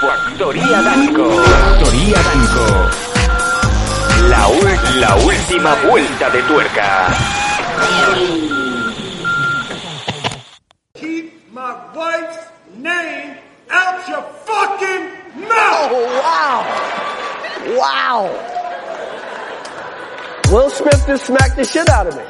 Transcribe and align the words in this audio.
Factoría 0.00 0.80
Danco. 0.82 1.30
Factoría 1.44 2.16
Danco. 2.22 2.66
La, 4.28 4.48
ul- 4.48 5.00
la 5.00 5.16
última 5.16 5.74
vuelta 5.86 6.30
de 6.30 6.42
tuerca. 6.42 7.08
Keep 10.94 11.52
my 11.52 11.74
wife's 11.94 12.38
name 12.76 13.36
out 13.70 14.08
your 14.08 14.22
fucking 14.46 15.04
mouth! 15.48 15.90
Oh, 15.92 16.06
wow. 16.22 16.64
Wow. 17.78 18.22
Will 20.52 20.70
Smith 20.70 21.04
just 21.06 21.26
smacked 21.26 21.56
the 21.56 21.64
shit 21.64 21.88
out 21.90 22.06
of 22.06 22.16
me. 22.16 22.22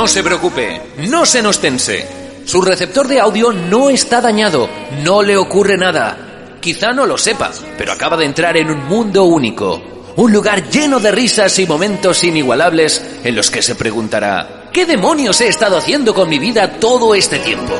No 0.00 0.08
se 0.08 0.22
preocupe, 0.22 0.80
no 1.10 1.26
se 1.26 1.42
nos 1.42 1.58
tense. 1.58 2.06
Su 2.46 2.62
receptor 2.62 3.06
de 3.06 3.20
audio 3.20 3.52
no 3.52 3.90
está 3.90 4.22
dañado, 4.22 4.66
no 5.04 5.22
le 5.22 5.36
ocurre 5.36 5.76
nada. 5.76 6.56
Quizá 6.58 6.92
no 6.92 7.04
lo 7.04 7.18
sepa, 7.18 7.50
pero 7.76 7.92
acaba 7.92 8.16
de 8.16 8.24
entrar 8.24 8.56
en 8.56 8.70
un 8.70 8.86
mundo 8.86 9.24
único. 9.24 9.82
Un 10.16 10.32
lugar 10.32 10.70
lleno 10.70 11.00
de 11.00 11.10
risas 11.10 11.58
y 11.58 11.66
momentos 11.66 12.24
inigualables 12.24 13.04
en 13.22 13.36
los 13.36 13.50
que 13.50 13.60
se 13.60 13.74
preguntará, 13.74 14.70
¿qué 14.72 14.86
demonios 14.86 15.38
he 15.42 15.48
estado 15.48 15.76
haciendo 15.76 16.14
con 16.14 16.30
mi 16.30 16.38
vida 16.38 16.80
todo 16.80 17.14
este 17.14 17.38
tiempo? 17.38 17.74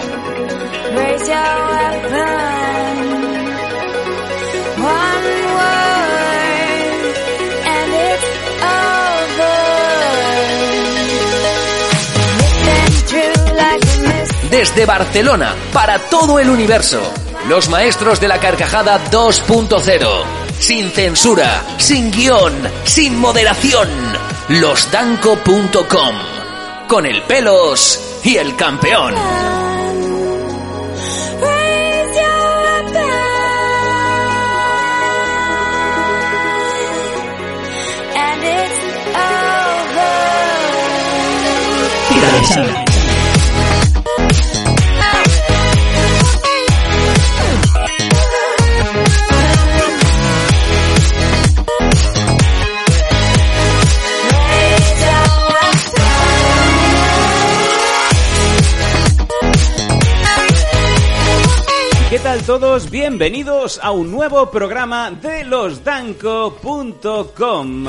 Desde 14.60 14.84
Barcelona, 14.84 15.54
para 15.72 15.98
todo 15.98 16.38
el 16.38 16.50
universo, 16.50 17.00
los 17.48 17.70
maestros 17.70 18.20
de 18.20 18.28
la 18.28 18.38
carcajada 18.38 19.00
2.0. 19.10 20.22
Sin 20.58 20.90
censura, 20.90 21.64
sin 21.78 22.10
guion, 22.10 22.52
sin 22.84 23.18
moderación. 23.18 23.88
Losdanco.com. 24.50 26.14
Con 26.86 27.06
el 27.06 27.22
pelos 27.22 28.20
y 28.22 28.36
el 28.36 28.54
campeón. 28.54 29.14
Raise 42.20 42.89
tal 62.22 62.42
todos? 62.42 62.90
Bienvenidos 62.90 63.80
a 63.82 63.92
un 63.92 64.10
nuevo 64.10 64.50
programa 64.50 65.10
de 65.10 65.42
losdanco.com. 65.44 67.86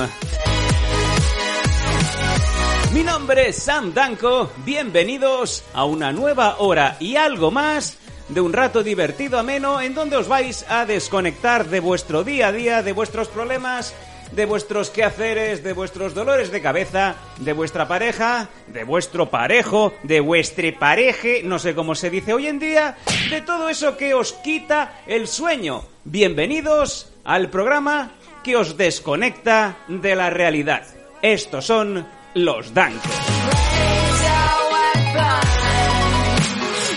Mi 2.94 3.04
nombre 3.04 3.50
es 3.50 3.58
Sam 3.58 3.94
Danco, 3.94 4.50
bienvenidos 4.64 5.66
a 5.74 5.84
una 5.84 6.14
nueva 6.14 6.60
hora 6.60 6.96
y 7.00 7.18
algo 7.18 7.52
más 7.52 7.98
de 8.30 8.40
un 8.40 8.54
rato 8.54 8.84
divertido 8.84 9.38
ameno 9.38 9.82
en 9.82 9.94
donde 9.94 10.16
os 10.16 10.30
vais 10.30 10.66
a 10.70 10.86
desconectar 10.86 11.68
de 11.68 11.82
vuestro 11.82 12.24
día 12.24 12.48
a 12.48 12.54
día, 12.54 12.84
de 12.84 12.94
vuestros 12.94 13.28
problemas, 13.28 13.94
de 14.32 14.46
vuestros 14.46 14.90
quehaceres, 14.90 15.64
de 15.64 15.74
vuestros 15.74 16.14
dolores 16.14 16.52
de 16.52 16.62
cabeza, 16.62 17.16
de 17.40 17.54
vuestra 17.54 17.88
pareja, 17.88 18.50
de 18.68 18.84
vuestro 18.84 19.30
parejo, 19.30 19.94
de 20.04 20.20
vuestre 20.20 20.74
pareje, 20.74 21.42
no 21.44 21.60
sé 21.60 21.76
cómo 21.76 21.96
se 21.96 22.10
dice 22.10 22.34
hoy 22.34 22.48
en 22.48 22.60
día, 22.60 22.98
de 23.30 23.42
todo 23.42 23.70
eso 23.70 23.98
que 23.98 24.14
os 24.14 24.34
quita 24.34 25.02
el 25.08 25.28
sueño. 25.28 25.84
Bienvenidos 26.04 27.12
al 27.24 27.50
programa 27.50 28.14
que 28.44 28.56
os 28.56 28.78
desconecta 28.78 29.78
de 29.88 30.16
la 30.16 30.30
realidad. 30.30 30.84
Estos 31.22 31.66
son 31.66 32.08
los 32.34 32.74
Dancos. 32.74 33.12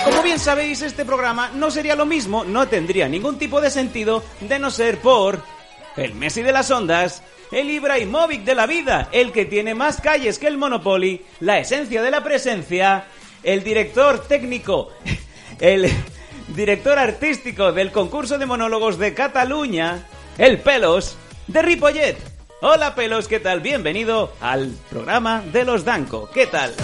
Como 0.05 0.23
bien 0.23 0.39
sabéis, 0.39 0.83
este 0.83 1.05
programa 1.05 1.51
no 1.55 1.71
sería 1.71 1.97
lo 1.97 2.07
mismo, 2.07 2.45
no 2.45 2.69
tendría 2.69 3.09
ningún 3.09 3.39
tipo 3.39 3.61
de 3.61 3.71
sentido 3.71 4.23
de 4.41 4.59
no 4.59 4.71
ser 4.71 4.99
por 4.99 5.41
el 5.97 6.15
Messi 6.15 6.43
de 6.43 6.53
las 6.53 6.71
ondas, 6.71 7.23
el 7.53 7.71
Ibrahimovic 7.71 8.43
de 8.43 8.55
la 8.55 8.67
vida, 8.67 9.09
el 9.13 9.33
que 9.33 9.45
tiene 9.45 9.75
más 9.75 10.01
calles 10.01 10.39
que 10.39 10.47
el 10.47 10.59
Monopoly, 10.59 11.25
la 11.41 11.59
esencia 11.59 12.03
de 12.03 12.11
la 12.11 12.25
presencia, 12.25 13.07
el 13.43 13.63
director 13.63 14.27
técnico, 14.27 14.91
el 15.61 15.91
director 16.49 16.99
artístico 16.99 17.73
del 17.73 17.93
concurso 17.93 18.39
de 18.39 18.47
monólogos 18.47 18.99
de 18.99 19.15
Cataluña, 19.15 20.07
el 20.39 20.59
Pelos 20.59 21.17
de 21.47 21.63
Ripollet. 21.63 22.17
Hola 22.61 22.95
Pelos, 22.95 23.29
¿qué 23.29 23.41
tal? 23.41 23.61
Bienvenido 23.61 24.33
al 24.41 24.73
programa 24.91 25.43
de 25.53 25.65
los 25.65 25.85
Danco. 25.85 26.31
¿Qué 26.33 26.47
tal? 26.47 26.75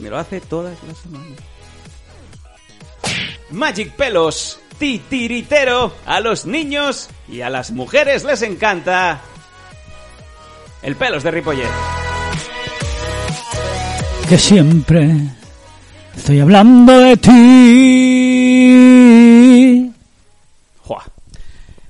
Me 0.00 0.08
lo 0.08 0.16
hace 0.16 0.40
todas 0.40 0.76
las 0.86 0.96
semanas. 0.98 1.57
Magic 3.50 3.92
Pelos, 3.92 4.60
titiritero, 4.78 5.92
a 6.06 6.20
los 6.20 6.44
niños 6.46 7.08
y 7.28 7.40
a 7.40 7.50
las 7.50 7.70
mujeres 7.70 8.24
les 8.24 8.42
encanta. 8.42 9.20
El 10.82 10.96
Pelos 10.96 11.22
de 11.22 11.30
Ripollet. 11.30 11.68
que 14.28 14.36
siempre 14.38 15.10
estoy 16.14 16.40
hablando 16.40 16.98
de 16.98 17.16
ti. 17.16 17.30
Juá. 20.82 21.02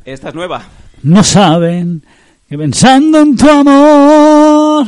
Esta 0.05 0.29
es 0.29 0.35
nueva. 0.35 0.63
No 1.03 1.25
saben 1.25 2.05
que 2.49 2.57
pensando 2.57 3.21
en 3.21 3.37
tu 3.37 3.51
amor, 3.51 4.87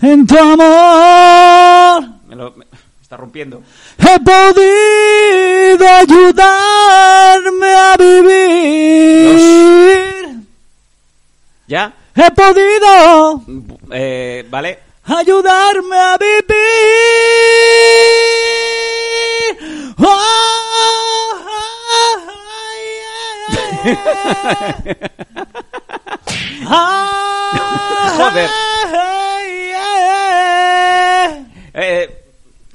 en 0.00 0.26
tu 0.26 0.38
amor, 0.38 2.04
Me 2.28 2.36
lo 2.36 2.54
está 3.06 3.16
rompiendo. 3.16 3.62
he 3.98 4.18
podido 4.18 5.86
ayudarme 6.02 7.72
a 7.72 7.96
vivir. 7.96 9.36
¿Ya? 11.68 11.92
He 12.16 12.30
podido 12.32 13.42
Eh, 13.92 14.44
vale. 14.50 14.80
ayudarme 15.04 15.96
a 15.96 16.16
vivir. 16.18 16.46
Oh. 19.98 20.16
Joder. 28.18 28.50
Eh, 31.78 32.15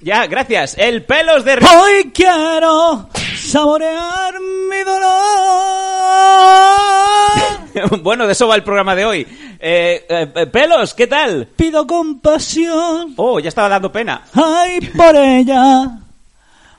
ya, 0.01 0.27
gracias. 0.27 0.77
El 0.77 1.03
Pelos 1.03 1.45
de. 1.45 1.53
Hoy 1.53 2.11
quiero 2.13 3.09
saborear 3.35 4.33
mi 4.39 4.83
dolor. 4.83 5.21
bueno, 8.01 8.27
de 8.27 8.33
eso 8.33 8.47
va 8.47 8.55
el 8.55 8.63
programa 8.63 8.95
de 8.95 9.05
hoy. 9.05 9.27
Eh, 9.59 10.05
eh, 10.09 10.47
Pelos, 10.47 10.93
¿qué 10.93 11.07
tal? 11.07 11.47
Pido 11.55 11.85
compasión. 11.85 13.13
Oh, 13.17 13.39
ya 13.39 13.49
estaba 13.49 13.69
dando 13.69 13.91
pena. 13.91 14.25
Ay, 14.33 14.79
por 14.95 15.15
ella. 15.15 15.99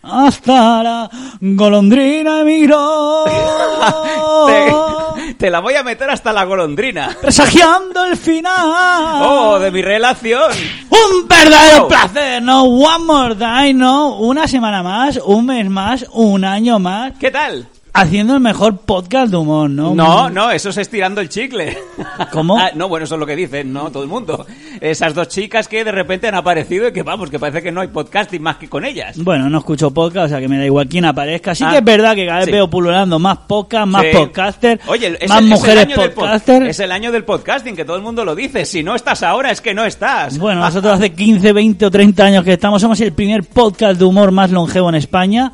Hasta 0.02 0.82
la 0.82 1.10
golondrina 1.40 2.40
emigró. 2.40 3.24
te, 4.46 5.34
Te 5.34 5.50
la 5.50 5.60
voy 5.60 5.74
a 5.74 5.82
meter 5.82 6.10
hasta 6.10 6.32
la 6.32 6.44
golondrina. 6.44 7.16
Presagiando 7.20 8.04
el 8.04 8.16
final. 8.16 9.22
Oh, 9.22 9.58
de 9.60 9.70
mi 9.70 9.80
relación. 9.82 10.50
Un 10.90 11.28
verdadero 11.28 11.84
Oh. 11.84 11.88
placer, 11.88 12.42
¿no? 12.42 12.64
One 12.64 13.04
more 13.04 13.34
time, 13.36 13.74
¿no? 13.74 14.16
Una 14.18 14.46
semana 14.48 14.82
más, 14.82 15.18
un 15.24 15.46
mes 15.46 15.68
más, 15.70 16.04
un 16.12 16.44
año 16.44 16.78
más. 16.78 17.12
¿Qué 17.18 17.30
tal? 17.30 17.66
Haciendo 17.94 18.34
el 18.34 18.40
mejor 18.40 18.78
podcast 18.78 19.30
de 19.30 19.36
humor, 19.36 19.68
¿no? 19.68 19.94
No, 19.94 20.30
no, 20.30 20.50
eso 20.50 20.70
es 20.70 20.78
estirando 20.78 21.20
el 21.20 21.28
chicle. 21.28 21.76
¿Cómo? 22.32 22.56
Ah, 22.58 22.70
no, 22.74 22.88
bueno, 22.88 23.04
eso 23.04 23.16
es 23.16 23.20
lo 23.20 23.26
que 23.26 23.36
dicen, 23.36 23.70
no 23.70 23.90
todo 23.90 24.02
el 24.02 24.08
mundo. 24.08 24.46
Esas 24.80 25.12
dos 25.14 25.28
chicas 25.28 25.68
que 25.68 25.84
de 25.84 25.92
repente 25.92 26.26
han 26.26 26.34
aparecido 26.34 26.88
y 26.88 26.92
que 26.94 27.02
vamos, 27.02 27.28
que 27.28 27.38
parece 27.38 27.60
que 27.60 27.70
no 27.70 27.82
hay 27.82 27.88
podcasting 27.88 28.40
más 28.40 28.56
que 28.56 28.66
con 28.66 28.86
ellas. 28.86 29.22
Bueno, 29.22 29.50
no 29.50 29.58
escucho 29.58 29.90
podcast, 29.90 30.24
o 30.24 30.28
sea 30.30 30.40
que 30.40 30.48
me 30.48 30.56
da 30.56 30.64
igual 30.64 30.88
quién 30.88 31.04
aparezca. 31.04 31.54
Sí 31.54 31.64
Ah, 31.66 31.70
que 31.72 31.78
es 31.78 31.84
verdad 31.84 32.14
que 32.14 32.24
cada 32.24 32.38
vez 32.38 32.46
sí. 32.46 32.52
veo 32.52 32.70
pululando 32.70 33.18
más 33.18 33.36
podcast, 33.46 33.86
más 33.86 34.02
Sí. 34.02 34.08
podcasters, 34.14 34.88
Oye, 34.88 35.18
es 35.20 35.28
más 35.28 35.38
el- 35.40 35.44
es 35.44 35.50
mujeres 35.50 35.84
año 35.84 35.96
del 35.98 36.10
pod- 36.10 36.14
podcasters. 36.14 36.66
Es 36.68 36.80
el 36.80 36.92
año 36.92 37.12
del 37.12 37.24
podcasting, 37.24 37.76
que 37.76 37.84
todo 37.84 37.96
el 37.96 38.02
mundo 38.02 38.24
lo 38.24 38.34
dice. 38.34 38.64
Si 38.64 38.82
no 38.82 38.94
estás 38.94 39.22
ahora, 39.22 39.50
es 39.50 39.60
que 39.60 39.74
no 39.74 39.84
estás. 39.84 40.38
Bueno, 40.38 40.60
nosotros 40.64 40.94
hace 40.94 41.12
15, 41.12 41.52
20 41.52 41.84
o 41.84 41.90
30 41.90 42.24
años 42.24 42.42
que 42.42 42.54
estamos, 42.54 42.80
somos 42.80 42.98
el 43.02 43.12
primer 43.12 43.44
podcast 43.44 43.98
de 43.98 44.04
humor 44.06 44.30
más 44.32 44.50
longevo 44.50 44.88
en 44.88 44.94
España. 44.94 45.52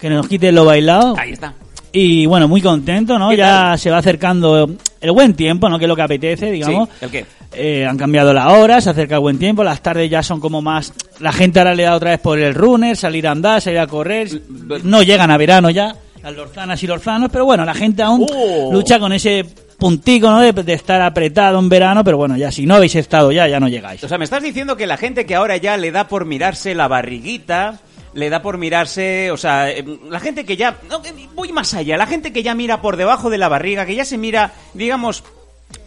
Que 0.00 0.08
nos 0.10 0.26
quite 0.28 0.50
lo 0.52 0.64
bailado. 0.64 1.14
Ahí 1.18 1.32
está. 1.32 1.54
Y 1.92 2.24
bueno, 2.26 2.46
muy 2.46 2.62
contento, 2.62 3.18
¿no? 3.18 3.30
¿Qué 3.30 3.36
Ya 3.38 3.46
tal? 3.70 3.78
se 3.78 3.90
va 3.90 3.98
acercando 3.98 4.70
el 5.00 5.12
buen 5.12 5.34
tiempo, 5.34 5.68
¿no? 5.68 5.78
Que 5.78 5.86
es 5.86 5.88
lo 5.88 5.96
que 5.96 6.02
apetece, 6.02 6.50
digamos. 6.52 6.88
Sí, 6.88 7.04
¿el 7.04 7.10
qué? 7.10 7.26
Eh, 7.52 7.84
han 7.84 7.98
cambiado 7.98 8.32
la 8.32 8.48
hora, 8.50 8.80
se 8.80 8.90
acerca 8.90 9.16
el 9.16 9.20
buen 9.22 9.38
tiempo, 9.40 9.64
las 9.64 9.82
tardes 9.82 10.08
ya 10.08 10.22
son 10.22 10.38
como 10.38 10.62
más... 10.62 10.92
La 11.18 11.32
gente 11.32 11.58
ahora 11.58 11.74
le 11.74 11.82
da 11.82 11.96
otra 11.96 12.10
vez 12.10 12.20
por 12.20 12.38
el 12.38 12.54
runner, 12.54 12.96
salir 12.96 13.26
a 13.26 13.32
andar, 13.32 13.60
salir 13.60 13.80
a 13.80 13.88
correr. 13.88 14.28
No 14.84 15.02
llegan 15.02 15.32
a 15.32 15.36
verano 15.36 15.68
ya, 15.68 15.96
las 16.22 16.32
lorzanas 16.36 16.80
y 16.82 16.86
lorzanos, 16.86 17.28
pero 17.32 17.44
bueno, 17.44 17.64
la 17.64 17.74
gente 17.74 18.02
aún 18.04 18.24
Oh. 18.30 18.70
lucha 18.72 19.00
con 19.00 19.12
ese 19.12 19.44
puntico, 19.76 20.30
¿no? 20.30 20.38
De, 20.40 20.52
de 20.52 20.72
estar 20.74 21.02
apretado 21.02 21.58
en 21.58 21.68
verano, 21.68 22.04
pero 22.04 22.16
bueno, 22.18 22.36
ya 22.36 22.52
si 22.52 22.66
no 22.66 22.76
habéis 22.76 22.94
estado 22.94 23.32
ya, 23.32 23.48
ya 23.48 23.58
no 23.58 23.66
llegáis. 23.66 24.04
O 24.04 24.08
sea, 24.08 24.16
me 24.18 24.24
estás 24.24 24.44
diciendo 24.44 24.76
que 24.76 24.86
la 24.86 24.96
gente 24.96 25.26
que 25.26 25.34
ahora 25.34 25.56
ya 25.56 25.76
le 25.76 25.90
da 25.90 26.06
por 26.06 26.26
mirarse 26.26 26.74
la 26.76 26.86
barriguita, 26.86 27.80
le 28.14 28.30
da 28.30 28.42
por 28.42 28.58
mirarse, 28.58 29.30
o 29.30 29.36
sea, 29.36 29.70
eh, 29.70 29.84
la 30.08 30.20
gente 30.20 30.44
que 30.44 30.56
ya, 30.56 30.78
no, 30.88 31.02
voy 31.34 31.52
más 31.52 31.74
allá, 31.74 31.96
la 31.96 32.06
gente 32.06 32.32
que 32.32 32.42
ya 32.42 32.54
mira 32.54 32.80
por 32.80 32.96
debajo 32.96 33.30
de 33.30 33.38
la 33.38 33.48
barriga, 33.48 33.86
que 33.86 33.94
ya 33.94 34.04
se 34.04 34.18
mira, 34.18 34.52
digamos, 34.74 35.24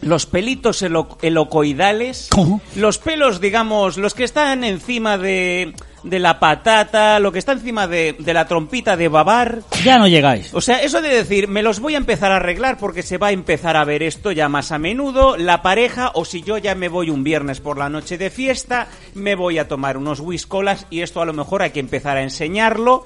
los 0.01 0.25
pelitos 0.25 0.81
helocoidales, 0.81 2.27
¿Cómo? 2.29 2.61
los 2.75 2.97
pelos, 2.97 3.41
digamos, 3.41 3.97
los 3.97 4.13
que 4.13 4.23
están 4.23 4.63
encima 4.63 5.17
de, 5.17 5.73
de 6.03 6.19
la 6.19 6.39
patata, 6.39 7.19
lo 7.19 7.31
que 7.31 7.39
está 7.39 7.53
encima 7.53 7.88
de, 7.88 8.15
de 8.19 8.33
la 8.33 8.45
trompita 8.47 8.97
de 8.97 9.07
babar, 9.07 9.59
Ya 9.83 9.97
no 9.97 10.07
llegáis. 10.07 10.53
o 10.53 10.59
sea, 10.61 10.81
eso 10.81 11.01
de 11.01 11.09
decir, 11.09 11.47
me 11.47 11.63
los 11.63 11.79
voy 11.79 11.95
a 11.95 11.97
empezar 11.97 12.31
a 12.31 12.35
arreglar 12.38 12.77
porque 12.77 13.03
se 13.03 13.17
va 13.17 13.27
a 13.27 13.31
empezar 13.31 13.77
a 13.77 13.85
ver 13.85 14.03
esto 14.03 14.31
ya 14.31 14.50
más 14.50 14.71
a 14.71 14.77
menudo, 14.79 15.38
la 15.38 15.61
pareja, 15.61 16.11
o 16.13 16.25
si 16.25 16.41
yo 16.44 16.57
ya 16.57 16.75
me 16.75 16.89
voy 16.89 17.09
un 17.09 17.23
viernes 17.23 17.61
por 17.61 17.77
la 17.77 17.89
noche 17.89 18.17
de 18.17 18.29
fiesta, 18.29 18.88
me 19.15 19.35
voy 19.35 19.57
a 19.59 19.67
tomar 19.67 19.97
unos 19.97 20.19
whiskolas 20.19 20.85
y 20.89 21.01
esto 21.01 21.21
a 21.21 21.25
lo 21.25 21.33
mejor 21.33 21.61
hay 21.61 21.71
que 21.71 21.79
empezar 21.79 22.17
a 22.17 22.21
enseñarlo. 22.23 23.06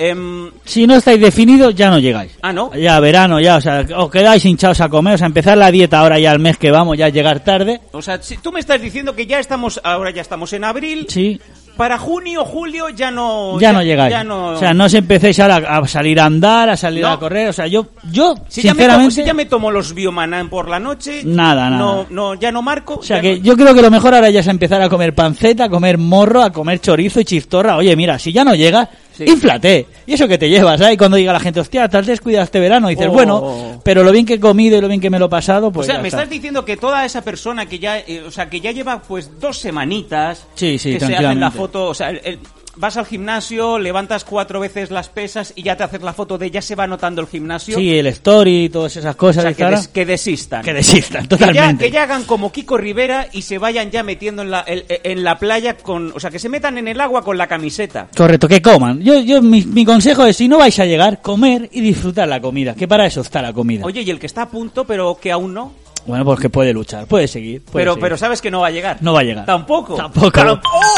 Em, 0.00 0.52
Si 0.64 0.86
no 0.86 0.94
estáis 0.94 1.20
definidos, 1.20 1.74
ya 1.74 1.90
no 1.90 1.98
llegáis. 1.98 2.30
Ah, 2.40 2.52
¿no? 2.52 2.72
Ya 2.72 3.00
verano, 3.00 3.40
ya, 3.40 3.56
o 3.56 3.60
sea, 3.60 3.84
os 3.96 4.10
quedáis 4.12 4.44
hinchados 4.44 4.80
a 4.80 4.88
comer, 4.88 5.14
o 5.14 5.18
sea, 5.18 5.26
empezar 5.26 5.58
la 5.58 5.72
dieta 5.72 5.98
ahora 5.98 6.20
ya 6.20 6.30
el 6.30 6.38
mes 6.38 6.56
que 6.56 6.70
vamos, 6.70 6.96
ya 6.96 7.08
llegar 7.08 7.42
tarde. 7.42 7.80
o 7.90 8.00
sea, 8.00 8.22
si 8.22 8.36
tú 8.36 8.52
me 8.52 8.60
estás 8.60 8.80
diciendo 8.80 9.16
que 9.16 9.26
ya 9.26 9.40
estamos, 9.40 9.80
ahora 9.82 10.12
ya 10.12 10.22
estamos 10.22 10.52
en 10.52 10.62
abril, 10.62 11.06
Sí, 11.08 11.40
para 11.78 11.96
junio, 11.96 12.44
julio 12.44 12.90
ya 12.90 13.10
no... 13.10 13.58
ya, 13.58 13.72
no 13.72 13.82
llegáis. 13.82 14.10
Ya 14.10 14.22
no... 14.24 14.48
O 14.48 14.58
sea, 14.58 14.74
no 14.74 14.84
os 14.84 14.92
empecéis 14.94 15.38
ahora 15.40 15.56
a 15.78 15.86
salir 15.88 16.20
a 16.20 16.26
andar, 16.26 16.68
a 16.68 16.76
salir 16.76 17.02
No. 17.02 17.12
a 17.12 17.18
correr, 17.20 17.48
o 17.48 17.52
sea, 17.54 17.66
yo, 17.68 17.86
yo, 18.10 18.34
Si 18.48 18.60
ya, 18.62 18.74
me 18.74 18.82
tomo, 18.86 19.08
sinceramente, 19.08 19.14
si 19.14 19.24
ya 19.24 19.32
me 19.34 19.46
tomo 19.46 19.70
los 19.70 19.94
biomanan 19.94 20.50
por 20.50 20.68
la 20.68 20.80
noche, 20.80 21.22
Nada, 21.24 21.70
nada. 21.70 21.78
No, 21.78 22.06
no, 22.10 22.34
ya 22.34 22.52
no 22.52 22.60
marco. 22.60 22.96
o 22.96 23.02
sea, 23.02 23.20
que 23.20 23.36
no- 23.38 23.42
yo 23.44 23.56
creo 23.56 23.74
que 23.74 23.80
lo 23.82 23.90
mejor 23.90 24.12
ahora 24.14 24.28
ya 24.28 24.40
es 24.40 24.46
empezar 24.48 24.82
a 24.82 24.88
comer 24.88 25.14
panceta, 25.14 25.64
a 25.64 25.68
comer 25.70 25.96
morro, 25.96 26.42
a 26.42 26.50
comer 26.50 26.80
chorizo 26.80 27.20
y 27.20 27.24
chistorra. 27.24 27.76
Oye, 27.76 27.94
mira, 27.96 28.18
si 28.18 28.32
ya 28.32 28.44
no 28.44 28.54
llegas, 28.56 28.88
Sí. 29.18 29.24
inflate. 29.26 29.86
Y 30.06 30.14
eso 30.14 30.26
que 30.28 30.38
te 30.38 30.48
llevas. 30.48 30.80
Y 30.92 30.96
cuando 30.96 31.16
diga 31.16 31.32
la 31.32 31.40
gente, 31.40 31.60
hostia, 31.60 31.88
tal 31.88 32.04
vez 32.04 32.20
cuida 32.20 32.42
este 32.42 32.60
verano, 32.60 32.88
dices, 32.88 33.06
Oh. 33.08 33.12
bueno, 33.12 33.80
pero 33.84 34.02
lo 34.02 34.12
bien 34.12 34.24
que 34.24 34.34
he 34.34 34.40
comido 34.40 34.78
y 34.78 34.80
lo 34.80 34.88
bien 34.88 35.00
que 35.00 35.10
me 35.10 35.18
lo 35.18 35.26
he 35.26 35.28
pasado, 35.28 35.70
pues 35.72 35.86
o 35.86 35.88
sea, 35.88 35.96
ya 35.96 36.02
me 36.02 36.08
está. 36.08 36.18
estás 36.22 36.30
diciendo 36.30 36.64
que 36.64 36.76
toda 36.76 37.04
esa 37.04 37.22
persona 37.22 37.66
que 37.66 37.78
ya, 37.78 37.98
eh, 37.98 38.22
o 38.26 38.30
sea, 38.30 38.48
que 38.48 38.60
ya 38.60 38.70
lleva 38.72 39.02
pues 39.02 39.40
dos 39.40 39.58
semanitas, 39.58 40.46
Sí, 40.54 40.78
sí, 40.78 40.92
que 40.94 41.00
se 41.00 41.16
hacen 41.16 41.40
la 41.40 41.50
foto, 41.50 41.86
o 41.88 41.94
sea, 41.94 42.10
el- 42.10 42.20
el- 42.24 42.38
vas 42.78 42.96
al 42.96 43.06
gimnasio, 43.06 43.78
levantas 43.78 44.24
cuatro 44.24 44.60
veces 44.60 44.90
las 44.90 45.08
pesas 45.08 45.52
y 45.56 45.62
ya 45.62 45.76
te 45.76 45.82
haces 45.84 46.02
la 46.02 46.12
foto 46.12 46.38
de 46.38 46.50
ya 46.50 46.62
se 46.62 46.74
va 46.74 46.86
notando 46.86 47.20
el 47.20 47.26
gimnasio. 47.26 47.76
Sí, 47.76 47.98
el 47.98 48.06
story 48.06 48.64
y 48.64 48.68
todas 48.68 48.96
esas 48.96 49.14
o 49.14 49.18
cosas. 49.18 49.42
sea, 49.42 49.50
de 49.50 49.56
que, 49.56 49.62
Instagram. 49.62 49.80
des- 49.80 49.88
que 49.88 50.06
desistan. 50.06 50.62
Que 50.64 50.72
desistan, 50.74 51.26
Que 51.26 51.36
ya, 51.36 51.46
totalmente. 51.46 51.84
que 51.86 51.90
ya 51.90 52.02
hagan 52.04 52.24
como 52.24 52.50
Kiko 52.52 52.76
Rivera 52.78 53.28
y 53.32 53.42
se 53.42 53.58
vayan 53.58 53.90
ya 53.90 54.02
metiendo 54.02 54.42
en 54.42 54.50
la, 54.50 54.60
el- 54.60 54.84
en 54.88 55.24
la 55.24 55.38
playa 55.38 55.76
con, 55.76 56.12
o 56.14 56.20
sea, 56.20 56.30
que 56.30 56.38
se 56.38 56.48
metan 56.48 56.78
en 56.78 56.88
el 56.88 57.00
agua 57.00 57.22
con 57.22 57.36
la 57.36 57.46
camiseta. 57.46 58.08
Correcto, 58.16 58.48
que 58.48 58.62
coman. 58.62 59.00
Yo, 59.02 59.18
yo, 59.20 59.42
mi, 59.42 59.62
mi 59.64 59.84
consejo 59.84 60.24
es, 60.24 60.36
si 60.36 60.48
no 60.48 60.58
vais 60.58 60.78
a 60.78 60.86
llegar, 60.86 61.20
comer 61.20 61.68
y 61.72 61.80
disfrutar 61.80 62.28
la 62.28 62.40
comida, 62.40 62.74
que 62.74 62.86
para 62.88 63.06
eso 63.06 63.20
está 63.20 63.42
la 63.42 63.52
comida. 63.52 63.84
Oye, 63.84 64.02
y 64.02 64.10
el 64.10 64.18
que 64.18 64.26
está 64.26 64.42
a 64.42 64.48
punto 64.48 64.84
pero 64.84 65.18
que 65.20 65.32
aún 65.32 65.52
no, 65.54 65.72
Bueno, 66.08 66.24
pues 66.24 66.40
que 66.40 66.48
puede 66.48 66.72
luchar, 66.72 67.06
puede 67.06 67.28
seguir. 67.28 67.60
puede 67.62 67.84
pero, 67.84 67.92
seguir. 67.92 68.02
pero 68.02 68.16
sabes 68.16 68.40
que 68.40 68.50
no 68.50 68.60
va 68.60 68.68
a 68.68 68.70
llegar. 68.70 68.96
No 69.00 69.12
va 69.12 69.20
a 69.20 69.24
llegar. 69.24 69.44
Tampoco. 69.44 69.94
Tampoco. 69.94 70.30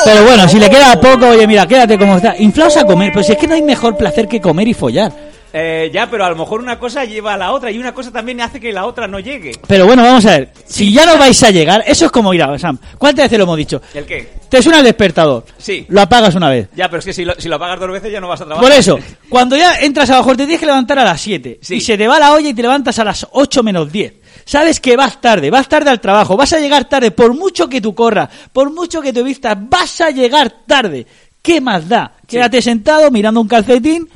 Pero 0.04 0.24
bueno, 0.24 0.48
si 0.48 0.60
le 0.60 0.70
queda 0.70 0.98
poco, 1.00 1.28
oye, 1.28 1.48
mira, 1.48 1.66
quédate 1.66 1.98
como 1.98 2.16
está. 2.16 2.36
Inflaos 2.38 2.76
a 2.76 2.84
comer, 2.84 3.10
pero 3.12 3.24
si 3.24 3.32
es 3.32 3.38
que 3.38 3.48
no 3.48 3.54
hay 3.54 3.62
mejor 3.62 3.96
placer 3.96 4.28
que 4.28 4.40
comer 4.40 4.68
y 4.68 4.74
follar. 4.74 5.12
Eh, 5.52 5.90
ya, 5.92 6.08
pero 6.08 6.24
a 6.24 6.30
lo 6.30 6.36
mejor 6.36 6.60
una 6.60 6.78
cosa 6.78 7.04
lleva 7.04 7.34
a 7.34 7.36
la 7.36 7.52
otra 7.52 7.70
y 7.70 7.78
una 7.78 7.92
cosa 7.92 8.12
también 8.12 8.40
hace 8.40 8.60
que 8.60 8.72
la 8.72 8.86
otra 8.86 9.08
no 9.08 9.18
llegue. 9.18 9.52
Pero 9.66 9.86
bueno, 9.86 10.02
vamos 10.02 10.24
a 10.26 10.38
ver. 10.38 10.52
Si 10.64 10.92
ya 10.92 11.04
no 11.04 11.18
vais 11.18 11.42
a 11.42 11.50
llegar, 11.50 11.82
eso 11.86 12.06
es 12.06 12.12
como 12.12 12.32
ir 12.32 12.42
a 12.42 12.56
Sam. 12.58 12.78
¿Cuántas 12.98 13.24
veces 13.24 13.38
lo 13.38 13.44
hemos 13.44 13.56
dicho? 13.56 13.82
¿El 13.92 14.06
qué? 14.06 14.28
Te 14.48 14.62
suena 14.62 14.78
el 14.78 14.84
despertador. 14.84 15.44
Sí. 15.58 15.86
Lo 15.88 16.00
apagas 16.00 16.34
una 16.34 16.48
vez. 16.48 16.68
Ya, 16.76 16.88
pero 16.88 17.00
es 17.00 17.04
que 17.04 17.12
si 17.12 17.24
lo, 17.24 17.34
si 17.36 17.48
lo 17.48 17.56
apagas 17.56 17.80
dos 17.80 17.90
veces 17.90 18.12
ya 18.12 18.20
no 18.20 18.28
vas 18.28 18.40
a 18.40 18.44
trabajar. 18.44 18.68
Por 18.68 18.78
eso, 18.78 18.98
cuando 19.28 19.56
ya 19.56 19.80
entras 19.80 20.10
abajo, 20.10 20.30
te 20.30 20.44
tienes 20.44 20.60
que 20.60 20.66
levantar 20.66 20.98
a 21.00 21.04
las 21.04 21.20
7. 21.20 21.58
Sí. 21.62 21.76
Y 21.76 21.80
se 21.80 21.98
te 21.98 22.06
va 22.06 22.18
la 22.18 22.32
olla 22.32 22.48
y 22.48 22.54
te 22.54 22.62
levantas 22.62 22.98
a 23.00 23.04
las 23.04 23.26
8 23.32 23.62
menos 23.62 23.90
10. 23.90 24.19
Sabes 24.44 24.80
que 24.80 24.96
vas 24.96 25.20
tarde, 25.20 25.50
vas 25.50 25.68
tarde 25.68 25.90
al 25.90 26.00
trabajo, 26.00 26.36
vas 26.36 26.52
a 26.52 26.58
llegar 26.60 26.84
tarde, 26.88 27.10
por 27.10 27.34
mucho 27.34 27.68
que 27.68 27.80
tú 27.80 27.94
corras, 27.94 28.28
por 28.52 28.72
mucho 28.72 29.00
que 29.00 29.12
te 29.12 29.22
vistas, 29.22 29.56
vas 29.58 30.00
a 30.00 30.10
llegar 30.10 30.50
tarde. 30.66 31.06
¿Qué 31.42 31.60
más 31.60 31.88
da? 31.88 32.14
Quédate 32.26 32.60
sentado 32.60 33.10
mirando 33.10 33.40
un 33.40 33.48
calcetín. 33.48 34.08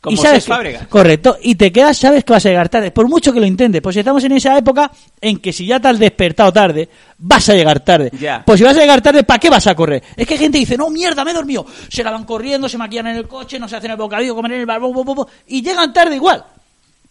Como 0.00 0.14
y 0.14 0.16
sabes 0.18 0.44
que- 0.44 0.86
correcto, 0.88 1.36
y 1.42 1.56
te 1.56 1.72
quedas, 1.72 1.98
sabes 1.98 2.22
que 2.22 2.32
vas 2.32 2.46
a 2.46 2.50
llegar 2.50 2.68
tarde, 2.68 2.92
por 2.92 3.08
mucho 3.08 3.32
que 3.32 3.40
lo 3.40 3.46
intentes, 3.46 3.82
pues 3.82 3.96
estamos 3.96 4.22
en 4.22 4.30
esa 4.30 4.56
época 4.56 4.92
en 5.20 5.38
que 5.38 5.52
si 5.52 5.66
ya 5.66 5.80
te 5.80 5.88
has 5.88 5.98
despertado 5.98 6.52
tarde, 6.52 6.88
vas 7.18 7.48
a 7.48 7.54
llegar 7.54 7.80
tarde. 7.80 8.12
Ya. 8.20 8.44
Pues 8.46 8.58
si 8.60 8.64
vas 8.64 8.76
a 8.76 8.80
llegar 8.80 9.02
tarde, 9.02 9.24
¿para 9.24 9.40
qué 9.40 9.50
vas 9.50 9.66
a 9.66 9.74
correr? 9.74 10.00
Es 10.16 10.24
que 10.24 10.38
gente 10.38 10.56
dice, 10.56 10.76
no, 10.76 10.88
mierda, 10.88 11.24
me 11.24 11.32
he 11.32 11.34
dormido. 11.34 11.66
Se 11.88 12.04
la 12.04 12.12
van 12.12 12.22
corriendo, 12.24 12.68
se 12.68 12.78
maquillan 12.78 13.08
en 13.08 13.16
el 13.16 13.26
coche, 13.26 13.58
no 13.58 13.66
se 13.68 13.74
hacen 13.74 13.90
el 13.90 13.96
bocadillo, 13.96 14.36
comen 14.36 14.52
en 14.52 14.60
el 14.60 14.66
bar, 14.66 14.78
bo, 14.78 14.92
bo, 14.92 15.02
bo, 15.02 15.16
bo, 15.16 15.28
y 15.48 15.62
llegan 15.62 15.92
tarde 15.92 16.14
igual. 16.14 16.44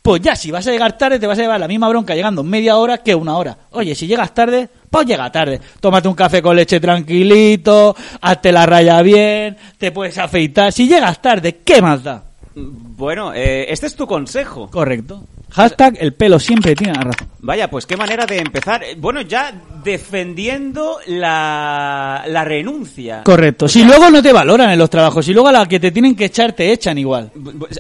Pues 0.08 0.22
ya, 0.22 0.38
si 0.38 0.52
vas 0.52 0.66
a 0.66 0.72
llegar 0.72 0.98
tarde, 0.98 1.20
te 1.20 1.28
vas 1.28 1.38
a 1.38 1.42
llevar 1.42 1.60
la 1.60 1.68
misma 1.68 1.90
bronca 1.90 2.16
llegando 2.16 2.42
media 2.42 2.78
hora 2.78 3.00
que 3.00 3.14
una 3.14 3.36
hora. 3.36 3.58
Oye, 3.72 3.94
si 3.94 4.08
llegas 4.08 4.34
tarde, 4.34 4.70
pues 4.90 5.06
llega 5.06 5.30
tarde. 5.30 5.60
Tómate 5.82 6.08
un 6.08 6.14
café 6.14 6.42
con 6.42 6.56
leche 6.56 6.80
tranquilito, 6.80 7.94
hazte 8.22 8.54
la 8.54 8.66
raya 8.66 9.02
bien, 9.02 9.58
te 9.78 9.92
puedes 9.92 10.18
afeitar. 10.18 10.72
Si 10.72 10.88
llegas 10.88 11.22
tarde, 11.22 11.58
¿qué 11.58 11.82
más 11.82 12.06
da? 12.06 12.24
Bueno, 12.58 13.34
eh, 13.34 13.72
este 13.72 13.86
es 13.86 13.96
tu 13.96 14.08
consejo. 14.08 14.70
Correcto. 14.70 15.24
Hashtag 15.52 15.98
el 16.00 16.14
pelo 16.14 16.40
siempre 16.40 16.76
tiene 16.76 16.94
la 16.94 17.02
razón. 17.04 17.28
Vaya, 17.40 17.70
pues 17.70 17.86
qué 17.86 17.96
manera 17.96 18.26
de 18.26 18.40
empezar. 18.40 18.84
Eh, 18.84 18.96
Bueno, 18.98 19.22
ya 19.22 19.54
defendiendo 19.84 20.98
la, 21.08 22.26
la 22.28 22.44
renuncia. 22.44 23.24
Correcto. 23.24 23.68
Si 23.68 23.84
luego 23.86 24.10
no 24.10 24.22
te 24.22 24.34
valoran 24.34 24.72
en 24.72 24.80
los 24.80 24.90
trabajos, 24.90 25.26
si 25.26 25.34
luego 25.34 25.48
a 25.48 25.54
la 25.54 25.66
que 25.66 25.80
te 25.80 25.92
tienen 25.92 26.16
que 26.16 26.26
echar 26.26 26.54
te 26.54 26.74
echan 26.74 26.98
igual. 26.98 27.32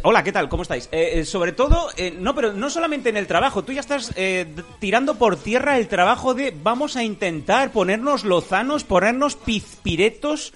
Hola, 0.04 0.24
¿qué 0.24 0.32
tal? 0.32 0.48
¿Cómo 0.48 0.64
estáis? 0.64 0.88
Eh, 0.92 1.20
eh, 1.20 1.26
sobre 1.26 1.52
todo, 1.52 1.90
eh, 1.98 2.16
no, 2.18 2.34
pero 2.34 2.54
no 2.54 2.70
solamente 2.70 3.10
en 3.10 3.18
el 3.18 3.28
trabajo, 3.28 3.64
tú 3.64 3.74
ya 3.74 3.82
estás 3.82 4.14
tirando 4.80 5.16
por 5.16 5.36
tierra 5.36 5.78
el 5.78 5.88
trabajo 5.88 6.34
de 6.34 6.56
vamos 6.64 6.96
a 6.96 7.04
intentar 7.04 7.72
ponernos 7.72 8.24
lozanos, 8.24 8.84
ponernos 8.84 9.36
pizpiretos 9.36 10.54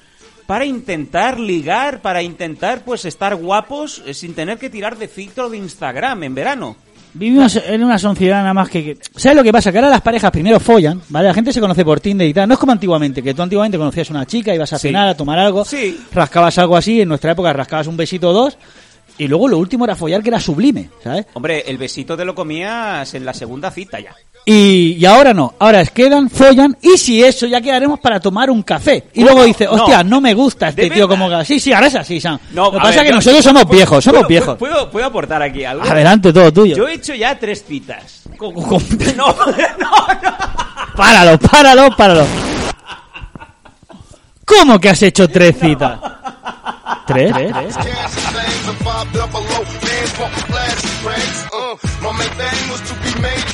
para 0.51 0.65
intentar 0.65 1.39
ligar, 1.39 2.01
para 2.01 2.21
intentar 2.21 2.83
pues 2.83 3.05
estar 3.05 3.33
guapos 3.37 4.03
eh, 4.05 4.13
sin 4.13 4.33
tener 4.33 4.57
que 4.57 4.69
tirar 4.69 4.97
de 4.97 5.07
filtro 5.07 5.49
de 5.49 5.55
Instagram 5.55 6.23
en 6.23 6.35
verano. 6.35 6.75
Vivimos 7.13 7.55
en 7.55 7.81
una 7.81 7.97
sociedad 7.97 8.41
nada 8.41 8.53
más 8.53 8.67
que... 8.69 8.83
que- 8.83 8.97
¿Sabes 9.15 9.37
lo 9.37 9.43
que 9.45 9.53
pasa? 9.53 9.71
Que 9.71 9.77
ahora 9.77 9.89
las 9.89 10.01
parejas 10.01 10.29
primero 10.29 10.59
follan, 10.59 11.01
¿vale? 11.07 11.29
La 11.29 11.33
gente 11.33 11.53
se 11.53 11.61
conoce 11.61 11.85
por 11.85 12.01
Tinder 12.01 12.27
y 12.27 12.33
tal. 12.33 12.49
No 12.49 12.55
es 12.55 12.59
como 12.59 12.73
antiguamente, 12.73 13.23
que 13.23 13.33
tú 13.33 13.41
antiguamente 13.41 13.77
conocías 13.77 14.09
a 14.09 14.13
una 14.13 14.25
chica, 14.25 14.53
ibas 14.53 14.73
a 14.73 14.77
Sí. 14.77 14.89
cenar, 14.89 15.07
a 15.07 15.15
tomar 15.15 15.39
algo, 15.39 15.63
Sí. 15.63 15.97
rascabas 16.13 16.57
algo 16.57 16.75
así, 16.75 16.99
en 16.99 17.07
nuestra 17.07 17.31
época 17.31 17.53
rascabas 17.53 17.87
un 17.87 17.95
besito 17.95 18.31
o 18.31 18.33
dos, 18.33 18.57
Y 19.17 19.27
luego 19.27 19.47
lo 19.47 19.57
último 19.59 19.85
era 19.85 19.95
follar, 19.95 20.21
que 20.23 20.29
era 20.29 20.39
sublime, 20.39 20.89
¿sabes? 21.03 21.25
Hombre, 21.33 21.63
el 21.67 21.77
besito 21.77 22.17
te 22.17 22.25
lo 22.25 22.33
comías 22.33 23.13
en 23.13 23.23
la 23.25 23.33
segunda 23.33 23.69
cita 23.71 23.99
ya. 23.99 24.13
Y, 24.43 24.97
y 24.99 25.05
ahora 25.05 25.35
no, 25.35 25.53
ahora 25.59 25.81
es 25.81 25.91
quedan, 25.91 26.27
follan, 26.27 26.75
y 26.81 26.97
si 26.97 27.23
eso 27.23 27.45
ya 27.45 27.61
quedaremos 27.61 27.99
para 27.99 28.19
tomar 28.19 28.49
un 28.49 28.63
café. 28.63 29.03
Y 29.13 29.23
luego 29.23 29.43
dice, 29.43 29.67
hostia, 29.67 30.03
no, 30.03 30.19
me 30.19 30.33
gusta 30.33 30.69
este 30.69 30.83
¿De 30.83 30.89
tío 30.89 31.07
como... 31.07 31.43
Sí, 31.43 31.59
sí, 31.59 31.71
ahora 31.71 31.85
es 31.87 31.95
así, 31.95 32.19
Sam. 32.19 32.39
No, 32.51 32.65
Lo 32.65 32.71
que 32.71 32.77
pasa 32.79 33.01
es 33.01 33.07
que 33.07 33.11
nosotros 33.13 33.43
somos 33.43 33.63
¿puedo- 33.65 33.75
viejos, 33.75 34.03
somos 34.03 34.27
viejos. 34.27 34.57
¿puedo, 34.57 34.89
puedo 34.89 35.05
aportar 35.05 35.43
aquí 35.43 35.63
algo? 35.63 35.83
Adelante, 35.83 36.33
todo 36.33 36.51
tuyo. 36.51 36.75
Yo 36.75 36.87
he 36.87 36.95
hecho 36.95 37.13
ya 37.13 37.37
tres 37.37 37.63
citas. 37.63 38.23
No, 38.39 38.51
no, 39.17 39.35
no. 39.77 39.91
Páralo, 40.95 41.37
páralo, 41.37 41.95
páralo. 41.95 42.25
¿Cómo 44.45 44.79
que 44.79 44.89
has 44.89 45.01
hecho 45.03 45.29
tres 45.29 45.55
citas? 45.59 45.99
¿Tres? 47.07 47.33
¿Tres? 47.33 47.75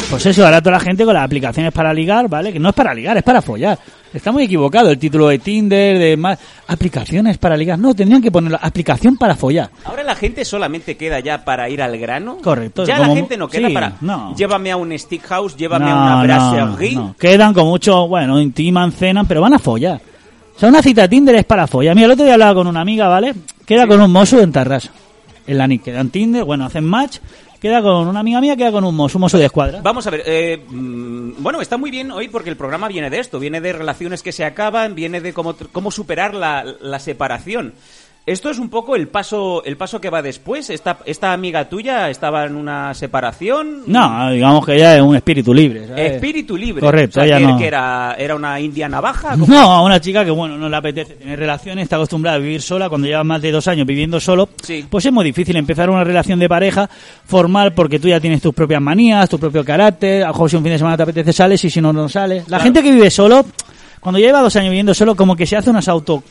Pues 0.10 0.26
eso, 0.26 0.46
ahora 0.46 0.62
toda 0.62 0.78
la 0.78 0.80
gente 0.84 1.04
con 1.04 1.14
las 1.14 1.24
aplicaciones 1.26 1.74
para 1.74 1.94
ligar, 1.94 2.30
¿vale? 2.30 2.54
Que 2.54 2.60
no 2.60 2.70
es 2.70 2.76
para 2.76 2.94
ligar, 2.94 3.18
es 3.18 3.24
para 3.24 3.42
follar. 3.42 3.78
Está 4.14 4.32
muy 4.32 4.44
equivocado 4.44 4.90
el 4.90 4.98
título 4.98 5.28
de 5.28 5.38
Tinder, 5.40 5.98
de 6.00 6.16
más... 6.16 6.40
Aplicaciones 6.68 7.38
para 7.38 7.58
ligar. 7.58 7.78
No, 7.78 7.94
tendrían 7.94 8.22
que 8.22 8.32
ponerlo, 8.32 8.58
aplicación 8.62 9.18
para 9.18 9.36
follar. 9.36 9.70
Ahora 9.84 10.04
la 10.04 10.16
gente 10.16 10.46
solamente 10.46 10.96
queda 10.96 11.20
ya 11.20 11.44
para 11.44 11.70
ir 11.70 11.82
al 11.82 11.98
grano. 11.98 12.38
Correcto, 12.42 12.86
Ya 12.86 12.98
como- 12.98 13.10
la 13.10 13.16
gente 13.16 13.38
no 13.38 13.48
queda 13.50 13.68
sí, 13.68 13.74
para. 13.74 13.94
no. 14.02 14.34
Llévame 14.36 14.72
a 14.72 14.78
un 14.78 14.98
stick 14.98 15.24
house, 15.28 15.56
llévame 15.58 15.92
a 15.92 15.96
una 15.96 16.16
no, 16.16 16.24
brasserie. 16.24 16.96
no. 16.96 17.16
Quedan 17.20 17.54
con 17.54 17.66
mucho, 17.68 18.08
bueno, 18.08 18.40
intiman, 18.40 18.92
cenan, 18.94 19.26
pero 19.28 19.42
van 19.42 19.54
a 19.54 19.60
follar. 19.60 20.00
O 20.58 20.60
sea, 20.60 20.70
una 20.70 20.82
cita 20.82 21.04
de 21.04 21.10
Tinder 21.10 21.36
es 21.36 21.46
para 21.46 21.68
follar. 21.68 21.94
Mira, 21.94 22.08
el 22.08 22.14
otro 22.14 22.26
día 22.26 22.34
hablaba 22.34 22.56
con 22.56 22.66
una 22.66 22.82
amiga, 22.82 23.08
¿vale? 23.08 23.36
Queda 23.64 23.86
con 23.86 24.02
un 24.02 24.12
mozo 24.12 24.42
en 24.42 24.52
Tarrasa. 24.52 24.90
En 25.46 25.56
la 25.56 25.68
NIC. 25.68 25.84
Queda 25.84 26.00
en 26.00 26.10
Tinder, 26.10 26.44
bueno, 26.46 26.66
hacen 26.66 26.84
match. 26.84 27.20
Queda 27.60 27.80
con 27.84 28.08
una 28.08 28.22
amiga 28.22 28.42
mía, 28.42 28.56
queda 28.56 28.72
con 28.72 28.84
un 28.84 28.96
mozo, 28.96 29.20
un 29.20 29.22
mozo 29.22 29.38
de 29.38 29.46
escuadra. 29.46 29.82
Vamos 29.84 30.08
a 30.08 30.10
ver, 30.10 30.24
eh, 30.26 30.66
mm, 30.68 31.44
bueno, 31.44 31.62
está 31.62 31.78
muy 31.78 31.92
bien 31.92 32.10
hoy 32.10 32.28
porque 32.28 32.50
el 32.50 32.58
programa 32.58 32.88
viene 32.88 33.12
de 33.12 33.20
esto, 33.20 33.40
viene 33.40 33.62
de 33.62 33.72
relaciones 33.72 34.24
que 34.24 34.32
se 34.32 34.46
acaban, 34.46 34.96
viene 34.96 35.22
de 35.22 35.32
cómo, 35.32 35.56
cómo 35.72 35.92
superar 35.92 36.34
la, 36.34 36.64
la 36.82 37.00
separación. 37.00 37.76
Esto 38.28 38.50
es 38.50 38.60
un 38.60 38.68
poco 38.70 38.98
el 38.98 39.08
paso, 39.08 39.64
el 39.64 39.78
paso 39.78 40.02
que 40.02 40.10
va 40.10 40.22
después. 40.22 40.70
Esta, 40.70 40.98
esta 41.06 41.32
amiga 41.32 41.70
tuya 41.70 42.10
estaba 42.10 42.44
en 42.44 42.58
una 42.58 42.94
separación. 42.94 43.84
No, 43.88 44.30
digamos 44.32 44.66
que 44.66 44.76
ella 44.76 44.98
es 44.98 45.02
un 45.02 45.16
espíritu 45.16 45.54
libre. 45.54 45.88
¿sabes? 45.88 46.12
Espíritu 46.16 46.58
libre. 46.58 46.82
Correcto, 46.82 47.22
O 47.22 47.24
sea, 47.24 47.38
ella 47.38 47.38
que, 47.48 47.54
no. 47.54 47.58
que 47.58 47.68
era, 47.68 48.16
era 48.20 48.36
una 48.36 48.60
india 48.60 48.90
navaja. 48.90 49.32
¿Cómo? 49.32 49.48
No, 49.48 49.86
una 49.86 50.02
chica 50.02 50.26
que, 50.26 50.32
bueno, 50.32 50.58
no 50.58 50.68
le 50.68 50.76
apetece 50.76 51.16
tener 51.16 51.40
relaciones, 51.40 51.84
está 51.84 51.96
acostumbrada 51.96 52.36
a 52.36 52.40
vivir 52.42 52.62
sola. 52.62 52.90
Cuando 52.90 53.08
lleva 53.08 53.24
más 53.24 53.42
de 53.42 53.50
dos 53.50 53.66
años 53.70 53.88
viviendo 53.88 54.20
solo, 54.20 54.50
Sí. 54.62 54.86
pues 54.90 55.06
es 55.06 55.14
muy 55.14 55.24
difícil 55.24 55.56
empezar 55.56 55.90
una 55.90 56.04
relación 56.04 56.38
de 56.38 56.50
pareja 56.50 56.90
formal 57.26 57.74
porque 57.74 57.98
tú 57.98 58.10
ya 58.10 58.20
tienes 58.20 58.42
tus 58.42 58.54
propias 58.54 58.82
manías, 58.82 59.30
tu 59.30 59.40
propio 59.40 59.64
carácter. 59.64 60.24
A 60.24 60.28
lo 60.28 60.34
mejor 60.34 60.50
si 60.50 60.58
un 60.58 60.64
fin 60.64 60.74
de 60.74 60.78
semana 60.80 60.98
te 60.98 61.04
apetece 61.04 61.32
sales 61.32 61.64
y 61.64 61.70
si 61.70 61.80
no, 61.80 61.94
no 61.94 62.10
sales. 62.10 62.42
La 62.44 62.58
Claro. 62.58 62.64
gente 62.66 62.84
que 62.84 62.92
vive 62.92 63.10
solo, 63.10 63.46
cuando 64.02 64.20
lleva 64.20 64.42
dos 64.42 64.54
años 64.58 64.70
viviendo 64.72 64.94
solo, 64.94 65.16
como 65.16 65.34
que 65.34 65.46
se 65.46 65.56
hace 65.56 65.70
unas 65.70 65.88
auto. 65.88 66.22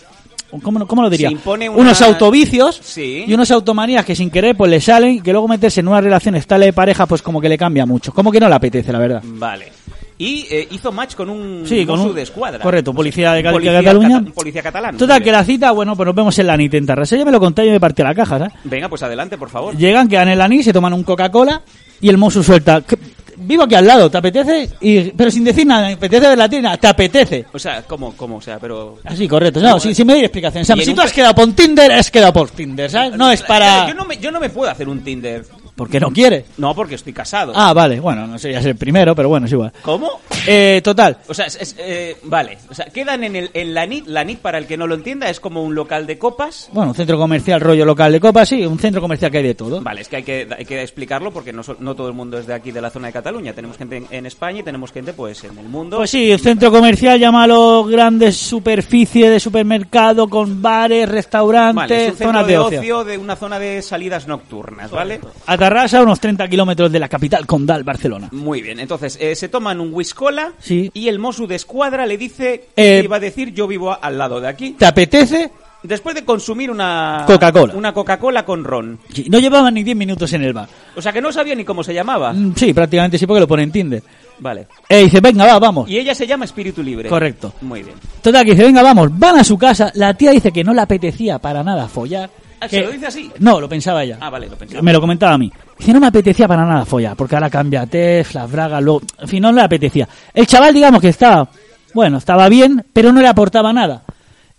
¿Cómo, 0.62 0.86
cómo 0.86 1.02
lo 1.02 1.10
diría? 1.10 1.30
Una- 1.44 1.70
Unos 1.70 2.00
autovicios 2.02 2.80
Sí. 2.82 3.24
y 3.26 3.34
unas 3.34 3.50
automanías 3.50 4.04
que 4.04 4.14
sin 4.14 4.30
querer 4.30 4.56
pues 4.56 4.70
le 4.70 4.80
salen 4.80 5.16
y 5.16 5.20
que 5.20 5.32
luego 5.32 5.48
meterse 5.48 5.80
en 5.80 5.88
una 5.88 6.00
relación 6.00 6.34
estable 6.36 6.66
de 6.66 6.72
pareja 6.72 7.06
pues 7.06 7.20
como 7.22 7.40
que 7.40 7.48
le 7.48 7.58
cambia 7.58 7.84
mucho. 7.84 8.12
Como 8.12 8.30
que 8.32 8.40
no 8.40 8.48
le 8.48 8.54
apetece, 8.54 8.92
la 8.92 8.98
verdad. 8.98 9.22
Vale. 9.24 9.72
Y 10.18 10.46
eh, 10.50 10.66
hizo 10.70 10.92
match 10.92 11.14
con 11.14 11.28
un 11.28 11.64
Sí, 11.66 11.84
con 11.84 12.00
un- 12.00 12.14
de 12.14 12.22
escuadra. 12.22 12.60
correcto, 12.62 12.94
policía 12.94 13.32
de 13.34 13.42
Policía 13.42 13.82
Cataluña. 13.82 14.08
cata- 14.16 14.20
un 14.28 14.32
policía 14.32 14.62
catalán. 14.62 14.96
Total, 14.96 15.22
que 15.22 15.30
la 15.30 15.44
cita, 15.44 15.72
bueno, 15.72 15.94
pues 15.94 16.06
nos 16.06 16.14
vemos 16.14 16.38
en 16.38 16.46
la 16.46 16.56
NIT 16.56 16.72
en 16.74 16.86
Tarrasa. 16.86 17.16
Ella 17.16 17.26
me 17.26 17.32
lo 17.32 17.38
contó 17.40 17.62
y 17.62 17.68
me 17.68 17.78
partió 17.78 18.02
la 18.04 18.14
caja, 18.14 18.38
¿sabes? 18.38 18.54
Venga, 18.64 18.88
pues 18.88 19.02
adelante, 19.02 19.36
por 19.36 19.50
favor. 19.50 19.76
Llegan, 19.76 20.08
quedan 20.08 20.28
en 20.30 20.38
la 20.38 20.48
NIT, 20.48 20.62
se 20.62 20.72
toman 20.72 20.94
un 20.94 21.02
Coca-Cola 21.02 21.60
y 22.00 22.08
el 22.08 22.16
mozo 22.16 22.42
suelta. 22.42 22.80
"¿Qué- 22.80 22.96
Vivo 23.36 23.64
aquí 23.64 23.74
al 23.74 23.86
lado, 23.86 24.10
¿te 24.10 24.18
apetece? 24.18 24.70
Y, 24.80 25.10
pero 25.10 25.30
sin 25.30 25.44
decir 25.44 25.66
nada, 25.66 25.88
¿te 25.88 25.94
apetece 25.94 26.28
ver 26.28 26.38
la 26.38 26.48
tienda? 26.48 26.76
¿Te 26.76 26.86
apetece? 26.86 27.44
O 27.52 27.58
sea, 27.58 27.82
¿cómo, 27.82 28.16
cómo? 28.16 28.36
O 28.36 28.40
sea, 28.40 28.58
pero... 28.58 28.98
Así, 29.04 29.28
correcto. 29.28 29.60
No, 29.60 29.78
sin, 29.78 29.94
sin 29.94 30.06
medir 30.06 30.24
explicaciones. 30.24 30.68
O 30.68 30.74
sea, 30.74 30.84
si 30.84 30.90
un 30.90 30.96
tú 30.96 31.02
has 31.02 31.12
quedado 31.12 31.34
por 31.34 31.52
Tinder, 31.52 31.92
has 31.92 32.10
quedado 32.10 32.32
por 32.32 32.50
Tinder, 32.50 32.90
¿sabes? 32.90 33.16
No 33.16 33.30
es 33.30 33.42
para... 33.42 33.88
Yo 33.88 33.94
no 33.94 34.04
me, 34.04 34.16
yo 34.18 34.30
no 34.30 34.40
me 34.40 34.48
puedo 34.48 34.70
hacer 34.70 34.88
un 34.88 35.02
Tinder. 35.02 35.44
Porque 35.76 36.00
no 36.00 36.10
quiere. 36.10 36.46
No, 36.56 36.74
porque 36.74 36.94
estoy 36.94 37.12
casado. 37.12 37.52
Ah, 37.54 37.72
vale. 37.74 38.00
Bueno, 38.00 38.26
no 38.26 38.38
serías 38.38 38.64
el 38.64 38.76
primero, 38.76 39.14
pero 39.14 39.28
bueno, 39.28 39.46
es 39.46 39.52
igual. 39.52 39.72
¿Cómo? 39.82 40.20
Eh, 40.46 40.80
total. 40.82 41.18
O 41.28 41.34
sea, 41.34 41.44
es- 41.46 41.56
es, 41.60 41.76
eh, 41.78 42.16
vale. 42.24 42.56
O 42.70 42.74
sea, 42.74 42.86
quedan 42.86 43.22
en, 43.24 43.36
el, 43.36 43.50
en 43.52 43.74
la 43.74 43.84
NIT. 43.86 44.06
La 44.06 44.24
NIT, 44.24 44.38
para 44.40 44.56
el 44.58 44.66
que 44.66 44.76
no 44.78 44.86
lo 44.86 44.94
entienda, 44.94 45.28
es 45.28 45.38
como 45.38 45.62
un 45.62 45.74
local 45.74 46.06
de 46.06 46.18
copas. 46.18 46.70
Bueno, 46.72 46.90
un 46.90 46.96
centro 46.96 47.18
comercial 47.18 47.60
rollo 47.60 47.84
local 47.84 48.10
de 48.10 48.20
copas, 48.20 48.48
sí, 48.48 48.64
un 48.64 48.78
centro 48.78 49.00
comercial 49.02 49.30
que 49.30 49.38
hay 49.38 49.44
de 49.44 49.54
todo. 49.54 49.82
Vale, 49.82 50.00
es 50.00 50.08
que 50.08 50.16
hay 50.16 50.22
que, 50.22 50.48
hay 50.56 50.64
que 50.64 50.80
explicarlo 50.82 51.30
porque 51.30 51.52
no, 51.52 51.62
no 51.80 51.94
todo 51.94 52.08
el 52.08 52.14
mundo 52.14 52.38
es 52.38 52.46
de 52.46 52.54
aquí, 52.54 52.70
de 52.72 52.80
la 52.80 52.88
zona 52.90 53.08
de 53.08 53.12
Cataluña. 53.12 53.52
Tenemos 53.52 53.76
gente 53.76 53.98
en, 53.98 54.06
en 54.10 54.24
España 54.26 54.60
y 54.60 54.62
tenemos 54.62 54.92
gente, 54.92 55.12
pues, 55.12 55.44
en 55.44 55.58
el 55.58 55.68
mundo. 55.68 55.98
Pues 55.98 56.10
sí, 56.10 56.30
el 56.32 56.40
centro 56.40 56.70
comercial, 56.72 57.20
llámalo 57.20 57.84
grandes 57.84 58.36
superficie 58.36 59.28
de 59.28 59.38
supermercado 59.40 60.28
con 60.28 60.62
bares, 60.62 61.06
restaurantes, 61.08 61.74
Vale, 61.76 62.04
es 62.06 62.10
un 62.12 62.16
centro 62.16 62.26
zonas 62.32 62.46
de 62.46 62.52
de 62.52 62.58
ocio. 62.58 63.04
de 63.04 63.18
una 63.18 63.36
zona 63.36 63.58
de 63.58 63.82
salidas 63.82 64.26
nocturnas, 64.26 64.90
¿vale? 64.90 65.20
Tarrasa, 65.68 66.00
unos 66.00 66.20
30 66.20 66.46
kilómetros 66.48 66.92
de 66.92 67.00
la 67.00 67.08
capital 67.08 67.44
condal, 67.44 67.82
Barcelona. 67.82 68.28
Muy 68.30 68.62
bien, 68.62 68.78
entonces 68.78 69.18
eh, 69.20 69.34
se 69.34 69.48
toman 69.48 69.80
un 69.80 69.92
whiskola 69.92 70.52
Sí. 70.60 70.92
y 70.94 71.08
el 71.08 71.18
Mosu 71.18 71.48
de 71.48 71.56
escuadra 71.56 72.06
le 72.06 72.16
dice 72.16 72.66
Eh, 72.76 72.98
que 73.00 73.04
iba 73.04 73.16
a 73.16 73.20
decir 73.20 73.52
yo 73.52 73.66
vivo 73.66 73.96
al 74.00 74.16
lado 74.16 74.40
de 74.40 74.46
aquí. 74.46 74.76
¿Te 74.78 74.86
apetece? 74.86 75.50
Después 75.82 76.14
de 76.14 76.24
consumir 76.24 76.70
una 76.70 77.24
Coca-Cola. 77.26 77.74
una 77.74 77.92
Coca-Cola 77.92 78.44
con 78.44 78.62
ron. 78.62 79.00
Sí, 79.12 79.26
No 79.28 79.40
llevaban 79.40 79.74
ni 79.74 79.82
10 79.82 79.96
minutos 79.96 80.32
en 80.34 80.44
el 80.44 80.52
bar. 80.52 80.68
O 80.94 81.02
sea 81.02 81.12
que 81.12 81.20
no 81.20 81.32
sabía 81.32 81.56
ni 81.56 81.64
cómo 81.64 81.82
se 81.82 81.92
llamaba. 81.92 82.32
Mm, 82.32 82.54
Sí, 82.54 82.72
prácticamente 82.72 83.18
sí, 83.18 83.26
porque 83.26 83.40
lo 83.40 83.48
pone 83.48 83.64
en 83.64 83.72
Tinder. 83.72 84.02
Vale. 84.38 84.68
E 84.88 84.98
dice, 85.02 85.20
venga, 85.20 85.46
va, 85.46 85.58
vamos. 85.58 85.90
Y 85.90 85.98
ella 85.98 86.14
se 86.14 86.28
llama 86.28 86.44
Espíritu 86.44 86.80
Libre. 86.80 87.08
Correcto. 87.08 87.52
Muy 87.62 87.82
bien. 87.82 87.96
Total, 88.22 88.44
que 88.44 88.52
dice, 88.52 88.62
venga, 88.64 88.82
vamos. 88.84 89.08
Van 89.18 89.38
a 89.40 89.42
su 89.44 89.58
casa. 89.58 89.90
La 89.94 90.14
tía 90.14 90.30
dice 90.30 90.52
que 90.52 90.62
no 90.62 90.72
le 90.72 90.80
apetecía 90.82 91.40
para 91.40 91.64
nada 91.64 91.88
follar. 91.88 92.30
Ah, 92.60 92.68
que- 92.68 92.76
¿se 92.78 92.82
lo 92.84 92.90
dice 92.92 93.06
así? 93.06 93.30
No, 93.38 93.60
lo 93.60 93.68
pensaba 93.68 94.02
ella. 94.02 94.18
Ah, 94.20 94.30
vale, 94.30 94.48
lo 94.48 94.56
pensaba. 94.56 94.82
Me 94.82 94.92
lo 94.92 95.00
comentaba 95.00 95.34
a 95.34 95.38
mí. 95.38 95.52
Dice, 95.78 95.92
no 95.92 96.00
me 96.00 96.06
apetecía 96.06 96.48
para 96.48 96.64
nada 96.64 96.84
follar, 96.84 97.14
porque 97.16 97.34
ahora 97.34 97.50
cambia 97.50 97.86
test, 97.86 98.34
las 98.34 98.50
bragas, 98.50 98.82
luego... 98.82 99.02
En 99.18 99.28
fin, 99.28 99.42
no 99.42 99.52
le 99.52 99.60
apetecía. 99.62 100.08
El 100.32 100.46
chaval, 100.46 100.72
digamos 100.74 101.00
que 101.00 101.08
estaba... 101.08 101.48
Bueno, 101.94 102.18
estaba 102.18 102.48
bien, 102.48 102.84
pero 102.92 103.12
no 103.12 103.20
le 103.20 103.28
aportaba 103.28 103.72
nada. 103.72 104.02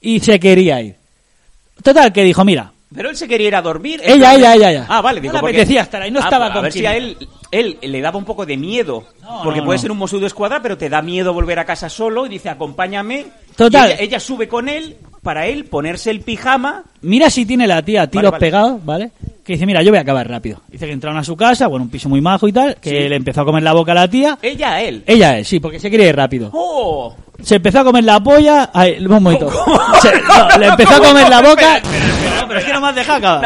Y 0.02 0.20
se 0.20 0.40
quería 0.40 0.82
ir. 0.82 0.96
Total, 1.84 2.12
que 2.14 2.24
dijo, 2.24 2.44
mira... 2.46 2.72
Pero 2.96 3.10
él 3.10 3.18
se 3.18 3.28
quería 3.28 3.50
ir 3.50 3.56
a 3.56 3.62
dormir. 3.62 4.00
Ella, 4.02 4.34
ella, 4.34 4.56
ella, 4.56 4.72
ella. 4.72 4.86
Ah, 4.88 5.02
vale, 5.02 5.20
No 5.20 5.24
digo, 5.24 5.34
le 5.34 5.40
porque- 5.42 5.56
apetecía 5.58 5.82
estar 5.82 6.02
ahí, 6.02 6.10
no 6.10 6.20
Ah, 6.22 6.24
estaba 6.24 6.46
pues, 6.46 6.52
A 6.52 6.54
con 6.54 6.64
ver 6.64 6.72
si 6.72 6.86
a 6.86 6.96
él, 6.96 7.18
él 7.52 7.78
le 7.82 8.00
daba 8.02 8.18
un 8.18 8.24
poco 8.24 8.46
de 8.46 8.56
miedo. 8.56 9.04
No, 9.22 9.42
porque 9.44 9.60
no, 9.60 9.66
puede 9.66 9.78
no. 9.78 9.82
ser 9.82 9.92
un 9.92 9.98
mosudo 9.98 10.22
de 10.22 10.28
escuadra, 10.28 10.62
pero 10.62 10.78
te 10.78 10.88
da 10.88 11.02
miedo 11.02 11.34
volver 11.34 11.60
a 11.60 11.66
casa 11.66 11.90
solo 11.90 12.26
y 12.26 12.30
dice, 12.30 12.48
acompáñame. 12.50 13.26
Total. 13.58 13.94
Ella 14.00 14.22
sube 14.22 14.48
con 14.48 14.70
él 14.70 14.96
para 15.28 15.46
él 15.46 15.66
ponerse 15.66 16.10
el 16.10 16.22
pijama. 16.22 16.84
Mira 17.02 17.30
si 17.30 17.46
tiene 17.46 17.68
la 17.68 17.82
tía 17.82 18.08
tiros 18.08 18.32
Vale, 18.32 18.32
vale. 18.32 18.40
pegados, 18.40 18.86
¿vale? 18.86 19.12
Que 19.44 19.54
dice, 19.54 19.66
mira, 19.66 19.84
yo 19.84 19.92
voy 19.92 19.98
a 19.98 20.02
acabar 20.04 20.26
rápido. 20.30 20.62
Dice 20.70 20.86
que 20.86 20.94
entraron 20.94 21.20
a 21.20 21.24
su 21.26 21.36
casa, 21.36 21.68
bueno, 21.68 21.84
un 21.84 21.90
piso 21.92 22.08
muy 22.08 22.22
majo 22.22 22.48
y 22.48 22.54
tal, 22.54 22.78
que 22.80 22.90
Sí. 22.92 23.10
le 23.10 23.16
empezó 23.18 23.42
a 23.42 23.46
comer 23.46 23.62
la 23.62 23.74
boca 23.74 23.92
a 23.92 23.96
la 23.96 24.08
tía. 24.10 24.38
Ella 24.42 24.76
a 24.76 24.82
él. 24.82 25.04
Ella 25.06 25.38
es, 25.38 25.50
sí, 25.50 25.60
porque 25.60 25.80
se 25.82 25.90
quiere 25.90 26.08
ir 26.08 26.16
rápido. 26.16 26.50
¡Oh! 26.54 27.14
Se 27.44 27.56
empezó 27.56 27.82
a 27.82 27.84
comer 27.84 28.06
la 28.06 28.22
polla. 28.22 28.70
Ay, 28.74 28.98
un 29.04 29.12
momento. 29.12 29.48
¿Cómo? 29.66 29.80
Se- 30.02 30.12
no, 30.22 30.58
le 30.60 30.68
empezó 30.68 30.96
a 30.96 31.00
comer 31.00 31.30
la 31.30 31.42
boca. 31.42 31.76
espera, 31.78 32.06
espera, 32.06 32.42
No, 32.42 32.48
pero 32.48 32.60
es 32.62 32.66
que 32.66 32.74
no 32.74 32.80
me 32.82 32.88
has 32.88 32.96
dejado 32.96 33.18
acabar. 33.18 33.42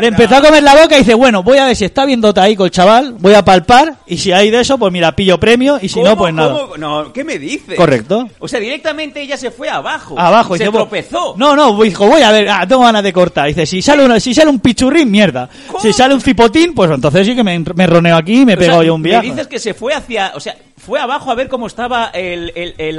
Le 0.00 0.08
empezó 0.08 0.36
a 0.36 0.40
comer 0.42 0.62
la 0.62 0.74
boca 0.74 0.96
y 0.96 1.00
dice, 1.00 1.14
bueno, 1.14 1.42
voy 1.42 1.58
a 1.58 1.66
ver 1.66 1.76
si 1.76 1.84
está 1.84 2.04
bien 2.04 2.20
dotaico 2.20 2.64
el 2.64 2.70
chaval, 2.70 3.14
voy 3.18 3.34
a 3.34 3.44
palpar, 3.44 3.96
y 4.06 4.16
si 4.18 4.32
hay 4.32 4.50
de 4.50 4.60
eso, 4.60 4.78
pues 4.78 4.92
mira, 4.92 5.14
pillo 5.14 5.38
premio, 5.38 5.78
y 5.80 5.88
si 5.88 5.98
no, 6.00 6.10
¿Cómo, 6.10 6.16
pues 6.22 6.34
nada. 6.34 6.58
No, 6.78 7.12
¿qué 7.12 7.24
me 7.24 7.38
dices? 7.38 7.76
Correcto. 7.76 8.28
O 8.38 8.48
sea, 8.48 8.58
directamente 8.60 9.20
ella 9.20 9.36
se 9.36 9.50
fue 9.50 9.68
abajo. 9.68 10.18
Abajo, 10.18 10.56
se 10.56 10.64
dice, 10.64 10.70
"Bo- 10.70 10.78
tropezó. 10.80 11.34
No, 11.36 11.54
no, 11.54 11.80
dijo, 11.82 12.06
voy 12.06 12.22
a 12.22 12.30
ver, 12.32 12.48
ah, 12.48 12.66
tengo 12.66 12.82
ganas 12.82 13.02
de 13.02 13.12
cortar. 13.12 13.48
Dice, 13.48 13.66
si 13.66 13.82
sale, 13.82 14.04
una, 14.04 14.18
si 14.20 14.34
sale 14.34 14.50
un 14.50 14.60
pichurrín, 14.60 15.10
mierda. 15.10 15.48
¿Cómo? 15.66 15.80
Si 15.80 15.92
sale 15.92 16.14
un 16.14 16.20
cipotín, 16.20 16.74
pues 16.74 16.90
entonces 16.90 17.26
sí 17.26 17.34
que 17.34 17.44
me, 17.44 17.58
me 17.58 17.86
roneo 17.86 18.16
aquí 18.16 18.40
y 18.42 18.44
me 18.46 18.52
he 18.52 18.56
O 18.56 18.58
sea, 18.58 18.66
pegado 18.66 18.82
yo 18.82 18.94
un 18.94 19.02
Me 19.02 19.10
viaje. 19.10 19.26
dices 19.30 19.46
que 19.46 19.58
se 19.58 19.74
fue 19.74 19.94
hacia. 19.94 20.32
O 20.34 20.40
sea, 20.40 20.56
fue 20.76 20.98
abajo 20.98 21.30
a 21.30 21.34
ver 21.34 21.48
cómo 21.48 21.66
estaba 21.66 22.06
el, 22.14 22.52
el, 22.54 22.74
el. 22.78 22.98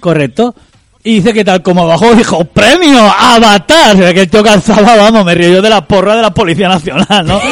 Correcto. 0.00 0.54
Y 1.04 1.14
dice 1.16 1.32
que 1.32 1.44
tal 1.44 1.62
como 1.62 1.86
bajó, 1.86 2.14
dijo, 2.14 2.44
¡premio! 2.44 3.00
¡Avatar! 3.00 3.94
O 3.96 3.98
sea, 3.98 4.12
que 4.12 4.22
el 4.22 4.28
tío 4.30 4.42
calzaba, 4.42 4.96
vamos, 4.96 5.24
me 5.24 5.34
río 5.34 5.50
yo 5.50 5.62
de 5.62 5.70
la 5.70 5.86
porra 5.86 6.16
de 6.16 6.22
la 6.22 6.34
Policía 6.34 6.68
Nacional, 6.68 7.26
¿no? 7.26 7.40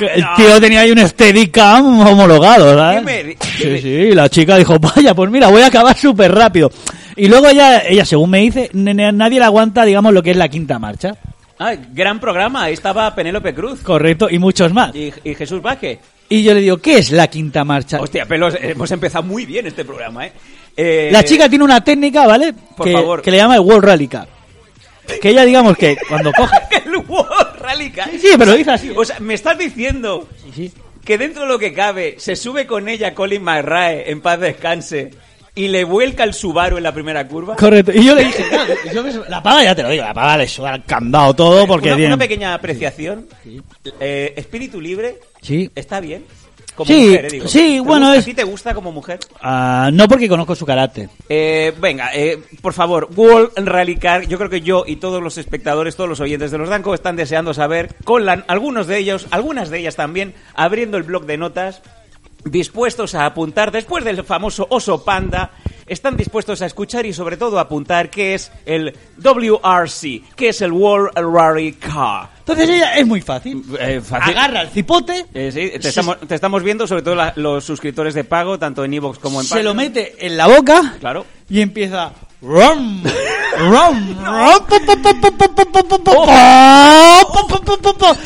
El 0.00 0.24
tío 0.36 0.60
tenía 0.60 0.82
ahí 0.82 0.92
un 0.92 0.98
Steadicam 1.08 2.06
homologado, 2.06 2.72
¿sabes? 2.76 2.98
¿Qué 3.00 3.04
me 3.04 3.24
di- 3.24 3.34
qué 3.34 3.46
Sí, 3.48 3.78
sí, 3.82 3.88
y 3.88 4.14
la 4.14 4.28
chica 4.28 4.56
dijo, 4.56 4.78
vaya, 4.78 5.12
pues 5.12 5.28
mira, 5.28 5.48
voy 5.48 5.62
a 5.62 5.66
acabar 5.66 5.96
súper 5.96 6.32
rápido. 6.32 6.70
Y 7.16 7.26
luego 7.26 7.48
ella, 7.48 7.80
ella, 7.80 8.04
según 8.04 8.30
me 8.30 8.38
dice, 8.38 8.70
nadie 8.74 9.40
le 9.40 9.44
aguanta, 9.44 9.84
digamos, 9.84 10.12
lo 10.14 10.22
que 10.22 10.30
es 10.30 10.36
la 10.36 10.48
quinta 10.48 10.78
marcha. 10.78 11.16
Ah, 11.58 11.72
gran 11.92 12.20
programa. 12.20 12.62
Ahí 12.64 12.74
estaba 12.74 13.12
Penélope 13.12 13.52
Cruz 13.52 13.80
Correcto, 13.80 14.28
y 14.30 14.38
muchos 14.38 14.72
más. 14.72 14.94
y, 14.94 15.12
y 15.24 15.34
Jesús 15.34 15.60
Vázquez. 15.60 15.98
Y 16.28 16.44
yo 16.44 16.54
le 16.54 16.60
digo, 16.60 16.76
¿qué 16.76 16.98
es 16.98 17.10
la 17.10 17.26
quinta 17.26 17.64
marcha? 17.64 18.00
Hostia, 18.00 18.24
pelos, 18.26 18.54
hemos 18.60 18.88
empezado 18.92 19.24
muy 19.24 19.46
bien 19.46 19.66
este 19.66 19.84
programa, 19.84 20.26
¿eh? 20.26 20.32
Eh, 20.80 21.08
La 21.12 21.24
chica 21.24 21.48
tiene 21.48 21.64
una 21.64 21.82
técnica, 21.82 22.24
¿vale? 22.26 22.54
Por 22.76 22.86
que, 22.86 22.92
favor. 22.92 23.20
que 23.20 23.30
le 23.32 23.36
llama 23.38 23.54
el 23.56 23.60
World 23.62 23.84
Rally 23.84 24.06
Cup. 24.06 24.28
Que 25.20 25.30
ella, 25.30 25.44
digamos 25.44 25.76
que 25.76 25.96
cuando 26.08 26.32
coge... 26.32 26.56
el 26.86 26.96
World 26.98 27.56
Rally 27.60 27.90
Car. 27.90 28.08
Sí, 28.10 28.18
sí, 28.20 28.28
pero 28.38 28.52
dice 28.54 28.70
así. 28.70 28.92
O 28.94 29.04
sea, 29.04 29.18
me 29.20 29.34
estás 29.34 29.58
diciendo 29.58 30.28
Sí, 30.44 30.68
sí. 30.68 30.72
que 31.04 31.18
dentro 31.18 31.42
de 31.42 31.48
lo 31.48 31.58
que 31.58 31.72
cabe 31.72 32.14
se 32.18 32.36
sube 32.36 32.66
con 32.66 32.88
ella 32.88 33.12
Colin 33.14 33.42
McRae 33.42 34.10
en 34.10 34.20
paz 34.20 34.38
descanse 34.38 35.10
y 35.54 35.66
le 35.66 35.82
vuelca 35.82 36.22
el 36.22 36.34
Subaru 36.34 36.76
en 36.76 36.84
la 36.84 36.92
primera 36.92 37.26
curva. 37.26 37.56
Correcto. 37.56 37.90
Y 37.92 38.04
yo 38.04 38.14
le 38.14 38.24
dije, 38.26 38.44
claro, 38.48 38.74
yo 38.94 39.02
me- 39.02 39.28
la 39.28 39.42
paga 39.42 39.64
ya 39.64 39.74
te 39.74 39.82
lo 39.82 39.88
digo, 39.88 40.04
la 40.04 40.14
paga 40.14 40.36
le 40.36 40.46
suda 40.46 40.76
el 40.76 40.84
candado 40.84 41.34
todo 41.34 41.66
porque 41.66 41.88
una, 41.88 41.96
tiene- 41.96 42.14
una 42.14 42.22
pequeña 42.22 42.54
apreciación. 42.54 43.26
Eh, 43.98 44.34
espíritu 44.36 44.80
libre 44.80 45.18
Sí. 45.42 45.68
está 45.74 45.98
bien. 45.98 46.24
Como 46.78 46.86
Sí, 46.86 47.08
mujer, 47.08 47.24
eh, 47.24 47.28
digo. 47.32 47.48
sí, 47.48 47.58
¿Te 47.74 47.80
bueno, 47.80 48.06
gusta- 48.06 48.18
es- 48.20 48.22
¿A 48.22 48.26
ti 48.26 48.34
te 48.34 48.44
gusta 48.44 48.72
como 48.74 48.92
mujer? 48.92 49.18
Ah, 49.42 49.90
no 49.92 50.06
porque 50.06 50.28
conozco 50.28 50.54
su 50.54 50.64
carácter. 50.64 51.10
Eh, 51.28 51.74
venga, 51.80 52.14
eh, 52.14 52.38
por 52.62 52.72
favor, 52.72 53.08
World 53.16 53.50
Rally 53.68 53.96
Car. 53.96 54.28
Yo 54.28 54.38
creo 54.38 54.48
que 54.48 54.60
yo 54.60 54.84
y 54.86 54.96
todos 54.96 55.20
los 55.20 55.38
espectadores, 55.38 55.96
todos 55.96 56.08
los 56.08 56.20
oyentes 56.20 56.52
de 56.52 56.58
los 56.58 56.68
Danco 56.68 56.94
están 56.94 57.16
deseando 57.16 57.52
saber, 57.52 57.96
con 58.04 58.24
la- 58.24 58.44
algunos 58.46 58.86
de 58.86 58.96
ellos, 58.98 59.26
algunas 59.32 59.70
de 59.70 59.80
ellas 59.80 59.96
también, 59.96 60.34
abriendo 60.54 60.96
el 60.96 61.02
blog 61.02 61.26
de 61.26 61.36
notas, 61.36 61.82
dispuestos 62.44 63.16
a 63.16 63.26
apuntar, 63.26 63.72
después 63.72 64.04
del 64.04 64.22
famoso 64.24 64.66
oso 64.70 65.04
panda, 65.04 65.50
están 65.88 66.16
dispuestos 66.16 66.62
a 66.62 66.66
escuchar 66.66 67.04
y 67.06 67.12
sobre 67.12 67.36
todo 67.36 67.58
a 67.58 67.62
apuntar 67.62 68.08
qué 68.08 68.34
es 68.34 68.52
el 68.66 68.94
WRC, 69.16 70.22
qué 70.36 70.50
es 70.50 70.60
el 70.62 70.70
World 70.72 71.10
Rally 71.16 71.72
Car. 71.72 72.28
Entonces 72.48 72.68
ella 72.76 72.94
es 72.96 73.06
muy 73.06 73.20
fácil. 73.20 73.62
Eh, 73.78 74.00
fácil. 74.00 74.36
Agarra 74.36 74.62
el 74.62 74.68
cipote, 74.70 75.26
Eh, 75.34 75.50
sí, 75.52 75.78
te 75.78 75.88
estamos, 75.88 76.18
te 76.26 76.34
estamos 76.34 76.62
viendo, 76.62 76.86
sobre 76.86 77.02
todo 77.02 77.14
la- 77.14 77.32
los 77.36 77.62
suscriptores 77.64 78.14
de 78.14 78.24
pago, 78.24 78.58
tanto 78.58 78.84
en 78.84 78.94
Evox 78.94 79.18
como 79.18 79.40
en 79.40 79.46
se 79.46 79.62
lo 79.62 79.74
mete 79.74 80.14
en 80.26 80.36
la 80.36 80.46
boca 80.46 80.96
Claro. 81.00 81.26
y 81.50 81.60
empieza 81.60 82.12
rum, 82.40 83.02
rum, 83.58 84.16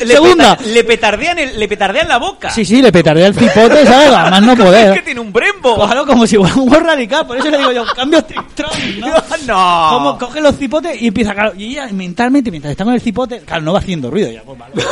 Segunda. 0.05 0.57
Le 0.65 0.83
petardean, 0.83 1.39
el, 1.39 1.59
le 1.59 1.67
petardean 1.67 2.07
la 2.07 2.17
boca. 2.17 2.49
Sí, 2.49 2.65
sí, 2.65 2.81
le 2.81 2.91
petardea 2.91 3.27
el 3.27 3.33
cipote, 3.33 3.85
¿sabes? 3.85 4.09
Además 4.15 4.41
no 4.43 4.55
poder. 4.55 4.89
Es 4.89 4.95
que 4.99 5.05
tiene 5.05 5.19
un 5.19 5.31
brembo. 5.31 5.75
Pues 5.75 5.87
claro, 5.87 6.05
como 6.05 6.27
si 6.27 6.37
fuera 6.37 6.55
un 6.55 6.69
buen 6.69 6.83
radical. 6.83 7.25
Por 7.25 7.37
eso 7.37 7.49
le 7.49 7.57
digo 7.57 7.71
yo, 7.71 7.85
cambio 7.95 8.19
este 8.19 8.35
¿no? 8.99 9.07
no. 9.47 9.89
Como 9.97 10.17
coge 10.19 10.41
los 10.41 10.57
cipotes 10.57 11.01
y 11.01 11.07
empieza, 11.07 11.33
claro, 11.33 11.53
y 11.57 11.71
ella 11.71 11.87
mentalmente, 11.91 12.51
mientras 12.51 12.71
está 12.71 12.83
con 12.83 12.93
el 12.93 13.01
cipote, 13.01 13.39
claro, 13.41 13.63
no 13.63 13.73
va 13.73 13.79
haciendo 13.79 14.11
ruido 14.11 14.31
ya, 14.31 14.43
pues, 14.43 14.57
vale. 14.57 14.73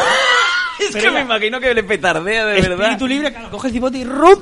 Es 0.89 0.95
que 0.95 1.11
me 1.11 1.21
imagino 1.21 1.59
que 1.59 1.73
le 1.73 1.83
petardea 1.83 2.45
de 2.45 2.61
verdad. 2.61 2.81
Espíritu 2.81 3.07
libre, 3.07 3.31
claro, 3.31 3.49
coge 3.51 3.67
el 3.67 3.73
cipote 3.73 3.97
y 3.97 4.03
rum, 4.03 4.41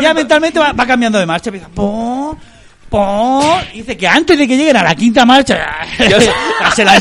Ya 0.00 0.14
mentalmente 0.14 0.58
va, 0.58 0.72
va 0.72 0.86
cambiando 0.86 1.18
de 1.18 1.26
marcha, 1.26 1.50
empieza 1.50 1.68
po, 2.88 3.42
y 3.74 3.78
dice 3.78 3.96
que 3.96 4.06
antes 4.06 4.38
de 4.38 4.46
que 4.48 4.56
lleguen 4.56 4.76
a 4.76 4.82
la 4.82 4.94
quinta 4.94 5.24
marcha, 5.24 5.58
ya 5.98 6.70
se 6.74 6.84
la 6.84 6.94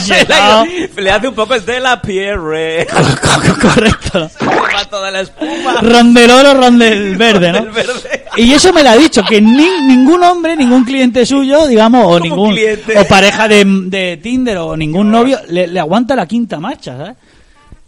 han. 0.62 0.68
Le 0.96 1.12
hace 1.12 1.28
un 1.28 1.36
poco 1.36 1.60
de 1.60 1.80
la 1.80 2.02
Pierre. 2.02 2.88
Correcto. 3.62 4.30
Se 4.30 4.86
toda 4.90 5.12
la 5.12 5.22
espuma. 5.22 5.82
Ron 5.82 6.14
del 6.14 6.30
oro, 6.32 6.54
ron 6.54 6.78
del 6.80 7.16
verde, 7.18 7.52
¿no? 7.52 7.64
Verde. 7.72 8.26
Y 8.38 8.54
eso 8.54 8.72
me 8.72 8.84
lo 8.84 8.90
ha 8.92 8.96
dicho, 8.98 9.24
que 9.28 9.42
ni- 9.42 9.82
ningún 9.88 10.24
hombre, 10.24 10.56
ningún 10.56 10.84
cliente 10.86 11.26
suyo, 11.26 11.66
digamos, 11.68 12.04
o 12.06 12.08
¿Cómo 12.10 12.20
ningún 12.20 12.52
cliente? 12.52 12.98
o 12.98 13.06
pareja 13.06 13.48
de, 13.48 13.66
de 13.66 14.18
Tinder 14.18 14.58
o 14.58 14.78
ningún 14.78 15.10
novio 15.10 15.40
le, 15.50 15.68
le 15.68 15.80
aguanta 15.80 16.16
la 16.16 16.26
quinta 16.28 16.60
marcha, 16.60 16.96
¿sabes? 16.98 17.16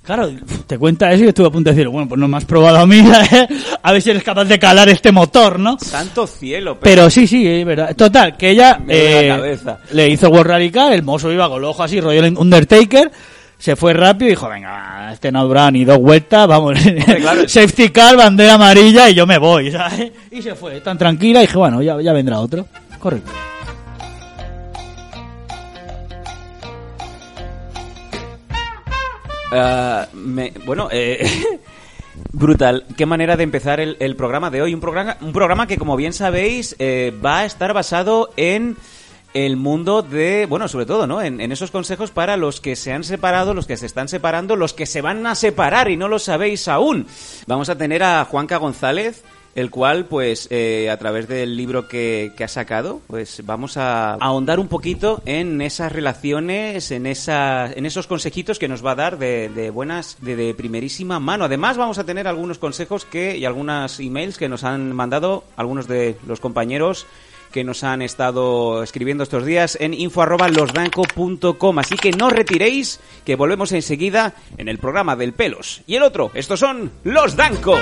Claro, 0.04 0.30
te 0.66 0.78
cuenta 0.78 1.12
eso 1.12 1.26
y 1.26 1.28
estuve 1.28 1.48
a 1.48 1.52
punto 1.52 1.70
de 1.70 1.76
decir, 1.76 1.88
bueno, 1.88 2.08
pues 2.10 2.20
no 2.20 2.28
me 2.28 2.38
has 2.38 2.46
probado 2.46 2.80
a 2.80 2.86
mí, 2.86 3.00
¿eh? 3.32 3.48
a 3.82 3.92
ver 3.92 4.02
si 4.02 4.10
eres 4.10 4.24
capaz 4.24 4.46
de 4.46 4.58
calar 4.58 4.90
este 4.90 5.12
motor, 5.12 5.60
¿no? 5.60 5.78
Santo 5.80 6.26
cielo. 6.26 6.80
Pero 6.80 7.10
sí, 7.10 7.28
sí, 7.28 7.46
es 7.46 7.66
verdad. 7.66 7.96
Total, 7.96 8.36
que 8.36 8.50
ella 8.50 8.80
eh, 8.88 9.58
le 9.92 10.10
hizo 10.10 10.30
World 10.30 10.48
Radical, 10.48 10.94
el 10.94 11.04
mozo 11.04 11.32
iba 11.32 11.48
con 11.48 11.60
el 11.60 11.66
ojo 11.66 11.84
así, 11.84 12.02
rollo 12.02 12.24
Undertaker, 12.40 13.12
se 13.60 13.76
fue 13.76 13.94
rápido 13.94 14.28
y 14.28 14.32
dijo, 14.32 14.48
venga, 14.48 15.12
este 15.14 15.32
no 15.32 15.46
dura 15.46 15.70
ni 15.70 15.86
dos 15.86 16.00
vueltas, 16.00 16.48
vamos, 16.48 16.80
claro. 17.18 17.42
safety 17.48 17.90
car, 17.90 18.16
bandera 18.16 18.54
amarilla 18.56 19.10
y 19.10 19.14
yo 19.14 19.28
me 19.28 19.38
voy, 19.38 19.72
¿sabes? 19.72 20.12
Y 20.32 20.42
se 20.42 20.56
fue, 20.56 20.80
tan 20.82 20.98
tranquila, 20.98 21.40
y 21.40 21.46
dije, 21.46 21.58
bueno, 21.58 21.82
ya, 21.82 22.02
ya 22.02 22.14
vendrá 22.14 22.40
otro. 22.40 22.66
Correcto. 23.00 23.32
Ah, 29.52 30.08
me- 30.14 30.54
bueno, 30.66 30.90
eh, 30.92 31.28
brutal. 32.34 32.86
Qué 32.98 33.06
manera 33.06 33.36
de 33.38 33.44
empezar 33.44 33.80
el, 33.80 34.16
programa 34.16 34.50
de 34.50 34.62
hoy. 34.62 34.74
Un 34.74 34.82
programa, 34.82 35.18
un 35.22 35.34
programa 35.34 35.68
que, 35.68 35.78
como 35.78 35.96
bien 35.96 36.14
sabéis, 36.14 36.76
eh, 36.80 37.14
va 37.24 37.40
a 37.40 37.46
estar 37.46 37.74
basado 37.74 38.32
en 38.38 38.78
el 39.34 39.58
mundo 39.58 40.02
de, 40.02 40.48
bueno, 40.48 40.68
sobre 40.68 40.88
todo, 40.88 41.06
¿no? 41.06 41.22
En 41.22 41.52
esos 41.52 41.70
consejos 41.70 42.10
para 42.10 42.36
los 42.36 42.60
que 42.62 42.76
se 42.76 42.92
han 42.92 43.04
separado, 43.04 43.54
los 43.54 43.68
que 43.68 43.78
se 43.78 43.86
están 43.86 44.08
separando, 44.08 44.56
los 44.56 44.74
que 44.74 44.88
se 44.88 45.02
van 45.02 45.26
a 45.28 45.36
separar 45.36 45.90
y 45.92 45.98
no 45.98 46.08
lo 46.08 46.18
sabéis 46.18 46.68
aún. 46.68 47.06
Vamos 47.46 47.70
a 47.70 47.78
tener 47.78 48.02
a 48.02 48.26
Juanca 48.26 48.58
González, 48.58 49.24
el 49.56 49.70
cual, 49.70 50.06
pues, 50.06 50.48
eh, 50.52 50.90
a 50.90 50.98
través 50.98 51.28
del 51.28 51.58
libro 51.58 51.88
que, 51.88 52.32
ha 52.40 52.48
sacado, 52.48 53.02
pues 53.08 53.42
vamos 53.46 53.78
a 53.78 54.14
ahondar 54.14 54.60
un 54.60 54.68
poquito 54.68 55.22
en 55.26 55.62
esas 55.62 55.92
relaciones, 55.92 56.92
en, 56.92 57.06
esa, 57.06 57.72
en 57.72 57.86
esos 57.86 58.08
consejitos 58.08 58.60
que 58.60 58.68
nos 58.68 58.86
va 58.86 58.92
a 58.92 58.96
dar 58.96 59.18
de, 59.18 59.70
buenas, 59.72 60.18
de, 60.22 60.36
de 60.36 60.54
primerísima 60.54 61.20
mano. 61.20 61.46
Además, 61.46 61.78
vamos 61.78 61.98
a 62.00 62.06
tener 62.06 62.28
algunos 62.28 62.58
consejos 62.60 63.06
que 63.06 63.38
y 63.38 63.46
algunas 63.46 64.00
emails 64.00 64.38
que 64.38 64.50
nos 64.50 64.64
han 64.64 64.96
mandado 64.96 65.44
algunos 65.58 65.88
de 65.88 66.16
los 66.26 66.40
compañeros 66.40 67.06
que 67.52 67.64
nos 67.64 67.84
han 67.84 68.02
estado 68.02 68.84
escribiendo 68.84 69.24
estos 69.24 69.46
días 69.46 69.78
en 69.80 69.94
info@losdanco.com. 69.94 71.80
Así 71.80 71.96
que 71.96 72.12
no 72.12 72.30
retiréis, 72.30 73.00
que 73.26 73.36
volvemos 73.36 73.72
enseguida 73.72 74.34
en 74.58 74.68
el 74.68 74.78
programa 74.78 75.16
del 75.16 75.34
Pelos. 75.34 75.82
Y 75.88 75.96
el 75.96 76.04
otro, 76.04 76.32
estos 76.34 76.60
son 76.60 76.92
Los 77.04 77.36
Danco. 77.36 77.76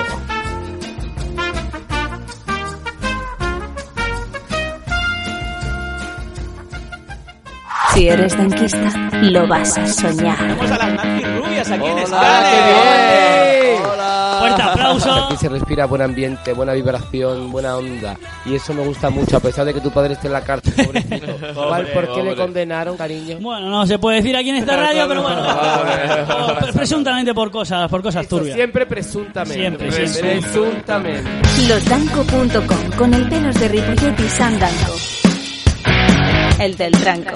Si 7.98 8.06
eres 8.08 8.36
danquista, 8.38 9.10
lo 9.22 9.48
vas 9.48 9.76
a 9.76 9.84
soñar. 9.88 10.38
Tenemos 10.38 10.70
a 10.70 10.78
las 10.78 11.36
Rubias 11.36 11.68
aquí 11.68 11.84
en 11.84 11.98
Hola, 11.98 12.46
qué 12.48 13.68
bien. 13.72 13.82
Fuerte 14.38 14.62
aplauso. 14.62 15.12
Aquí 15.24 15.36
se 15.36 15.48
respira 15.48 15.84
buen 15.86 16.02
ambiente, 16.02 16.52
buena 16.52 16.74
vibración, 16.74 17.50
buena 17.50 17.76
onda. 17.76 18.16
Y 18.46 18.54
eso 18.54 18.72
me 18.72 18.84
gusta 18.84 19.10
mucho, 19.10 19.36
a 19.38 19.40
pesar 19.40 19.64
de 19.64 19.74
que 19.74 19.80
tu 19.80 19.90
padre 19.90 20.12
esté 20.14 20.28
en 20.28 20.32
la 20.34 20.42
cárcel, 20.42 20.74
pobrecito. 20.86 21.26
¿Cuál- 21.54 21.86
¿Por 21.88 22.14
qué 22.14 22.22
le 22.22 22.36
condenaron, 22.36 22.96
cariño? 22.96 23.38
Bueno, 23.40 23.68
no 23.68 23.84
se 23.84 23.98
puede 23.98 24.18
decir 24.18 24.36
aquí 24.36 24.50
en 24.50 24.56
esta 24.56 24.76
radio, 24.80 25.08
pero 25.08 25.22
bueno. 25.22 25.42
Presuntamente 26.72 27.34
por 27.34 27.50
cosas, 27.50 27.90
por 27.90 28.00
cosas 28.00 28.28
turbias. 28.28 28.54
siempre 28.54 28.86
presuntamente. 28.86 29.90
Siempre, 29.90 29.90
siempre. 30.08 30.40
Presuntamente. 30.40 31.30
Losdanco.com 31.68 32.90
con 32.96 33.12
el 33.12 33.28
pelos 33.28 33.58
de 33.58 33.66
Ripollet 33.66 34.20
y 34.20 34.28
San 34.28 34.56
Danco. 34.60 34.94
El 36.60 36.76
del 36.76 36.92
tranco. 36.92 37.32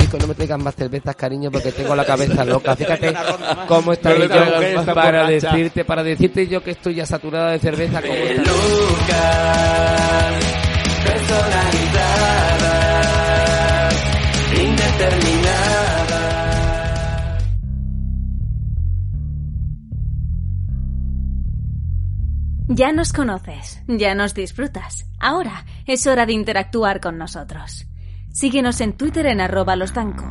Chico, 0.00 0.18
no 0.18 0.26
me 0.26 0.34
traigas 0.34 0.58
más 0.58 0.74
cervezas, 0.74 1.16
cariño, 1.16 1.50
porque 1.50 1.72
tengo 1.72 1.94
la 1.94 2.04
cabeza 2.04 2.44
loca. 2.44 2.76
Fíjate 2.76 3.14
cómo 3.68 3.92
está 3.92 4.16
yo 4.16 4.94
para 4.94 5.26
decirte, 5.26 5.84
para 5.84 6.02
decirte 6.02 6.46
yo 6.46 6.62
que 6.62 6.72
estoy 6.72 6.94
ya 6.96 7.06
saturada 7.06 7.52
de 7.52 7.58
cerveza. 7.58 8.00
¿cómo 8.00 8.14
está? 8.14 9.48
Ya 22.70 22.92
nos 22.92 23.12
conoces, 23.12 23.82
ya 23.88 24.14
nos 24.14 24.34
disfrutas. 24.34 25.06
Ahora 25.18 25.64
es 25.86 26.06
hora 26.06 26.26
de 26.26 26.34
interactuar 26.34 27.00
con 27.00 27.18
nosotros. 27.18 27.87
Síguenos 28.38 28.80
en 28.80 28.92
Twitter 28.92 29.26
en 29.26 29.40
arroba 29.40 29.74
losdanco, 29.74 30.22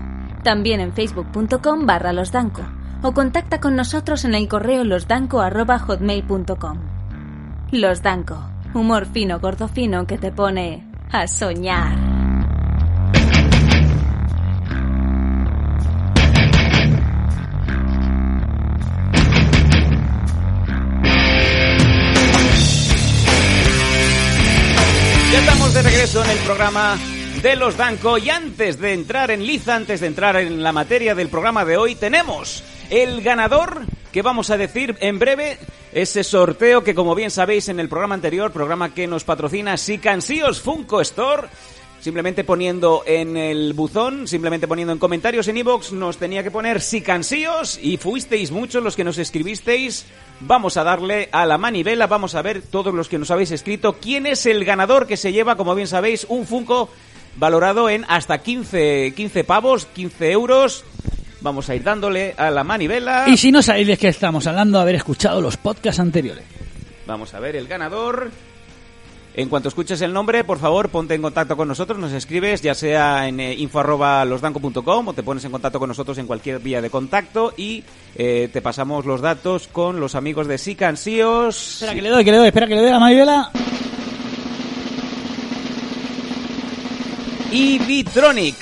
también 0.41 0.79
en 0.79 0.93
facebook.com 0.93 1.85
barra 1.85 2.13
losdanco 2.13 2.61
o 3.01 3.11
contacta 3.11 3.59
con 3.59 3.75
nosotros 3.75 4.23
en 4.23 4.33
el 4.33 4.47
correo 4.47 4.85
losdanco. 4.85 5.43
Los 7.71 8.01
Danco, 8.01 8.49
humor 8.73 9.07
fino 9.07 9.41
gordo 9.41 9.67
fino 9.67 10.07
que 10.07 10.17
te 10.17 10.31
pone 10.31 10.89
a 11.11 11.27
soñar. 11.27 11.97
Ya 25.33 25.39
estamos 25.39 25.73
de 25.73 25.81
regreso 25.81 26.23
en 26.23 26.31
el 26.31 26.37
programa 26.37 26.95
de 27.41 27.55
los 27.55 27.77
Danco 27.77 28.17
y 28.17 28.29
antes 28.29 28.79
de 28.79 28.93
entrar 28.93 29.31
en 29.31 29.45
liza, 29.45 29.75
antes 29.75 29.99
de 29.99 30.07
entrar 30.07 30.37
en 30.37 30.63
la 30.63 30.71
materia 30.71 31.13
del 31.13 31.29
programa 31.29 31.65
de 31.65 31.77
hoy, 31.77 31.95
tenemos 31.95 32.63
el 32.89 33.21
ganador 33.21 33.81
que 34.11 34.21
vamos 34.21 34.49
a 34.49 34.57
decir 34.57 34.95
en 35.01 35.19
breve, 35.19 35.57
ese 35.91 36.23
sorteo 36.23 36.83
que 36.83 36.95
como 36.95 37.15
bien 37.15 37.29
sabéis 37.29 37.69
en 37.69 37.79
el 37.79 37.89
programa 37.89 38.15
anterior, 38.15 38.51
programa 38.51 38.93
que 38.93 39.07
nos 39.07 39.23
patrocina 39.23 39.77
Sicansíos 39.77 40.61
Funko 40.61 41.01
Store, 41.01 41.47
Simplemente 41.99 42.43
poniendo 42.43 43.03
en 43.07 43.35
el 43.35 43.73
buzón, 43.73 44.27
simplemente 44.27 44.67
poniendo 44.67 44.93
en 44.93 44.99
comentarios 44.99 45.47
en 45.47 45.57
iBox, 45.57 45.91
nos 45.93 46.17
tenía 46.17 46.43
que 46.43 46.51
poner 46.51 46.79
si 46.79 47.01
cansíos 47.01 47.79
y 47.81 47.97
fuisteis 47.97 48.51
muchos 48.51 48.83
los 48.83 48.95
que 48.95 49.03
nos 49.03 49.17
escribisteis. 49.17 50.05
Vamos 50.39 50.77
a 50.77 50.83
darle 50.83 51.27
a 51.31 51.47
la 51.47 51.57
manivela, 51.57 52.05
vamos 52.05 52.35
a 52.35 52.43
ver 52.43 52.61
todos 52.61 52.93
los 52.93 53.09
que 53.09 53.17
nos 53.17 53.31
habéis 53.31 53.51
escrito 53.51 53.97
quién 53.99 54.27
es 54.27 54.45
el 54.45 54.63
ganador 54.63 55.07
que 55.07 55.17
se 55.17 55.33
lleva, 55.33 55.57
como 55.57 55.73
bien 55.73 55.87
sabéis, 55.87 56.27
un 56.29 56.45
Funko 56.45 56.89
valorado 57.37 57.89
en 57.89 58.05
hasta 58.07 58.39
15, 58.39 59.13
15 59.15 59.43
pavos, 59.43 59.85
15 59.85 60.31
euros. 60.31 60.83
Vamos 61.41 61.69
a 61.69 61.75
ir 61.75 61.83
dándole 61.83 62.33
a 62.37 62.49
la 62.49 62.63
manivela. 62.63 63.25
Y 63.27 63.37
si 63.37 63.51
no 63.51 63.61
sabéis 63.61 63.87
de 63.87 63.97
qué 63.97 64.07
estamos 64.07 64.47
hablando, 64.47 64.79
haber 64.79 64.95
escuchado 64.95 65.39
los 65.39 65.57
podcasts 65.57 65.99
anteriores. 65.99 66.43
Vamos 67.05 67.33
a 67.33 67.39
ver 67.39 67.55
el 67.55 67.67
ganador. 67.67 68.31
En 69.35 69.49
cuanto 69.49 69.69
escuches 69.69 70.01
el 70.01 70.11
nombre, 70.11 70.43
por 70.43 70.57
favor, 70.57 70.89
ponte 70.89 71.13
en 71.13 71.21
contacto 71.21 71.55
con 71.55 71.67
nosotros, 71.67 71.99
nos 71.99 72.11
escribes, 72.11 72.63
ya 72.63 72.73
sea 72.73 73.27
en 73.27 73.39
eh, 73.39 73.53
info 73.53 73.79
arroba 73.79 74.25
losdanco.com 74.25 75.07
o 75.09 75.13
te 75.13 75.21
pones 75.21 75.45
en 75.45 75.51
contacto 75.51 75.77
con 75.77 75.89
nosotros 75.89 76.17
en 76.17 76.25
cualquier 76.25 76.57
vía 76.57 76.81
de 76.81 76.89
contacto 76.89 77.53
y 77.55 77.83
eh, 78.15 78.49
te 78.51 78.63
pasamos 78.63 79.05
los 79.05 79.21
datos 79.21 79.67
con 79.67 79.99
los 79.99 80.15
amigos 80.15 80.47
de 80.47 80.57
Sican 80.57 80.97
Sios. 80.97 81.73
Espera 81.73 81.93
que 81.93 82.01
le 82.01 82.09
doy, 82.09 82.25
que 82.25 82.31
le 82.31 82.37
doy, 82.37 82.47
espera 82.47 82.65
que 82.65 82.73
le 82.73 82.81
doy 82.81 82.89
a 82.89 83.25
la 83.25 83.51
y 87.51 87.79
Bitronic. 87.79 88.55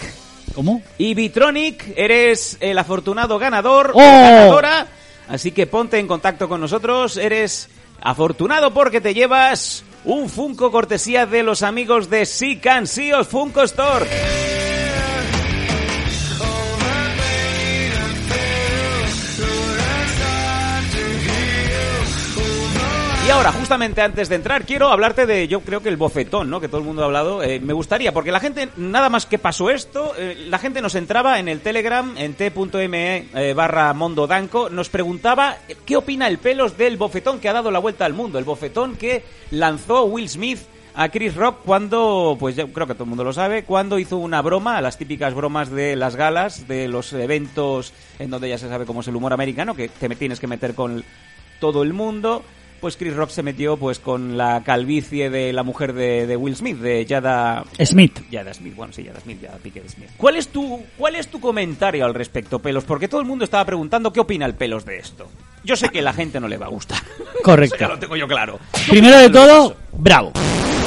¿Cómo? 0.54 0.82
Y 0.98 1.14
Bitronic, 1.14 1.94
eres 1.98 2.58
el 2.60 2.78
afortunado 2.78 3.38
ganador 3.38 3.92
o 3.94 3.98
¡Oh! 3.98 4.02
ganadora. 4.02 4.88
Así 5.28 5.52
que 5.52 5.68
ponte 5.68 6.00
en 6.00 6.08
contacto 6.08 6.48
con 6.48 6.62
nosotros. 6.62 7.18
Eres 7.18 7.70
afortunado 8.02 8.74
porque 8.74 9.02
te 9.02 9.14
llevas 9.14 9.84
un 10.06 10.30
Funko 10.30 10.72
cortesía 10.72 11.26
de 11.26 11.44
los 11.44 11.64
amigos 11.64 12.10
de 12.10 12.26
Sican 12.26 12.88
Sios 12.88 13.28
Funko 13.28 13.64
Store. 13.64 14.06
Y 23.26 23.32
ahora, 23.32 23.52
justamente 23.52 24.04
antes 24.04 24.30
de 24.30 24.36
entrar, 24.36 24.66
quiero 24.66 24.90
hablarte 24.90 25.26
de, 25.26 25.48
yo 25.48 25.62
creo 25.62 25.82
que 25.82 25.90
el 25.90 25.98
bofetón, 25.98 26.48
¿no? 26.48 26.62
Que 26.62 26.68
todo 26.68 26.78
el 26.78 26.86
mundo 26.86 27.02
ha 27.02 27.06
hablado. 27.06 27.42
Eh, 27.42 27.60
me 27.60 27.74
gustaría, 27.74 28.14
porque 28.14 28.32
la 28.32 28.40
gente, 28.40 28.70
nada 28.78 29.10
más 29.10 29.26
que 29.26 29.40
pasó 29.40 29.72
esto, 29.72 30.14
eh, 30.16 30.46
la 30.48 30.60
gente 30.60 30.80
nos 30.80 30.94
entraba 30.94 31.40
en 31.40 31.48
el 31.48 31.62
Telegram, 31.62 32.16
en 32.18 32.36
t.me 32.36 33.26
eh, 33.34 33.54
barra 33.56 33.92
Mondo 33.94 34.28
Danco, 34.28 34.70
nos 34.70 34.90
preguntaba 34.90 35.58
qué 35.88 35.98
opina 35.98 36.28
el 36.28 36.38
pelos 36.38 36.78
del 36.78 36.98
bofetón 36.98 37.40
que 37.40 37.50
ha 37.50 37.54
dado 37.54 37.72
la 37.72 37.80
vuelta 37.80 38.06
al 38.06 38.14
mundo. 38.14 38.38
El 38.38 38.46
bofetón 38.46 38.96
que 38.96 39.24
lanzó 39.50 40.04
Will 40.04 40.30
Smith 40.30 40.60
a 40.94 41.10
Chris 41.10 41.34
Rock 41.34 41.62
cuando, 41.66 42.38
pues 42.40 42.56
yo 42.56 42.72
creo 42.72 42.86
que 42.86 42.94
todo 42.94 43.06
el 43.06 43.10
mundo 43.10 43.24
lo 43.24 43.34
sabe, 43.34 43.64
cuando 43.64 43.98
hizo 43.98 44.18
una 44.18 44.44
broma, 44.44 44.80
las 44.82 45.00
típicas 45.00 45.34
bromas 45.34 45.72
de 45.72 45.96
las 45.96 46.16
galas, 46.16 46.68
de 46.68 46.88
los 46.88 47.12
eventos 47.12 47.92
en 48.20 48.30
donde 48.30 48.50
ya 48.50 48.60
se 48.60 48.70
sabe 48.70 48.86
cómo 48.86 49.02
es 49.02 49.08
el 49.08 49.16
humor 49.16 49.34
americano, 49.34 49.74
que 49.74 49.90
te 49.90 50.10
tienes 50.10 50.40
que 50.40 50.46
meter 50.46 50.76
con 50.76 51.04
todo 51.60 51.82
el 51.82 51.94
mundo 51.94 52.44
pues 52.86 52.98
Chris 52.98 53.16
Rock 53.16 53.32
se 53.32 53.42
metió 53.42 53.78
pues 53.78 53.98
con 53.98 54.38
la 54.38 54.62
calvicie 54.64 55.32
de 55.32 55.52
la 55.54 55.64
mujer 55.64 55.94
de, 55.94 56.28
de 56.28 56.38
Will 56.38 56.56
Smith, 56.56 56.78
de 56.78 57.04
Yada 57.04 57.66
Smith. 57.84 58.20
Yada 58.30 58.54
Smith, 58.54 58.76
bueno, 58.76 58.94
sí, 58.94 59.02
Yada 59.02 59.20
Smith, 59.22 59.42
Yada 59.42 59.58
Pickett 59.58 59.90
Smith. 59.90 60.10
¿Cuál 60.18 60.36
es 60.36 60.50
tu 60.50 60.84
cuál 60.96 61.16
es 61.16 61.28
tu 61.28 61.40
comentario 61.40 62.06
al 62.06 62.14
respecto, 62.14 62.60
Pelos? 62.60 62.84
Porque 62.84 63.08
todo 63.08 63.22
el 63.22 63.26
mundo 63.26 63.44
estaba 63.44 63.66
preguntando 63.66 64.14
qué 64.14 64.20
opina 64.20 64.46
el 64.46 64.54
Pelos 64.54 64.86
de 64.86 65.00
esto. 65.00 65.28
Yo 65.66 65.76
sé 65.76 65.90
que 65.90 66.02
la 66.02 66.14
gente 66.14 66.40
no 66.40 66.48
le 66.48 66.58
va 66.58 66.68
a 66.68 66.70
gustar. 66.70 67.00
Correcto. 67.44 67.78
Ya 67.80 67.88
lo 67.90 68.00
tengo 68.00 68.16
yo 68.16 68.28
claro. 68.28 68.60
Primero 68.90 69.18
de 69.18 69.30
todo, 69.30 69.76
bravo. 69.94 70.32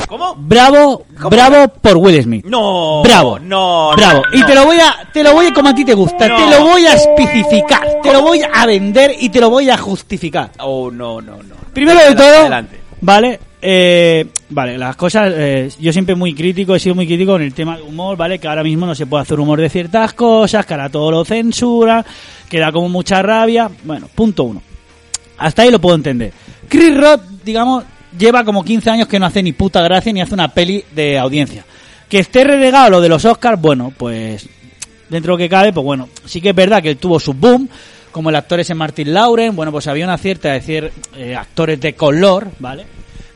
¿Cómo? 0.08 0.34
Bravo, 0.38 1.04
¿Cómo? 1.18 1.28
bravo 1.28 1.68
por 1.68 1.96
Will 1.98 2.22
Smith. 2.22 2.44
No. 2.46 3.02
Bravo. 3.02 3.38
No. 3.38 3.92
Bravo. 3.94 4.22
no, 4.32 4.38
Y 4.38 4.42
te 4.44 4.54
lo 4.54 4.64
voy 4.64 4.78
a, 4.80 5.06
te 5.12 5.22
lo 5.22 5.34
voy 5.34 5.46
a, 5.46 5.52
como 5.52 5.68
a 5.68 5.74
ti 5.74 5.84
te 5.84 5.92
gusta, 5.92 6.26
No. 6.28 6.36
te 6.36 6.46
lo 6.56 6.64
voy 6.64 6.86
a 6.86 6.94
especificar, 6.94 7.86
te 8.02 8.10
lo 8.12 8.22
voy 8.22 8.40
a 8.42 8.64
vender 8.64 9.14
y 9.20 9.28
te 9.28 9.38
lo 9.40 9.50
voy 9.50 9.68
a 9.68 9.76
justificar. 9.76 10.50
Oh, 10.60 10.90
no, 10.90 11.20
no, 11.20 11.36
no. 11.36 11.54
Primero 11.74 12.00
de 12.00 12.14
todo, 12.14 12.38
Adelante. 12.38 12.80
¿vale? 13.02 13.38
Eh, 13.60 14.24
vale, 14.50 14.78
las 14.78 14.94
cosas, 14.96 15.32
eh, 15.36 15.70
yo 15.80 15.92
siempre 15.92 16.14
muy 16.14 16.34
crítico, 16.34 16.74
he 16.74 16.78
sido 16.78 16.94
muy 16.94 17.06
crítico 17.06 17.32
con 17.32 17.42
el 17.42 17.52
tema 17.54 17.76
del 17.76 17.86
humor, 17.86 18.16
¿vale? 18.16 18.38
Que 18.38 18.46
ahora 18.46 18.62
mismo 18.62 18.86
no 18.86 18.94
se 18.94 19.06
puede 19.06 19.22
hacer 19.22 19.40
humor 19.40 19.60
de 19.60 19.68
ciertas 19.68 20.14
cosas, 20.14 20.64
que 20.64 20.74
ahora 20.74 20.88
todo 20.88 21.10
lo 21.10 21.24
censura, 21.24 22.04
que 22.48 22.60
da 22.60 22.70
como 22.70 22.88
mucha 22.88 23.20
rabia. 23.22 23.70
Bueno, 23.84 24.08
punto 24.14 24.44
uno. 24.44 24.62
Hasta 25.38 25.62
ahí 25.62 25.70
lo 25.70 25.80
puedo 25.80 25.96
entender. 25.96 26.32
Chris 26.68 26.96
Rock, 26.96 27.22
digamos, 27.44 27.84
lleva 28.16 28.44
como 28.44 28.64
15 28.64 28.90
años 28.90 29.08
que 29.08 29.18
no 29.18 29.26
hace 29.26 29.42
ni 29.42 29.52
puta 29.52 29.82
gracia 29.82 30.12
ni 30.12 30.20
hace 30.20 30.34
una 30.34 30.48
peli 30.48 30.84
de 30.94 31.18
audiencia. 31.18 31.64
Que 32.08 32.20
esté 32.20 32.44
relegado 32.44 32.90
lo 32.90 33.00
de 33.00 33.08
los 33.08 33.24
Oscars, 33.24 33.60
bueno, 33.60 33.92
pues 33.96 34.48
dentro 35.08 35.32
de 35.32 35.34
lo 35.34 35.38
que 35.38 35.48
cabe, 35.48 35.72
pues 35.72 35.84
bueno, 35.84 36.08
sí 36.24 36.40
que 36.40 36.50
es 36.50 36.54
verdad 36.54 36.82
que 36.82 36.90
él 36.90 36.96
tuvo 36.96 37.20
su 37.20 37.34
boom, 37.34 37.68
como 38.12 38.30
el 38.30 38.36
actor 38.36 38.60
ese 38.60 38.74
Martin 38.74 39.12
Lauren, 39.12 39.54
bueno, 39.54 39.72
pues 39.72 39.86
había 39.86 40.04
una 40.04 40.18
cierta, 40.18 40.54
es 40.56 40.66
decir, 40.66 40.90
eh, 41.16 41.36
actores 41.36 41.80
de 41.80 41.94
color, 41.94 42.48
¿vale? 42.58 42.84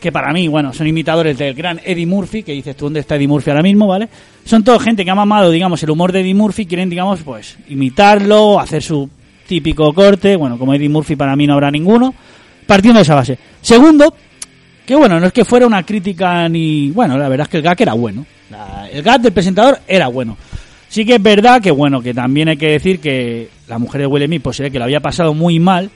Que 0.03 0.11
para 0.11 0.33
mí, 0.33 0.49
bueno, 0.49 0.73
son 0.73 0.89
imitadores 0.89 1.39
del 1.39 1.55
gran 1.55 1.81
Eddie 1.85 2.07
Murphy, 2.07 2.43
que 2.43 2.51
dices 2.53 2.77
tú, 2.77 2.87
¿dónde 2.87 2.99
está 3.01 3.15
Eddie 3.15 3.29
Murphy 3.29 3.51
ahora 3.51 3.63
mismo, 3.63 3.87
¿vale? 3.87 4.09
Son 4.45 4.65
toda 4.65 4.81
gente 4.81 5.05
que 5.05 5.11
ha 5.13 5.15
mamado, 5.15 5.49
digamos, 5.53 5.81
el 5.85 5.91
humor 5.91 6.11
de 6.11 6.21
Eddie 6.23 6.35
Murphy, 6.35 6.67
quieren, 6.67 6.91
digamos, 6.91 7.21
pues, 7.23 7.57
imitarlo, 7.69 8.59
hacer 8.59 8.83
su 8.83 9.09
típico 9.47 9.93
corte, 9.95 10.35
bueno, 10.35 10.59
como 10.59 10.75
Eddie 10.75 10.89
Murphy 10.89 11.15
para 11.15 11.37
mí 11.37 11.47
no 11.47 11.55
habrá 11.55 11.71
ninguno, 11.71 12.13
partiendo 12.67 12.99
de 12.99 13.03
esa 13.05 13.15
base. 13.15 13.39
Segundo, 13.61 14.13
que 14.85 14.97
bueno, 14.97 15.21
no 15.21 15.27
es 15.27 15.33
que 15.33 15.45
fuera 15.45 15.69
una 15.69 15.85
crítica 15.85 16.49
ni... 16.49 16.91
Bueno, 16.91 17.17
la 17.17 17.29
verdad 17.29 17.45
es 17.47 17.51
que 17.51 17.57
el 17.59 17.63
gag 17.63 17.81
era 17.81 17.93
bueno. 17.93 18.27
La- 18.51 18.89
el 18.91 19.03
gag 19.03 19.21
del 19.21 19.33
presentador 19.33 19.79
era 19.87 20.09
bueno. 20.09 20.37
Sí 20.89 21.05
que 21.05 21.15
es 21.15 21.23
verdad 21.23 21.63
que, 21.63 21.71
bueno, 21.71 22.03
que 22.03 22.13
también 22.13 22.49
hay 22.49 22.57
que 22.57 22.73
decir 22.73 22.99
que 22.99 23.49
la 23.69 23.79
mujer 23.79 24.01
de 24.01 24.07
Will 24.09 24.41
pues 24.41 24.59
que 24.61 24.79
lo 24.79 24.85
había 24.85 24.99
pasado 25.01 25.33
muy 25.33 25.61
mal, 25.61 25.91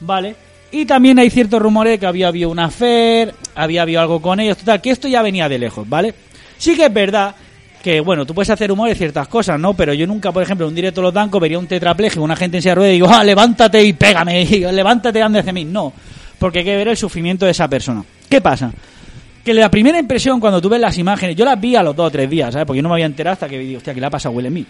¿vale? 0.00 0.34
Y 0.74 0.86
también 0.86 1.20
hay 1.20 1.30
ciertos 1.30 1.62
rumores 1.62 1.92
de 1.92 1.98
que 2.00 2.06
había 2.06 2.26
habido 2.26 2.50
una 2.50 2.64
affair, 2.64 3.32
había 3.54 3.82
habido 3.82 4.00
algo 4.00 4.20
con 4.20 4.40
ellos, 4.40 4.56
total, 4.56 4.80
que 4.80 4.90
esto 4.90 5.06
ya 5.06 5.22
venía 5.22 5.48
de 5.48 5.56
lejos, 5.56 5.88
¿vale? 5.88 6.12
Sí 6.58 6.74
que 6.74 6.86
es 6.86 6.92
verdad 6.92 7.32
que, 7.80 8.00
bueno, 8.00 8.26
tú 8.26 8.34
puedes 8.34 8.50
hacer 8.50 8.72
humor 8.72 8.88
de 8.88 8.96
ciertas 8.96 9.28
cosas, 9.28 9.60
¿no? 9.60 9.74
Pero 9.74 9.94
yo 9.94 10.04
nunca, 10.04 10.32
por 10.32 10.42
ejemplo, 10.42 10.66
en 10.66 10.70
un 10.70 10.74
directo 10.74 11.00
de 11.00 11.04
los 11.04 11.14
Dancos 11.14 11.40
vería 11.40 11.60
un 11.60 11.68
tetrapléjico, 11.68 12.24
una 12.24 12.34
gente 12.34 12.56
en 12.56 12.62
silla 12.64 12.72
de 12.72 12.74
ruedas 12.74 12.90
y 12.90 12.94
digo, 12.94 13.08
ah, 13.08 13.22
levántate 13.22 13.84
y 13.84 13.92
pégame, 13.92 14.44
levántate 14.72 15.22
ande 15.22 15.38
hacia 15.38 15.52
mí. 15.52 15.64
No, 15.64 15.92
porque 16.40 16.58
hay 16.58 16.64
que 16.64 16.76
ver 16.76 16.88
el 16.88 16.96
sufrimiento 16.96 17.44
de 17.44 17.52
esa 17.52 17.68
persona. 17.68 18.04
¿Qué 18.28 18.40
pasa? 18.40 18.72
Que 19.44 19.54
la 19.54 19.70
primera 19.70 19.96
impresión 20.00 20.40
cuando 20.40 20.60
tú 20.60 20.68
ves 20.68 20.80
las 20.80 20.98
imágenes, 20.98 21.36
yo 21.36 21.44
las 21.44 21.60
vi 21.60 21.76
a 21.76 21.84
los 21.84 21.94
dos 21.94 22.08
o 22.08 22.10
tres 22.10 22.28
días, 22.28 22.52
¿sabes? 22.52 22.66
Porque 22.66 22.78
yo 22.78 22.82
no 22.82 22.88
me 22.88 22.96
había 22.96 23.06
enterado 23.06 23.34
hasta 23.34 23.48
que 23.48 23.58
vi, 23.58 23.76
hostia, 23.76 23.94
¿qué 23.94 24.00
le 24.00 24.06
ha 24.06 24.10
pasado 24.10 24.34
a 24.34 24.38
Will? 24.38 24.66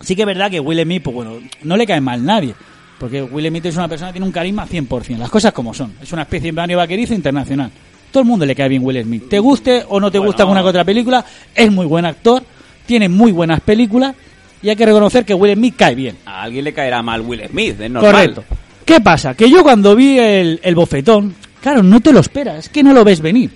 Sí 0.00 0.16
que 0.16 0.22
es 0.22 0.26
verdad 0.26 0.50
que 0.50 0.58
Will 0.58 0.82
Smith, 0.82 1.04
pues 1.04 1.14
bueno, 1.14 1.38
no 1.62 1.76
le 1.76 1.86
cae 1.86 2.00
mal 2.00 2.24
nadie. 2.24 2.52
Porque 3.00 3.22
Will 3.22 3.48
Smith 3.48 3.64
es 3.64 3.76
una 3.76 3.88
persona 3.88 4.10
que 4.10 4.12
tiene 4.12 4.26
un 4.26 4.32
carisma 4.32 4.66
100%. 4.66 5.16
Las 5.16 5.30
cosas 5.30 5.54
como 5.54 5.72
son. 5.72 5.94
Es 6.02 6.12
una 6.12 6.22
especie 6.22 6.48
de 6.48 6.52
Mario 6.52 6.76
Vaquerizo 6.76 7.14
internacional. 7.14 7.70
Todo 8.12 8.22
el 8.22 8.28
mundo 8.28 8.44
le 8.44 8.54
cae 8.54 8.68
bien 8.68 8.84
Will 8.84 9.02
Smith. 9.02 9.26
Te 9.30 9.38
guste 9.38 9.82
o 9.88 9.98
no 9.98 10.10
te 10.10 10.18
gusta 10.18 10.42
alguna 10.42 10.60
que 10.60 10.68
otra 10.68 10.84
película, 10.84 11.24
es 11.54 11.72
muy 11.72 11.86
buen 11.86 12.04
actor, 12.04 12.42
tiene 12.84 13.08
muy 13.08 13.32
buenas 13.32 13.60
películas 13.60 14.14
y 14.62 14.68
hay 14.68 14.76
que 14.76 14.84
reconocer 14.84 15.24
que 15.24 15.32
Will 15.32 15.54
Smith 15.54 15.76
cae 15.78 15.94
bien. 15.94 16.18
A 16.26 16.42
alguien 16.42 16.62
le 16.62 16.74
caerá 16.74 17.02
mal 17.02 17.22
Will 17.22 17.42
Smith, 17.48 17.80
es 17.80 17.90
normal. 17.90 18.12
Correcto. 18.12 18.44
¿Qué 18.84 19.00
pasa? 19.00 19.32
Que 19.32 19.48
yo 19.48 19.62
cuando 19.62 19.96
vi 19.96 20.18
el, 20.18 20.60
el 20.62 20.74
bofetón, 20.74 21.34
claro, 21.62 21.82
no 21.82 22.00
te 22.00 22.12
lo 22.12 22.20
esperas, 22.20 22.58
es 22.58 22.68
que 22.68 22.82
no 22.82 22.92
lo 22.92 23.02
ves 23.02 23.22
venir. 23.22 23.50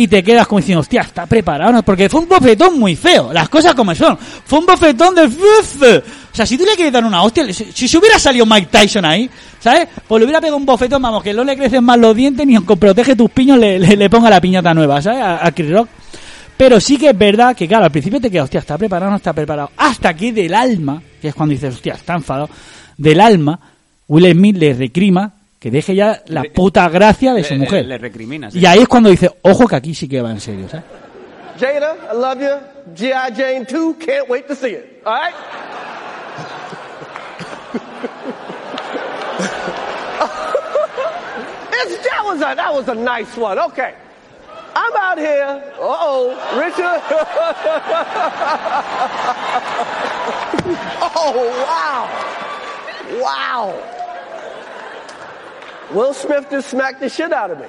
Y 0.00 0.06
te 0.06 0.22
quedas 0.22 0.46
como 0.46 0.60
diciendo, 0.60 0.78
hostia, 0.78 1.00
está 1.00 1.26
preparado, 1.26 1.72
¿no? 1.72 1.82
porque 1.82 2.08
fue 2.08 2.20
un 2.20 2.28
bofetón 2.28 2.78
muy 2.78 2.94
feo, 2.94 3.32
las 3.32 3.48
cosas 3.48 3.74
como 3.74 3.92
son. 3.96 4.16
Fue 4.16 4.60
un 4.60 4.64
bofetón 4.64 5.12
de... 5.12 5.24
O 5.24 6.02
sea, 6.32 6.46
si 6.46 6.56
tú 6.56 6.64
le 6.64 6.76
quieres 6.76 6.92
dar 6.92 7.04
una 7.04 7.20
hostia, 7.20 7.52
si, 7.52 7.96
hubiera 7.96 8.16
salido 8.16 8.46
Mike 8.46 8.68
Tyson 8.70 9.04
ahí, 9.04 9.28
¿sabes? 9.58 9.88
Pues 10.06 10.20
le 10.20 10.26
hubiera 10.26 10.40
pegado 10.40 10.56
un 10.56 10.64
bofetón, 10.64 11.02
vamos, 11.02 11.20
que 11.20 11.34
no 11.34 11.42
le 11.42 11.56
crecen 11.56 11.82
más 11.82 11.98
los 11.98 12.14
dientes 12.14 12.46
ni 12.46 12.54
aunque 12.54 12.76
protege 12.76 13.16
tus 13.16 13.28
piños 13.28 13.58
le, 13.58 13.80
le, 13.80 13.96
le 13.96 14.08
ponga 14.08 14.30
la 14.30 14.40
piñata 14.40 14.72
nueva, 14.72 15.02
¿sabes? 15.02 15.20
A, 15.20 15.44
a 15.44 15.50
Chris 15.50 15.72
Rock. 15.72 15.88
Pero 16.56 16.78
sí 16.78 16.96
que 16.96 17.10
es 17.10 17.18
verdad 17.18 17.56
que, 17.56 17.66
claro, 17.66 17.86
al 17.86 17.90
principio 17.90 18.20
te 18.20 18.30
quedas, 18.30 18.44
hostia, 18.44 18.60
está 18.60 18.78
preparado, 18.78 19.10
no 19.10 19.16
está 19.16 19.32
preparado. 19.32 19.72
Hasta 19.78 20.14
que 20.14 20.32
del 20.32 20.54
alma, 20.54 21.02
que 21.20 21.26
es 21.26 21.34
cuando 21.34 21.54
dices, 21.54 21.74
hostia, 21.74 21.94
está 21.94 22.14
enfadado, 22.14 22.48
del 22.96 23.18
alma, 23.18 23.58
Will 24.06 24.30
Smith 24.30 24.58
le 24.58 24.74
recrima 24.74 25.37
que 25.58 25.70
deje 25.70 25.94
ya 25.94 26.22
la 26.26 26.42
Le- 26.42 26.50
puta 26.50 26.88
gracia 26.88 27.32
de 27.34 27.42
su 27.44 27.54
Le- 27.54 27.60
mujer. 27.60 27.82
Le, 27.82 27.88
le 27.88 27.98
recriminas. 27.98 28.54
y 28.54 28.64
ahí 28.66 28.80
es 28.80 28.88
cuando 28.88 29.10
dice, 29.10 29.30
ojo 29.42 29.66
que 29.66 29.76
aquí 29.76 29.94
sí 29.94 30.08
que 30.08 30.20
va 30.22 30.30
en 30.30 30.40
serio, 30.40 30.68
¿sabes? 30.68 30.84
Jada, 31.58 31.96
I 32.12 32.16
love 32.16 32.40
you. 32.40 32.94
G.I. 32.94 33.32
Jane 33.34 33.64
2, 33.66 33.94
can't 33.98 34.28
wait 34.28 34.46
to 34.46 34.54
see 34.54 34.74
it. 34.74 35.02
All 35.04 35.14
right? 35.14 35.34
It's, 41.80 41.96
that 42.08 42.22
was 42.24 42.38
a 42.40 42.54
that 42.56 42.74
was 42.74 42.88
a 42.88 42.94
nice 42.94 43.36
one. 43.36 43.56
Okay. 43.58 43.94
I'm 44.74 44.92
out 44.96 45.18
here. 45.18 45.62
Uh 45.74 45.78
oh, 45.80 46.34
Richard. 46.58 47.02
oh 51.16 51.32
wow, 51.66 52.08
wow. 53.22 53.74
Will 55.92 56.12
Smith 56.14 56.48
just 56.50 56.68
smacked 56.70 57.00
the 57.00 57.08
shit 57.08 57.32
out 57.32 57.50
of 57.50 57.58
me. 57.58 57.66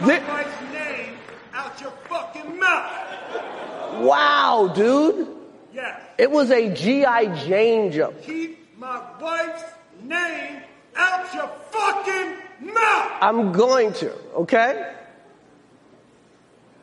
Thi- 0.00 0.26
Wife's 0.28 0.60
name 0.72 1.18
out 1.54 1.66
out 1.66 1.80
your 1.80 1.90
fucking 2.08 2.58
mouth. 2.58 4.02
Wow, 4.02 4.72
dude. 4.74 5.28
Yes. 5.72 6.00
It 6.18 6.30
was 6.30 6.50
a 6.50 6.72
G.I. 6.74 7.44
Jane 7.46 7.92
joke. 7.92 8.22
Keep 8.22 8.78
my 8.78 9.02
wife's 9.20 9.64
name 10.02 10.62
out 10.96 11.32
your 11.34 11.50
fucking 11.70 12.72
mouth. 12.74 13.12
I'm 13.20 13.52
going 13.52 13.92
to, 13.94 14.12
okay? 14.34 14.94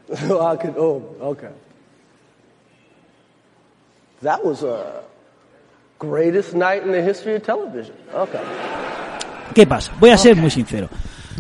I 0.11 0.55
could, 0.55 0.75
oh, 0.77 1.15
okay. 1.21 1.51
That 4.21 4.43
was 4.45 4.63
a 4.63 5.03
greatest 6.03 6.53
night 6.53 6.83
in 6.85 6.91
the 6.91 7.01
history 7.01 7.35
of 7.35 7.43
television. 7.43 7.95
Okay. 8.13 8.39
¿Qué 9.53 9.65
pasa? 9.65 9.91
Voy 9.99 10.09
a 10.09 10.17
ser 10.17 10.35
muy 10.35 10.51
sincero. 10.51 10.89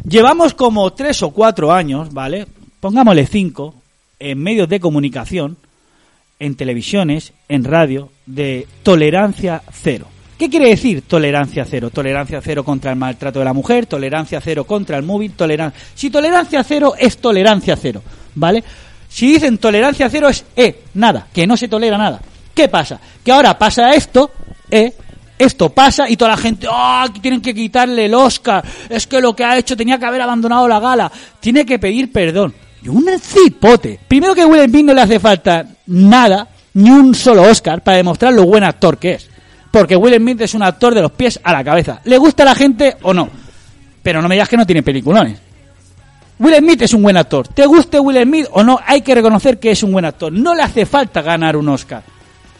Llevamos 0.07 0.53
como 0.53 0.91
tres 0.93 1.21
o 1.23 1.31
cuatro 1.31 1.71
años, 1.71 2.13
¿vale? 2.13 2.47
Pongámosle 2.79 3.25
cinco, 3.25 3.75
en 4.19 4.41
medios 4.41 4.69
de 4.69 4.79
comunicación, 4.79 5.57
en 6.39 6.55
televisiones, 6.55 7.33
en 7.47 7.63
radio, 7.63 8.09
de 8.25 8.67
tolerancia 8.83 9.61
cero. 9.71 10.07
¿Qué 10.37 10.49
quiere 10.49 10.69
decir 10.69 11.03
tolerancia 11.03 11.65
cero? 11.65 11.89
Tolerancia 11.89 12.41
cero 12.41 12.63
contra 12.63 12.91
el 12.91 12.97
maltrato 12.97 13.39
de 13.39 13.45
la 13.45 13.53
mujer, 13.53 13.85
tolerancia 13.85 14.41
cero 14.41 14.65
contra 14.65 14.97
el 14.97 15.03
móvil, 15.03 15.33
tolerancia... 15.33 15.79
Si 15.95 16.09
tolerancia 16.09 16.63
cero 16.63 16.93
es 16.97 17.17
tolerancia 17.17 17.75
cero, 17.75 18.01
¿vale? 18.35 18.63
Si 19.07 19.31
dicen 19.31 19.57
tolerancia 19.57 20.09
cero 20.09 20.29
es 20.29 20.43
eh, 20.55 20.83
nada, 20.95 21.27
que 21.31 21.47
no 21.47 21.55
se 21.55 21.67
tolera 21.67 21.97
nada. 21.97 22.19
¿Qué 22.53 22.67
pasa? 22.67 22.99
Que 23.23 23.31
ahora 23.31 23.57
pasa 23.57 23.93
esto, 23.93 24.31
eh, 24.73 24.93
esto 25.37 25.69
pasa 25.69 26.09
y 26.09 26.17
toda 26.17 26.31
la 26.31 26.37
gente, 26.37 26.67
¡ah! 26.69 27.07
tienen 27.21 27.41
que 27.41 27.53
quitarle 27.53 28.05
el 28.05 28.13
Oscar, 28.13 28.63
es 28.89 29.05
que 29.05 29.21
lo 29.21 29.35
que 29.35 29.43
ha 29.43 29.57
hecho 29.57 29.77
tenía 29.77 29.99
que 29.99 30.05
haber 30.05 30.21
abandonado 30.21 30.67
la 30.67 30.79
gala, 30.79 31.11
tiene 31.39 31.65
que 31.65 31.77
pedir 31.77 32.11
perdón. 32.11 32.53
Y 32.81 32.89
un 32.89 33.07
cipote. 33.19 33.99
Primero 34.07 34.35
que 34.35 34.45
Will 34.45 34.67
Smith 34.69 34.85
no 34.85 34.93
le 34.93 35.01
hace 35.01 35.19
falta 35.19 35.65
nada, 35.87 36.47
ni 36.73 36.89
un 36.89 37.13
solo 37.13 37.43
Oscar, 37.43 37.81
para 37.81 37.97
demostrar 37.97 38.33
lo 38.33 38.45
buen 38.45 38.63
actor 38.63 38.97
que 38.97 39.13
es. 39.13 39.29
Porque 39.71 39.95
Will 39.95 40.15
Smith 40.15 40.41
es 40.41 40.53
un 40.53 40.63
actor 40.63 40.93
de 40.93 41.01
los 41.01 41.11
pies 41.11 41.39
a 41.43 41.53
la 41.53 41.63
cabeza. 41.63 42.01
¿Le 42.03 42.17
gusta 42.17 42.43
a 42.43 42.47
la 42.47 42.55
gente 42.55 42.97
o 43.03 43.13
no? 43.13 43.29
Pero 44.01 44.21
no 44.21 44.27
me 44.27 44.35
digas 44.35 44.49
que 44.49 44.57
no 44.57 44.65
tiene 44.65 44.83
peliculones. 44.83 45.39
Will 46.39 46.55
Smith 46.55 46.81
es 46.81 46.93
un 46.93 47.03
buen 47.03 47.15
actor. 47.15 47.47
¿Te 47.47 47.65
guste 47.65 47.99
Will 47.99 48.21
Smith 48.23 48.47
o 48.51 48.63
no? 48.63 48.79
Hay 48.85 49.01
que 49.01 49.15
reconocer 49.15 49.59
que 49.59 49.71
es 49.71 49.83
un 49.83 49.91
buen 49.91 50.05
actor. 50.05 50.33
No 50.33 50.53
le 50.53 50.63
hace 50.63 50.85
falta 50.85 51.21
ganar 51.21 51.55
un 51.55 51.69
Oscar. 51.69 52.03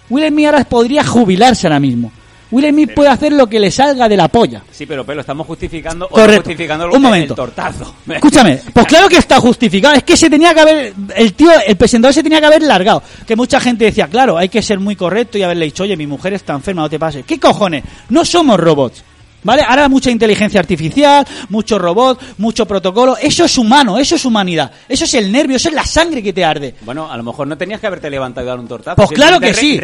Will 0.10 0.28
Smith 0.28 0.46
ahora 0.48 0.63
podría 0.66 1.04
jubilarse 1.04 1.68
ahora 1.68 1.80
mismo. 1.80 2.12
Will 2.52 2.70
Smith 2.70 2.92
puede 2.94 3.10
hacer 3.10 3.34
lo 3.34 3.48
que 3.48 3.60
le 3.60 3.72
salga 3.72 4.08
de 4.08 4.16
la 4.16 4.28
polla. 4.28 4.62
Sí, 4.72 4.86
pero 4.86 5.04
pero 5.04 5.22
estamos 5.22 5.48
justificando 5.48 6.06
o 6.06 6.10
Correcto. 6.10 6.44
justificando 6.44 6.92
Un 6.92 7.02
momento. 7.02 7.34
el 7.34 7.36
tortazo. 7.36 7.96
Escúchame, 8.08 8.60
pues 8.72 8.86
claro 8.86 9.10
que 9.10 9.18
está 9.18 9.39
justificado. 9.39 9.96
Es 9.96 10.04
que 10.04 10.16
se 10.16 10.30
tenía 10.30 10.54
que 10.54 10.60
haber, 10.60 10.94
el 11.16 11.34
tío, 11.34 11.50
el 11.66 11.76
presentador 11.76 12.13
se 12.13 12.22
tenía 12.22 12.39
que 12.39 12.46
haber 12.46 12.62
largado. 12.62 13.02
Que 13.26 13.36
mucha 13.36 13.60
gente 13.60 13.86
decía, 13.86 14.08
claro, 14.08 14.38
hay 14.38 14.50
que 14.50 14.62
ser 14.62 14.80
muy 14.80 14.96
correcto 14.96 15.38
y 15.39 15.42
haberle 15.44 15.66
dicho, 15.66 15.82
oye, 15.82 15.98
mi 15.98 16.06
mujer 16.06 16.34
está 16.34 16.54
enferma, 16.54 16.84
no 16.84 16.89
te 16.92 17.00
pases. 17.00 17.26
¿Qué 17.26 17.39
cojones? 17.39 17.84
No 18.10 18.24
somos 18.24 18.60
robots. 18.60 19.04
¿Vale? 19.44 19.64
Ahora 19.68 19.90
mucha 19.90 20.10
inteligencia 20.10 20.60
artificial, 20.60 21.26
mucho 21.50 21.78
robot, 21.80 22.20
mucho 22.38 22.66
protocolo. 22.66 23.18
Eso 23.18 23.46
es 23.46 23.58
humano, 23.58 23.98
eso 23.98 24.16
es 24.16 24.26
humanidad. 24.26 24.72
Eso 24.88 25.04
es 25.06 25.14
el 25.16 25.32
nervio, 25.32 25.58
eso 25.58 25.70
es 25.70 25.76
la 25.76 25.86
sangre 25.86 26.22
que 26.24 26.34
te 26.34 26.44
arde. 26.46 26.76
Bueno, 26.82 27.12
a 27.12 27.18
lo 27.18 27.24
mejor 27.24 27.48
no 27.48 27.58
tenías 27.58 27.80
que 27.80 27.88
haberte 27.88 28.10
levantado 28.10 28.46
y 28.46 28.50
dar 28.50 28.60
un 28.60 28.68
tortazo. 28.68 28.96
Pues 28.96 29.10
claro 29.10 29.40
que 29.40 29.54
sí. 29.54 29.80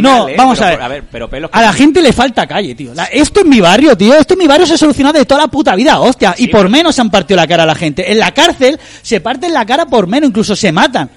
no, 0.00 0.28
¿eh? 0.28 0.34
vamos 0.36 0.58
Pero, 0.58 0.82
a 0.84 0.88
ver. 0.88 1.04
pero 1.10 1.28
pelos 1.28 1.50
A 1.52 1.60
la 1.62 1.72
gente 1.72 2.00
le 2.00 2.12
falta 2.12 2.46
calle, 2.46 2.74
tío. 2.74 2.94
La- 2.94 3.04
esto 3.04 3.40
en 3.40 3.48
mi 3.48 3.60
barrio, 3.60 3.96
tío. 3.96 4.14
Esto 4.14 4.34
en 4.34 4.38
mi 4.40 4.46
barrio 4.46 4.66
se 4.66 4.74
ha 4.74 4.78
solucionado 4.78 5.18
de 5.18 5.24
toda 5.24 5.42
la 5.42 5.48
puta 5.48 5.74
vida, 5.76 6.00
hostia. 6.00 6.34
y 6.38 6.48
por 6.48 6.68
menos 6.68 6.94
se 6.94 7.00
han 7.00 7.10
partido 7.10 7.36
la 7.36 7.46
cara 7.46 7.62
a 7.64 7.66
la 7.66 7.74
gente. 7.74 8.10
En 8.10 8.18
la 8.18 8.32
cárcel 8.32 8.78
se 9.02 9.20
parten 9.20 9.52
la 9.52 9.64
cara 9.66 9.86
por 9.86 10.06
menos, 10.06 10.28
incluso 10.30 10.56
se 10.56 10.72
matan. 10.72 11.10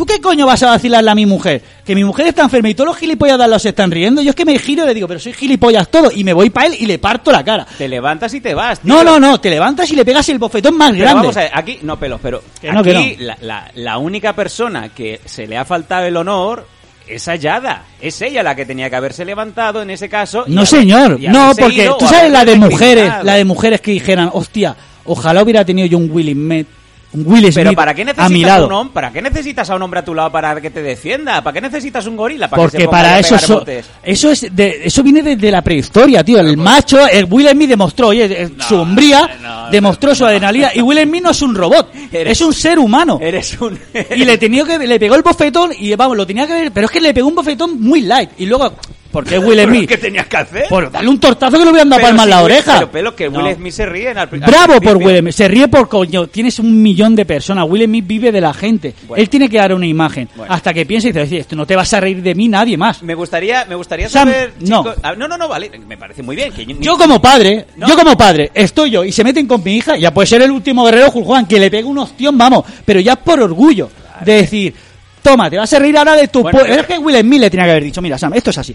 ¿Tú 0.00 0.06
qué 0.06 0.18
coño 0.18 0.46
vas 0.46 0.62
a 0.62 0.68
vacilarle 0.70 1.10
a 1.10 1.14
mi 1.14 1.26
mujer? 1.26 1.60
Que 1.84 1.94
mi 1.94 2.04
mujer 2.04 2.28
está 2.28 2.40
enferma 2.40 2.70
y 2.70 2.74
todos 2.74 2.88
los 2.88 2.96
gilipollas 2.96 3.36
de 3.38 3.58
se 3.58 3.68
están 3.68 3.90
riendo. 3.90 4.22
Yo 4.22 4.30
es 4.30 4.34
que 4.34 4.46
me 4.46 4.58
giro 4.58 4.84
y 4.84 4.86
le 4.86 4.94
digo, 4.94 5.06
pero 5.06 5.20
soy 5.20 5.34
gilipollas 5.34 5.90
todo. 5.90 6.10
Y 6.10 6.24
me 6.24 6.32
voy 6.32 6.48
para 6.48 6.68
él 6.68 6.76
y 6.80 6.86
le 6.86 6.98
parto 6.98 7.30
la 7.30 7.44
cara. 7.44 7.66
Te 7.76 7.86
levantas 7.86 8.32
y 8.32 8.40
te 8.40 8.54
vas. 8.54 8.80
tío. 8.80 8.94
No, 8.94 9.04
no, 9.04 9.20
no. 9.20 9.38
Te 9.38 9.50
levantas 9.50 9.90
y 9.92 9.96
le 9.96 10.02
pegas 10.02 10.26
el 10.30 10.38
bofetón 10.38 10.74
más 10.78 10.92
Pero 10.92 11.02
grande. 11.02 11.20
vamos 11.20 11.36
a 11.36 11.40
ver, 11.40 11.50
aquí, 11.52 11.80
no 11.82 11.98
pelos, 11.98 12.18
pero 12.22 12.42
Que 12.58 12.72
no, 12.72 12.80
aquí 12.80 12.88
que 12.92 13.16
no. 13.18 13.26
La, 13.26 13.36
la- 13.42 13.70
la 13.74 13.98
única 13.98 14.34
persona 14.34 14.88
que 14.88 15.20
se 15.26 15.46
le 15.46 15.58
ha 15.58 15.66
faltado 15.66 16.06
el 16.06 16.16
honor 16.16 16.66
es 17.06 17.28
a 17.28 17.36
Yada. 17.36 17.82
Es 18.00 18.22
ella 18.22 18.42
la 18.42 18.54
que 18.56 18.64
tenía 18.64 18.88
que 18.88 18.96
haberse 18.96 19.26
levantado 19.26 19.82
en 19.82 19.90
ese 19.90 20.08
caso. 20.08 20.44
No, 20.46 20.62
haber- 20.62 20.66
señor. 20.66 21.20
No, 21.20 21.52
porque 21.58 21.90
tú 21.98 22.06
sabes 22.06 22.32
la 22.32 22.46
de 22.46 22.56
mujeres, 22.56 23.12
la 23.22 23.34
de 23.34 23.44
mujeres 23.44 23.82
que 23.82 23.90
dijeran, 23.90 24.30
hostia, 24.32 24.74
ojalá 25.04 25.42
hubiera 25.42 25.62
tenido 25.62 25.86
yo 25.86 25.98
un 25.98 26.10
Will 26.10 26.32
Smith, 26.32 26.66
un 26.66 26.79
Will 27.12 27.42
Smith 27.44 27.54
Pero 27.54 27.72
¿para 27.72 27.92
qué 27.92 28.02
a 28.02 28.04
mi 28.04 28.12
necesitas 28.12 28.44
a 28.52 28.54
lado. 28.54 28.66
un 28.66 28.72
hombre? 28.72 28.94
¿Para 28.94 29.12
qué 29.12 29.20
necesitas 29.20 29.68
a 29.68 29.74
un 29.76 29.82
hombre 29.82 30.00
a 30.00 30.04
tu 30.04 30.14
lado 30.14 30.30
para 30.30 30.60
que 30.60 30.70
te 30.70 30.80
defienda? 30.80 31.42
¿Para 31.42 31.54
qué 31.54 31.60
necesitas 31.60 32.06
un 32.06 32.16
gorila 32.16 32.48
para 32.48 32.60
que 32.60 32.62
Porque 32.64 32.76
se 32.78 32.84
ponga 32.84 32.98
para 32.98 33.14
a 33.14 33.18
eso 33.18 33.38
so- 33.38 33.64
eso 34.02 34.30
es 34.30 34.46
de, 34.54 34.82
eso 34.84 35.02
viene 35.02 35.22
desde 35.22 35.50
la 35.50 35.60
prehistoria, 35.62 36.22
tío. 36.22 36.38
El 36.38 36.56
macho, 36.56 37.04
el 37.08 37.24
Will 37.28 37.48
Smith 37.48 37.68
demostró, 37.68 38.08
oye, 38.08 38.42
eh, 38.44 38.50
su 38.66 38.76
hombría, 38.76 39.68
demostró 39.72 40.14
su 40.14 40.24
adrenalina 40.24 40.70
y 40.74 40.82
Will 40.82 41.02
Smith 41.02 41.22
no 41.24 41.30
es 41.30 41.42
un 41.42 41.54
robot, 41.54 41.92
Eres- 42.12 42.32
es 42.32 42.40
un 42.42 42.54
ser 42.54 42.78
humano. 42.78 43.18
Eres 43.20 43.60
un... 43.60 43.78
Y 44.14 44.24
le 44.24 44.38
tenía 44.38 44.64
que 44.64 44.78
le 44.78 44.98
pegó 45.00 45.16
el 45.16 45.22
bofetón 45.22 45.72
y 45.76 45.94
vamos, 45.96 46.16
lo 46.16 46.26
tenía 46.26 46.46
que 46.46 46.52
ver, 46.52 46.72
pero 46.72 46.86
es 46.86 46.92
que 46.92 47.00
le 47.00 47.12
pegó 47.12 47.26
un 47.28 47.34
bofetón 47.34 47.80
muy 47.80 48.02
light 48.02 48.30
y 48.38 48.46
luego 48.46 48.72
¿por 49.10 49.24
qué 49.24 49.38
Will 49.38 49.56
¿Pero 49.58 49.72
Smith? 49.72 49.88
¿Qué 49.88 49.98
tenías 49.98 50.26
que 50.26 50.36
hacer? 50.36 50.64
Por 50.68 50.90
darle 50.90 51.08
un 51.08 51.18
tortazo 51.20 51.58
que 51.58 51.64
le 51.64 51.70
hubieran 51.70 51.88
dado 51.88 52.00
Pero 52.00 52.08
palmas 52.16 52.26
en 52.26 52.28
si 52.28 52.30
la 52.30 52.42
Will- 52.42 52.44
oreja. 52.52 52.74
Pero, 52.74 52.90
pero 52.90 53.16
que 53.16 53.28
Will 53.28 53.44
No. 53.44 53.54
Smith 53.54 53.72
se 53.72 53.86
ríe 53.86 54.08
al, 54.10 54.18
al 54.18 54.26
Bravo 54.28 54.74
por 54.74 54.80
principio. 54.80 55.06
Will 55.06 55.18
Smith. 55.20 55.34
Se 55.34 55.48
ríe 55.48 55.68
por 55.68 55.88
coño. 55.88 56.26
Tienes 56.28 56.58
un 56.58 56.82
millón 56.82 57.14
de 57.16 57.24
personas. 57.26 57.66
Will 57.68 57.84
Smith 57.84 58.06
vive 58.06 58.32
de 58.32 58.40
la 58.40 58.52
gente. 58.54 58.94
Bueno. 59.06 59.22
Él 59.22 59.28
tiene 59.28 59.48
que 59.48 59.56
dar 59.58 59.74
una 59.74 59.86
imagen. 59.86 60.28
Bueno. 60.36 60.52
Hasta 60.52 60.72
que 60.74 60.86
piense 60.86 61.08
y 61.08 61.12
dice, 61.12 61.22
"Oye, 61.22 61.38
esto 61.38 61.56
no 61.56 61.66
te 61.66 61.76
vas 61.76 61.92
a 61.94 62.00
reír 62.00 62.22
de 62.22 62.34
mí 62.34 62.48
nadie 62.48 62.76
más. 62.76 63.02
Me 63.02 63.14
gustaría, 63.14 63.64
me 63.66 63.74
gustaría 63.74 64.08
Sam, 64.08 64.28
saber, 64.28 64.52
no. 64.60 64.82
chicos- 64.84 64.96
Ah, 65.02 65.14
no, 65.16 65.26
no, 65.28 65.36
no, 65.36 65.48
vale, 65.48 65.70
me 65.86 65.96
parece 65.96 66.22
muy 66.22 66.36
bien. 66.36 66.52
Que 66.52 66.64
yo, 66.66 66.76
Yo 66.80 66.96
como 66.98 67.20
padre, 67.20 67.66
No. 67.76 67.88
yo 67.88 67.96
como 67.96 68.16
padre, 68.16 68.50
estoy 68.54 68.90
yo 68.90 69.04
y 69.04 69.12
se 69.12 69.24
meten 69.24 69.46
con 69.46 69.62
mi 69.64 69.76
hija, 69.76 69.96
ya 69.96 70.12
puede 70.12 70.26
ser 70.26 70.42
el 70.42 70.50
último 70.50 70.84
guerrero 70.84 71.10
Juan, 71.10 71.46
que 71.46 71.58
le 71.58 71.70
pega 71.70 71.88
un 71.88 71.98
ostión, 71.98 72.36
vamos, 72.38 72.64
pero 72.84 73.00
ya 73.00 73.16
por 73.16 73.40
orgullo 73.40 73.90
de 74.24 74.32
decir, 74.34 74.74
toma, 75.22 75.48
te 75.50 75.56
vas 75.58 75.72
a 75.72 75.78
reír 75.78 75.96
ahora 75.96 76.14
de 76.16 76.28
tu 76.28 76.42
Bueno, 76.42 76.58
pue-". 76.58 76.68
pero- 76.68 76.80
Es 76.82 76.86
que 76.86 76.98
Will 76.98 77.16
Smith 77.20 77.40
le 77.40 77.50
tenía 77.50 77.64
que 77.66 77.70
haber 77.72 77.84
dicho, 77.84 78.02
mira, 78.02 78.18
Sam, 78.18 78.34
esto 78.34 78.50
es 78.50 78.58
así. 78.58 78.74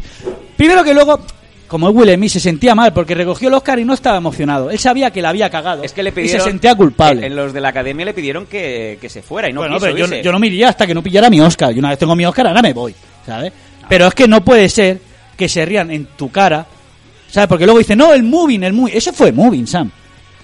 Primero 0.58 0.84
que 0.84 0.94
luego, 0.94 1.20
como 1.68 1.90
Will 1.90 2.14
Smith, 2.16 2.32
se 2.32 2.40
sentía 2.40 2.76
mal 2.76 2.94
porque 2.94 3.16
recogió 3.16 3.48
el 3.50 3.54
Oscar 3.56 3.80
y 3.80 3.86
no 3.86 3.94
estaba 3.94 4.18
emocionado. 4.18 4.70
Él 4.70 4.80
sabía 4.80 5.12
que 5.12 5.22
la 5.22 5.30
había 5.30 5.50
cagado 5.50 5.84
Es 5.84 5.92
que 5.94 6.04
le 6.04 6.10
y 6.10 6.14
pidieron... 6.14 6.42
se 6.44 6.50
sentía 6.50 6.76
culpable. 6.76 7.26
En, 7.26 7.36
los 7.36 7.54
de 7.54 7.62
la 7.62 7.70
academia 7.70 8.06
le 8.06 8.14
pidieron 8.14 8.46
que, 8.46 8.98
que 9.02 9.10
se 9.10 9.22
fuera 9.22 9.50
y 9.50 9.54
no 9.54 9.62
bueno, 9.62 9.76
quiso 9.76 9.86
pero 9.86 10.22
yo, 10.22 10.32
no 10.32 10.40
me 10.40 10.48
iría 10.48 10.70
hasta 10.70 10.86
que 10.88 10.94
no 10.94 11.02
pillara 11.04 11.30
mi 11.30 11.42
Oscar. 11.42 11.72
Yo 11.74 11.80
una 11.80 11.90
vez 11.90 12.00
tengo 12.00 12.16
mi 12.16 12.26
Oscar, 12.26 12.48
ahora 12.48 12.62
me 12.62 12.74
voy, 12.74 12.94
¿sabes? 13.26 13.52
Pero 13.90 14.08
es 14.08 14.14
que 14.14 14.28
no 14.28 14.44
puede 14.44 14.70
ser 14.70 15.00
que 15.36 15.50
se 15.50 15.66
rían 15.66 15.92
en 15.92 16.06
tu 16.16 16.32
cara, 16.32 16.66
¿sabes? 17.30 17.48
Porque 17.50 17.66
luego 17.66 17.80
dicen, 17.80 17.98
no, 17.98 18.14
el 18.14 18.24
moving, 18.24 18.64
el 18.64 18.74
moving. 18.74 18.96
Eso 18.96 19.12
fue 19.12 19.32
moving, 19.32 19.68
Sam. 19.68 19.92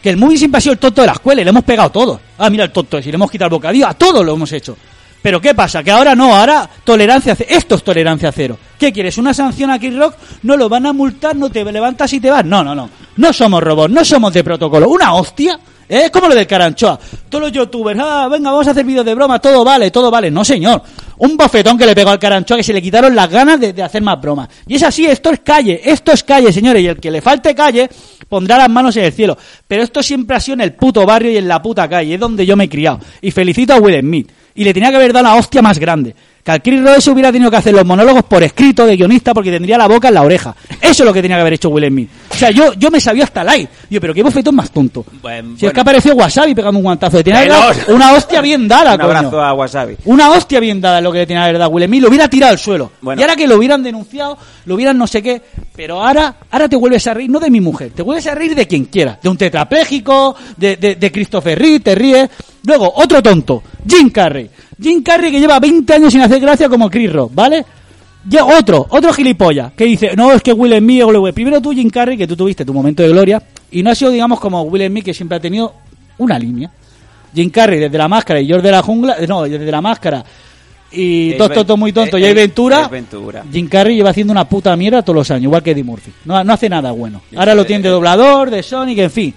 Que 0.04 0.10
el 0.10 0.18
moving 0.18 0.38
siempre 0.38 0.58
ha 0.58 0.62
sido 0.62 0.74
el 0.74 0.80
tonto 0.80 1.02
de 1.02 1.08
la 1.08 1.14
escuela 1.14 1.42
y 1.42 1.44
le 1.46 1.50
hemos 1.52 1.64
pegado 1.64 1.90
todos. 1.92 2.20
Ah, 2.38 2.50
mira 2.50 2.64
el 2.66 2.72
tonto, 2.72 3.02
si 3.02 3.10
le 3.10 3.16
hemos 3.16 3.30
quitado 3.32 3.48
el 3.48 3.52
bocadillo, 3.52 3.88
a 3.88 3.94
todos 3.94 4.26
lo 4.26 4.34
hemos 4.34 4.52
hecho. 4.52 4.76
Pero 5.22 5.40
¿qué 5.40 5.54
pasa? 5.54 5.84
Que 5.84 5.92
ahora 5.92 6.16
no, 6.16 6.36
ahora 6.36 6.68
tolerancia 6.84 7.36
cero. 7.36 7.50
Esto 7.54 7.76
es 7.76 7.84
tolerancia 7.84 8.32
cero. 8.32 8.58
¿Qué 8.80 8.92
quieres? 8.92 9.18
¿Una 9.18 9.34
sanción 9.34 9.70
a 9.70 9.78
Kid 9.78 9.98
Rock? 9.98 10.16
No 10.44 10.58
lo 10.58 10.68
van 10.68 10.88
a 10.88 10.94
multar, 10.94 11.36
no 11.36 11.50
te 11.50 11.64
levantas 11.64 12.12
y 12.14 12.20
te 12.20 12.32
vas. 12.32 12.44
No, 12.44 12.64
no, 12.64 12.74
no. 12.74 12.90
No 13.18 13.34
somos 13.34 13.62
robots, 13.62 13.94
no 13.94 14.04
somos 14.04 14.34
de 14.34 14.44
protocolo. 14.44 14.90
Una 14.90 15.14
hostia. 15.14 15.60
¿eh? 15.88 16.06
Es 16.06 16.12
como 16.12 16.28
lo 16.28 16.34
del 16.34 16.48
Caranchoa. 16.48 17.00
Todos 17.30 17.44
los 17.44 17.52
youtubers, 17.52 18.00
ah, 18.02 18.28
venga, 18.32 18.50
vamos 18.50 18.68
a 18.68 18.72
hacer 18.72 18.84
vídeos 18.84 19.06
de 19.06 19.14
broma, 19.14 19.38
todo 19.40 19.64
vale, 19.64 19.92
todo 19.92 20.10
vale. 20.10 20.32
No, 20.32 20.44
señor. 20.44 20.82
Un 21.18 21.38
bofetón 21.38 21.78
que 21.78 21.86
le 21.86 21.94
pegó 21.94 22.10
al 22.10 22.18
Caranchoa 22.18 22.58
que 22.58 22.64
se 22.64 22.74
le 22.74 22.82
quitaron 22.82 23.16
las 23.16 23.30
ganas 23.30 23.60
de, 23.60 23.74
de 23.74 23.84
hacer 23.84 24.02
más 24.02 24.20
bromas. 24.20 24.50
Y 24.66 24.76
es 24.76 24.84
así, 24.84 25.06
esto 25.06 25.30
es 25.30 25.42
calle, 25.42 25.80
esto 25.84 26.12
es 26.12 26.24
calle, 26.24 26.52
señores. 26.52 26.82
Y 26.82 26.88
el 26.88 27.00
que 27.00 27.12
le 27.12 27.22
falte 27.22 27.54
calle 27.54 27.88
pondrá 28.28 28.58
las 28.58 28.70
manos 28.70 28.98
en 28.98 29.04
el 29.04 29.14
cielo. 29.14 29.38
Pero 29.68 29.84
esto 29.84 30.02
siempre 30.02 30.36
ha 30.36 30.40
sido 30.40 30.56
en 30.56 30.62
el 30.62 30.74
puto 30.74 31.06
barrio 31.06 31.30
y 31.30 31.38
en 31.38 31.48
la 31.48 31.62
puta 31.62 31.88
calle, 31.88 32.16
es 32.16 32.20
donde 32.20 32.44
yo 32.44 32.56
me 32.58 32.64
he 32.64 32.70
criado. 32.70 33.00
Y 33.22 33.30
felicito 33.30 33.74
a 33.74 33.78
Will 33.78 34.00
Smith. 34.00 34.32
Y 34.56 34.64
le 34.64 34.74
tenía 34.74 34.90
que 34.90 34.98
haber 34.98 35.14
dado 35.14 35.24
la 35.26 35.36
hostia 35.36 35.62
más 35.62 35.80
grande. 35.80 36.14
Que 36.44 36.50
al 36.52 36.62
Chris 36.64 36.82
se 37.04 37.12
hubiera 37.12 37.32
tenido 37.32 37.52
que 37.52 37.58
hacer 37.58 37.72
los 37.72 37.86
monólogos 37.86 38.24
por 38.24 38.42
escrito 38.42 38.84
de 38.88 38.98
guionista 38.98 39.32
porque 39.32 39.52
tendría 39.52 39.78
la 39.78 39.88
boca 39.88 40.08
en 40.08 40.16
la 40.16 40.24
oreja. 40.24 40.56
Eso 40.82 41.04
es 41.04 41.06
lo 41.06 41.14
que 41.14 41.22
tenía 41.22 41.38
que 41.38 41.42
haber 41.42 41.54
hecho 41.54 41.70
Will 41.70 41.86
Smith. 41.88 42.10
O 42.32 42.36
sea, 42.36 42.50
yo, 42.50 42.74
yo 42.74 42.90
me 42.90 43.00
sabía 43.00 43.26
hasta 43.26 43.44
live. 43.44 43.70
Digo, 43.88 44.02
pero 44.02 44.12
qué 44.14 44.24
bofetón 44.24 44.56
más 44.56 44.72
tonto. 44.72 45.06
Bueno, 45.22 45.56
si 45.56 45.68
es 45.68 45.72
que 45.72 45.80
apareció 45.80 46.16
Wasabi 46.16 46.56
pegando 46.56 46.80
un 46.80 46.84
guantazo. 46.84 47.18
Le 47.18 47.24
tenía 47.24 47.44
que 47.48 47.92
una 47.92 48.14
hostia 48.14 48.42
bien 48.42 48.68
dada, 48.68 48.94
Un 48.96 48.98
coño. 48.98 49.18
abrazo 49.18 49.40
a 49.40 49.54
Wasabi. 49.54 49.98
Una 50.06 50.32
hostia 50.32 50.60
bien 50.60 50.82
dada 50.82 50.98
es 50.98 51.04
lo 51.04 51.12
que 51.12 51.20
le 51.20 51.28
tenía 51.28 51.44
que 51.44 51.50
haber 51.50 51.60
dado 51.60 51.70
Will 51.70 51.86
Smith. 51.86 52.02
Lo 52.02 52.10
hubiera 52.10 52.28
tirado 52.28 52.54
al 52.54 52.58
suelo. 52.60 52.92
Bueno. 53.02 53.22
Y 53.22 53.24
ahora 53.24 53.36
que 53.36 53.46
lo 53.48 53.58
hubieran 53.58 53.84
denunciado, 53.84 54.36
lo 54.66 54.74
hubieran 54.76 54.98
no 54.98 55.06
sé 55.06 55.22
qué. 55.22 55.40
Pero 55.76 56.04
ahora, 56.04 56.38
ahora 56.50 56.68
te 56.68 56.76
vuelves 56.76 57.06
a 57.06 57.14
reír, 57.14 57.30
no 57.30 57.40
de 57.40 57.52
mi 57.52 57.62
mujer, 57.62 57.92
te 57.96 58.02
vuelves 58.02 58.26
a 58.26 58.34
reír 58.34 58.56
de 58.56 58.66
quien 58.68 58.86
quiera. 58.86 59.20
De 59.22 59.30
un 59.30 59.38
tetrapléjico, 59.38 60.36
de, 60.58 60.76
de, 60.78 60.96
de 60.96 61.12
Christopher 61.12 61.58
Reeve, 61.58 61.80
te 61.82 61.94
ríes. 61.96 62.30
Luego, 62.64 62.92
otro 62.96 63.22
tonto, 63.24 63.64
Jim 63.88 64.10
Carrey. 64.10 64.50
Jim 64.82 65.02
Carrey 65.04 65.32
que 65.32 65.40
lleva 65.40 65.60
20 65.60 65.94
años 65.94 66.12
sin 66.14 66.22
hacer 66.22 66.40
gracia 66.40 66.70
como 66.70 66.90
Chris 66.90 67.12
Rock, 67.12 67.32
¿vale? 67.34 67.66
Ya 68.28 68.46
otro, 68.46 68.86
otro 68.90 69.12
gilipollas, 69.14 69.74
que 69.74 69.86
dice, 69.86 70.16
no, 70.16 70.32
es 70.32 70.44
que 70.44 70.54
Will 70.54 70.78
Smith, 70.78 71.04
o 71.04 71.12
lo- 71.12 71.34
primero 71.34 71.60
tú 71.60 71.72
Jim 71.72 71.90
Carrey, 71.90 72.18
que 72.18 72.28
tú 72.28 72.36
tuviste 72.36 72.64
tu 72.64 72.74
momento 72.74 73.02
de 73.02 73.10
gloria, 73.10 73.42
y 73.72 73.82
no 73.82 73.90
ha 73.90 73.96
sido, 73.96 74.12
digamos, 74.12 74.40
como 74.40 74.62
Will 74.64 74.86
Smith, 74.88 75.06
que 75.06 75.14
siempre 75.14 75.38
ha 75.38 75.40
tenido 75.42 75.74
una 76.20 76.38
línea. 76.38 76.70
Jim 77.34 77.50
Carrey 77.50 77.80
desde 77.80 77.98
la 77.98 78.08
máscara 78.08 78.40
y 78.40 78.46
George 78.46 78.66
de 78.68 78.72
la 78.72 78.82
jungla, 78.84 79.16
eh, 79.20 79.26
no, 79.26 79.44
desde 79.44 79.72
la 79.72 79.82
máscara 79.82 80.24
y 80.92 81.30
Dos 81.36 81.48
Tontos 81.54 81.80
muy 81.80 81.94
tonto 81.94 82.18
y 82.18 82.22
Ventura, 82.34 82.82
Ace 82.82 82.90
Ventura. 82.92 83.44
Jim 83.52 83.68
Carrey 83.70 83.96
lleva 83.96 84.10
haciendo 84.10 84.32
una 84.32 84.44
puta 84.48 84.76
mierda 84.76 85.02
todos 85.02 85.16
los 85.16 85.32
años, 85.32 85.44
igual 85.44 85.64
que 85.64 85.72
Eddie 85.72 85.84
Murphy. 85.86 86.12
No, 86.26 86.44
no 86.44 86.54
hace 86.54 86.68
nada 86.68 86.92
bueno. 86.92 87.22
Ahora 87.36 87.56
lo 87.56 87.66
tiene 87.66 87.84
de 87.84 87.90
doblador, 87.90 88.50
de 88.50 88.62
Sonic, 88.62 88.98
en 89.00 89.12
fin. 89.12 89.34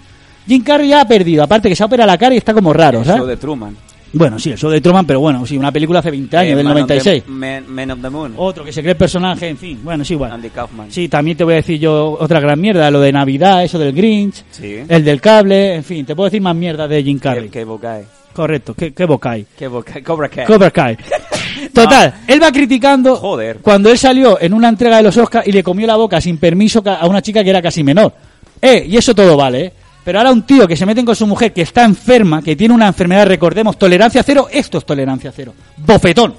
Jim 0.47 0.63
Carrey 0.63 0.89
ya 0.89 1.01
ha 1.03 1.09
perdido, 1.09 1.43
aparte 1.43 1.69
que 1.69 1.77
se 1.77 1.83
ha 1.83 1.87
operado 1.87 2.07
la 2.07 2.19
cara 2.19 2.35
y 2.35 2.39
está 2.39 2.53
como 2.55 2.73
raro, 2.73 2.99
El 3.01 3.05
¿sabes? 3.05 3.21
show 3.21 3.27
de 3.29 3.37
Truman. 3.37 3.77
Bueno, 4.17 4.39
sí, 4.39 4.51
el 4.53 4.59
show 4.59 4.71
de 4.71 4.81
Truman, 4.81 5.05
pero 5.07 5.19
bueno, 5.19 5.45
sí, 5.45 5.57
una 5.59 5.73
película 5.73 5.99
hace 5.99 6.11
20 6.13 6.37
años, 6.37 6.53
Eh, 6.53 6.57
del 6.57 6.65
Man 6.67 6.77
of 6.77 6.87
the- 6.87 6.95
96. 6.95 7.25
Man, 7.29 7.65
Man 7.69 7.91
of 7.91 8.01
the 8.01 8.11
Moon. 8.11 8.35
Otro 8.37 8.65
que 8.65 8.73
se 8.73 8.81
cree 8.81 8.93
el 8.93 8.97
personaje, 8.97 9.49
en 9.49 9.57
fin, 9.59 9.81
bueno, 9.83 10.05
sí, 10.05 10.15
igual. 10.15 10.31
Andy 10.31 10.51
Kaufman. 10.51 10.93
Sí, 10.93 11.09
también 11.09 11.37
te 11.37 11.43
voy 11.43 11.55
a 11.55 11.57
decir 11.57 11.81
yo 11.81 12.17
otra 12.21 12.39
gran 12.39 12.61
mierda, 12.61 12.89
lo 12.93 13.01
de 13.01 13.11
Navidad, 13.11 13.65
eso 13.65 13.79
del 13.79 13.93
Grinch, 13.93 14.45
Sí. 14.53 14.77
el 14.89 15.05
del 15.05 15.21
cable, 15.21 15.75
en 15.75 15.83
fin, 15.85 16.07
te 16.07 16.15
puedo 16.15 16.27
decir 16.27 16.41
más 16.41 16.55
mierda 16.55 16.87
de 16.87 17.03
Jim 17.03 17.19
Carrey. 17.19 17.51
Bocae. 17.65 18.05
Correcto, 18.33 18.75
qué 18.75 19.05
bocai. 19.05 19.47
Qué 19.57 19.67
bocae. 19.69 20.03
Cobra 20.03 20.29
Kai. 20.29 20.45
Cobra 20.47 20.71
Kai. 20.71 20.97
Total, 21.73 22.15
él 22.27 22.43
va 22.43 22.51
criticando 22.53 23.17
Joder. 23.17 23.59
cuando 23.63 23.91
él 23.91 23.99
salió 23.99 24.41
en 24.41 24.53
una 24.55 24.69
entrega 24.69 24.97
de 24.99 25.05
los 25.05 25.17
Oscars 25.17 25.47
y 25.47 25.53
le 25.53 25.63
comió 25.63 25.87
la 25.87 25.97
boca 25.97 26.21
sin 26.21 26.39
permiso 26.39 26.83
a 26.87 27.07
una 27.07 27.23
chica 27.23 27.43
que 27.43 27.51
era 27.51 27.63
casi 27.63 27.83
menor. 27.83 28.13
Eh, 28.61 28.87
y 28.89 28.97
eso 28.97 29.15
todo 29.15 29.37
vale, 29.37 29.61
¿eh? 29.67 29.73
Pero 30.05 30.19
ahora 30.19 30.33
un 30.33 30.43
tío 30.43 30.69
que 30.69 30.77
se 30.77 30.85
meten 30.85 31.07
con 31.07 31.17
su 31.17 31.27
mujer 31.27 31.53
que 31.53 31.63
está 31.63 31.85
enferma, 31.85 32.43
que 32.43 32.55
tiene 32.55 32.75
una 32.75 32.87
enfermedad, 32.87 33.27
recordemos, 33.27 33.79
tolerancia 33.79 34.23
cero, 34.23 34.49
esto 34.51 34.79
es 34.79 34.85
tolerancia 34.85 35.33
cero. 35.35 35.55
Bofetón. 35.79 36.35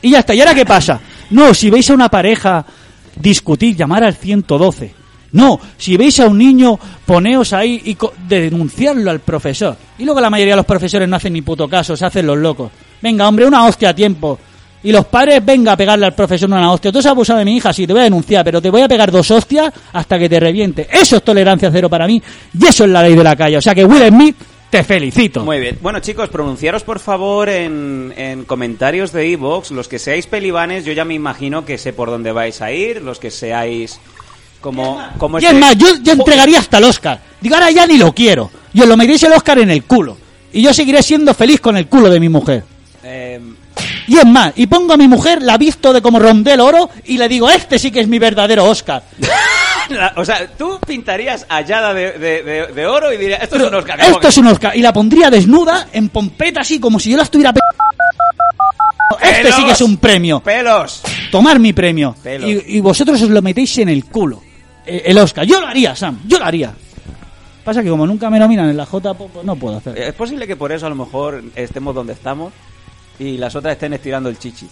Y 0.00 0.10
ya 0.10 0.20
está. 0.20 0.34
¿Y 0.34 0.40
ahora 0.40 0.54
qué 0.54 0.64
pasa? 0.64 1.00
No, 1.30 1.52
si 1.52 1.68
veis 1.68 1.90
a 1.90 1.92
una 1.92 2.08
pareja 2.08 2.64
discutir, 3.14 3.76
llamar 3.76 4.02
al 4.02 4.14
112. 4.14 4.94
No, 5.32 5.60
si 5.76 5.94
veis 5.98 6.18
a 6.20 6.26
un 6.26 6.38
niño, 6.38 6.78
poneos 7.04 7.52
ahí 7.52 7.82
y 7.84 7.98
denunciarlo 8.26 9.10
al 9.10 9.20
profesor. 9.20 9.76
Y 9.98 10.04
luego 10.04 10.22
la 10.22 10.30
mayoría 10.30 10.54
de 10.54 10.58
los 10.58 10.64
profesores 10.64 11.06
no 11.06 11.16
hacen 11.16 11.34
ni 11.34 11.42
puto 11.42 11.68
caso, 11.68 11.96
se 11.96 12.06
hacen 12.06 12.26
los 12.26 12.38
locos. 12.38 12.70
Venga, 13.02 13.28
hombre, 13.28 13.44
una 13.44 13.66
hostia 13.66 13.90
a 13.90 13.94
tiempo. 13.94 14.38
Y 14.82 14.92
los 14.92 15.06
padres, 15.06 15.44
venga 15.44 15.72
a 15.72 15.76
pegarle 15.76 16.06
al 16.06 16.14
profesor 16.14 16.48
una 16.48 16.70
hostia. 16.70 16.92
Tú 16.92 16.98
has 17.00 17.06
abusado 17.06 17.38
de 17.40 17.44
mi 17.44 17.56
hija, 17.56 17.72
sí, 17.72 17.86
te 17.86 17.92
voy 17.92 18.00
a 18.00 18.04
denunciar, 18.04 18.44
pero 18.44 18.62
te 18.62 18.70
voy 18.70 18.82
a 18.82 18.88
pegar 18.88 19.10
dos 19.10 19.30
hostias 19.30 19.72
hasta 19.92 20.18
que 20.18 20.28
te 20.28 20.38
reviente. 20.38 20.86
Eso 20.90 21.16
es 21.16 21.22
tolerancia 21.24 21.68
cero 21.72 21.88
para 21.90 22.06
mí 22.06 22.22
y 22.58 22.66
eso 22.66 22.84
es 22.84 22.90
la 22.90 23.02
ley 23.02 23.14
de 23.16 23.24
la 23.24 23.34
calle. 23.34 23.56
O 23.56 23.60
sea 23.62 23.74
que 23.74 23.84
Will 23.84 24.06
Smith, 24.08 24.36
te 24.70 24.84
felicito. 24.84 25.44
Muy 25.44 25.58
bien. 25.60 25.78
Bueno, 25.82 25.98
chicos, 25.98 26.28
pronunciaros 26.28 26.84
por 26.84 27.00
favor 27.00 27.48
en, 27.48 28.12
en 28.16 28.44
comentarios 28.44 29.10
de 29.12 29.32
Evox. 29.32 29.70
Los 29.72 29.88
que 29.88 29.98
seáis 29.98 30.26
pelibanes, 30.26 30.84
yo 30.84 30.92
ya 30.92 31.04
me 31.04 31.14
imagino 31.14 31.64
que 31.64 31.76
sé 31.78 31.92
por 31.92 32.08
dónde 32.10 32.30
vais 32.32 32.60
a 32.62 32.70
ir. 32.70 33.02
Los 33.02 33.18
que 33.18 33.30
seáis 33.32 33.98
como... 34.60 35.02
como 35.18 35.38
Y 35.40 35.44
es 35.44 35.50
este- 35.50 35.60
más, 35.60 35.76
yo, 35.76 35.86
yo 36.02 36.12
entregaría 36.12 36.58
hasta 36.60 36.78
el 36.78 36.84
Oscar. 36.84 37.20
Digo, 37.40 37.54
ahora 37.56 37.70
ya 37.70 37.86
ni 37.86 37.96
lo 37.98 38.12
quiero. 38.12 38.50
Y 38.72 38.80
os 38.82 38.86
lo 38.88 38.96
metéis 38.96 39.22
el 39.24 39.32
Oscar 39.32 39.58
en 39.58 39.70
el 39.70 39.82
culo. 39.84 40.16
Y 40.52 40.62
yo 40.62 40.72
seguiré 40.72 41.02
siendo 41.02 41.34
feliz 41.34 41.60
con 41.60 41.76
el 41.76 41.86
culo 41.88 42.08
de 42.10 42.20
mi 42.20 42.28
mujer. 42.28 42.62
Eh, 43.02 43.40
Y 44.06 44.16
es 44.16 44.24
más, 44.26 44.52
y 44.56 44.66
pongo 44.66 44.92
a 44.94 44.96
mi 44.96 45.06
mujer, 45.08 45.42
la 45.42 45.56
visto 45.58 45.92
de 45.92 46.00
como 46.02 46.18
rondel 46.18 46.60
oro, 46.60 46.88
y 47.04 47.18
le 47.18 47.28
digo, 47.28 47.48
este 47.50 47.78
sí 47.78 47.90
que 47.90 48.00
es 48.00 48.08
mi 48.08 48.18
verdadero 48.18 48.64
Oscar. 48.64 49.02
la- 49.90 50.12
o 50.16 50.24
sea, 50.24 50.46
tú 50.56 50.78
pintarías 50.86 51.46
a 51.48 51.60
Yada 51.62 51.92
de, 51.94 52.12
de- 52.12 52.42
de- 52.42 52.66
de 52.68 52.86
oro 52.86 53.12
y 53.12 53.16
dirías, 53.16 53.42
esto 53.42 53.56
es 53.56 53.62
un 53.62 53.74
Oscar. 53.74 54.00
Esto 54.00 54.28
es 54.28 54.38
un 54.38 54.46
Oscar. 54.48 54.76
Y 54.76 54.82
la 54.82 54.92
pondría 54.92 55.30
desnuda, 55.30 55.88
en 55.92 56.08
pompeta, 56.08 56.60
así, 56.60 56.78
como 56.80 56.98
si 56.98 57.10
yo 57.10 57.16
la 57.16 57.22
estuviera... 57.24 57.52
pe- 57.52 57.60
Este 59.22 59.52
sí 59.52 59.64
que 59.64 59.72
es 59.72 59.80
un 59.80 59.96
premio. 59.96 60.40
¡Pelos! 60.40 61.02
Tomar 61.30 61.58
mi 61.58 61.72
premio. 61.72 62.14
Pelos. 62.22 62.48
Y, 62.48 62.76
y 62.76 62.80
vosotros 62.80 63.20
os 63.22 63.30
lo 63.30 63.42
metéis 63.42 63.78
en 63.78 63.88
el 63.88 64.04
culo. 64.04 64.42
Eh, 64.86 65.02
El 65.06 65.18
Oscar. 65.18 65.44
Yo 65.44 65.60
lo 65.60 65.66
haría, 65.66 65.94
Sam. 65.96 66.20
Yo 66.26 66.38
lo 66.38 66.44
haría. 66.44 66.72
Pasa 67.64 67.82
que 67.82 67.90
como 67.90 68.06
nunca 68.06 68.30
me 68.30 68.38
nominan 68.38 68.70
en 68.70 68.76
la 68.76 68.86
J, 68.86 69.12
pues 69.14 69.44
no 69.44 69.56
puedo 69.56 69.76
hacer. 69.78 69.98
Es 69.98 70.14
posible 70.14 70.46
que 70.46 70.56
por 70.56 70.72
eso 70.72 70.86
a 70.86 70.88
lo 70.88 70.94
mejor 70.94 71.42
estemos 71.54 71.94
donde 71.94 72.14
estamos 72.14 72.52
y 73.18 73.36
las 73.36 73.54
otras 73.56 73.72
estén 73.72 73.92
estirando 73.94 74.28
el 74.28 74.38
chichi. 74.38 74.68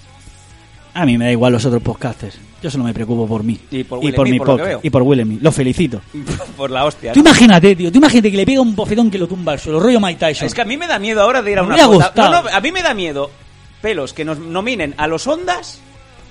A 0.94 1.04
mí 1.04 1.18
me 1.18 1.26
da 1.26 1.30
igual 1.32 1.52
los 1.52 1.64
otros 1.66 1.82
podcasters. 1.82 2.38
Yo 2.62 2.70
solo 2.70 2.84
me 2.84 2.94
preocupo 2.94 3.26
por 3.26 3.44
mí. 3.44 3.60
Y 3.70 3.84
por 3.84 3.98
Will 3.98 4.14
por 4.14 4.28
mi 4.28 4.38
por 4.38 4.48
lo 4.48 4.56
que 4.56 4.62
podcast. 4.62 4.68
veo. 4.70 4.80
Y 4.82 4.90
por 4.90 5.02
Will 5.02 5.22
Smith. 5.24 5.42
Lo 5.42 5.52
felicito. 5.52 6.00
por 6.56 6.70
la 6.70 6.86
hostia. 6.86 7.12
Tú 7.12 7.20
imagínate, 7.20 7.76
tío. 7.76 7.92
Tú 7.92 7.98
imagínate 7.98 8.30
que 8.30 8.36
le 8.38 8.46
pega 8.46 8.62
un 8.62 8.74
bofetón 8.74 9.10
que 9.10 9.18
lo 9.18 9.26
tumba 9.28 9.52
al 9.52 9.58
suelo. 9.60 9.78
Rollo 9.78 10.00
Mike 10.00 10.18
Tyson. 10.18 10.46
Es 10.46 10.54
que 10.54 10.62
a 10.62 10.64
mí 10.64 10.76
me 10.78 10.86
da 10.86 10.98
miedo 10.98 11.20
ahora 11.20 11.42
de 11.42 11.52
ir 11.52 11.58
a 11.58 11.62
Me 11.62 11.74
una 11.74 11.84
jota. 11.84 12.06
gustado. 12.06 12.30
No, 12.30 12.42
no, 12.44 12.48
a 12.56 12.60
mí 12.62 12.72
me 12.72 12.82
da 12.82 12.94
miedo, 12.94 13.30
pelos, 13.82 14.14
que 14.14 14.24
nos 14.24 14.38
nominen 14.38 14.94
a 14.96 15.06
los 15.06 15.26
ondas 15.26 15.80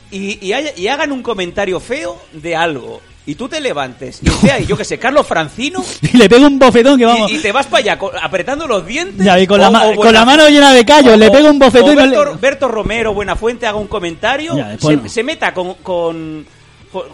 y, 0.09 0.39
y 0.43 0.53
y 0.77 0.87
hagan 0.87 1.11
un 1.11 1.21
comentario 1.21 1.79
feo 1.79 2.19
de 2.33 2.55
algo. 2.55 3.01
Y 3.27 3.33
tú 3.35 3.47
te 3.49 3.59
levantes 3.59 4.21
y 4.21 4.27
sea, 4.29 4.59
yo 4.59 4.77
que 4.77 4.85
sé, 4.85 4.99
Carlos 4.99 5.25
Francino, 5.25 5.83
Y 6.13 6.15
le 6.15 6.29
pega 6.29 6.45
un 6.45 6.59
bofetón 6.59 6.97
que 6.99 7.05
vamos. 7.05 7.31
y, 7.31 7.37
y 7.37 7.39
te 7.39 7.51
vas 7.51 7.65
para 7.65 7.93
allá 7.93 7.99
apretando 8.21 8.67
los 8.67 8.85
dientes. 8.85 9.25
Ya, 9.25 9.39
y 9.39 9.47
con, 9.47 9.59
la, 9.59 9.71
ma- 9.71 9.95
con 9.95 10.13
mano 10.13 10.47
llena 10.47 10.71
de 10.73 10.85
callos. 10.85 11.17
le 11.17 11.27
o- 11.27 11.31
pega 11.31 11.49
un 11.49 11.57
bofetón 11.57 11.89
o 11.89 11.93
y 11.93 11.95
no 11.95 12.05
le- 12.05 12.17
Berto, 12.17 12.37
Berto 12.39 12.67
Romero, 12.67 13.13
Buenafuente, 13.15 13.65
haga 13.65 13.77
un 13.79 13.87
comentario, 13.87 14.55
Ya, 14.55 14.67
después 14.69 14.97
se, 14.97 15.03
no. 15.03 15.09
se 15.09 15.23
meta 15.23 15.53
con, 15.55 15.73
con, 15.75 16.45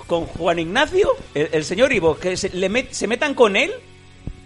con 0.05 0.25
Juan 0.25 0.59
Ignacio, 0.59 1.09
el, 1.33 1.47
el 1.53 1.63
señor 1.63 1.93
Ivo, 1.93 2.17
que 2.17 2.35
se, 2.35 2.49
le 2.49 2.69
met- 2.69 2.91
se 2.91 3.07
metan 3.07 3.33
con 3.33 3.55
él 3.55 3.71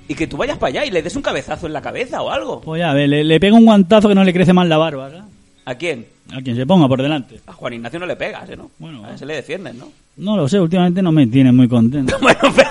y 0.08 0.14
que 0.14 0.28
tú 0.28 0.38
vayas 0.38 0.60
para 0.60 0.70
allá 0.70 0.86
y 0.86 0.92
le 0.92 1.02
des 1.02 1.16
un 1.16 1.24
cabezazo 1.24 1.66
en 1.66 1.74
la 1.74 1.82
cabeza 1.82 2.22
o 2.22 2.30
algo. 2.30 2.62
Pues 2.62 2.80
ya, 2.80 2.94
ve, 2.94 3.08
le, 3.08 3.24
le 3.24 3.40
pega 3.40 3.56
un 3.56 3.66
guantazo 3.66 4.08
que 4.08 4.14
no 4.14 4.24
le 4.24 4.34
crece 4.34 4.54
más 4.54 4.68
la 4.68 4.78
barba. 4.78 5.06
¿verdad? 5.08 5.26
¿A 5.66 5.76
quién? 5.76 6.06
A 6.32 6.42
quien 6.42 6.56
se 6.56 6.66
ponga 6.66 6.88
por 6.88 7.02
delante. 7.02 7.40
A 7.48 7.54
Juan 7.54 7.74
Ignacio 7.74 8.00
no 8.00 8.06
le 8.06 8.16
pegas, 8.16 8.48
¿eh, 8.50 8.56
¿no? 8.56 8.70
Bueno, 8.78 9.04
a 9.06 9.14
ese 9.16 9.26
le 9.26 9.36
defienden, 9.36 9.80
¿no? 9.80 9.92
No 10.18 10.38
lo 10.38 10.48
sé, 10.48 10.60
últimamente 10.60 11.02
no 11.02 11.12
me 11.12 11.26
tiene 11.28 11.52
muy 11.52 11.68
contento. 11.68 12.18
Bueno, 12.22 12.40
pero... 12.56 12.70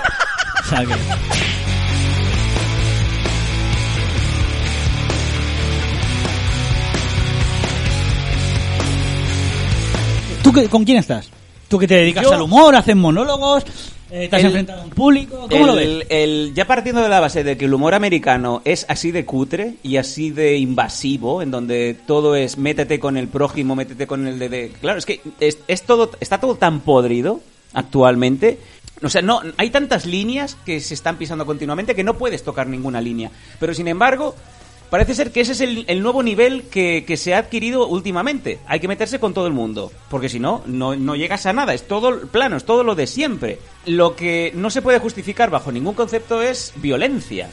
O 0.61 0.67
sea 0.69 0.79
que... 0.85 0.93
¿Tú 10.43 10.51
qué- 10.53 10.67
con 10.69 10.83
quién 10.85 10.97
estás? 10.97 11.29
¿Tú 11.67 11.79
que 11.79 11.87
te 11.87 11.95
dedicas 11.95 12.23
Yo- 12.23 12.33
al 12.33 12.41
humor, 12.41 12.75
haces 12.75 12.95
monólogos, 12.95 13.65
eh, 14.11 14.29
El- 14.31 14.45
enfrentado 14.45 14.81
a 14.81 14.85
un 14.85 14.89
público? 14.91 15.47
¿Cómo 15.49 15.65
lo 15.65 15.75
ves? 15.75 16.05
el- 16.09 16.53
ya 16.53 16.65
partiendo 16.67 17.01
de 17.01 17.09
la 17.09 17.19
base 17.19 17.43
de 17.43 17.57
que 17.57 17.65
el 17.65 17.73
humor 17.73 17.93
americano 17.93 18.61
es 18.65 18.85
así 18.89 19.11
de 19.11 19.25
cutre 19.25 19.75
y 19.83 19.97
así 19.97 20.29
de 20.31 20.57
invasivo, 20.57 21.41
en 21.41 21.51
donde 21.51 21.95
todo 22.05 22.35
es 22.35 22.57
métete 22.57 22.99
con 22.99 23.17
el 23.17 23.27
prójimo, 23.27 23.75
métete 23.75 24.05
con 24.07 24.27
el 24.27 24.37
de... 24.39 24.49
de- 24.49 24.69
Claro, 24.81 24.99
es 24.99 25.05
que 25.05 25.21
es, 25.39 25.57
es 25.67 25.83
todo, 25.83 26.11
está 26.19 26.39
todo 26.39 26.55
tan 26.55 26.81
podrido 26.81 27.41
actualmente. 27.73 28.57
O 29.03 29.09
sea, 29.09 29.21
no, 29.21 29.41
hay 29.57 29.69
tantas 29.71 30.05
líneas 30.05 30.55
que 30.65 30.79
se 30.79 30.93
están 30.93 31.17
pisando 31.17 31.45
continuamente 31.45 31.95
que 31.95 32.03
no 32.03 32.13
puedes 32.17 32.43
tocar 32.43 32.67
ninguna 32.67 33.01
línea. 33.01 33.29
Pero 33.59 33.73
sin 33.73 33.87
embargo, 33.89 34.35
parece 34.89 35.15
ser 35.15 35.31
que 35.31 35.41
ese 35.41 35.53
es 35.53 35.61
el, 35.61 36.01
nuevo 36.01 36.23
nivel 36.23 36.63
que, 36.63 37.03
que 37.05 37.17
se 37.17 37.33
ha 37.33 37.39
adquirido 37.39 37.87
últimamente. 37.87 38.59
Hay 38.67 38.79
que 38.79 38.87
meterse 38.87 39.19
con 39.19 39.33
todo 39.33 39.47
el 39.47 39.53
mundo, 39.53 39.91
porque 40.09 40.29
si 40.29 40.39
no, 40.39 40.63
no, 40.65 40.95
no 40.95 41.15
llegas 41.15 41.45
a 41.45 41.53
nada. 41.53 41.73
Es 41.73 41.87
todo 41.87 42.27
plano, 42.27 42.57
es 42.57 42.65
todo 42.65 42.83
lo 42.83 42.95
de 42.95 43.07
siempre. 43.07 43.59
Lo 43.85 44.15
que 44.15 44.51
no 44.55 44.69
se 44.69 44.81
puede 44.81 44.99
justificar 44.99 45.49
bajo 45.49 45.71
ningún 45.71 45.95
concepto 45.95 46.41
es 46.41 46.73
violencia. 46.77 47.49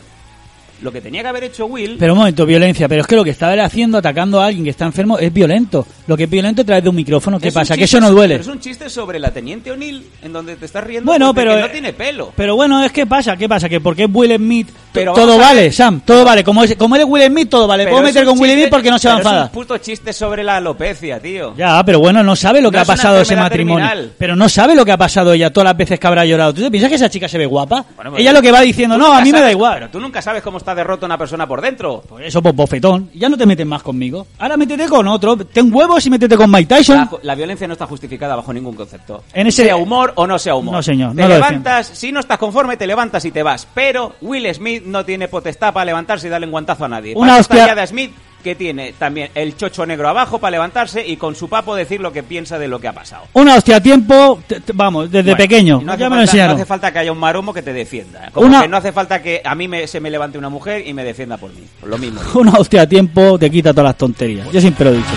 Lo 0.82 0.92
que 0.92 1.00
tenía 1.00 1.22
que 1.22 1.28
haber 1.28 1.44
hecho 1.44 1.66
Will... 1.66 1.96
Pero 1.98 2.12
un 2.12 2.18
momento, 2.18 2.44
violencia. 2.44 2.88
Pero 2.88 3.02
es 3.02 3.06
que 3.06 3.16
lo 3.16 3.24
que 3.24 3.30
estaba 3.30 3.54
él 3.54 3.60
haciendo, 3.60 3.98
atacando 3.98 4.40
a 4.40 4.46
alguien 4.46 4.64
que 4.64 4.70
está 4.70 4.84
enfermo, 4.84 5.18
es 5.18 5.32
violento. 5.32 5.86
Lo 6.06 6.16
que 6.16 6.24
es 6.24 6.30
violento 6.30 6.62
a 6.62 6.64
través 6.64 6.82
de 6.82 6.90
un 6.90 6.96
micrófono. 6.96 7.38
¿Qué 7.38 7.48
es 7.48 7.54
pasa? 7.54 7.76
Que 7.76 7.84
eso 7.84 8.00
no 8.00 8.10
duele. 8.10 8.34
pero 8.34 8.42
es 8.50 8.54
un 8.54 8.60
chiste 8.60 8.90
sobre 8.90 9.18
la 9.18 9.30
teniente 9.30 9.70
O'Neill, 9.70 10.04
en 10.22 10.32
donde 10.32 10.56
te 10.56 10.66
estás 10.66 10.82
riendo 10.84 11.10
Bueno, 11.10 11.26
porque 11.32 11.48
pero 11.48 11.60
no 11.60 11.70
tiene 11.70 11.92
pelo. 11.92 12.32
Pero 12.36 12.56
bueno, 12.56 12.82
es 12.84 12.90
que 12.92 13.06
pasa, 13.06 13.36
¿qué 13.36 13.48
pasa? 13.48 13.68
Que 13.68 13.80
porque 13.80 14.04
es 14.04 14.08
Will 14.12 14.34
Smith, 14.36 14.68
Pero 14.92 15.12
todo 15.14 15.38
vale. 15.38 15.70
Sam, 15.70 16.00
todo 16.04 16.24
vale. 16.24 16.42
Como, 16.42 16.64
es, 16.64 16.74
como 16.76 16.96
él 16.96 17.02
es 17.02 17.08
Will 17.08 17.24
Smith, 17.26 17.48
todo 17.48 17.66
vale. 17.68 17.84
Pero 17.84 17.96
Puedo 17.96 18.04
meter 18.06 18.24
con 18.24 18.38
Will 18.38 18.50
chiste- 18.50 18.60
Smith 18.62 18.70
porque 18.70 18.90
no 18.90 18.98
se 18.98 19.08
va 19.08 19.14
a 19.14 19.16
pero 19.18 19.28
Es 19.28 19.32
enfadar. 19.32 19.46
un 19.46 19.52
puto 19.52 19.78
chiste 19.78 20.12
sobre 20.12 20.42
la 20.42 20.56
alopecia, 20.56 21.20
tío. 21.20 21.54
Ya, 21.56 21.82
pero 21.84 22.00
bueno, 22.00 22.22
no 22.24 22.34
sabe 22.34 22.60
lo 22.60 22.70
que 22.70 22.78
No 22.78 22.82
ha 22.82 22.86
pasado 22.86 23.20
ese 23.20 23.36
matrimonio. 23.36 23.86
terminal. 23.86 24.12
Pero 24.18 24.34
no 24.34 24.48
sabe 24.48 24.74
lo 24.74 24.84
que 24.84 24.92
ha 24.92 24.96
pasado 24.98 25.32
ella 25.32 25.50
todas 25.52 25.66
las 25.66 25.76
veces 25.76 26.00
que 26.00 26.06
habrá 26.08 26.24
llorado. 26.24 26.52
¿Tú 26.52 26.62
te 26.62 26.70
piensas 26.70 26.88
que 26.90 26.96
esa 26.96 27.08
chica 27.08 27.28
se 27.28 27.38
ve 27.38 27.46
guapa? 27.46 27.84
Bueno, 27.94 28.16
ella 28.16 28.32
lo 28.32 28.42
que 28.42 28.50
va 28.50 28.60
diciendo, 28.60 28.98
no, 28.98 29.12
a 29.12 29.20
mí 29.20 29.30
me 29.32 29.40
da 29.40 29.50
igual. 29.50 29.74
Pero 29.74 29.90
tú 29.90 30.00
nunca 30.00 30.20
sabes 30.20 30.42
cómo 30.42 30.58
está 30.58 30.71
derrota 30.74 31.06
una 31.06 31.18
persona 31.18 31.46
por 31.46 31.60
dentro. 31.60 32.02
Por 32.08 32.22
eso, 32.22 32.42
pues 32.42 32.54
bofetón. 32.54 33.10
Ya 33.14 33.28
no 33.28 33.36
te 33.36 33.46
metes 33.46 33.66
más 33.66 33.82
conmigo. 33.82 34.26
Ahora 34.38 34.56
métete 34.56 34.86
con 34.88 35.06
otro. 35.08 35.36
Ten 35.36 35.72
huevos 35.74 36.04
y 36.06 36.10
métete 36.10 36.36
con 36.36 36.50
Mike 36.50 36.74
Tyson. 36.74 36.96
La, 36.96 37.10
la 37.22 37.34
violencia 37.34 37.66
no 37.66 37.72
está 37.74 37.86
justificada 37.86 38.36
bajo 38.36 38.52
ningún 38.52 38.74
concepto. 38.74 39.24
En 39.32 39.46
ese- 39.46 39.64
Sea 39.64 39.76
humor 39.76 40.12
o 40.16 40.26
no 40.26 40.38
sea 40.38 40.54
humor. 40.54 40.74
No, 40.74 40.82
señor, 40.82 41.14
Te 41.14 41.22
no 41.22 41.28
lo 41.28 41.34
levantas, 41.34 41.86
si 41.88 42.12
no 42.12 42.20
estás 42.20 42.38
conforme, 42.38 42.76
te 42.76 42.86
levantas 42.86 43.24
y 43.24 43.30
te 43.30 43.42
vas. 43.42 43.66
Pero 43.74 44.14
Will 44.20 44.52
Smith 44.54 44.84
no 44.84 45.04
tiene 45.04 45.28
potestad 45.28 45.72
para 45.72 45.84
levantarse 45.84 46.26
y 46.26 46.30
darle 46.30 46.46
un 46.46 46.52
guantazo 46.52 46.84
a 46.84 46.88
nadie. 46.88 47.14
Una 47.16 47.28
Para 47.32 47.40
está 47.40 47.54
hostia- 47.54 47.68
Jada 47.68 47.86
Smith, 47.86 48.12
que 48.42 48.54
tiene 48.54 48.92
también 48.98 49.30
el 49.34 49.56
chocho 49.56 49.86
negro 49.86 50.08
abajo 50.08 50.38
para 50.38 50.50
levantarse 50.52 51.06
y 51.06 51.16
con 51.16 51.34
su 51.34 51.48
papo 51.48 51.74
decir 51.74 52.00
lo 52.00 52.12
que 52.12 52.22
piensa 52.22 52.58
de 52.58 52.68
lo 52.68 52.78
que 52.80 52.88
ha 52.88 52.92
pasado. 52.92 53.24
Una 53.32 53.56
hostia 53.56 53.76
a 53.76 53.80
tiempo, 53.80 54.40
vamos, 54.74 55.10
desde 55.10 55.30
Bueno, 55.30 55.36
pequeño. 55.38 55.80
No 55.82 55.92
hace, 55.92 56.00
ya 56.00 56.10
me 56.10 56.16
lo 56.20 56.26
falta, 56.26 56.46
no 56.48 56.52
hace 56.54 56.66
falta 56.66 56.92
que 56.92 56.98
haya 56.98 57.12
un 57.12 57.18
maromo 57.18 57.54
que 57.54 57.62
te 57.62 57.72
defienda. 57.72 58.30
Como 58.32 58.46
Una- 58.48 58.62
que 58.62 58.68
no 58.68 58.76
hace 58.76 58.92
falta 58.92 59.22
que 59.22 59.40
a 59.44 59.54
mí 59.54 59.68
me- 59.68 59.86
se 59.86 60.00
me 60.00 60.10
levante 60.10 60.36
una 60.36 60.48
mujer 60.48 60.86
y 60.86 60.92
me 60.92 61.04
defienda 61.04 61.36
por 61.38 61.50
mí. 61.54 61.62
Lo 61.84 61.96
mismo. 61.96 62.20
Una 62.34 62.52
hostia 62.52 62.82
a 62.82 62.86
tiempo 62.86 63.38
te 63.38 63.50
quita 63.50 63.70
todas 63.72 63.84
las 63.84 63.96
tonterías. 63.96 64.50
Yo 64.52 64.60
siempre 64.60 64.84
lo 64.86 64.90
he 64.92 64.96
dicho. 64.96 65.08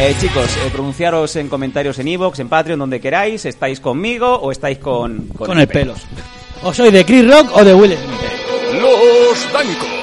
Eh, 0.00 0.14
chicos, 0.20 0.46
eh, 0.64 0.70
pronunciaros 0.70 1.34
en 1.34 1.48
comentarios 1.48 1.98
en 1.98 2.06
Evox, 2.06 2.38
en 2.38 2.48
Patreon, 2.48 2.78
donde 2.78 3.00
queráis. 3.00 3.44
¿Estáis 3.46 3.80
conmigo 3.80 4.32
o 4.36 4.52
estáis 4.52 4.78
con, 4.78 5.26
Con 5.36 5.58
el 5.58 5.66
pelos. 5.66 5.98
¿O 6.62 6.72
soy 6.72 6.92
de 6.92 7.04
Chris 7.04 7.28
Rock 7.28 7.50
o 7.56 7.64
de 7.64 7.74
Will 7.74 7.92
Smith? 7.96 8.47
Los 8.72 9.50
Danco. 9.52 9.97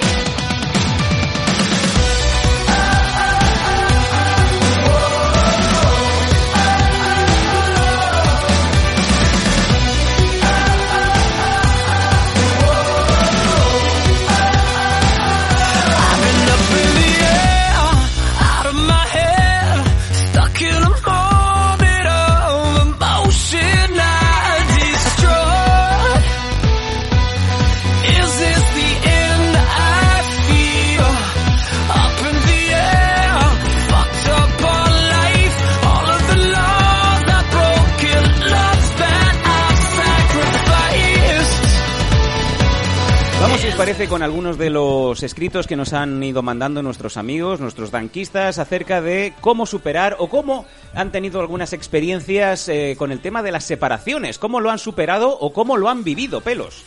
Parece, 43.78 44.08
con 44.08 44.24
algunos 44.24 44.58
de 44.58 44.70
los 44.70 45.22
escritos 45.22 45.68
que 45.68 45.76
nos 45.76 45.92
han 45.92 46.24
ido 46.24 46.42
mandando 46.42 46.82
nuestros 46.82 47.18
amigos, 47.18 47.60
nuestros 47.60 47.92
danquistas, 47.92 48.58
acerca 48.58 49.02
de 49.02 49.34
cómo 49.42 49.66
superar 49.66 50.16
o 50.20 50.30
cómo 50.30 50.66
han 50.94 51.12
tenido 51.12 51.42
algunas 51.42 51.74
experiencias 51.74 52.70
eh, 52.70 52.96
con 52.98 53.12
el 53.12 53.20
tema 53.20 53.44
de 53.44 53.52
las 53.52 53.66
separaciones, 53.66 54.40
cómo 54.40 54.62
lo 54.62 54.72
han 54.72 54.80
superado 54.80 55.38
o 55.38 55.52
cómo 55.52 55.76
lo 55.76 55.90
han 55.90 56.06
vivido, 56.06 56.40
pelos. 56.40 56.84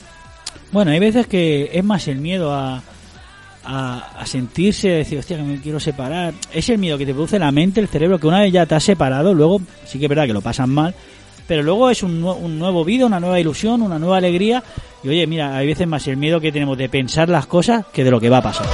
Bueno, 0.72 0.90
hay 0.90 0.98
veces 0.98 1.26
que 1.26 1.70
es 1.72 1.84
más 1.84 2.08
el 2.08 2.18
miedo 2.18 2.54
a, 2.54 2.82
a, 3.64 3.98
a 4.18 4.26
sentirse, 4.26 4.88
decir, 4.88 5.18
hostia, 5.18 5.36
que 5.36 5.42
me 5.42 5.60
quiero 5.60 5.80
separar. 5.80 6.32
Es 6.52 6.70
el 6.70 6.78
miedo 6.78 6.96
que 6.96 7.04
te 7.04 7.12
produce 7.12 7.38
la 7.38 7.52
mente, 7.52 7.80
el 7.80 7.88
cerebro, 7.88 8.18
que 8.18 8.26
una 8.26 8.40
vez 8.40 8.52
ya 8.52 8.64
te 8.64 8.74
has 8.74 8.84
separado, 8.84 9.34
luego 9.34 9.60
sí 9.84 9.98
que 9.98 10.06
es 10.06 10.08
verdad 10.08 10.26
que 10.26 10.32
lo 10.32 10.40
pasan 10.40 10.70
mal, 10.70 10.94
pero 11.48 11.62
luego 11.62 11.90
es 11.90 12.02
un, 12.02 12.22
un 12.22 12.58
nuevo 12.58 12.84
vida, 12.84 13.06
una 13.06 13.18
nueva 13.18 13.40
ilusión, 13.40 13.80
una 13.80 13.98
nueva 13.98 14.18
alegría. 14.18 14.62
Y 15.02 15.08
oye, 15.08 15.26
mira, 15.26 15.56
hay 15.56 15.66
veces 15.66 15.88
más 15.88 16.06
el 16.06 16.18
miedo 16.18 16.40
que 16.40 16.52
tenemos 16.52 16.76
de 16.76 16.90
pensar 16.90 17.30
las 17.30 17.46
cosas 17.46 17.86
que 17.86 18.04
de 18.04 18.10
lo 18.10 18.20
que 18.20 18.28
va 18.28 18.36
a 18.36 18.42
pasar. 18.42 18.66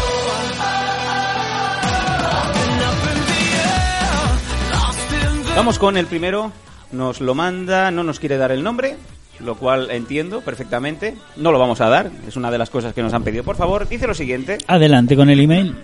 Vamos 5.57 5.79
con 5.79 5.97
el 5.97 6.07
primero, 6.07 6.51
nos 6.91 7.21
lo 7.21 7.37
manda, 7.37 7.93
no 7.93 8.03
nos 8.03 8.19
quiere 8.19 8.37
dar 8.39 8.51
el 8.51 8.65
nombre, 8.65 8.97
lo 9.39 9.55
cual 9.55 9.93
entiendo 9.93 10.41
perfectamente, 10.41 11.17
no 11.37 11.53
lo 11.53 11.61
vamos 11.61 11.81
a 11.81 11.89
dar, 11.89 12.11
es 12.27 12.37
una 12.37 12.51
de 12.51 12.59
las 12.59 12.71
cosas 12.71 12.93
que 12.93 13.03
nos 13.03 13.15
han 13.15 13.23
pedido. 13.23 13.45
Por 13.45 13.55
favor, 13.55 13.89
dice 13.89 14.09
lo 14.09 14.15
siguiente. 14.15 14.59
Adelante 14.67 15.15
con 15.15 15.31
el 15.31 15.39
email. 15.39 15.77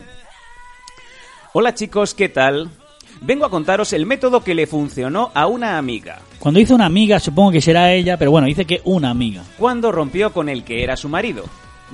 Hola 1.53 1.73
chicos, 1.73 2.15
¿qué 2.15 2.29
tal? 2.29 2.69
Vengo 3.23 3.45
a 3.45 3.51
contaros 3.51 3.93
el 3.93 4.07
método 4.07 4.43
que 4.43 4.55
le 4.55 4.67
funcionó 4.67 5.31
a 5.35 5.47
una 5.47 5.77
amiga 5.77 6.21
Cuando 6.39 6.59
hizo 6.59 6.75
una 6.75 6.87
amiga, 6.87 7.21
supongo 7.21 7.53
que 7.53 7.61
será 7.61 7.93
ella, 7.93 8.17
pero 8.17 8.31
bueno, 8.31 8.47
dice 8.47 8.65
que 8.65 8.81
una 8.85 9.11
amiga. 9.11 9.43
cuando 9.59 9.93
rompió 9.93 10.33
con 10.33 10.49
el 10.49 10.65
que 10.65 10.83
era 10.83 10.97
su 10.97 11.09
marido, 11.09 11.45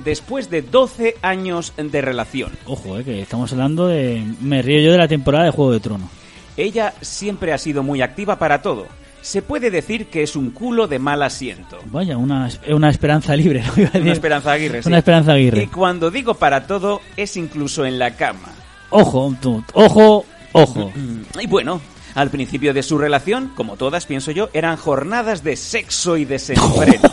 después 0.03 0.49
de 0.49 0.61
12 0.61 1.15
años 1.21 1.73
de 1.75 2.01
relación. 2.01 2.51
Ojo, 2.65 2.97
eh, 2.97 3.03
que 3.03 3.21
estamos 3.21 3.51
hablando 3.51 3.87
de... 3.87 4.23
Me 4.39 4.61
río 4.61 4.79
yo 4.79 4.91
de 4.91 4.97
la 4.97 5.07
temporada 5.07 5.45
de 5.45 5.51
Juego 5.51 5.73
de 5.73 5.79
Tronos. 5.79 6.09
Ella 6.55 6.93
siempre 7.01 7.51
ha 7.51 7.57
sido 7.57 7.83
muy 7.83 8.01
activa 8.01 8.39
para 8.39 8.61
todo. 8.61 8.87
Se 9.21 9.41
puede 9.41 9.69
decir 9.69 10.07
que 10.07 10.23
es 10.23 10.35
un 10.35 10.51
culo 10.51 10.87
de 10.87 10.99
mal 10.99 11.21
asiento. 11.21 11.77
Vaya, 11.87 12.17
una, 12.17 12.49
una 12.69 12.89
esperanza 12.89 13.35
libre, 13.35 13.61
¿no? 13.61 13.73
Iba 13.77 13.89
a 13.89 13.91
decir. 13.91 14.01
Una 14.03 14.13
Esperanza 14.13 14.51
Aguirre, 14.53 14.81
sí. 14.81 14.87
Una 14.87 14.97
Esperanza 14.99 15.33
Aguirre. 15.33 15.63
Y 15.63 15.67
cuando 15.67 16.09
digo 16.09 16.35
para 16.35 16.65
todo, 16.65 17.01
es 17.17 17.35
incluso 17.35 17.85
en 17.85 17.99
la 17.99 18.15
cama. 18.15 18.53
Ojo, 18.89 19.35
ojo, 19.73 20.25
ojo. 20.53 20.91
Y 21.39 21.47
bueno, 21.47 21.81
al 22.15 22.29
principio 22.29 22.73
de 22.73 22.83
su 22.83 22.97
relación, 22.97 23.51
como 23.55 23.77
todas 23.77 24.05
pienso 24.05 24.31
yo, 24.31 24.49
eran 24.53 24.77
jornadas 24.77 25.43
de 25.43 25.55
sexo 25.55 26.17
y 26.17 26.25
desenfreno. 26.25 27.09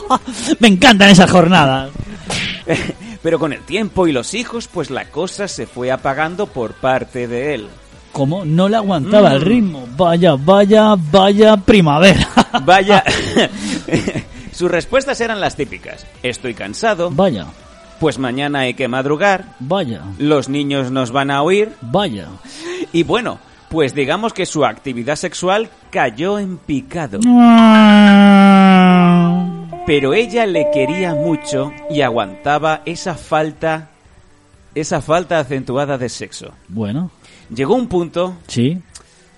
Me 0.60 0.68
encantan 0.68 1.10
esas 1.10 1.30
jornadas. 1.30 1.90
Pero 3.22 3.38
con 3.38 3.52
el 3.52 3.60
tiempo 3.62 4.06
y 4.06 4.12
los 4.12 4.34
hijos, 4.34 4.68
pues 4.72 4.90
la 4.90 5.06
cosa 5.10 5.48
se 5.48 5.66
fue 5.66 5.90
apagando 5.90 6.46
por 6.46 6.72
parte 6.74 7.26
de 7.26 7.54
él. 7.54 7.68
¿Cómo? 8.12 8.44
No 8.44 8.68
le 8.68 8.76
aguantaba 8.76 9.30
Mm. 9.30 9.32
el 9.32 9.40
ritmo. 9.42 9.88
Vaya, 9.96 10.34
vaya, 10.36 10.94
vaya 10.96 11.56
primavera. 11.56 12.28
Vaya. 12.64 13.02
Sus 14.52 14.70
respuestas 14.70 15.20
eran 15.20 15.40
las 15.40 15.54
típicas. 15.56 16.06
Estoy 16.22 16.54
cansado. 16.54 17.10
Vaya, 17.10 17.46
Pues 18.00 18.18
mañana 18.18 18.60
hay 18.60 18.74
que 18.74 18.88
madrugar. 18.88 19.44
vaya, 19.58 20.02
Los 20.18 20.48
niños 20.48 20.90
nos 20.90 21.10
van 21.10 21.30
a 21.30 21.42
oír. 21.42 21.72
vaya. 21.80 22.28
Y 22.92 23.02
bueno, 23.02 23.38
pues 23.70 23.94
digamos 23.94 24.32
que 24.32 24.46
su 24.46 24.64
actividad 24.64 25.16
sexual 25.16 25.68
cayó 25.90 26.38
en 26.38 26.58
picado. 26.58 27.18
Pero 29.86 30.12
ella 30.14 30.46
le 30.46 30.66
quería 30.72 31.14
mucho 31.14 31.72
y 31.90 32.02
aguantaba 32.02 32.82
esa 32.84 33.14
falta, 33.14 33.88
esa 34.74 35.00
falta 35.00 35.38
acentuada 35.40 35.96
de 35.98 36.08
sexo. 36.08 36.52
Bueno, 36.68 37.10
Llegó 37.54 37.74
un 37.74 37.88
punto, 37.88 38.36
sí. 38.46 38.78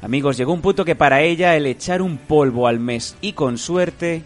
amigos, 0.02 0.36
llegó 0.36 0.52
un 0.52 0.60
punto 0.60 0.84
que 0.84 0.96
para 0.96 1.22
ella 1.22 1.54
el 1.56 1.66
echar 1.66 2.02
un 2.02 2.18
polvo 2.18 2.66
al 2.66 2.80
mes 2.80 3.14
y 3.20 3.34
con 3.34 3.56
suerte 3.56 4.24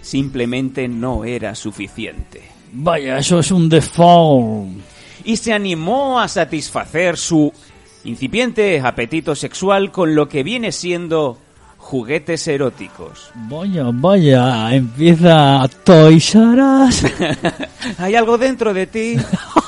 simplemente 0.00 0.88
no 0.88 1.24
era 1.24 1.54
suficiente. 1.54 2.42
Vaya, 2.72 3.18
eso 3.18 3.38
es 3.38 3.50
un 3.50 3.68
default. 3.68 4.80
Y 5.24 5.36
se 5.36 5.52
animó 5.52 6.18
a 6.18 6.26
satisfacer 6.26 7.16
su 7.16 7.52
incipiente 8.04 8.80
apetito 8.80 9.34
sexual 9.34 9.92
con 9.92 10.14
lo 10.14 10.28
que 10.28 10.42
viene 10.42 10.72
siendo 10.72 11.38
juguetes 11.76 12.48
eróticos. 12.48 13.30
Vaya, 13.34 13.84
vaya, 13.92 14.74
empieza 14.74 15.68
Toys 15.84 16.34
R 16.34 16.62
Us, 16.62 17.04
¿Hay 17.98 18.14
algo 18.14 18.38
dentro 18.38 18.72
de 18.72 18.86
ti? 18.86 19.16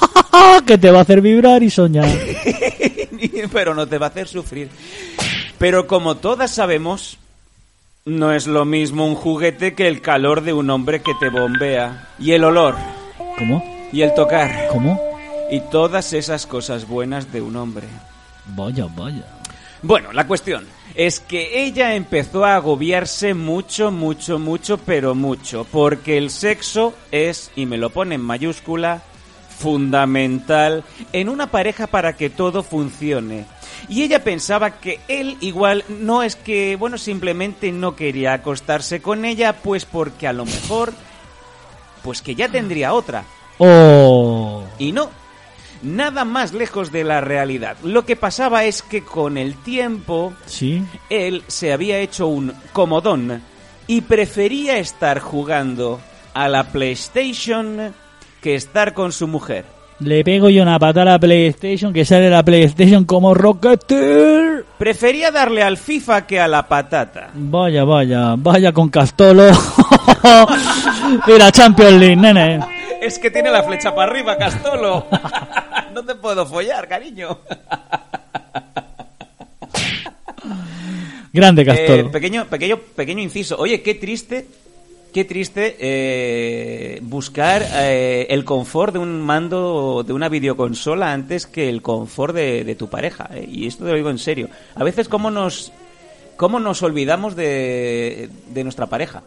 que 0.66 0.78
te 0.78 0.90
va 0.90 1.00
a 1.00 1.02
hacer 1.02 1.20
vibrar 1.20 1.62
y 1.62 1.70
soñar. 1.70 2.08
pero 3.52 3.74
no 3.74 3.86
te 3.86 3.98
va 3.98 4.06
a 4.06 4.08
hacer 4.08 4.28
sufrir. 4.28 4.68
Pero 5.58 5.86
como 5.86 6.16
todas 6.16 6.50
sabemos, 6.50 7.18
no 8.06 8.34
es 8.34 8.46
lo 8.46 8.66
mismo 8.66 9.06
un 9.06 9.14
juguete 9.14 9.72
que 9.72 9.88
el 9.88 10.02
calor 10.02 10.42
de 10.42 10.52
un 10.52 10.68
hombre 10.68 11.00
que 11.00 11.14
te 11.14 11.30
bombea. 11.30 12.10
Y 12.18 12.32
el 12.32 12.44
olor, 12.44 12.76
¿Cómo? 13.38 13.64
y 13.94 14.02
el 14.02 14.12
tocar, 14.12 14.68
¿Cómo? 14.70 15.00
y 15.50 15.60
todas 15.70 16.12
esas 16.12 16.46
cosas 16.46 16.86
buenas 16.86 17.32
de 17.32 17.40
un 17.40 17.56
hombre. 17.56 17.86
Vaya, 18.48 18.88
vaya. 18.94 19.24
Bueno, 19.80 20.12
la 20.12 20.26
cuestión 20.26 20.66
es 20.94 21.18
que 21.18 21.64
ella 21.64 21.94
empezó 21.94 22.44
a 22.44 22.56
agobiarse 22.56 23.32
mucho, 23.32 23.90
mucho, 23.90 24.38
mucho, 24.38 24.76
pero 24.76 25.14
mucho, 25.14 25.66
porque 25.72 26.18
el 26.18 26.28
sexo 26.28 26.92
es, 27.10 27.52
y 27.56 27.64
me 27.64 27.78
lo 27.78 27.88
pone 27.88 28.16
en 28.16 28.20
mayúscula, 28.20 29.02
fundamental 29.58 30.84
en 31.14 31.30
una 31.30 31.50
pareja 31.50 31.86
para 31.86 32.14
que 32.14 32.28
todo 32.28 32.62
funcione. 32.62 33.46
Y 33.88 34.02
ella 34.02 34.22
pensaba 34.24 34.78
que 34.80 35.00
él 35.08 35.36
igual 35.40 35.84
no 35.88 36.22
es 36.22 36.36
que, 36.36 36.76
bueno, 36.76 36.98
simplemente 36.98 37.70
no 37.72 37.96
quería 37.96 38.32
acostarse 38.34 39.00
con 39.02 39.24
ella, 39.24 39.54
pues 39.62 39.84
porque 39.84 40.26
a 40.26 40.32
lo 40.32 40.44
mejor, 40.44 40.92
pues 42.02 42.22
que 42.22 42.34
ya 42.34 42.48
tendría 42.48 42.92
otra. 42.94 43.24
Oh. 43.58 44.64
Y 44.78 44.92
no, 44.92 45.10
nada 45.82 46.24
más 46.24 46.52
lejos 46.52 46.90
de 46.92 47.04
la 47.04 47.20
realidad. 47.20 47.76
Lo 47.82 48.04
que 48.04 48.16
pasaba 48.16 48.64
es 48.64 48.82
que 48.82 49.04
con 49.04 49.36
el 49.38 49.54
tiempo 49.62 50.32
Sí. 50.46 50.82
él 51.10 51.44
se 51.46 51.72
había 51.72 51.98
hecho 51.98 52.26
un 52.26 52.52
comodón 52.72 53.42
y 53.86 54.00
prefería 54.00 54.78
estar 54.78 55.20
jugando 55.20 56.00
a 56.32 56.48
la 56.48 56.64
PlayStation 56.72 57.94
que 58.40 58.54
estar 58.54 58.94
con 58.94 59.12
su 59.12 59.28
mujer. 59.28 59.64
Le 60.00 60.24
pego 60.24 60.48
yo 60.50 60.62
una 60.62 60.78
pata 60.78 61.02
a 61.02 61.04
la 61.04 61.18
PlayStation 61.18 61.92
que 61.92 62.04
sale 62.04 62.28
la 62.28 62.42
PlayStation 62.42 63.04
como 63.04 63.32
Rocketeer. 63.32 64.64
Prefería 64.76 65.30
darle 65.30 65.62
al 65.62 65.76
FIFA 65.76 66.26
que 66.26 66.40
a 66.40 66.48
la 66.48 66.66
patata. 66.66 67.30
Vaya, 67.34 67.84
vaya, 67.84 68.34
vaya 68.36 68.72
con 68.72 68.88
Castolo. 68.90 69.44
Mira, 71.26 71.50
Champions 71.52 71.92
League, 71.92 72.16
nene. 72.16 72.60
Es 73.00 73.18
que 73.18 73.30
tiene 73.30 73.50
la 73.50 73.62
flecha 73.62 73.94
para 73.94 74.10
arriba, 74.10 74.36
Castolo. 74.36 75.06
no 75.94 76.04
te 76.04 76.14
puedo 76.16 76.44
follar, 76.44 76.88
cariño. 76.88 77.38
Grande 81.32 81.62
Eh, 81.62 81.66
Castolo. 81.66 82.10
pequeño, 82.10 82.44
pequeño, 82.46 82.78
pequeño 82.96 83.22
inciso. 83.22 83.56
Oye, 83.58 83.80
qué 83.82 83.94
triste, 83.94 84.46
qué 85.14 85.24
triste 85.24 85.76
eh, 85.78 86.98
buscar 87.02 87.62
eh, 87.72 88.26
el 88.30 88.44
confort 88.44 88.92
de 88.92 88.98
un 88.98 89.22
mando 89.22 90.02
de 90.04 90.12
una 90.12 90.28
videoconsola 90.28 91.12
antes 91.12 91.46
que 91.46 91.68
el 91.68 91.82
confort 91.82 92.34
de, 92.34 92.74
tu 92.74 92.88
pareja. 92.88 93.30
eh. 93.32 93.48
Y 93.48 93.68
esto 93.68 93.84
te 93.84 93.90
lo 93.90 93.96
digo 93.96 94.10
en 94.10 94.18
serio. 94.18 94.48
A 94.74 94.82
veces 94.82 95.08
cómo 95.08 95.30
nos, 95.30 95.70
cómo 96.36 96.58
nos 96.58 96.82
olvidamos 96.82 97.36
de, 97.36 98.28
de 98.52 98.64
nuestra 98.64 98.86
pareja. 98.86 99.22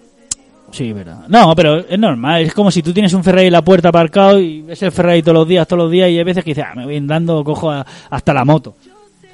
Sí, 0.71 0.91
verdad. 0.91 1.25
No, 1.29 1.55
pero 1.55 1.77
es 1.77 1.97
normal. 1.97 2.41
Es 2.41 2.53
como 2.53 2.69
si 2.69 2.83
tú 2.83 2.91
tienes 2.91 3.13
un 3.13 3.23
Ferrari 3.23 3.47
en 3.47 3.53
la 3.53 3.63
puerta 3.63 3.87
aparcado 3.87 4.41
y 4.41 4.63
ves 4.63 4.83
el 4.83 4.91
Ferrari 4.91 5.23
todos 5.23 5.37
los 5.37 5.47
días, 5.47 5.65
todos 5.65 5.83
los 5.83 5.91
días, 5.91 6.09
y 6.09 6.17
hay 6.17 6.23
veces 6.25 6.43
que 6.43 6.51
dices, 6.51 6.65
ah, 6.67 6.75
me 6.75 6.83
voy 6.83 6.97
andando, 6.97 7.45
cojo 7.45 7.71
hasta 7.71 8.33
la 8.33 8.43
moto. 8.43 8.75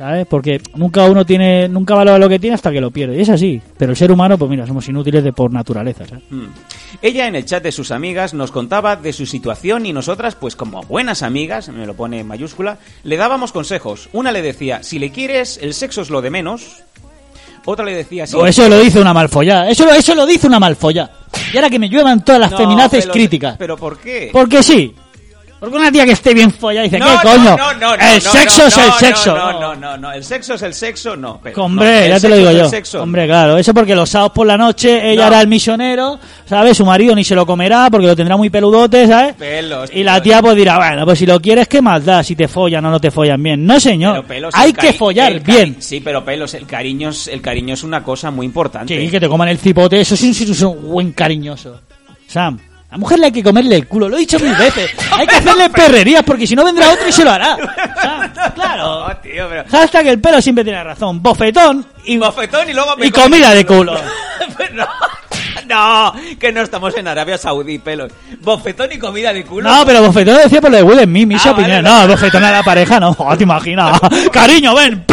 ¿Sabes? 0.04 0.28
Porque 0.28 0.60
nunca 0.76 1.06
uno 1.06 1.26
tiene, 1.26 1.70
nunca 1.70 1.96
valora 1.96 2.18
lo 2.20 2.28
que 2.28 2.38
tiene 2.38 2.56
hasta 2.56 2.74
que 2.74 2.82
lo 2.82 2.92
pierde. 2.92 3.18
Y 3.18 3.22
es 3.22 3.30
así. 3.30 3.62
Pero 3.78 3.92
el 3.92 3.96
ser 3.98 4.12
humano, 4.12 4.38
pues 4.38 4.52
mira, 4.52 4.68
somos 4.68 4.86
inútiles 4.90 5.24
de 5.24 5.32
por 5.32 5.50
naturaleza, 5.54 6.06
¿sabes? 6.06 6.26
Mm. 6.30 6.48
Ella 7.02 7.26
en 7.28 7.36
el 7.36 7.46
chat 7.46 7.64
de 7.64 7.72
sus 7.72 7.90
amigas 7.90 8.34
nos 8.34 8.52
contaba 8.52 8.98
de 8.98 9.14
su 9.14 9.26
situación 9.26 9.86
y 9.86 9.94
nosotras, 9.94 10.36
pues 10.36 10.58
como 10.58 10.82
buenas 10.84 11.24
amigas, 11.24 11.70
me 11.70 11.86
lo 11.86 11.94
pone 11.94 12.20
en 12.20 12.28
mayúscula, 12.28 12.80
le 13.06 13.16
dábamos 13.16 13.54
consejos. 13.54 14.10
Una 14.12 14.34
le 14.34 14.42
decía, 14.42 14.84
si 14.84 15.00
le 15.00 15.10
quieres, 15.10 15.58
el 15.62 15.74
sexo 15.74 16.02
es 16.02 16.10
lo 16.10 16.22
de 16.22 16.32
menos. 16.32 16.84
Otra 17.64 17.86
le 17.86 17.96
decía, 17.96 18.28
sí. 18.28 18.36
O 18.36 18.46
eso 18.46 18.68
lo 18.68 18.80
dice 18.80 19.00
una 19.00 19.14
malfollada. 19.14 19.70
Eso, 19.70 19.90
eso 19.90 20.16
lo 20.16 20.26
dice 20.26 20.48
una 20.48 20.60
malfollada. 20.60 21.14
Y 21.54 21.56
ahora 21.56 21.70
que 21.70 21.80
me 21.80 21.88
lluevan 21.88 22.26
todas 22.26 22.42
las 22.42 22.52
No, 22.52 22.90
pero- 22.92 23.14
críticas. 23.14 23.56
¿Pero 23.58 23.78
por 23.78 23.98
qué? 24.00 24.32
Porque 24.34 24.62
sí. 24.62 24.94
Porque 25.64 25.78
una 25.78 25.90
tía 25.94 26.06
que 26.06 26.12
esté 26.12 26.34
bien 26.34 26.52
follada 26.52 26.84
dice, 26.84 27.00
No, 27.00 27.06
¿qué 27.06 27.26
coño? 27.26 27.56
no, 27.56 27.74
no, 27.76 27.96
no, 27.96 27.96
el 27.96 28.20
sexo 28.22 28.68
es 28.68 28.78
el 28.78 28.92
sexo. 28.92 29.34
No, 29.34 29.62
no, 29.62 29.76
no, 29.76 29.98
no, 29.98 30.12
el 30.12 30.22
sexo 30.22 30.56
es 30.56 30.62
el 30.62 30.74
sexo, 30.74 31.16
no. 31.16 31.40
pero- 31.42 31.64
Hombre, 31.64 32.10
ya 32.10 32.20
te 32.20 32.28
lo 32.28 32.36
digo 32.36 32.52
yo. 32.52 32.68
sexo. 32.68 33.02
Hombre, 33.02 33.26
claro, 33.28 33.58
eso 33.58 33.74
porque 33.74 33.96
los 33.96 34.10
sábados 34.10 34.34
por 34.34 34.46
la 34.46 34.58
noche 34.58 35.10
ella 35.10 35.28
hará 35.28 35.40
el 35.40 35.48
misionero, 35.48 36.20
¿sabes? 36.46 36.76
Su 36.76 36.86
marido 36.86 37.16
ni 37.16 37.24
se 37.24 37.34
lo 37.34 37.46
comerá 37.46 37.88
porque 37.90 38.08
lo 38.08 38.14
tendrá 38.14 38.36
muy 38.36 38.50
peludote, 38.50 39.08
¿sabes? 39.08 39.36
Pelos, 39.36 39.90
Y 39.94 40.04
la 40.04 40.22
tía 40.22 40.42
pues 40.42 40.58
dirá, 40.58 40.76
bueno, 40.80 41.06
pues 41.06 41.18
si 41.20 41.26
lo 41.26 41.40
quieres, 41.40 41.70
¿qué 41.70 41.82
más 41.82 42.04
da? 42.04 42.22
Si 42.24 42.36
te 42.36 42.50
follan 42.50 42.84
o 42.84 42.92
no 42.92 43.00
te 43.00 43.10
follan 43.10 43.42
bien. 43.42 43.66
No, 43.66 43.80
señor. 43.80 44.26
Pelos, 44.26 44.54
Hay 44.58 44.74
que 44.74 44.92
follar 44.92 45.40
bien. 45.40 45.78
Sí, 45.80 46.02
pero 46.02 46.26
pelos, 46.26 46.54
el 46.56 46.66
cariño 46.68 47.08
es, 47.12 47.30
el 47.30 47.42
cariño 47.42 47.74
es 47.76 47.84
una 47.84 48.04
cosa 48.04 48.32
muy 48.32 48.46
importante. 48.46 49.00
Sí, 49.00 49.10
que 49.10 49.18
te 49.22 49.30
coman 49.30 49.48
el 49.48 49.58
cipote, 49.58 50.02
eso 50.02 50.18
sí 50.18 50.32
es 50.32 50.62
un 50.62 50.90
buen 50.92 51.14
cariñoso. 51.14 51.80
Sam, 52.28 52.60
la 52.94 53.00
mujer 53.00 53.18
le 53.18 53.26
hay 53.26 53.32
que 53.32 53.42
comerle 53.42 53.76
el 53.76 53.88
culo, 53.88 54.08
lo 54.08 54.18
he 54.18 54.20
dicho 54.20 54.38
mil 54.40 54.54
veces. 54.54 54.92
Hay 55.18 55.26
que 55.26 55.38
hacerle 55.38 55.68
perrerías 55.72 56.22
porque 56.22 56.46
si 56.46 56.56
no 56.56 56.64
vendrá 56.64 56.92
otro 56.92 57.08
y 57.08 57.12
se 57.12 57.24
lo 57.24 57.32
hará. 57.32 57.58
Claro. 58.56 59.08
No, 59.08 59.18
tío, 59.18 59.48
pero... 59.50 59.64
Hasta 59.72 60.04
que 60.04 60.10
el 60.10 60.20
pelo 60.20 60.42
siempre 60.42 60.64
tiene 60.64 60.84
razón. 60.84 61.22
Bofetón 61.24 61.86
y, 62.06 62.18
Bofetón 62.18 62.70
y 62.70 62.74
luego 62.74 62.96
me 62.98 63.08
y 63.08 63.12
comida 63.12 63.52
de 63.52 63.66
culo. 63.66 63.94
no, 64.74 64.86
no, 65.68 66.14
que 66.40 66.52
no 66.52 66.62
estamos 66.62 66.96
en 66.98 67.08
Arabia 67.08 67.38
Saudí, 67.38 67.80
pelos. 67.80 68.12
Bofetón 68.42 68.92
y 68.92 69.00
comida 69.00 69.32
de 69.34 69.44
culo. 69.46 69.70
No, 69.70 69.86
pero 69.86 70.02
Bofetón 70.04 70.38
decía 70.38 70.62
por 70.62 70.70
lo 70.72 70.78
de 70.78 70.84
Will 70.84 71.00
Smith, 71.04 71.28
mi 71.28 71.36
Ah, 71.36 71.52
opinión. 71.52 71.84
vale, 71.84 72.02
No, 72.02 72.08
Bofetón 72.10 72.44
a 72.44 72.52
la 72.52 72.64
pareja, 72.64 73.00
no, 73.00 73.16
te 73.38 73.44
imaginas. 73.44 74.00
Cariño, 74.32 74.76
ven, 74.76 75.04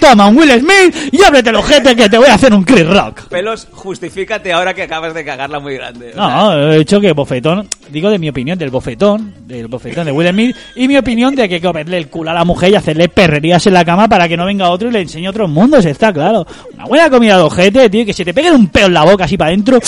Toma 0.00 0.28
un 0.28 0.36
Will 0.36 0.50
Smith 0.60 1.10
y 1.12 1.22
ábrete 1.22 1.50
el 1.50 1.56
ojete 1.56 1.96
que 1.96 2.08
te 2.08 2.18
voy 2.18 2.28
a 2.28 2.34
hacer 2.34 2.52
un 2.52 2.64
Chris 2.64 2.86
Rock. 2.86 3.22
Pelos, 3.28 3.68
justifícate 3.70 4.52
ahora 4.52 4.74
que 4.74 4.82
acabas 4.82 5.14
de 5.14 5.24
cagarla 5.24 5.60
muy 5.60 5.74
grande. 5.76 6.12
No, 6.14 6.72
he 6.72 6.78
dicho 6.78 7.00
que 7.00 7.12
Bofetón, 7.12 7.68
digo 7.90 8.10
de 8.10 8.18
mi 8.18 8.28
opinión 8.28 8.58
del 8.58 8.70
Bofetón, 8.70 9.34
del 9.46 9.68
Bofetón 9.68 10.06
de 10.06 10.12
Will 10.12 10.28
Smith, 10.28 10.56
y 10.76 10.88
mi 10.88 10.96
opinión 10.96 11.34
de 11.34 11.48
que 11.48 11.54
hay 11.54 11.60
que 11.60 11.66
comerle 11.66 11.98
el 11.98 12.08
culo 12.08 12.30
a 12.30 12.34
la 12.34 12.44
mujer 12.44 12.70
y 12.70 12.74
hacerle 12.76 13.08
perrerías 13.08 13.66
en 13.66 13.74
la 13.74 13.84
cama 13.84 14.08
para 14.08 14.28
que 14.28 14.36
no 14.36 14.46
venga 14.46 14.70
otro 14.70 14.88
y 14.88 14.92
le 14.92 15.00
enseñe 15.00 15.28
otros 15.28 15.48
mundos, 15.48 15.84
está 15.84 16.12
claro. 16.12 16.46
Una 16.74 16.84
buena 16.86 17.10
comida 17.10 17.36
de 17.36 17.42
ojete, 17.42 17.90
tío, 17.90 18.04
que 18.04 18.12
se 18.12 18.24
te 18.24 18.34
pegue 18.34 18.50
un 18.50 18.68
peo 18.68 18.86
en 18.86 18.94
la 18.94 19.04
boca 19.04 19.24
así 19.24 19.36
para 19.36 19.48
adentro. 19.48 19.78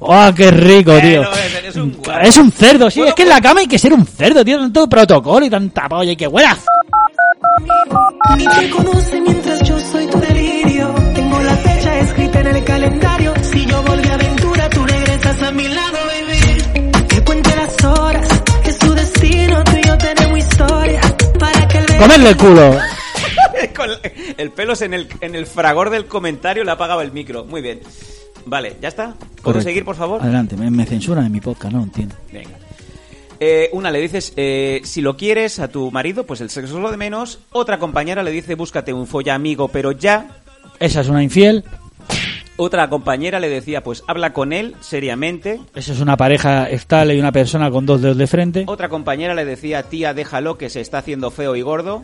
¡Oh, 0.00 0.30
qué 0.36 0.50
rico, 0.50 0.98
tío! 0.98 1.22
Eres 1.58 1.76
un. 1.76 1.96
Es 2.22 2.36
un 2.36 2.52
cerdo, 2.52 2.90
sí, 2.90 3.00
Bueno, 3.00 3.10
es 3.10 3.14
que 3.14 3.22
en 3.22 3.28
la 3.28 3.40
cama 3.40 3.60
hay 3.60 3.66
que 3.66 3.78
ser 3.78 3.92
un 3.92 4.06
cerdo, 4.06 4.44
tío, 4.44 4.58
tanto 4.58 4.88
protocolo 4.88 5.46
y 5.46 5.50
tanta 5.50 5.88
polla 5.88 6.12
y 6.12 6.16
que 6.16 6.26
huela. 6.26 6.56
Y 8.38 8.44
te 8.48 8.70
conoce 8.70 9.20
mientras 9.20 9.62
yo 9.62 9.78
soy 9.78 10.06
tu 10.08 10.18
delirio. 10.20 10.92
Tengo 11.14 11.40
la 11.40 11.56
fecha 11.56 11.98
escrita 12.00 12.40
en 12.40 12.46
el 12.48 12.64
calendario. 12.64 13.32
Si 13.42 13.66
yo 13.66 13.82
volví 13.82 14.08
a 14.08 14.14
aventura, 14.14 14.68
tú 14.70 14.84
regresas 14.84 15.42
a 15.42 15.50
mi 15.52 15.68
lado, 15.68 15.98
baby. 16.06 17.06
Que 17.08 17.20
cuente 17.24 17.54
las 17.56 17.84
horas, 17.84 18.28
que 18.62 18.70
es 18.70 18.76
su 18.78 18.94
destino. 18.94 19.62
Tú 19.64 19.72
y 19.76 19.82
yo 19.86 19.96
tenemos 19.98 20.38
historia. 20.38 21.00
Para 21.38 21.68
que 21.68 21.78
el 21.78 21.86
Comerle 21.98 22.30
el 22.30 22.36
culo. 22.36 22.76
Con 23.76 23.90
el 24.36 24.50
pelos 24.50 24.82
en 24.82 24.94
el, 24.94 25.08
en 25.20 25.34
el 25.34 25.46
fragor 25.46 25.90
del 25.90 26.06
comentario 26.06 26.64
le 26.64 26.70
ha 26.70 26.74
apagado 26.74 27.02
el 27.02 27.12
micro. 27.12 27.44
Muy 27.44 27.62
bien. 27.62 27.80
Vale, 28.46 28.76
¿ya 28.80 28.88
está? 28.88 29.14
¿Puedo 29.14 29.42
Correcto. 29.42 29.62
seguir, 29.64 29.84
por 29.84 29.96
favor? 29.96 30.20
Adelante, 30.22 30.56
me, 30.56 30.70
me 30.70 30.84
censuran 30.84 31.24
en 31.26 31.32
mi 31.32 31.40
podcast, 31.40 31.72
no 31.72 31.78
lo 31.78 31.84
entiendo. 31.84 32.14
Venga. 32.32 32.50
Eh, 33.40 33.68
una 33.72 33.90
le 33.90 34.00
dices, 34.00 34.32
eh, 34.36 34.80
si 34.84 35.00
lo 35.00 35.16
quieres 35.16 35.58
a 35.58 35.68
tu 35.68 35.90
marido, 35.90 36.24
pues 36.24 36.40
el 36.40 36.50
sexo 36.50 36.76
es 36.76 36.82
lo 36.82 36.90
de 36.90 36.96
menos. 36.96 37.40
Otra 37.52 37.78
compañera 37.78 38.22
le 38.22 38.30
dice, 38.30 38.54
búscate 38.54 38.92
un 38.92 39.06
folla 39.06 39.34
amigo, 39.34 39.68
pero 39.68 39.92
ya. 39.92 40.38
Esa 40.80 41.00
es 41.00 41.08
una 41.08 41.22
infiel, 41.22 41.64
Otra 42.56 42.88
compañera 42.88 43.40
le 43.40 43.48
decía, 43.48 43.82
pues 43.82 44.04
habla 44.06 44.32
con 44.32 44.52
él 44.52 44.76
seriamente. 44.80 45.60
esa 45.74 45.92
es 45.92 46.00
una 46.00 46.16
pareja 46.16 46.68
estable 46.70 47.14
y 47.14 47.18
una 47.18 47.32
persona 47.32 47.70
con 47.70 47.86
dos 47.86 48.00
dedos 48.00 48.16
de 48.16 48.26
frente. 48.26 48.64
Otra 48.66 48.88
compañera 48.88 49.34
le 49.34 49.44
decía, 49.44 49.82
tía, 49.84 50.14
déjalo 50.14 50.56
que 50.56 50.70
se 50.70 50.80
está 50.80 50.98
haciendo 50.98 51.30
feo 51.30 51.56
y 51.56 51.62
gordo. 51.62 52.02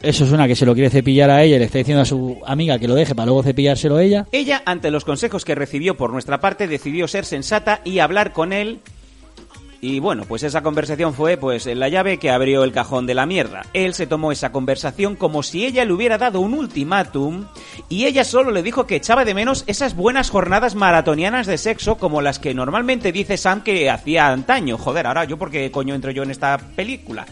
Eso 0.00 0.24
es 0.24 0.30
una 0.30 0.46
que 0.46 0.54
se 0.54 0.64
lo 0.64 0.74
quiere 0.74 0.90
cepillar 0.90 1.28
a 1.30 1.42
ella 1.42 1.56
y 1.56 1.58
le 1.58 1.64
está 1.64 1.78
diciendo 1.78 2.02
a 2.02 2.04
su 2.04 2.38
amiga 2.46 2.78
que 2.78 2.86
lo 2.86 2.94
deje 2.94 3.16
para 3.16 3.26
luego 3.26 3.42
cepillárselo 3.42 3.98
ella. 3.98 4.26
Ella, 4.30 4.62
ante 4.64 4.92
los 4.92 5.04
consejos 5.04 5.44
que 5.44 5.56
recibió 5.56 5.96
por 5.96 6.12
nuestra 6.12 6.38
parte, 6.40 6.68
decidió 6.68 7.08
ser 7.08 7.24
sensata 7.24 7.80
y 7.84 7.98
hablar 7.98 8.32
con 8.32 8.52
él. 8.52 8.78
Y 9.80 10.00
bueno, 10.00 10.24
pues 10.26 10.42
esa 10.42 10.62
conversación 10.62 11.14
fue 11.14 11.36
pues 11.36 11.66
la 11.66 11.88
llave 11.88 12.18
que 12.18 12.30
abrió 12.30 12.64
el 12.64 12.72
cajón 12.72 13.06
de 13.06 13.14
la 13.14 13.26
mierda. 13.26 13.64
Él 13.72 13.94
se 13.94 14.08
tomó 14.08 14.32
esa 14.32 14.50
conversación 14.50 15.14
como 15.14 15.44
si 15.44 15.64
ella 15.64 15.84
le 15.84 15.92
hubiera 15.92 16.18
dado 16.18 16.40
un 16.40 16.54
ultimátum 16.54 17.46
y 17.88 18.06
ella 18.06 18.24
solo 18.24 18.50
le 18.50 18.64
dijo 18.64 18.86
que 18.86 18.96
echaba 18.96 19.24
de 19.24 19.34
menos 19.34 19.62
esas 19.68 19.94
buenas 19.94 20.30
jornadas 20.30 20.74
maratonianas 20.74 21.46
de 21.46 21.58
sexo 21.58 21.96
como 21.96 22.20
las 22.20 22.40
que 22.40 22.54
normalmente 22.54 23.12
dice 23.12 23.36
Sam 23.36 23.62
que 23.62 23.88
hacía 23.88 24.28
antaño. 24.28 24.78
Joder, 24.78 25.06
ahora 25.06 25.24
yo 25.24 25.38
porque 25.38 25.70
coño 25.70 25.94
entro 25.94 26.10
yo 26.10 26.24
en 26.24 26.32
esta 26.32 26.58
película. 26.58 27.24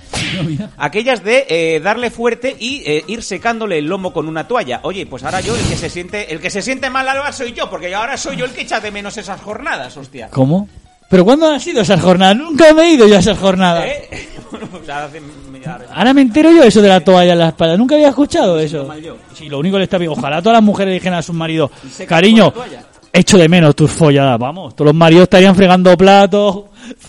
Aquellas 0.76 1.24
de 1.24 1.46
eh, 1.48 1.80
darle 1.80 2.10
fuerte 2.10 2.56
y 2.58 2.82
eh, 2.86 3.04
ir 3.08 3.24
secándole 3.24 3.78
el 3.78 3.86
lomo 3.86 4.12
con 4.12 4.28
una 4.28 4.46
toalla. 4.46 4.80
Oye, 4.84 5.06
pues 5.06 5.24
ahora 5.24 5.40
yo 5.40 5.56
el 5.56 5.66
que 5.66 5.76
se 5.76 5.90
siente 5.90 6.32
el 6.32 6.40
que 6.40 6.50
se 6.50 6.62
siente 6.62 6.90
mal 6.90 7.08
ahora 7.08 7.32
soy 7.32 7.52
yo, 7.52 7.68
porque 7.68 7.92
ahora 7.92 8.16
soy 8.16 8.36
yo 8.36 8.44
el 8.44 8.52
que 8.52 8.62
echa 8.62 8.78
de 8.78 8.92
menos 8.92 9.16
esas 9.16 9.40
jornadas, 9.40 9.96
hostia. 9.96 10.28
¿Cómo? 10.30 10.68
¿Pero 11.08 11.24
cuándo 11.24 11.48
han 11.48 11.60
sido 11.60 11.82
esas 11.82 12.00
jornadas? 12.00 12.36
Nunca 12.36 12.72
me 12.74 12.82
he 12.82 12.90
ido 12.94 13.06
yo 13.06 13.16
a 13.16 13.20
esas 13.20 13.38
jornadas. 13.38 13.84
¿Eh? 13.86 14.28
Bueno, 14.48 14.68
pues 14.70 14.88
ahora 14.88 15.06
hace- 15.06 15.20
ya- 15.62 15.80
Ahora 15.92 16.14
me 16.14 16.20
entero 16.22 16.50
yo 16.52 16.62
eso 16.62 16.80
de 16.80 16.88
la 16.88 17.00
toalla 17.00 17.32
en 17.32 17.38
la 17.40 17.48
espalda. 17.48 17.76
Nunca 17.76 17.96
había 17.96 18.08
escuchado 18.10 18.58
eso. 18.60 18.88
Sí, 19.34 19.48
lo 19.48 19.58
único 19.58 19.74
que 19.74 19.78
le 19.78 19.84
está 19.84 19.98
bien. 19.98 20.12
Ojalá 20.12 20.40
todas 20.40 20.54
las 20.58 20.62
mujeres 20.62 20.94
dijeran 20.94 21.18
a 21.18 21.22
sus 21.22 21.34
maridos, 21.34 21.70
cariño, 22.06 22.52
con 22.52 22.62
la 22.62 22.68
toalla". 22.68 22.84
echo 23.12 23.36
de 23.38 23.48
menos 23.48 23.74
tus 23.74 23.90
folladas. 23.90 24.38
Vamos, 24.38 24.74
todos 24.76 24.86
los 24.86 24.94
maridos 24.94 25.24
estarían 25.24 25.54
fregando 25.56 25.96
platos, 25.96 26.62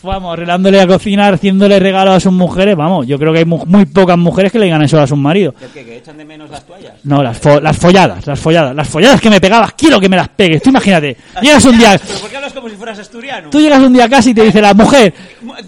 vamos, 0.03 0.33
arreglándole 0.33 0.79
a 0.81 0.87
cocinar, 0.87 1.33
haciéndole 1.35 1.79
regalos 1.79 2.15
a 2.15 2.19
sus 2.19 2.31
mujeres. 2.33 2.75
Vamos, 2.75 3.07
yo 3.07 3.17
creo 3.19 3.31
que 3.33 3.39
hay 3.39 3.45
mu- 3.45 3.65
muy 3.65 3.85
pocas 3.85 4.17
mujeres 4.17 4.51
que 4.51 4.59
le 4.59 4.65
digan 4.65 4.81
eso 4.81 4.99
a 4.99 5.07
sus 5.07 5.17
maridos. 5.17 5.55
¿El 5.61 5.69
qué? 5.69 5.85
¿Que 5.85 5.97
echan 5.97 6.17
de 6.17 6.25
menos 6.25 6.49
las 6.49 6.65
toallas? 6.65 6.93
No, 7.03 7.21
las, 7.23 7.41
fo- 7.41 7.61
las 7.61 7.77
folladas, 7.77 8.25
las 8.27 8.39
folladas, 8.39 8.75
las 8.75 8.87
folladas 8.87 9.21
que 9.21 9.29
me 9.29 9.39
pegabas, 9.41 9.73
quiero 9.73 9.99
que 9.99 10.09
me 10.09 10.15
las 10.17 10.29
pegues. 10.29 10.61
Tú 10.61 10.69
imagínate, 10.69 11.17
llegas 11.41 11.65
un 11.65 11.77
día, 11.77 11.97
¿Pero 12.05 12.19
por 12.19 12.29
qué 12.29 12.37
hablas 12.37 12.53
como 12.53 12.69
si 12.69 12.75
fueras 12.75 12.99
asturiano? 12.99 13.49
tú 13.49 13.59
llegas 13.59 13.79
un 13.79 13.93
día 13.93 14.05
a 14.05 14.09
casa 14.09 14.29
y 14.29 14.33
te 14.33 14.43
dice 14.43 14.61
la 14.61 14.73
mujer, 14.73 15.13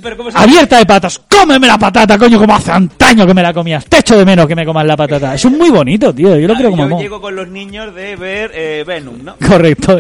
¿Pero 0.02 0.18
cómo 0.18 0.32
se 0.32 0.38
abierta 0.38 0.78
de 0.78 0.86
patas, 0.86 1.20
cómeme 1.28 1.68
la 1.68 1.78
patata, 1.78 2.18
coño, 2.18 2.40
como 2.40 2.54
hace 2.56 2.72
antaño 2.72 3.26
que 3.28 3.34
me 3.34 3.42
la 3.42 3.54
comías. 3.54 3.86
Te 3.86 4.00
echo 4.00 4.18
de 4.18 4.26
menos 4.26 4.48
que 4.48 4.56
me 4.56 4.66
comas 4.66 4.86
la 4.86 4.96
patata. 4.98 5.36
Eso 5.36 5.48
es 5.48 5.58
muy 5.58 5.70
bonito, 5.70 6.14
tío, 6.14 6.38
yo 6.38 6.48
lo 6.48 6.56
creo 6.56 6.72
como 6.72 6.90
Yo 6.90 7.00
llego 7.00 7.22
con 7.22 7.36
los 7.36 7.48
niños 7.48 7.94
de 7.96 8.16
ver 8.16 8.52
eh, 8.54 8.84
Venom, 8.86 9.24
¿no? 9.24 9.36
Correcto. 9.38 9.98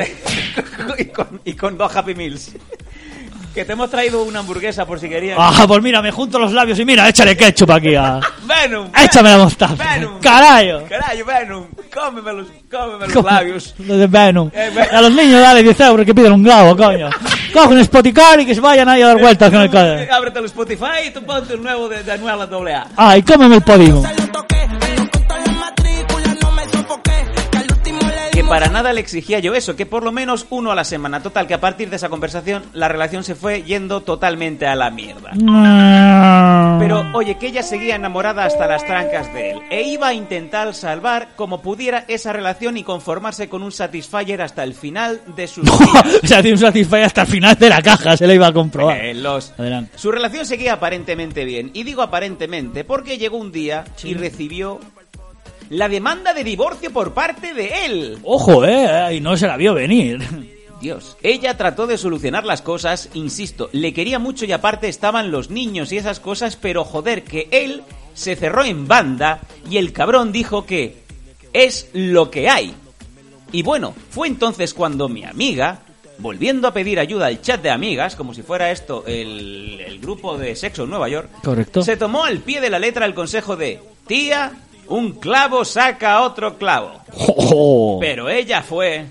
y, 0.98 1.06
con, 1.06 1.42
y 1.46 1.54
con 1.54 1.78
dos 1.78 1.96
Happy 1.96 2.16
Meals. 2.16 2.52
Que 3.54 3.66
te 3.66 3.74
hemos 3.74 3.90
traído 3.90 4.24
una 4.24 4.40
hamburguesa 4.40 4.86
por 4.86 5.00
si 5.00 5.10
querías. 5.10 5.38
Ah, 5.40 5.66
pues 5.68 5.82
mira, 5.82 6.02
me 6.02 6.12
junto 6.12 6.38
los 6.40 6.54
labios 6.54 6.78
y 6.80 6.86
mira, 6.86 7.10
échale 7.10 7.36
ketchup 7.36 7.72
aquí. 7.72 7.96
a- 7.96 8.20
Venom. 8.44 8.90
Échame 9.04 9.30
la 9.32 9.38
mostaza. 9.40 9.76
Venom. 9.76 10.20
Carayo. 10.22 10.84
Carajo, 10.88 11.26
Venom. 11.26 11.66
Cómeme 11.94 12.34
los, 12.34 12.48
cómeme 12.72 13.08
los 13.14 13.26
labios. 13.26 13.76
Los 13.80 13.98
de 13.98 14.08
Venom. 14.08 14.50
Eh, 14.54 14.72
Ve- 14.74 14.82
A 14.96 15.02
los 15.02 15.12
niños 15.12 15.42
dale 15.42 15.64
10 15.64 15.80
euros 15.82 16.06
que 16.06 16.14
piden 16.14 16.34
un 16.34 16.44
globo, 16.44 16.78
coño. 16.78 17.10
Coge 17.52 17.68
un 17.70 17.80
Spotify 17.80 18.40
y 18.40 18.46
que 18.46 18.54
se 18.56 18.62
vayan 18.62 18.88
ahí 18.88 19.02
a 19.02 19.08
dar 19.08 19.20
vueltas 19.20 19.50
con 19.50 19.62
el 19.62 19.68
Eh, 19.68 19.70
coño. 19.72 20.16
Ábrete 20.16 20.40
el 20.40 20.46
Spotify 20.46 21.08
y 21.08 21.12
tú 21.12 21.24
ponte 21.26 21.54
el 21.54 21.64
nuevo 21.64 21.90
de, 21.90 22.04
de 22.04 22.12
Anuel 22.12 22.42
AA. 22.42 22.88
Ah, 22.96 23.18
y 23.18 23.24
cómeme 23.24 23.56
el 23.56 23.62
podimo. 23.64 24.04
Para 28.50 28.68
nada 28.70 28.92
le 28.94 29.00
exigía 29.02 29.40
yo 29.40 29.54
eso, 29.54 29.76
que 29.76 29.86
por 29.86 30.04
lo 30.04 30.12
menos 30.12 30.48
uno 30.50 30.72
a 30.72 30.76
la 30.76 30.84
semana. 30.84 31.22
Total, 31.22 31.48
que 31.48 31.54
a 31.54 31.62
partir 31.62 31.90
de 31.90 31.96
esa 31.98 32.10
conversación 32.10 32.64
la 32.74 32.88
relación 32.88 33.24
se 33.24 33.36
fue 33.36 33.64
yendo 33.64 34.02
totalmente 34.02 34.66
a 34.68 34.76
la 34.76 34.90
mierda. 34.90 35.32
Pero 36.80 37.06
oye, 37.14 37.38
que 37.38 37.48
ella 37.48 37.62
seguía 37.64 37.96
enamorada 37.96 38.46
hasta 38.46 38.68
las 38.68 38.86
trancas 38.86 39.32
de 39.34 39.52
él 39.52 39.60
e 39.70 39.84
iba 39.84 40.08
a 40.08 40.14
intentar 40.14 40.74
salvar 40.74 41.30
como 41.36 41.62
pudiera 41.62 42.06
esa 42.08 42.34
relación 42.34 42.78
y 42.78 42.84
conformarse 42.84 43.48
con 43.50 43.64
un 43.64 43.72
Satisfyer 43.72 44.42
hasta 44.42 44.64
el 44.64 44.74
final 44.74 45.22
de 45.36 45.48
sus 45.48 45.64
días. 45.80 46.20
o 46.24 46.28
sea, 46.28 46.42
tiene 46.42 46.54
un 46.56 46.60
Satisfy 46.60 47.02
hasta 47.04 47.22
el 47.22 47.28
final 47.28 47.56
de 47.58 47.70
la 47.70 47.82
caja, 47.82 48.18
se 48.18 48.26
lo 48.28 48.34
iba 48.34 48.48
a 48.48 48.54
comprobar. 48.54 48.98
Eh, 49.06 49.14
los- 49.14 49.54
Adelante. 49.58 49.92
Su 49.96 50.12
relación 50.12 50.46
seguía 50.46 50.74
aparentemente 50.74 51.46
bien. 51.46 51.72
Y 51.74 51.84
digo 51.84 52.02
aparentemente 52.02 52.84
porque 52.84 53.18
llegó 53.18 53.38
un 53.38 53.52
día 53.52 53.84
y 54.04 54.14
recibió 54.14 54.80
la 55.70 55.90
demanda 55.90 56.34
de 56.34 56.44
divorcio 56.44 56.92
por 56.92 57.14
parte 57.14 57.54
de 57.54 57.86
él. 57.86 58.18
Ojo, 58.24 58.66
eh, 58.66 59.16
y 59.16 59.22
no 59.22 59.38
se 59.38 59.48
la 59.48 59.58
vio 59.58 59.74
venir. 59.74 60.20
Dios. 60.82 61.18
Ella 61.22 61.58
trató 61.58 61.88
de 61.88 61.98
solucionar 61.98 62.46
las 62.46 62.62
cosas, 62.62 63.10
insisto, 63.14 63.70
le 63.74 63.94
quería 63.94 64.18
mucho 64.18 64.46
y 64.46 64.52
aparte 64.54 64.88
estaban 64.88 65.30
los 65.30 65.50
niños 65.50 65.92
y 65.92 65.98
esas 65.98 66.20
cosas, 66.20 66.56
pero 66.56 66.86
joder, 66.86 67.24
que 67.24 67.50
él 67.52 67.84
se 68.14 68.36
cerró 68.36 68.64
en 68.64 68.88
banda 68.88 69.42
y 69.70 69.78
el 69.78 69.92
cabrón 69.92 70.32
dijo 70.32 70.66
que 70.66 71.04
es 71.52 71.90
lo 71.94 72.32
que 72.32 72.50
hay. 72.50 72.74
Y 73.52 73.64
bueno, 73.64 73.94
fue 74.10 74.28
entonces 74.28 74.74
cuando 74.74 75.10
mi 75.10 75.26
amiga, 75.26 75.80
volviendo 76.20 76.68
a 76.68 76.74
pedir 76.74 77.00
ayuda 77.00 77.26
al 77.28 77.42
chat 77.42 77.62
de 77.62 77.72
amigas, 77.72 78.16
como 78.16 78.34
si 78.34 78.42
fuera 78.42 78.72
esto 78.72 79.04
el, 79.06 79.82
el 79.86 80.00
grupo 80.00 80.38
de 80.38 80.56
sexo 80.56 80.84
en 80.84 80.92
Nueva 80.92 81.10
York, 81.10 81.30
Correcto. 81.44 81.82
se 81.82 81.98
tomó 81.98 82.24
al 82.24 82.40
pie 82.40 82.62
de 82.62 82.70
la 82.70 82.80
letra 82.80 83.06
el 83.06 83.14
consejo 83.14 83.58
de, 83.58 83.82
tía, 84.08 84.54
un 84.90 85.14
clavo 85.14 85.64
saca 85.64 86.22
otro 86.22 86.58
clavo. 86.58 86.92
Oh. 87.16 87.98
Pero 88.00 88.30
ella 88.30 88.62
fue 88.62 89.06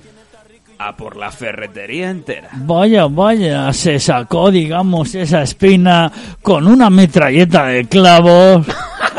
a 0.79 0.97
por 0.97 1.16
la 1.16 1.33
ferretería 1.33 2.11
entera. 2.11 2.51
Vaya, 2.53 3.07
vaya, 3.07 3.72
se 3.72 3.99
sacó, 3.99 4.51
digamos, 4.51 5.14
esa 5.14 5.43
espina 5.43 6.11
con 6.41 6.66
una 6.66 6.89
metralleta 6.89 7.66
de 7.66 7.87
clavos 7.87 8.66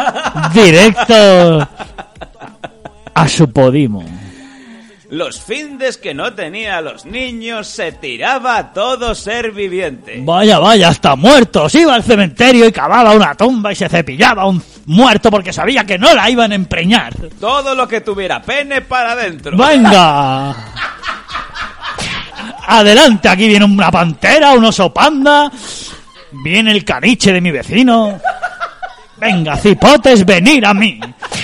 directo 0.54 1.68
a 3.14 3.28
su 3.28 3.52
podimo. 3.52 4.04
Los 5.10 5.42
findes 5.42 5.98
que 5.98 6.14
no 6.14 6.34
tenía 6.34 6.78
a 6.78 6.82
los 6.82 7.04
niños 7.04 7.68
se 7.68 7.94
tiraba 7.94 8.58
a 8.58 8.74
todo 8.74 9.16
ser 9.16 9.52
viviente. 9.52 10.22
Vaya, 10.24 10.60
vaya, 10.60 10.90
hasta 10.90 11.16
muertos. 11.16 11.74
Iba 11.74 11.96
al 11.96 12.04
cementerio 12.04 12.68
y 12.68 12.72
cavaba 12.72 13.14
una 13.14 13.34
tumba 13.34 13.72
y 13.72 13.76
se 13.76 13.90
cepillaba 13.90 14.46
un 14.46 14.62
muerto 14.86 15.32
porque 15.32 15.52
sabía 15.52 15.84
que 15.84 15.98
no 15.98 16.14
la 16.14 16.30
iban 16.30 16.52
a 16.52 16.56
empreñar. 16.56 17.16
Todo 17.40 17.74
lo 17.74 17.88
que 17.88 18.02
tuviera 18.02 18.40
pene 18.40 18.82
para 18.82 19.14
adentro. 19.14 19.58
¡Venga! 19.58 20.50
Adelante, 22.68 23.30
aquí 23.30 23.48
viene 23.48 23.66
una 23.66 23.90
pantera, 23.90 24.52
un 24.52 24.66
oso 24.66 24.94
panda. 24.94 25.52
Viene 26.44 26.72
el 26.72 26.86
caniche 26.86 27.34
de 27.34 27.42
mi 27.42 27.50
vecino. 27.50 28.22
Venga, 29.18 29.58
cipotes, 29.58 30.24
venir 30.24 30.68
a 30.68 30.74
mí. 30.76 31.00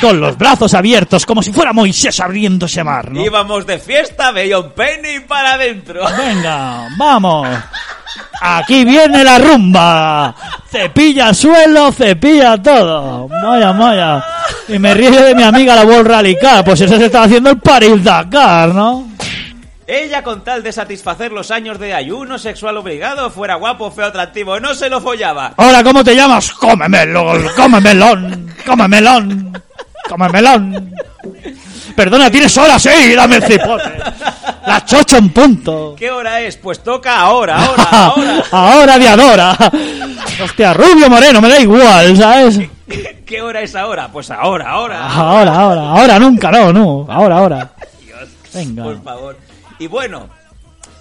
Con 0.05 0.21
los 0.21 0.37
brazos 0.37 0.75
abiertos, 0.75 1.25
como 1.25 1.41
si 1.41 1.51
fuera 1.51 1.73
Moisés 1.73 2.19
abriendo 2.19 2.67
ese 2.67 2.83
mar, 2.83 3.11
¿no? 3.11 3.25
Íbamos 3.25 3.65
de 3.65 3.79
fiesta, 3.79 4.29
veía 4.29 4.59
un 4.59 4.69
pene 4.69 5.15
y 5.15 5.19
para 5.21 5.53
adentro. 5.53 6.03
Venga, 6.15 6.89
vamos. 6.95 7.47
Aquí 8.39 8.85
viene 8.85 9.23
la 9.23 9.39
rumba. 9.39 10.35
Cepilla 10.69 11.29
el 11.29 11.35
suelo, 11.35 11.91
cepilla 11.91 12.61
todo. 12.61 13.27
Vaya, 13.29 13.71
vaya. 13.71 14.23
Y 14.67 14.77
me 14.77 14.93
río 14.93 15.09
de 15.09 15.33
mi 15.33 15.41
amiga 15.41 15.73
la 15.73 15.85
World 15.85 16.05
Rally 16.05 16.37
Car. 16.37 16.63
Pues 16.63 16.81
eso 16.81 16.97
se 16.97 17.05
está 17.07 17.23
haciendo 17.23 17.49
el 17.49 17.57
Paris 17.57 18.03
Dakar, 18.03 18.75
¿no? 18.75 19.07
Ella 19.87 20.23
con 20.23 20.43
tal 20.43 20.61
de 20.61 20.71
satisfacer 20.71 21.31
los 21.31 21.49
años 21.49 21.79
de 21.79 21.95
ayuno 21.95 22.37
sexual 22.37 22.77
obligado, 22.77 23.31
fuera 23.31 23.55
guapo, 23.55 23.91
feo, 23.91 24.05
atractivo, 24.05 24.59
no 24.59 24.75
se 24.75 24.89
lo 24.89 25.01
follaba. 25.01 25.53
Hola, 25.57 25.83
¿cómo 25.83 26.03
te 26.03 26.15
llamas? 26.15 26.51
Cómemelo, 26.51 27.33
cómemelón, 27.55 28.51
cómemelón, 28.65 29.63
cómemelón. 30.09 30.93
Perdona, 31.95 32.29
¿tienes 32.29 32.57
horas? 32.57 32.81
Sí, 32.81 33.15
dame 33.15 33.37
el 33.37 33.43
cipote. 33.43 33.91
La 34.67 34.83
chocha 34.83 35.17
en 35.17 35.29
punto. 35.29 35.95
¿Qué 35.97 36.11
hora 36.11 36.41
es? 36.41 36.57
Pues 36.57 36.83
toca 36.83 37.19
ahora, 37.19 37.57
ahora, 37.65 37.83
ahora. 37.91 38.43
Ahora 38.51 38.99
de 38.99 39.07
adora. 39.07 39.57
Hostia, 40.43 40.73
rubio 40.73 41.09
moreno, 41.09 41.39
me 41.41 41.49
da 41.49 41.59
igual, 41.59 42.17
¿sabes? 42.17 42.59
¿Qué 43.25 43.41
hora 43.41 43.61
es 43.61 43.75
ahora? 43.75 44.09
Pues 44.11 44.29
ahora, 44.31 44.69
ahora. 44.69 45.07
Ahora, 45.07 45.55
ahora, 45.55 45.81
ahora, 45.89 46.19
nunca, 46.19 46.51
no, 46.51 46.73
no. 46.73 47.07
Ahora, 47.09 47.37
ahora. 47.37 47.71
Venga. 48.53 48.83
Por 48.83 49.03
favor. 49.03 49.37
Y 49.79 49.87
bueno, 49.87 50.29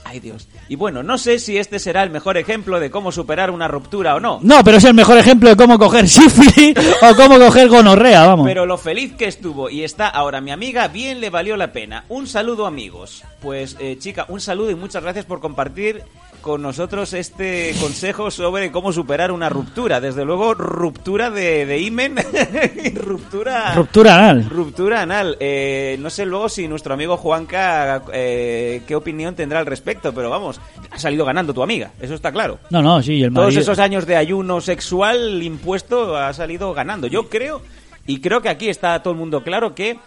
ay 0.04 0.20
Dios. 0.20 0.48
Y 0.68 0.76
bueno, 0.76 1.02
no 1.02 1.18
sé 1.18 1.38
si 1.38 1.58
este 1.58 1.78
será 1.78 2.02
el 2.02 2.10
mejor 2.10 2.36
ejemplo 2.36 2.80
de 2.80 2.90
cómo 2.90 3.12
superar 3.12 3.50
una 3.50 3.68
ruptura 3.68 4.14
o 4.14 4.20
no. 4.20 4.38
No, 4.42 4.64
pero 4.64 4.78
es 4.78 4.84
el 4.84 4.94
mejor 4.94 5.18
ejemplo 5.18 5.50
de 5.50 5.56
cómo 5.56 5.78
coger 5.78 6.08
sífilis 6.08 6.74
o 7.02 7.14
cómo 7.16 7.38
coger 7.38 7.68
gonorrea, 7.68 8.26
vamos. 8.26 8.46
Pero 8.46 8.66
lo 8.66 8.78
feliz 8.78 9.14
que 9.14 9.26
estuvo 9.26 9.68
y 9.68 9.84
está 9.84 10.08
ahora 10.08 10.40
mi 10.40 10.50
amiga, 10.50 10.88
bien 10.88 11.20
le 11.20 11.30
valió 11.30 11.56
la 11.56 11.72
pena. 11.72 12.04
Un 12.08 12.26
saludo 12.26 12.66
amigos. 12.66 13.24
Pues 13.40 13.76
eh, 13.78 13.96
chica, 13.98 14.26
un 14.28 14.40
saludo 14.40 14.70
y 14.70 14.74
muchas 14.74 15.02
gracias 15.02 15.26
por 15.26 15.40
compartir 15.40 16.02
con 16.44 16.60
nosotros 16.60 17.14
este 17.14 17.74
consejo 17.80 18.30
sobre 18.30 18.70
cómo 18.70 18.92
superar 18.92 19.32
una 19.32 19.48
ruptura. 19.48 19.98
Desde 19.98 20.26
luego, 20.26 20.52
ruptura 20.52 21.30
de, 21.30 21.64
de 21.64 21.80
imen, 21.80 22.16
ruptura... 22.96 23.74
Ruptura 23.74 24.14
anal. 24.16 24.50
Ruptura 24.50 25.00
anal. 25.00 25.38
Eh, 25.40 25.96
no 26.00 26.10
sé 26.10 26.26
luego 26.26 26.50
si 26.50 26.68
nuestro 26.68 26.92
amigo 26.92 27.16
Juanca 27.16 28.02
eh, 28.12 28.82
qué 28.86 28.94
opinión 28.94 29.34
tendrá 29.34 29.60
al 29.60 29.64
respecto, 29.66 30.12
pero 30.12 30.28
vamos, 30.28 30.60
ha 30.90 30.98
salido 30.98 31.24
ganando 31.24 31.54
tu 31.54 31.62
amiga, 31.62 31.92
eso 31.98 32.14
está 32.14 32.30
claro. 32.30 32.58
No, 32.68 32.82
no, 32.82 33.02
sí, 33.02 33.22
el 33.22 33.32
Todos 33.32 33.46
marido- 33.46 33.62
esos 33.62 33.78
años 33.78 34.04
de 34.04 34.16
ayuno 34.16 34.60
sexual 34.60 35.42
impuesto 35.42 36.14
ha 36.14 36.30
salido 36.34 36.74
ganando. 36.74 37.06
Yo 37.06 37.30
creo, 37.30 37.62
y 38.06 38.20
creo 38.20 38.42
que 38.42 38.50
aquí 38.50 38.68
está 38.68 39.02
todo 39.02 39.14
el 39.14 39.18
mundo 39.18 39.42
claro, 39.42 39.74
que 39.74 39.98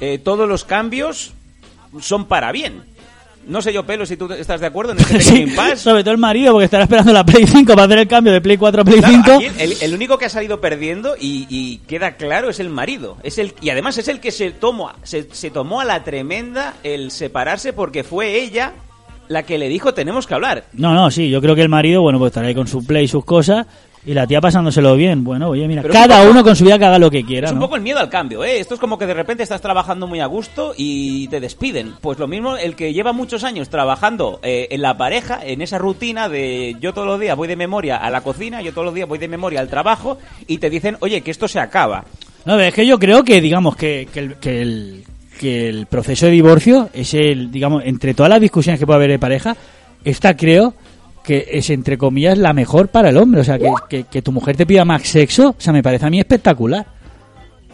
eh, 0.00 0.18
todos 0.18 0.46
los 0.46 0.64
cambios 0.64 1.32
son 2.00 2.26
para 2.26 2.52
bien. 2.52 2.84
No 3.50 3.60
sé 3.60 3.72
yo, 3.72 3.84
Pelo, 3.84 4.06
si 4.06 4.16
tú 4.16 4.32
estás 4.32 4.60
de 4.60 4.66
acuerdo 4.68 4.92
en 4.92 4.98
este 5.00 5.14
pequeño 5.18 5.36
Sí, 5.36 5.42
impasse. 5.42 5.76
sobre 5.76 6.02
todo 6.02 6.12
el 6.12 6.18
marido, 6.18 6.52
porque 6.52 6.64
estará 6.66 6.84
esperando 6.84 7.12
la 7.12 7.24
Play 7.24 7.46
5 7.46 7.72
para 7.72 7.84
hacer 7.84 7.98
el 7.98 8.08
cambio 8.08 8.32
de 8.32 8.40
Play 8.40 8.56
4 8.56 8.80
a 8.80 8.84
Play 8.84 8.98
Claro, 9.00 9.14
5. 9.24 9.32
aquí 9.36 9.46
el, 9.62 9.76
el 9.82 9.94
único 9.94 10.16
que 10.18 10.24
ha 10.26 10.28
salido 10.30 10.60
perdiendo 10.60 11.14
y, 11.20 11.46
y 11.50 11.78
queda 11.86 12.12
claro 12.16 12.48
es 12.48 12.60
el 12.60 12.70
marido. 12.70 13.16
Es 13.22 13.38
el, 13.38 13.54
y 13.60 13.70
además 13.70 13.98
es 13.98 14.08
el 14.08 14.20
que 14.20 14.30
se 14.30 14.50
tomó, 14.52 14.92
se, 15.02 15.28
se 15.34 15.50
tomó 15.50 15.80
a 15.80 15.84
la 15.84 16.04
tremenda 16.04 16.74
el 16.84 17.10
separarse 17.10 17.72
porque 17.72 18.04
fue 18.04 18.40
ella 18.40 18.72
la 19.28 19.44
que 19.44 19.58
le 19.58 19.68
dijo 19.68 19.94
tenemos 19.94 20.26
que 20.26 20.34
hablar. 20.34 20.64
No, 20.72 20.94
no, 20.94 21.10
sí, 21.10 21.28
yo 21.30 21.40
creo 21.40 21.54
que 21.54 21.62
el 21.62 21.68
marido, 21.68 22.02
bueno, 22.02 22.18
pues 22.18 22.30
estará 22.30 22.48
ahí 22.48 22.54
con 22.54 22.66
su 22.66 22.84
Play 22.86 23.04
y 23.04 23.08
sus 23.08 23.24
cosas. 23.24 23.66
Y 24.06 24.14
la 24.14 24.26
tía 24.26 24.40
pasándoselo 24.40 24.96
bien. 24.96 25.22
Bueno, 25.22 25.50
oye, 25.50 25.68
mira, 25.68 25.82
Pero 25.82 25.92
cada 25.92 26.16
un 26.16 26.20
poco- 26.22 26.30
uno 26.32 26.44
con 26.44 26.56
su 26.56 26.64
vida 26.64 26.78
que 26.78 26.86
haga 26.86 26.98
lo 26.98 27.10
que 27.10 27.22
quiera, 27.22 27.48
Es 27.48 27.52
un 27.52 27.58
¿no? 27.58 27.66
poco 27.66 27.76
el 27.76 27.82
miedo 27.82 27.98
al 27.98 28.08
cambio, 28.08 28.42
¿eh? 28.42 28.58
Esto 28.58 28.72
es 28.74 28.80
como 28.80 28.96
que 28.96 29.04
de 29.06 29.12
repente 29.12 29.42
estás 29.42 29.60
trabajando 29.60 30.06
muy 30.06 30.20
a 30.20 30.26
gusto 30.26 30.72
y 30.76 31.28
te 31.28 31.38
despiden. 31.38 31.94
Pues 32.00 32.18
lo 32.18 32.26
mismo 32.26 32.56
el 32.56 32.76
que 32.76 32.94
lleva 32.94 33.12
muchos 33.12 33.44
años 33.44 33.68
trabajando 33.68 34.40
eh, 34.42 34.68
en 34.70 34.80
la 34.80 34.96
pareja, 34.96 35.40
en 35.44 35.60
esa 35.60 35.76
rutina 35.76 36.30
de 36.30 36.76
yo 36.80 36.94
todos 36.94 37.06
los 37.06 37.20
días 37.20 37.36
voy 37.36 37.46
de 37.48 37.56
memoria 37.56 37.98
a 37.98 38.08
la 38.10 38.22
cocina, 38.22 38.62
yo 38.62 38.72
todos 38.72 38.86
los 38.86 38.94
días 38.94 39.06
voy 39.06 39.18
de 39.18 39.28
memoria 39.28 39.60
al 39.60 39.68
trabajo 39.68 40.16
y 40.46 40.56
te 40.56 40.70
dicen, 40.70 40.96
oye, 41.00 41.20
que 41.20 41.30
esto 41.30 41.46
se 41.46 41.60
acaba. 41.60 42.04
No, 42.46 42.58
es 42.58 42.72
que 42.72 42.86
yo 42.86 42.98
creo 42.98 43.22
que, 43.22 43.38
digamos, 43.42 43.76
que, 43.76 44.08
que, 44.10 44.20
el, 44.20 44.34
que, 44.36 44.62
el, 44.62 45.04
que 45.38 45.68
el 45.68 45.84
proceso 45.84 46.24
de 46.24 46.32
divorcio 46.32 46.88
es 46.94 47.12
el, 47.12 47.50
digamos, 47.52 47.82
entre 47.84 48.14
todas 48.14 48.30
las 48.30 48.40
discusiones 48.40 48.80
que 48.80 48.86
puede 48.86 48.96
haber 48.96 49.10
de 49.10 49.18
pareja, 49.18 49.54
esta 50.04 50.34
creo 50.34 50.72
que 51.22 51.48
es, 51.52 51.70
entre 51.70 51.98
comillas, 51.98 52.38
la 52.38 52.52
mejor 52.52 52.88
para 52.88 53.10
el 53.10 53.16
hombre. 53.16 53.40
O 53.40 53.44
sea, 53.44 53.58
que, 53.58 53.70
que, 53.88 54.04
que 54.04 54.22
tu 54.22 54.32
mujer 54.32 54.56
te 54.56 54.66
pida 54.66 54.84
más 54.84 55.02
sexo, 55.02 55.50
o 55.50 55.60
sea, 55.60 55.72
me 55.72 55.82
parece 55.82 56.06
a 56.06 56.10
mí 56.10 56.18
espectacular. 56.18 56.86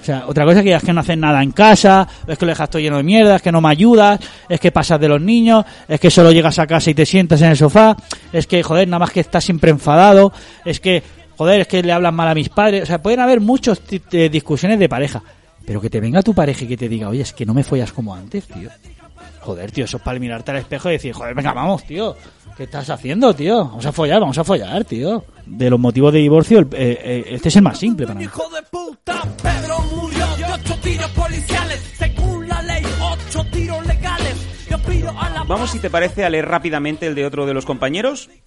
O 0.01 0.05
sea, 0.05 0.25
otra 0.29 0.45
cosa 0.45 0.59
es 0.59 0.65
que 0.65 0.75
es 0.75 0.83
que 0.85 0.93
no 0.93 1.01
haces 1.01 1.19
nada 1.19 1.43
en 1.43 1.51
casa, 1.53 2.07
es 2.27 2.39
que 2.39 2.45
lo 2.45 2.51
dejas 2.51 2.71
todo 2.71 2.81
lleno 2.81 2.99
de 2.99 3.03
mierda, 3.03 3.37
es 3.37 3.43
que 3.43 3.51
no 3.51 3.61
me 3.61 3.71
ayudas, 3.71 4.21
es 4.49 4.61
que 4.61 4.71
pasas 4.71 5.01
de 5.01 5.09
los 5.09 5.21
niños, 5.21 5.65
es 5.89 5.99
que 5.99 6.11
solo 6.11 6.31
llegas 6.31 6.59
a 6.59 6.67
casa 6.67 6.91
y 6.91 6.95
te 6.95 7.07
sientas 7.07 7.43
en 7.43 7.51
el 7.51 7.57
sofá, 7.57 7.97
es 8.33 8.47
que, 8.47 8.63
joder, 8.63 8.87
nada 8.87 9.01
más 9.01 9.11
que 9.11 9.21
estás 9.21 9.43
siempre 9.43 9.71
enfadado, 9.71 10.33
es 10.65 10.79
que, 10.79 11.03
joder, 11.37 11.63
es 11.63 11.67
que 11.67 11.83
le 11.83 11.93
hablan 11.93 12.15
mal 12.15 12.29
a 12.29 12.35
mis 12.35 12.49
padres. 12.51 12.85
O 12.85 12.87
sea, 12.87 13.03
pueden 13.03 13.21
haber 13.21 13.41
muchas 13.41 13.81
discusiones 14.11 14.79
de 14.79 14.89
pareja, 14.89 15.23
pero 15.65 15.81
que 15.81 15.91
te 15.91 15.99
venga 15.99 16.23
tu 16.23 16.35
pareja 16.35 16.65
y 16.65 16.69
que 16.69 16.77
te 16.77 16.89
diga, 16.89 17.09
oye, 17.09 17.23
es 17.23 17.33
que 17.33 17.47
no 17.47 17.55
me 17.55 17.65
follas 17.65 17.91
como 17.93 18.15
antes, 18.15 18.47
tío. 18.47 18.69
Joder, 19.41 19.73
tío, 19.73 19.87
eso 19.87 19.97
es 19.97 20.03
para 20.03 20.21
mirarte 20.21 20.51
al 20.51 20.59
espejo 20.59 20.89
y 20.89 20.93
decir, 20.93 21.13
joder, 21.15 21.35
venga, 21.35 21.53
vamos, 21.53 21.85
tío. 21.85 22.17
¿Qué 22.57 22.65
estás 22.65 22.89
haciendo, 22.89 23.35
tío? 23.35 23.65
Vamos 23.67 23.85
a 23.85 23.93
follar, 23.93 24.21
vamos 24.21 24.39
a 24.39 24.45
follar, 24.45 24.85
tío. 24.85 25.25
De 25.45 25.69
los 25.69 25.79
motivos 25.79 26.13
de 26.13 26.21
divorcio, 26.21 26.61
el- 26.61 26.69
eh, 26.73 26.99
eh, 27.03 27.25
este 27.33 27.49
es 27.51 27.57
el 27.57 27.63
más 27.63 27.79
simple 27.79 28.07
para 28.07 28.19
mí. 28.19 28.25
Hijo 28.25 28.49
de 28.49 28.63
puta, 28.63 29.23
Pedro 29.43 29.79
murió 29.95 30.27
de 30.37 30.45
ocho 30.45 30.75
tiros 30.83 31.11
policiales. 31.11 31.81
Según 31.99 32.49
la 32.49 32.63
ley, 32.63 32.83
ocho 33.01 33.45
tiros 33.53 33.87
legales. 33.87 34.47
Yo 34.71 34.79
pido 34.79 35.11
a 35.21 35.29
la 35.31 35.43
Vamos, 35.45 35.71
si 35.71 35.79
te 35.81 35.91
parece, 35.91 36.25
a 36.25 36.31
leer 36.31 36.47
rápidamente 36.49 37.07
el 37.07 37.15
de 37.15 37.27
otro 37.27 37.45
de 37.45 37.53
los 37.53 37.67
compañeros. 37.67 38.31
Y 38.33 38.41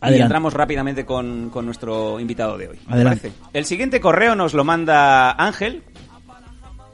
Adelante. 0.00 0.22
entramos 0.24 0.52
rápidamente 0.52 1.06
con, 1.06 1.48
con 1.48 1.64
nuestro 1.64 2.20
invitado 2.20 2.58
de 2.58 2.68
hoy. 2.68 2.76
¿Te 2.76 2.92
Adelante. 2.92 3.30
parece? 3.30 3.50
El 3.54 3.64
siguiente 3.64 4.00
correo 4.00 4.34
nos 4.36 4.52
lo 4.52 4.64
manda 4.64 5.30
Ángel. 5.32 5.82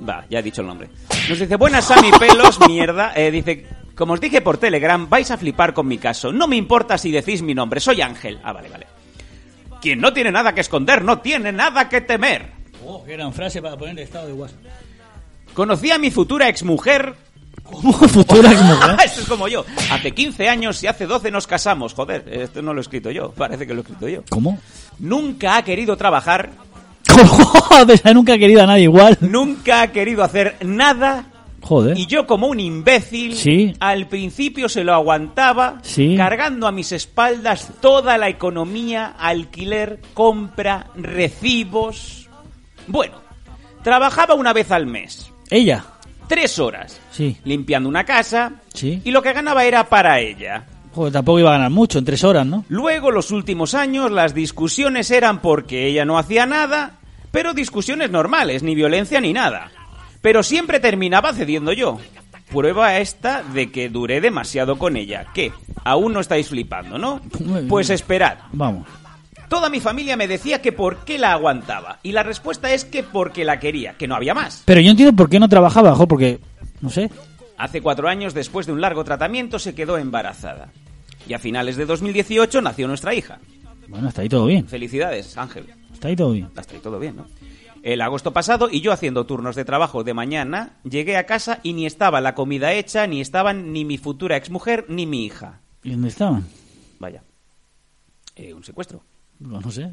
Va, 0.09 0.25
ya 0.31 0.39
he 0.39 0.43
dicho 0.43 0.61
el 0.61 0.69
nombre. 0.69 0.89
Nos 1.29 1.39
dice, 1.41 1.57
buenas 1.57 1.85
Sammy 1.87 2.11
Pelos, 2.19 2.59
mierda. 2.69 3.13
Eh, 3.17 3.31
dice, 3.33 3.67
como 3.97 4.15
os 4.15 4.21
dije 4.21 4.41
por 4.41 4.59
Telegram, 4.59 5.09
vais 5.09 5.31
a 5.31 5.37
flipar 5.37 5.75
con 5.75 5.87
mi 5.87 5.99
caso. 5.99 6.33
No 6.33 6.49
me 6.49 6.57
importa 6.57 6.99
si 6.99 7.11
decís 7.11 7.43
mi 7.43 7.55
nombre, 7.55 7.81
soy 7.81 8.01
Ángel. 8.01 8.41
Ah, 8.43 8.53
vale, 8.53 8.69
vale. 8.69 8.87
Quien 9.81 10.01
no 10.01 10.13
tiene 10.13 10.31
nada 10.31 10.55
que 10.55 10.61
esconder, 10.61 11.03
no 11.03 11.19
tiene 11.21 11.53
nada 11.53 11.89
que 11.89 12.01
temer. 12.01 12.51
Oh, 12.85 13.05
qué 13.05 13.13
gran 13.13 13.33
frase 13.33 13.61
para 13.61 13.77
poner 13.77 13.97
de 13.97 14.03
estado 14.03 14.27
de 14.27 14.33
WhatsApp. 14.33 14.61
Conocí 15.55 15.91
a 15.91 15.99
mi 15.99 16.11
futura 16.11 16.49
exmujer 16.49 17.15
¿Cómo 17.63 17.93
futura 18.09 18.51
exmujer? 18.51 18.97
Esto 19.05 19.21
es 19.21 19.27
como 19.27 19.49
yo. 19.49 19.65
Hace 19.91 20.13
15 20.13 20.49
años 20.49 20.83
y 20.83 20.87
hace 20.87 21.07
12 21.07 21.31
nos 21.31 21.47
casamos. 21.47 21.95
Joder, 21.95 22.25
esto 22.29 22.61
no 22.61 22.73
lo 22.75 22.81
he 22.81 22.83
escrito 22.83 23.11
yo. 23.11 23.31
Parece 23.33 23.67
que 23.67 23.73
lo 23.75 23.81
he 23.81 23.83
escrito 23.83 24.09
yo. 24.09 24.23
¿Cómo? 24.29 24.59
Nunca 24.99 25.57
ha 25.57 25.63
querido 25.63 25.97
trabajar, 25.97 26.51
Joder, 27.09 28.15
nunca 28.15 28.35
he 28.35 28.39
querido 28.39 28.63
a 28.63 28.67
nadie 28.67 28.85
igual. 28.85 29.19
nunca 29.21 29.83
ha 29.83 29.93
querido 29.93 30.23
hacer 30.23 30.57
nada 30.65 31.27
Joder. 31.63 31.97
Y 31.97 32.07
yo 32.07 32.27
como 32.27 32.49
un 32.49 32.59
imbécil, 32.61 33.35
Sí. 33.37 33.73
al 33.81 34.09
principio 34.09 34.69
se 34.69 34.83
lo 34.85 34.93
aguantaba, 34.95 35.79
Sí. 35.83 36.15
cargando 36.17 36.67
a 36.67 36.73
mis 36.73 36.93
espaldas 36.93 37.71
toda 37.81 38.19
la 38.19 38.29
economía, 38.29 39.15
alquiler, 39.19 40.01
compra, 40.13 40.89
recibos. 40.97 42.29
Bueno, 42.89 43.15
trabajaba 43.83 44.35
una 44.35 44.53
vez 44.53 44.71
al 44.73 44.87
mes, 44.87 45.31
Ella. 45.51 45.85
tres 46.29 46.59
horas, 46.59 47.01
Sí. 47.13 47.37
limpiando 47.45 47.89
una 47.89 48.05
casa, 48.05 48.55
Sí. 48.75 49.01
y 49.05 49.11
lo 49.13 49.23
que 49.23 49.33
ganaba 49.33 49.65
era 49.65 49.85
para 49.89 50.19
ella. 50.21 50.67
Joder, 50.95 51.13
tampoco 51.13 51.39
iba 51.39 51.51
a 51.51 51.55
ganar 51.55 51.71
mucho, 51.71 51.99
en 51.99 52.05
tres 52.05 52.23
horas, 52.25 52.45
¿no? 52.45 52.65
Luego, 52.69 53.11
los 53.11 53.31
últimos 53.31 53.75
años, 53.75 54.11
las 54.11 54.35
discusiones 54.35 55.11
eran 55.11 55.41
porque 55.41 55.87
ella 55.87 56.05
no 56.05 56.19
hacía 56.19 56.45
nada, 56.45 56.99
pero 57.31 57.55
discusiones 57.55 58.11
normales, 58.11 58.63
ni 58.63 58.75
violencia 58.75 59.21
ni 59.21 59.33
nada. 59.33 59.71
Pero 60.23 60.43
siempre 60.43 60.81
terminaba 60.81 61.35
cediendo 61.35 61.73
yo. 61.73 61.99
Prueba 62.51 62.99
esta 62.99 63.43
de 63.43 63.71
que 63.71 63.89
duré 63.89 64.21
demasiado 64.21 64.79
con 64.79 64.97
ella. 64.97 65.27
¿Qué? 65.35 65.53
Aún 65.85 66.13
no 66.13 66.21
estáis 66.21 66.49
flipando, 66.49 66.97
¿no? 66.99 67.21
Pues 67.69 67.91
esperad. 67.91 68.39
Vamos. 68.53 68.87
Toda 69.49 69.69
mi 69.69 69.81
familia 69.81 70.17
me 70.17 70.29
decía 70.29 70.63
que 70.63 70.73
por 70.73 71.05
qué 71.05 71.19
la 71.19 71.33
aguantaba. 71.33 71.99
Y 72.03 72.13
la 72.13 72.23
respuesta 72.23 72.73
es 72.73 72.85
que 72.85 73.03
porque 73.03 73.45
la 73.45 73.59
quería, 73.59 73.95
que 73.95 74.07
no 74.09 74.15
había 74.15 74.33
más. 74.33 74.63
Pero 74.65 74.81
yo 74.81 74.91
entiendo 74.91 75.15
por 75.15 75.29
qué 75.29 75.39
no 75.39 75.49
trabajaba, 75.49 75.95
jo, 75.95 76.07
porque, 76.09 76.39
no 76.81 76.89
sé. 76.89 77.11
Hace 77.59 77.83
cuatro 77.83 78.09
años, 78.09 78.33
después 78.33 78.67
de 78.67 78.73
un 78.73 78.81
largo 78.81 79.05
tratamiento, 79.05 79.59
se 79.59 79.75
quedó 79.75 79.99
embarazada. 79.99 80.69
Y 81.29 81.35
a 81.35 81.39
finales 81.39 81.77
de 81.77 81.85
2018 81.85 82.63
nació 82.63 82.89
nuestra 82.89 83.15
hija. 83.15 83.41
Bueno, 83.89 84.09
está 84.09 84.23
ahí 84.23 84.29
todo 84.29 84.47
bien. 84.47 84.67
Felicidades, 84.67 85.37
Ángel. 85.37 85.67
Está 85.93 86.09
ahí 86.09 86.17
todo 86.17 86.33
bien. 86.33 86.49
Hasta 86.57 86.75
ahí 86.75 86.81
todo 86.81 86.99
bien, 86.99 87.17
¿no? 87.17 87.27
El 87.83 88.01
agosto 88.01 88.33
pasado 88.33 88.69
y 88.71 88.81
yo 88.81 88.93
haciendo 88.93 89.27
turnos 89.27 89.57
de 89.57 89.65
trabajo 89.65 90.05
de 90.05 90.15
mañana, 90.15 90.79
llegué 90.85 91.17
a 91.17 91.27
casa 91.27 91.59
y 91.63 91.73
ni 91.73 91.85
estaba 91.87 92.21
la 92.21 92.35
comida 92.35 92.73
hecha, 92.73 93.07
ni 93.07 93.21
estaban 93.21 93.73
ni 93.73 93.85
mi 93.85 93.99
futura 93.99 94.37
exmujer 94.37 94.85
ni 94.89 95.05
mi 95.07 95.25
hija. 95.25 95.61
¿Y 95.83 95.91
dónde 95.91 96.09
estaban? 96.09 96.47
Vaya. 97.01 97.23
Eh, 98.37 98.55
un 98.55 98.63
secuestro. 98.63 99.03
No, 99.41 99.61
no 99.61 99.71
sé. 99.71 99.91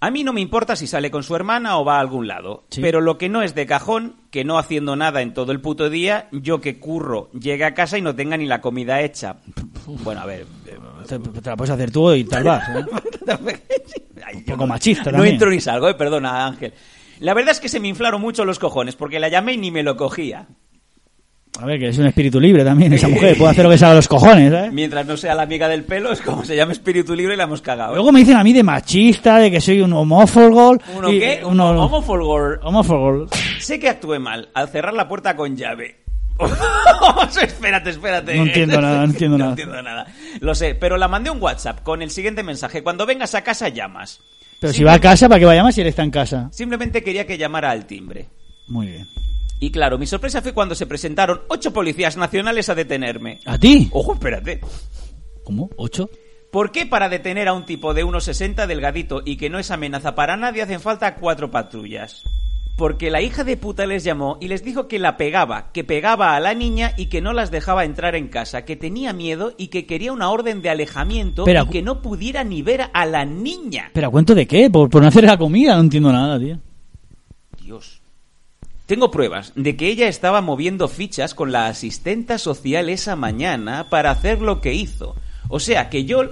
A 0.00 0.10
mí 0.10 0.22
no 0.24 0.32
me 0.32 0.40
importa 0.42 0.76
si 0.76 0.86
sale 0.86 1.10
con 1.10 1.22
su 1.22 1.34
hermana 1.36 1.78
o 1.78 1.84
va 1.84 1.96
a 1.96 2.00
algún 2.00 2.26
lado, 2.26 2.64
Sí. 2.68 2.80
pero 2.82 3.00
lo 3.00 3.16
que 3.16 3.28
no 3.28 3.42
es 3.42 3.54
de 3.54 3.64
cajón, 3.66 4.16
que 4.30 4.44
no 4.44 4.58
haciendo 4.58 4.96
nada 4.96 5.22
en 5.22 5.32
todo 5.32 5.52
el 5.52 5.60
puto 5.60 5.88
día, 5.88 6.28
yo 6.32 6.60
que 6.60 6.78
curro, 6.78 7.30
llegue 7.32 7.64
a 7.64 7.74
casa 7.74 7.96
y 7.96 8.02
no 8.02 8.14
tenga 8.14 8.36
ni 8.36 8.46
la 8.46 8.60
comida 8.60 9.00
hecha. 9.00 9.36
Bueno, 9.86 10.20
a 10.22 10.26
ver... 10.26 10.46
eh, 10.66 10.78
Te, 11.06 11.18
te 11.18 11.50
la 11.50 11.56
puedes 11.56 11.70
hacer 11.70 11.90
tú 11.90 12.12
y 12.12 12.24
tal 12.24 12.44
vas, 12.44 12.68
¿eh? 12.68 12.84
Un 14.34 14.44
poco 14.44 14.66
machista 14.66 15.04
No 15.10 15.18
también. 15.18 15.34
entro 15.34 15.50
ni 15.50 15.60
salgo, 15.60 15.88
eh, 15.88 15.94
perdona, 15.94 16.46
Ángel. 16.46 16.72
La 17.20 17.34
verdad 17.34 17.52
es 17.52 17.60
que 17.60 17.68
se 17.68 17.80
me 17.80 17.88
inflaron 17.88 18.20
mucho 18.20 18.44
los 18.44 18.58
cojones, 18.58 18.96
porque 18.96 19.18
la 19.20 19.28
llamé 19.28 19.54
y 19.54 19.56
ni 19.58 19.70
me 19.70 19.82
lo 19.82 19.96
cogía. 19.96 20.46
A 21.60 21.66
ver, 21.66 21.78
que 21.78 21.88
es 21.88 21.98
un 21.98 22.06
espíritu 22.06 22.40
libre 22.40 22.64
también 22.64 22.92
esa 22.94 23.06
mujer. 23.06 23.38
Puede 23.38 23.52
hacer 23.52 23.64
lo 23.64 23.70
que 23.70 23.78
salga 23.78 23.92
a 23.92 23.96
los 23.96 24.08
cojones, 24.08 24.52
¿eh? 24.52 24.70
Mientras 24.72 25.06
no 25.06 25.16
sea 25.16 25.36
la 25.36 25.42
amiga 25.44 25.68
del 25.68 25.84
pelo, 25.84 26.10
es 26.10 26.20
como 26.20 26.44
se 26.44 26.56
llama 26.56 26.72
espíritu 26.72 27.14
libre 27.14 27.34
y 27.34 27.36
la 27.36 27.44
hemos 27.44 27.62
cagado. 27.62 27.92
¿eh? 27.92 27.94
Luego 27.94 28.10
me 28.10 28.18
dicen 28.18 28.36
a 28.36 28.42
mí 28.42 28.52
de 28.52 28.64
machista, 28.64 29.38
de 29.38 29.52
que 29.52 29.60
soy 29.60 29.80
un 29.80 29.92
homófobo. 29.92 30.76
¿Uno 30.96 31.12
y- 31.12 31.20
qué? 31.20 31.42
Uno, 31.44 31.70
Homófobo. 31.80 32.56
homófobo. 32.60 33.26
Sé 33.60 33.78
que 33.78 33.88
actué 33.88 34.18
mal 34.18 34.48
al 34.52 34.68
cerrar 34.68 34.94
la 34.94 35.06
puerta 35.06 35.36
con 35.36 35.56
llave. 35.56 36.00
espérate, 37.42 37.90
espérate. 37.90 38.34
No 38.36 38.42
entiendo 38.42 38.80
nada, 38.80 38.98
no 38.98 39.04
entiendo 39.04 39.38
nada. 39.38 39.50
entiendo 39.50 39.80
nada. 39.82 40.06
Lo 40.40 40.54
sé, 40.56 40.74
pero 40.74 40.96
la 40.96 41.06
mandé 41.06 41.30
un 41.30 41.40
WhatsApp 41.40 41.82
con 41.84 42.02
el 42.02 42.10
siguiente 42.10 42.42
mensaje. 42.42 42.82
Cuando 42.82 43.06
vengas 43.06 43.34
a 43.36 43.42
casa 43.44 43.68
llamas. 43.68 44.20
Pero 44.64 44.72
si 44.72 44.82
va 44.82 44.94
a 44.94 44.98
casa, 44.98 45.28
¿para 45.28 45.38
qué 45.38 45.44
va 45.44 45.52
a 45.52 45.56
llamar 45.56 45.74
si 45.74 45.82
él 45.82 45.88
está 45.88 46.02
en 46.02 46.10
casa? 46.10 46.48
Simplemente 46.50 47.02
quería 47.02 47.26
que 47.26 47.36
llamara 47.36 47.70
al 47.70 47.84
timbre. 47.86 48.30
Muy 48.66 48.86
bien. 48.86 49.06
Y 49.60 49.70
claro, 49.70 49.98
mi 49.98 50.06
sorpresa 50.06 50.40
fue 50.40 50.54
cuando 50.54 50.74
se 50.74 50.86
presentaron 50.86 51.42
ocho 51.48 51.70
policías 51.74 52.16
nacionales 52.16 52.70
a 52.70 52.74
detenerme. 52.74 53.40
¿A 53.44 53.58
ti? 53.58 53.90
Ojo, 53.92 54.14
espérate. 54.14 54.62
¿Cómo? 55.44 55.68
¿Ocho? 55.76 56.08
¿Por 56.50 56.72
qué 56.72 56.86
para 56.86 57.10
detener 57.10 57.46
a 57.46 57.52
un 57.52 57.66
tipo 57.66 57.92
de 57.92 58.06
1,60 58.06 58.66
delgadito 58.66 59.20
y 59.22 59.36
que 59.36 59.50
no 59.50 59.58
es 59.58 59.70
amenaza 59.70 60.14
para 60.14 60.38
nadie 60.38 60.62
hacen 60.62 60.80
falta 60.80 61.16
cuatro 61.16 61.50
patrullas? 61.50 62.22
Porque 62.76 63.08
la 63.10 63.22
hija 63.22 63.44
de 63.44 63.56
puta 63.56 63.86
les 63.86 64.02
llamó 64.02 64.36
y 64.40 64.48
les 64.48 64.64
dijo 64.64 64.88
que 64.88 64.98
la 64.98 65.16
pegaba, 65.16 65.70
que 65.72 65.84
pegaba 65.84 66.34
a 66.34 66.40
la 66.40 66.54
niña 66.54 66.92
y 66.96 67.06
que 67.06 67.20
no 67.20 67.32
las 67.32 67.52
dejaba 67.52 67.84
entrar 67.84 68.16
en 68.16 68.26
casa, 68.26 68.64
que 68.64 68.74
tenía 68.74 69.12
miedo 69.12 69.54
y 69.56 69.68
que 69.68 69.86
quería 69.86 70.12
una 70.12 70.28
orden 70.30 70.60
de 70.60 70.70
alejamiento 70.70 71.44
Pero- 71.44 71.64
y 71.64 71.68
que 71.68 71.82
no 71.82 72.02
pudiera 72.02 72.42
ni 72.42 72.62
ver 72.62 72.90
a 72.92 73.06
la 73.06 73.24
niña. 73.24 73.90
¿Pero 73.92 74.08
a 74.08 74.10
cuento 74.10 74.34
de 74.34 74.48
qué? 74.48 74.70
¿Por, 74.70 74.90
por 74.90 75.02
no 75.02 75.08
hacer 75.08 75.22
la 75.24 75.38
comida? 75.38 75.76
No 75.76 75.82
entiendo 75.82 76.10
nada, 76.10 76.36
tío. 76.38 76.58
Dios. 77.62 78.00
Tengo 78.86 79.10
pruebas 79.10 79.52
de 79.54 79.76
que 79.76 79.86
ella 79.88 80.08
estaba 80.08 80.40
moviendo 80.40 80.88
fichas 80.88 81.34
con 81.34 81.52
la 81.52 81.68
asistenta 81.68 82.38
social 82.38 82.90
esa 82.90 83.14
mañana 83.16 83.88
para 83.88 84.10
hacer 84.10 84.42
lo 84.42 84.60
que 84.60 84.74
hizo. 84.74 85.14
O 85.48 85.60
sea 85.60 85.88
que 85.88 86.04
yo, 86.04 86.24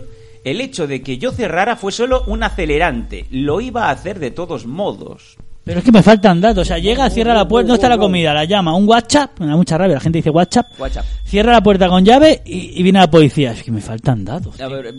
el 0.44 0.60
hecho 0.60 0.86
de 0.88 1.02
que 1.02 1.18
yo 1.18 1.30
cerrara 1.30 1.76
fue 1.76 1.92
solo 1.92 2.24
un 2.26 2.42
acelerante. 2.42 3.26
Lo 3.30 3.60
iba 3.60 3.86
a 3.86 3.90
hacer 3.92 4.18
de 4.18 4.32
todos 4.32 4.66
modos. 4.66 5.36
Pero 5.64 5.78
es 5.78 5.84
que 5.84 5.92
me 5.92 6.02
faltan 6.02 6.40
datos. 6.40 6.62
O 6.62 6.64
sea, 6.64 6.78
llega, 6.78 7.08
cierra 7.10 7.34
la 7.34 7.46
puerta, 7.46 7.68
no 7.68 7.74
está 7.74 7.88
la 7.88 7.98
comida, 7.98 8.34
la 8.34 8.44
llama, 8.44 8.74
un 8.74 8.88
WhatsApp, 8.88 9.38
me 9.38 9.46
da 9.46 9.56
mucha 9.56 9.78
rabia, 9.78 9.94
la 9.94 10.00
gente 10.00 10.18
dice 10.18 10.30
WhatsApp, 10.30 10.78
WhatsApp. 10.78 11.04
cierra 11.24 11.52
la 11.52 11.62
puerta 11.62 11.88
con 11.88 12.04
llave 12.04 12.42
y, 12.44 12.78
y 12.78 12.82
viene 12.82 12.98
la 12.98 13.10
policía. 13.10 13.52
Es 13.52 13.62
que 13.62 13.70
me 13.70 13.80
faltan 13.80 14.24
datos. 14.24 14.60
A 14.60 14.68
ver, 14.68 14.92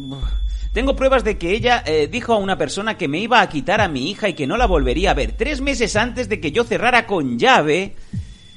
tengo 0.74 0.96
pruebas 0.96 1.24
de 1.24 1.38
que 1.38 1.52
ella 1.52 1.84
eh, 1.86 2.08
dijo 2.12 2.34
a 2.34 2.38
una 2.38 2.58
persona 2.58 2.98
que 2.98 3.08
me 3.08 3.20
iba 3.20 3.42
a 3.42 3.48
quitar 3.50 3.80
a 3.80 3.88
mi 3.88 4.10
hija 4.10 4.30
y 4.30 4.34
que 4.34 4.48
no 4.48 4.58
la 4.58 4.66
volvería 4.66 5.12
a 5.12 5.14
ver 5.14 5.34
tres 5.34 5.62
meses 5.62 5.96
antes 5.96 6.30
de 6.30 6.40
que 6.40 6.52
yo 6.52 6.64
cerrara 6.64 7.06
con 7.06 7.38
llave. 7.38 7.96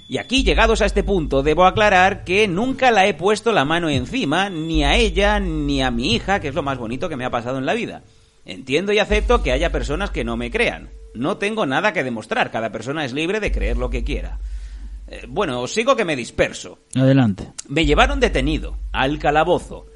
Y 0.09 0.19
aquí, 0.19 0.45
llegados 0.45 0.81
a 0.81 0.87
este 0.87 1.03
punto, 1.03 1.43
debo 1.43 1.67
aclarar 1.67 2.25
que 2.25 2.47
nunca 2.49 2.91
la 2.91 3.07
he 3.07 3.13
puesto 3.15 3.53
la 3.53 3.65
mano 3.65 3.91
encima, 3.91 4.49
ni 4.49 4.85
a 4.85 4.95
ella, 4.95 5.41
ni 5.41 5.83
a 5.83 5.91
mi 5.91 6.15
hija, 6.15 6.41
que 6.41 6.49
es 6.49 6.55
lo 6.55 6.63
más 6.63 6.79
bonito 6.79 7.09
que 7.09 7.17
me 7.17 7.25
ha 7.25 7.31
pasado 7.31 7.59
en 7.59 7.67
la 7.67 7.75
vida. 7.75 8.03
Entiendo 8.47 8.93
y 8.93 9.01
acepto 9.01 9.43
que 9.43 9.53
haya 9.53 9.73
personas 9.73 10.11
que 10.11 10.25
no 10.25 10.37
me 10.37 10.51
crean. 10.51 10.91
No 11.15 11.37
tengo 11.37 11.67
nada 11.67 11.93
que 11.93 12.05
demostrar, 12.05 12.51
cada 12.51 12.71
persona 12.71 13.05
es 13.05 13.13
libre 13.13 13.41
de 13.41 13.51
creer 13.51 13.77
lo 13.77 13.91
que 13.91 14.05
quiera. 14.05 14.39
Eh, 15.09 15.25
bueno, 15.29 15.67
sigo 15.67 15.97
que 15.97 16.05
me 16.05 16.17
disperso. 16.17 16.79
Adelante. 16.95 17.53
Me 17.69 17.85
llevaron 17.85 18.21
detenido 18.21 18.77
al 18.93 19.19
calabozo. 19.19 19.87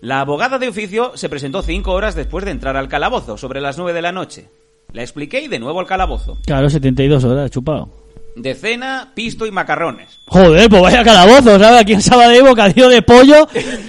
La 0.00 0.20
abogada 0.20 0.58
de 0.58 0.68
oficio 0.68 1.12
se 1.16 1.28
presentó 1.28 1.62
cinco 1.62 1.92
horas 1.92 2.14
después 2.14 2.44
de 2.44 2.50
entrar 2.50 2.76
al 2.76 2.88
calabozo, 2.88 3.36
sobre 3.36 3.60
las 3.60 3.78
nueve 3.78 3.94
de 3.94 4.02
la 4.02 4.12
noche. 4.12 4.48
La 4.92 5.02
expliqué 5.02 5.40
y 5.40 5.48
de 5.48 5.58
nuevo 5.58 5.80
al 5.80 5.86
calabozo. 5.86 6.38
Claro, 6.46 6.70
72 6.70 7.24
horas, 7.24 7.50
chupado. 7.50 7.90
De 8.38 8.54
cena, 8.54 9.08
pisto 9.14 9.46
y 9.46 9.50
macarrones. 9.50 10.20
Joder, 10.26 10.70
pues 10.70 10.80
vaya 10.80 11.02
calabozo, 11.02 11.58
¿sabes? 11.58 11.80
Aquí 11.80 11.94
en 11.94 12.02
Sabadell 12.02 12.44
bocadillo 12.44 12.88
de 12.88 13.02
pollo 13.02 13.48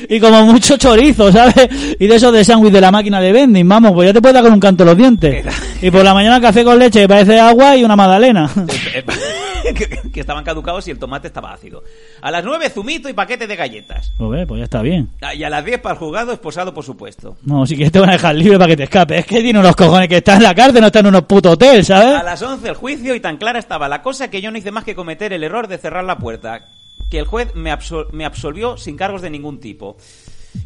y 0.09 0.19
como 0.19 0.43
mucho 0.43 0.75
chorizo, 0.75 1.31
¿sabes? 1.31 1.69
Y 1.99 2.07
de 2.07 2.15
eso 2.15 2.31
de 2.31 2.43
sándwich 2.43 2.73
de 2.73 2.81
la 2.81 2.91
máquina 2.91 3.21
de 3.21 3.31
vending, 3.31 3.69
vamos, 3.69 3.91
pues 3.93 4.07
ya 4.07 4.13
te 4.13 4.21
puedes 4.21 4.33
dar 4.33 4.43
con 4.43 4.53
un 4.53 4.59
canto 4.59 4.83
los 4.83 4.97
dientes. 4.97 5.45
Y 5.83 5.91
por 5.91 6.03
la 6.03 6.15
mañana 6.15 6.41
café 6.41 6.63
con 6.63 6.79
leche 6.79 7.01
que 7.01 7.07
parece 7.07 7.39
agua 7.39 7.77
y 7.77 7.83
una 7.83 7.95
magdalena. 7.95 8.49
que, 9.73 10.11
que 10.11 10.19
estaban 10.19 10.43
caducados 10.43 10.87
y 10.87 10.91
el 10.91 10.99
tomate 10.99 11.27
estaba 11.27 11.53
ácido. 11.53 11.83
A 12.21 12.31
las 12.31 12.43
nueve, 12.43 12.69
zumito 12.69 13.09
y 13.09 13.13
paquete 13.13 13.47
de 13.47 13.55
galletas. 13.55 14.11
Joder, 14.17 14.47
pues 14.47 14.59
ya 14.59 14.63
está 14.65 14.81
bien. 14.81 15.09
Ah, 15.21 15.33
Y 15.33 15.43
a 15.43 15.49
las 15.49 15.63
diez, 15.65 15.79
para 15.79 15.93
el 15.93 15.99
juzgado, 15.99 16.31
esposado, 16.33 16.73
por 16.73 16.83
supuesto. 16.83 17.37
No, 17.43 17.65
si 17.65 17.75
quieres 17.75 17.91
te 17.91 17.99
van 17.99 18.09
a 18.09 18.13
dejar 18.13 18.35
libre 18.35 18.57
para 18.57 18.69
que 18.69 18.77
te 18.77 18.83
escapes. 18.83 19.19
Es 19.19 19.25
que 19.25 19.41
tiene 19.41 19.59
unos 19.59 19.75
cojones 19.75 20.07
que 20.07 20.17
está 20.17 20.35
en 20.35 20.43
la 20.43 20.53
cárcel, 20.55 20.81
no 20.81 20.87
está 20.87 20.99
en 20.99 21.07
unos 21.07 21.23
puto 21.23 21.51
hotel, 21.51 21.79
A 21.79 21.83
¿sabes? 21.83 22.23
las 22.23 22.41
11 22.41 22.67
el 22.69 22.75
juicio 22.75 23.15
y 23.15 23.19
tan 23.19 23.37
clara 23.37 23.59
estaba 23.59 23.87
la 23.89 24.01
cosa 24.01 24.29
que 24.29 24.41
yo 24.41 24.51
no 24.51 24.57
hice 24.57 24.71
más 24.71 24.83
que 24.83 24.95
cometer 24.95 25.33
el 25.33 25.43
error 25.43 25.67
de 25.67 25.77
cerrar 25.77 26.03
la 26.03 26.17
puerta, 26.17 26.67
que 27.09 27.19
el 27.19 27.25
juez 27.25 27.53
me, 27.55 27.71
absol- 27.71 28.09
me 28.11 28.25
absolvió 28.25 28.77
sin 28.77 28.95
cargos 28.97 29.21
de 29.21 29.29
ningún 29.29 29.59
tipo. 29.59 29.97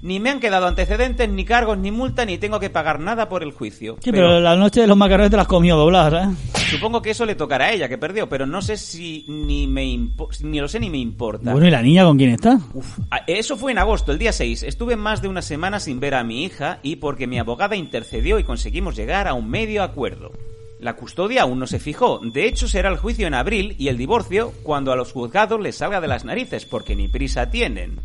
Ni 0.01 0.19
me 0.19 0.29
han 0.29 0.39
quedado 0.39 0.67
antecedentes, 0.67 1.29
ni 1.29 1.45
cargos, 1.45 1.77
ni 1.77 1.91
multa, 1.91 2.25
ni 2.25 2.37
tengo 2.37 2.59
que 2.59 2.69
pagar 2.69 2.99
nada 2.99 3.29
por 3.29 3.41
el 3.43 3.51
juicio. 3.51 3.97
Sí, 4.01 4.11
pero 4.11 4.39
la 4.39 4.55
noche 4.55 4.81
de 4.81 4.87
los 4.87 4.97
macarrones 4.97 5.31
te 5.31 5.37
las 5.37 5.47
comió 5.47 5.75
dobladas, 5.77 6.27
¿eh? 6.27 6.35
Supongo 6.69 7.01
que 7.01 7.11
eso 7.11 7.25
le 7.25 7.35
tocará 7.35 7.65
a 7.65 7.71
ella, 7.73 7.87
que 7.87 7.97
perdió, 7.97 8.27
pero 8.27 8.45
no 8.45 8.61
sé 8.61 8.77
si 8.77 9.25
ni 9.27 9.67
me 9.67 9.83
impo- 9.85 10.29
ni 10.41 10.59
lo 10.59 10.67
sé 10.67 10.79
ni 10.79 10.89
me 10.89 10.97
importa. 10.97 11.51
Bueno, 11.51 11.67
¿y 11.67 11.71
la 11.71 11.81
niña 11.81 12.03
con 12.03 12.17
quién 12.17 12.31
está? 12.31 12.59
Uf, 12.73 12.99
eso 13.27 13.55
fue 13.57 13.71
en 13.71 13.77
agosto, 13.77 14.11
el 14.11 14.17
día 14.19 14.31
6. 14.33 14.63
Estuve 14.63 14.95
más 14.95 15.21
de 15.21 15.27
una 15.27 15.41
semana 15.41 15.79
sin 15.79 15.99
ver 15.99 16.15
a 16.15 16.23
mi 16.23 16.43
hija 16.43 16.79
y 16.83 16.95
porque 16.97 17.27
mi 17.27 17.37
abogada 17.39 17.75
intercedió 17.75 18.39
y 18.39 18.43
conseguimos 18.43 18.95
llegar 18.95 19.27
a 19.27 19.33
un 19.33 19.49
medio 19.49 19.83
acuerdo. 19.83 20.31
La 20.79 20.95
custodia 20.95 21.43
aún 21.43 21.59
no 21.59 21.67
se 21.67 21.79
fijó. 21.79 22.19
De 22.23 22.45
hecho, 22.45 22.67
será 22.67 22.89
el 22.89 22.97
juicio 22.97 23.25
en 23.27 23.33
abril 23.35 23.75
y 23.77 23.87
el 23.87 23.97
divorcio 23.97 24.51
cuando 24.63 24.91
a 24.91 24.95
los 24.97 25.13
juzgados 25.13 25.61
les 25.61 25.77
salga 25.77 26.01
de 26.01 26.07
las 26.09 26.25
narices, 26.25 26.65
porque 26.65 26.95
ni 26.95 27.07
prisa 27.07 27.49
tienen. 27.49 27.99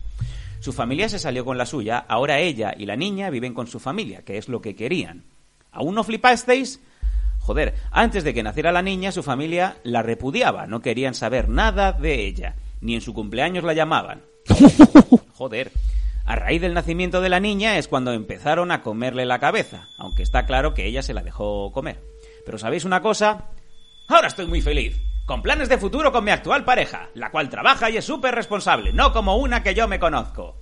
Su 0.61 0.73
familia 0.73 1.09
se 1.09 1.19
salió 1.19 1.45
con 1.45 1.59
la 1.59 1.67
suya, 1.67 1.99
ahora 1.99 2.39
ella 2.39 2.75
y 2.77 2.87
la 2.87 2.97
niña 2.97 3.31
viven 3.31 3.55
con 3.55 3.67
su 3.67 3.79
familia, 3.79 4.23
que 4.25 4.39
es 4.39 4.49
lo 4.49 4.61
que 4.61 4.75
querían. 4.75 5.25
¿Aún 5.71 5.95
no 5.95 6.05
flipasteis? 6.05 6.81
Joder, 7.41 7.75
antes 7.91 8.25
de 8.25 8.35
que 8.35 8.43
naciera 8.43 8.73
la 8.73 8.83
niña, 8.83 9.13
su 9.13 9.23
familia 9.23 9.77
la 9.85 10.03
repudiaba, 10.03 10.67
no 10.67 10.83
querían 10.83 11.15
saber 11.15 11.49
nada 11.49 11.93
de 11.93 12.27
ella, 12.27 12.57
ni 12.81 12.95
en 12.95 13.01
su 13.01 13.15
cumpleaños 13.15 13.65
la 13.65 13.73
llamaban. 13.73 14.23
Joder. 15.35 15.71
A 16.27 16.37
raíz 16.37 16.61
del 16.61 16.75
nacimiento 16.75 17.23
de 17.23 17.31
la 17.31 17.41
niña 17.41 17.79
es 17.79 17.89
cuando 17.89 18.13
empezaron 18.13 18.71
a 18.71 18.83
comerle 18.83 19.25
la 19.25 19.39
cabeza, 19.39 19.89
aunque 19.97 20.23
está 20.23 20.45
claro 20.45 20.75
que 20.75 20.85
ella 20.85 21.01
se 21.01 21.15
la 21.15 21.23
dejó 21.23 21.73
comer. 21.73 22.03
Pero 22.45 22.59
¿sabéis 22.59 22.85
una 22.85 23.01
cosa? 23.01 23.47
Ahora 24.09 24.29
estoy 24.29 24.47
muy 24.47 24.61
feliz. 24.61 25.08
Con 25.29 25.43
planes 25.43 25.69
de 25.69 25.77
futuro 25.77 26.11
con 26.11 26.25
mi 26.25 26.31
actual 26.31 26.65
pareja, 26.65 27.11
la 27.13 27.31
cual 27.31 27.51
trabaja 27.51 27.91
y 27.91 27.99
es 27.99 28.05
súper 28.07 28.35
responsable, 28.35 28.95
no 28.95 29.13
como 29.13 29.37
una 29.37 29.63
que 29.63 29.75
yo 29.75 29.87
me 29.87 30.01
conozco. 30.01 30.57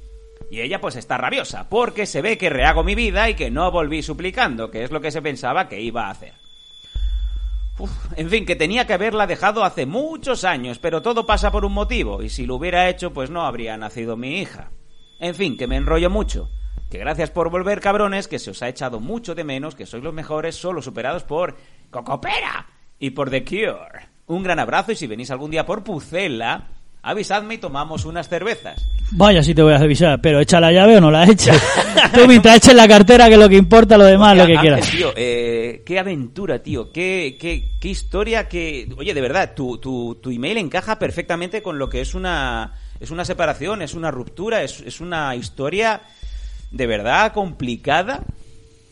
Y 0.50 0.60
ella 0.60 0.80
pues 0.80 0.96
está 0.96 1.16
rabiosa, 1.16 1.68
porque 1.68 2.04
se 2.04 2.20
ve 2.20 2.36
que 2.36 2.50
rehago 2.50 2.82
mi 2.82 2.96
vida 2.96 3.30
y 3.30 3.34
que 3.34 3.48
no 3.48 3.70
volví 3.70 4.02
suplicando, 4.02 4.72
que 4.72 4.82
es 4.82 4.90
lo 4.90 5.00
que 5.00 5.12
se 5.12 5.22
pensaba 5.22 5.68
que 5.68 5.80
iba 5.80 6.08
a 6.08 6.10
hacer. 6.10 6.34
En 8.16 8.28
fin, 8.28 8.44
que 8.44 8.56
tenía 8.56 8.88
que 8.88 8.94
haberla 8.94 9.28
dejado 9.28 9.62
hace 9.62 9.86
muchos 9.86 10.42
años, 10.42 10.80
pero 10.80 11.00
todo 11.00 11.26
pasa 11.26 11.52
por 11.52 11.64
un 11.64 11.72
motivo, 11.72 12.24
y 12.24 12.28
si 12.28 12.44
lo 12.44 12.56
hubiera 12.56 12.88
hecho, 12.88 13.12
pues 13.12 13.30
no 13.30 13.46
habría 13.46 13.76
nacido 13.76 14.16
mi 14.16 14.40
hija. 14.40 14.72
En 15.20 15.36
fin, 15.36 15.56
que 15.56 15.68
me 15.68 15.76
enrollo 15.76 16.10
mucho. 16.10 16.50
Que 16.90 16.98
gracias 16.98 17.30
por 17.30 17.50
volver, 17.50 17.80
cabrones, 17.80 18.26
que 18.26 18.40
se 18.40 18.50
os 18.50 18.62
ha 18.64 18.68
echado 18.68 18.98
mucho 18.98 19.36
de 19.36 19.44
menos, 19.44 19.76
que 19.76 19.86
sois 19.86 20.02
los 20.02 20.12
mejores, 20.12 20.56
solo 20.56 20.82
superados 20.82 21.22
por 21.22 21.54
Cocopera 21.92 22.66
y 22.98 23.10
por 23.10 23.30
The 23.30 23.44
Cure. 23.44 24.05
Un 24.28 24.42
gran 24.42 24.58
abrazo 24.58 24.90
y 24.92 24.96
si 24.96 25.06
venís 25.06 25.30
algún 25.30 25.52
día 25.52 25.64
por 25.64 25.84
Pucela, 25.84 26.66
avisadme 27.02 27.54
y 27.54 27.58
tomamos 27.58 28.04
unas 28.04 28.28
cervezas. 28.28 28.84
Vaya, 29.12 29.40
sí 29.40 29.54
te 29.54 29.62
voy 29.62 29.72
a 29.72 29.76
avisar, 29.76 30.20
pero 30.20 30.40
echa 30.40 30.58
la 30.58 30.72
llave 30.72 30.96
o 30.96 31.00
no 31.00 31.12
la 31.12 31.24
eches. 31.24 31.62
Tú 32.14 32.26
mientras 32.26 32.56
eches 32.56 32.74
la 32.74 32.88
cartera, 32.88 33.28
que 33.28 33.34
es 33.34 33.38
lo 33.38 33.48
que 33.48 33.56
importa, 33.56 33.96
lo 33.96 34.04
demás, 34.04 34.36
lo 34.36 34.46
que 34.46 34.56
quieras. 34.56 34.90
tío, 34.90 35.12
eh, 35.14 35.84
qué 35.86 36.00
aventura, 36.00 36.60
tío. 36.60 36.90
Qué, 36.90 37.36
qué, 37.40 37.68
qué 37.80 37.88
historia 37.88 38.48
que... 38.48 38.92
Oye, 38.98 39.14
de 39.14 39.20
verdad, 39.20 39.54
tu, 39.54 39.78
tu, 39.78 40.16
tu 40.20 40.30
email 40.30 40.58
encaja 40.58 40.98
perfectamente 40.98 41.62
con 41.62 41.78
lo 41.78 41.88
que 41.88 42.00
es 42.00 42.14
una, 42.14 42.74
es 42.98 43.12
una 43.12 43.24
separación, 43.24 43.80
es 43.80 43.94
una 43.94 44.10
ruptura, 44.10 44.64
es, 44.64 44.80
es 44.80 45.00
una 45.00 45.36
historia 45.36 46.02
de 46.72 46.86
verdad 46.88 47.32
complicada 47.32 48.24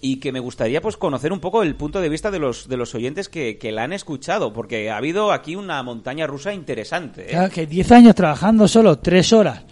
y 0.05 0.17
que 0.17 0.33
me 0.33 0.41
gustaría 0.41 0.83
pues 0.83 0.99
conocer 0.99 1.33
un 1.33 1.41
poco 1.41 1.63
el 1.63 1.77
punto 1.77 1.99
de 1.99 2.11
vista 2.11 2.31
de 2.31 2.39
los, 2.39 2.69
de 2.69 2.77
los 2.77 2.95
oyentes 2.95 3.31
que, 3.31 3.57
que 3.57 3.73
la 3.73 3.85
han 3.85 3.95
escuchado, 3.95 4.53
porque 4.53 4.91
ha 4.91 4.99
habido 4.99 5.33
aquí 5.33 5.57
una 5.57 5.83
montaña 5.83 6.27
rusa 6.27 6.53
interesante. 6.53 7.23
¿eh? 7.23 7.31
Claro, 7.31 7.51
que 7.51 7.67
10 7.67 7.91
años 7.93 8.15
trabajando 8.15 8.69
solo 8.69 8.99
3 8.99 9.33
horas, 9.33 9.65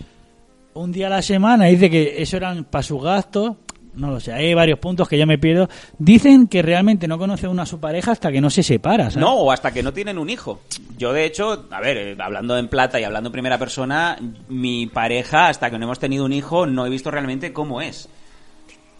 un 0.73 0.91
día 0.91 1.09
a 1.09 1.11
la 1.11 1.21
semana, 1.21 1.67
dice 1.67 1.91
que 1.91 2.23
eso 2.23 2.39
eran 2.39 2.65
para 2.65 2.83
sus 2.83 3.03
gastos. 3.03 3.57
No 3.93 4.11
lo 4.11 4.21
sé, 4.21 4.33
hay 4.33 4.55
varios 4.55 4.79
puntos 4.79 5.07
que 5.07 5.19
yo 5.19 5.27
me 5.27 5.37
pierdo. 5.37 5.69
Dicen 5.99 6.47
que 6.47 6.63
realmente 6.63 7.07
no 7.07 7.19
conoce 7.19 7.47
uno 7.47 7.61
a 7.61 7.67
su 7.67 7.79
pareja 7.79 8.13
hasta 8.13 8.33
que 8.33 8.41
no 8.41 8.49
se 8.49 8.63
separa. 8.63 9.11
¿sabes? 9.11 9.19
No, 9.19 9.35
o 9.35 9.53
hasta 9.53 9.71
que 9.71 9.83
no 9.83 9.93
tienen 9.93 10.17
un 10.17 10.31
hijo. 10.31 10.63
Yo, 10.97 11.13
de 11.13 11.27
hecho, 11.27 11.67
a 11.71 11.81
ver, 11.83 11.99
eh, 11.99 12.17
hablando 12.19 12.57
en 12.57 12.69
plata 12.69 12.99
y 12.99 13.05
hablando 13.05 13.29
en 13.29 13.33
primera 13.33 13.59
persona, 13.59 14.17
mi 14.49 14.87
pareja, 14.87 15.49
hasta 15.49 15.71
que 15.71 15.77
no 15.77 15.85
hemos 15.85 15.99
tenido 15.99 16.25
un 16.25 16.33
hijo, 16.33 16.65
no 16.65 16.87
he 16.87 16.89
visto 16.89 17.11
realmente 17.11 17.53
cómo 17.53 17.83
es. 17.83 18.09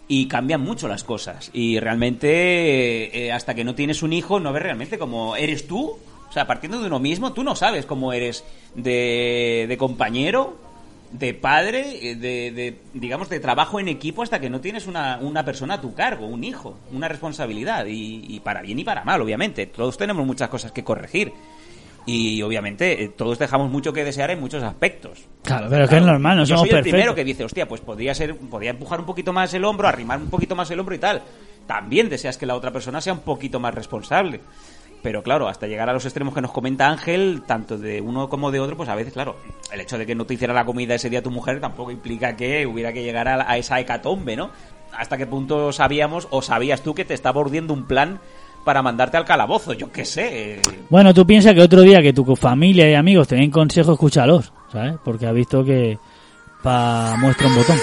Y 0.07 0.27
cambian 0.27 0.61
mucho 0.61 0.87
las 0.87 1.03
cosas. 1.03 1.49
Y 1.53 1.79
realmente, 1.79 3.25
eh, 3.25 3.31
hasta 3.31 3.55
que 3.55 3.63
no 3.63 3.75
tienes 3.75 4.03
un 4.03 4.13
hijo, 4.13 4.39
no 4.39 4.51
ves 4.51 4.63
realmente 4.63 4.97
cómo 4.97 5.35
eres 5.35 5.67
tú. 5.67 5.97
O 6.29 6.31
sea, 6.33 6.47
partiendo 6.47 6.79
de 6.79 6.87
uno 6.87 6.99
mismo, 6.99 7.33
tú 7.33 7.43
no 7.43 7.55
sabes 7.55 7.85
cómo 7.85 8.11
eres 8.11 8.43
de, 8.75 9.65
de 9.69 9.77
compañero, 9.77 10.57
de 11.11 11.33
padre, 11.33 12.09
eh, 12.09 12.15
de, 12.15 12.51
de, 12.51 12.79
digamos, 12.93 13.29
de 13.29 13.39
trabajo 13.39 13.79
en 13.79 13.87
equipo 13.87 14.23
hasta 14.23 14.41
que 14.41 14.49
no 14.49 14.59
tienes 14.59 14.87
una, 14.87 15.19
una 15.21 15.45
persona 15.45 15.75
a 15.75 15.81
tu 15.81 15.93
cargo, 15.93 16.25
un 16.25 16.43
hijo, 16.43 16.77
una 16.91 17.07
responsabilidad. 17.07 17.85
Y, 17.85 18.25
y 18.27 18.39
para 18.39 18.61
bien 18.61 18.79
y 18.79 18.83
para 18.83 19.03
mal, 19.03 19.21
obviamente. 19.21 19.67
Todos 19.67 19.97
tenemos 19.97 20.25
muchas 20.25 20.49
cosas 20.49 20.71
que 20.71 20.83
corregir. 20.83 21.33
Y 22.05 22.41
obviamente 22.41 23.03
eh, 23.03 23.09
todos 23.09 23.39
dejamos 23.39 23.71
mucho 23.71 23.93
que 23.93 24.03
desear 24.03 24.31
en 24.31 24.39
muchos 24.39 24.61
aspectos. 24.63 25.25
Claro, 25.43 25.67
pero 25.69 25.85
es 25.85 25.89
que 25.89 25.97
es 25.97 26.03
normal, 26.03 26.37
no 26.37 26.43
Yo 26.43 26.55
somos 26.55 26.69
soy 26.69 26.77
el 26.77 26.83
primero 26.83 27.15
que 27.15 27.23
dice, 27.23 27.43
hostia, 27.43 27.67
pues 27.67 27.81
podría 27.81 28.13
ser, 28.13 28.35
podría 28.35 28.71
empujar 28.71 28.99
un 28.99 29.05
poquito 29.05 29.31
más 29.31 29.53
el 29.53 29.63
hombro, 29.63 29.87
arrimar 29.87 30.19
un 30.19 30.29
poquito 30.29 30.55
más 30.55 30.69
el 30.71 30.79
hombro 30.79 30.95
y 30.95 30.99
tal. 30.99 31.21
También 31.65 32.09
deseas 32.09 32.37
que 32.37 32.45
la 32.45 32.55
otra 32.55 32.71
persona 32.71 32.99
sea 32.99 33.13
un 33.13 33.19
poquito 33.19 33.59
más 33.59 33.73
responsable. 33.73 34.41
Pero 35.01 35.21
claro, 35.21 35.49
hasta 35.49 35.67
llegar 35.67 35.89
a 35.89 35.93
los 35.93 36.05
extremos 36.05 36.33
que 36.33 36.41
nos 36.41 36.51
comenta 36.51 36.87
Ángel, 36.87 37.43
tanto 37.45 37.77
de 37.77 37.99
uno 37.99 38.29
como 38.29 38.51
de 38.51 38.61
otro, 38.61 38.77
pues 38.77 38.87
a 38.87 38.95
veces, 38.95 39.13
claro, 39.13 39.35
el 39.71 39.81
hecho 39.81 39.97
de 39.97 40.05
que 40.05 40.15
no 40.15 40.25
te 40.25 40.33
hiciera 40.33 40.53
la 40.53 40.65
comida 40.65 40.95
ese 40.95 41.09
día 41.09 41.21
tu 41.21 41.29
mujer 41.29 41.59
tampoco 41.59 41.91
implica 41.91 42.37
que 42.37 42.65
hubiera 42.65 42.93
que 42.93 43.03
llegar 43.03 43.27
a, 43.27 43.49
a 43.49 43.57
esa 43.57 43.81
hecatombe, 43.81 44.37
¿no? 44.37 44.51
¿Hasta 44.97 45.17
qué 45.17 45.27
punto 45.27 45.73
sabíamos 45.73 46.27
o 46.31 46.41
sabías 46.41 46.81
tú 46.81 46.93
que 46.93 47.03
te 47.03 47.13
estaba 47.13 47.41
urdiendo 47.41 47.73
un 47.73 47.85
plan 47.85 48.19
para 48.63 48.81
mandarte 48.81 49.17
al 49.17 49.25
calabozo? 49.25 49.73
Yo 49.73 49.91
qué 49.91 50.05
sé. 50.05 50.59
Bueno, 50.89 51.13
tú 51.13 51.25
piensas 51.25 51.53
que 51.53 51.61
otro 51.61 51.81
día 51.81 52.01
que 52.01 52.13
tu 52.13 52.35
familia 52.35 52.89
y 52.89 52.95
amigos 52.95 53.27
te 53.27 53.35
den 53.35 53.51
consejos, 53.51 53.93
escúchalos, 53.93 54.51
¿sabes? 54.71 54.95
Porque 55.03 55.27
has 55.27 55.33
visto 55.33 55.63
que 55.63 55.97
pa 56.61 57.15
muestra 57.19 57.47
un 57.47 57.55
botón. 57.55 57.77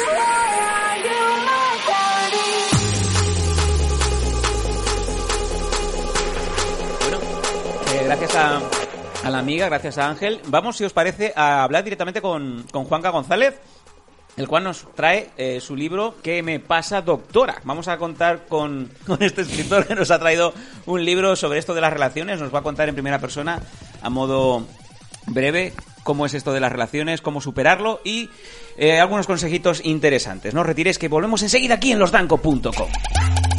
Eh, 7.95 8.05
gracias 8.05 8.37
a, 8.37 8.61
a 9.25 9.31
la 9.31 9.39
amiga, 9.39 9.67
gracias 9.67 9.99
a 9.99 10.09
Ángel. 10.09 10.41
Vamos, 10.47 10.77
si 10.77 10.85
os 10.85 10.93
parece, 10.93 11.33
a 11.37 11.65
hablar 11.65 11.85
directamente 11.85 12.21
con, 12.23 12.65
con 12.71 12.85
Juanca 12.85 13.11
González, 13.11 13.59
el 14.37 14.49
cual 14.49 14.65
nos 14.65 14.87
trae 14.95 15.31
eh, 15.37 15.61
su 15.61 15.77
libro 15.77 16.17
¿Qué 16.23 16.43
me 16.43 16.61
pasa, 16.61 17.03
doctora? 17.03 17.61
Vamos 17.65 17.89
a 17.89 17.99
contar 17.99 18.47
con, 18.47 18.91
con 19.07 19.23
este 19.23 19.43
escritor 19.43 19.87
que 19.87 19.95
nos 19.95 20.11
ha 20.11 20.19
traído 20.19 20.55
un 20.87 21.05
libro 21.05 21.37
sobre 21.37 21.59
esto 21.59 21.75
de 21.75 21.81
las 21.81 21.93
relaciones. 21.93 22.41
Nos 22.41 22.55
va 22.55 22.61
a 22.61 22.63
contar 22.63 22.89
en 22.89 22.95
primera 22.95 23.19
persona, 23.19 23.61
a 24.03 24.11
modo 24.11 24.67
breve, 25.27 25.73
cómo 26.03 26.27
es 26.27 26.35
esto 26.35 26.53
de 26.53 26.61
las 26.61 26.73
relaciones, 26.73 27.21
cómo 27.21 27.41
superarlo 27.41 28.01
y 28.05 28.31
eh, 28.77 29.01
algunos 29.01 29.27
consejitos 29.27 29.85
interesantes. 29.85 30.55
No 30.55 30.61
os 30.61 30.67
retiréis 30.67 30.99
que 30.99 31.09
volvemos 31.09 31.43
enseguida 31.43 31.75
aquí 31.75 31.93
en 31.93 31.99
losdanco.com. 31.99 33.50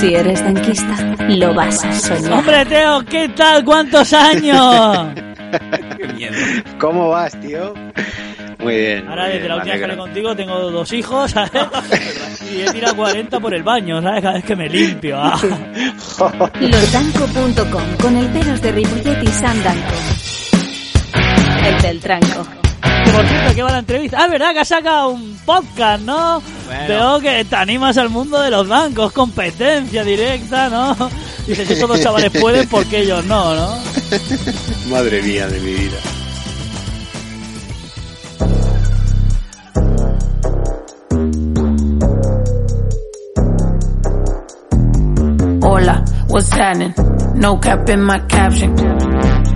Si 0.00 0.14
eres 0.14 0.42
tanquista, 0.42 0.96
lo 1.28 1.52
vas 1.52 1.84
a 1.84 1.92
soñar. 1.92 2.32
Hombre, 2.32 2.64
Teo, 2.64 3.04
¿qué 3.04 3.28
tal? 3.28 3.62
¿Cuántos 3.64 4.10
años? 4.14 5.08
Qué 5.98 6.06
miedo. 6.14 6.32
¿Cómo 6.78 7.10
vas, 7.10 7.38
tío? 7.40 7.74
Muy 8.60 8.76
bien. 8.76 9.06
Ahora, 9.08 9.24
muy 9.24 9.32
desde 9.32 9.38
bien, 9.40 9.48
la 9.48 9.56
última 9.56 9.72
vez 9.74 9.78
que 9.78 9.84
hablé 9.84 9.96
contigo, 9.98 10.36
tengo 10.36 10.70
dos 10.70 10.92
hijos, 10.94 11.30
¿sabes? 11.32 11.50
Y 12.50 12.62
he 12.62 12.72
tirado 12.72 12.96
40 12.96 13.38
por 13.40 13.54
el 13.54 13.62
baño, 13.62 14.00
¿sabes? 14.02 14.22
Cada 14.22 14.34
vez 14.34 14.44
que 14.44 14.56
me 14.56 14.68
limpio. 14.68 15.16
ah. 15.20 15.38
Losdanco.com 16.60 17.82
con 18.00 18.16
el 18.16 18.26
pelos 18.28 18.60
de 18.62 18.72
Ripollet 18.72 19.22
y 19.22 19.26
Sam 19.28 19.62
Danco. 19.62 19.94
El 21.64 21.82
del 21.82 22.00
tranco. 22.00 22.59
Que, 23.20 23.26
por 23.26 23.32
cierto, 23.32 23.54
¿qué 23.54 23.62
va 23.62 23.72
la 23.72 23.78
entrevista? 23.80 24.16
Ah, 24.18 24.28
¿verdad? 24.28 24.52
Que 24.54 24.60
has 24.60 24.68
sacado 24.68 25.10
un 25.10 25.36
podcast, 25.44 26.02
¿no? 26.04 26.40
Bueno. 26.66 26.88
Veo 26.88 27.20
que 27.20 27.44
te 27.44 27.56
animas 27.56 27.98
al 27.98 28.08
mundo 28.08 28.40
de 28.40 28.50
los 28.50 28.66
bancos, 28.66 29.12
competencia 29.12 30.02
directa, 30.04 30.70
¿no? 30.70 30.96
Dices, 31.46 31.68
si 31.68 31.74
todos 31.74 31.90
los 31.90 32.00
chavales 32.00 32.30
pueden, 32.30 32.66
¿por 32.68 32.86
qué 32.86 33.00
ellos 33.00 33.22
no, 33.26 33.54
no? 33.54 33.78
Madre 34.88 35.20
mía 35.22 35.48
de 35.48 35.60
mi 35.60 35.74
vida. 35.74 35.98
Hola, 45.62 46.04
what's 46.28 46.50
happening? 46.52 46.94
No 47.34 47.60
cap 47.60 47.86
in 47.90 48.02
my 48.02 48.18
caption. 48.28 49.49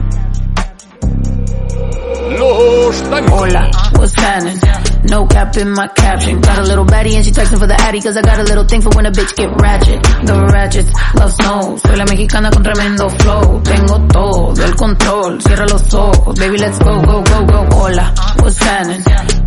Hola, 2.84 3.70
what's 3.96 4.14
happening? 4.14 4.60
No 5.08 5.26
cap 5.26 5.56
in 5.56 5.70
my 5.72 5.88
caption. 5.88 6.38
Got 6.42 6.58
a 6.58 6.62
little 6.64 6.84
baddie 6.84 7.14
and 7.14 7.24
she 7.24 7.30
texting 7.30 7.58
for 7.58 7.66
the 7.66 7.80
addy 7.80 8.02
cause 8.02 8.14
I 8.14 8.20
got 8.20 8.38
a 8.38 8.42
little 8.42 8.64
thing 8.64 8.82
for 8.82 8.90
when 8.90 9.06
a 9.06 9.10
bitch 9.10 9.34
get 9.34 9.48
ratchet. 9.58 10.02
The 10.02 10.34
ratchets 10.52 10.92
love 11.14 11.32
snow. 11.32 11.76
Soy 11.78 11.96
la 11.96 12.04
mexicana 12.04 12.50
con 12.50 12.62
tremendo 12.62 13.08
flow. 13.08 13.62
Tengo 13.62 14.06
todo 14.08 14.64
el 14.64 14.76
control. 14.76 15.40
Cierra 15.40 15.64
los 15.66 15.94
ojos. 15.94 16.38
Baby, 16.38 16.58
let's 16.58 16.78
go, 16.78 17.00
go, 17.00 17.22
go, 17.24 17.46
go. 17.46 17.76
Hola, 17.76 18.14
what's 18.42 18.58
happening? 18.58 19.02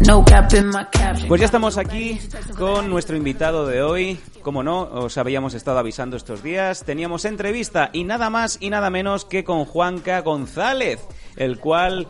No 0.07 0.25
cap 0.25 0.51
in 0.55 0.69
my 0.69 0.85
caption. 0.91 1.27
Pues 1.27 1.39
ya 1.39 1.45
estamos 1.45 1.77
aquí 1.77 2.19
con 2.57 2.89
nuestro 2.89 3.15
invitado 3.15 3.67
de 3.67 3.83
hoy. 3.83 4.19
Como 4.41 4.63
no, 4.63 4.81
os 4.81 5.15
habíamos 5.19 5.53
estado 5.53 5.77
avisando 5.77 6.17
estos 6.17 6.41
días. 6.41 6.83
Teníamos 6.83 7.23
entrevista 7.25 7.91
y 7.93 8.03
nada 8.03 8.31
más 8.31 8.57
y 8.61 8.71
nada 8.71 8.89
menos 8.89 9.25
que 9.25 9.43
con 9.43 9.65
Juanca 9.65 10.21
González, 10.21 11.05
el 11.35 11.59
cual 11.59 12.07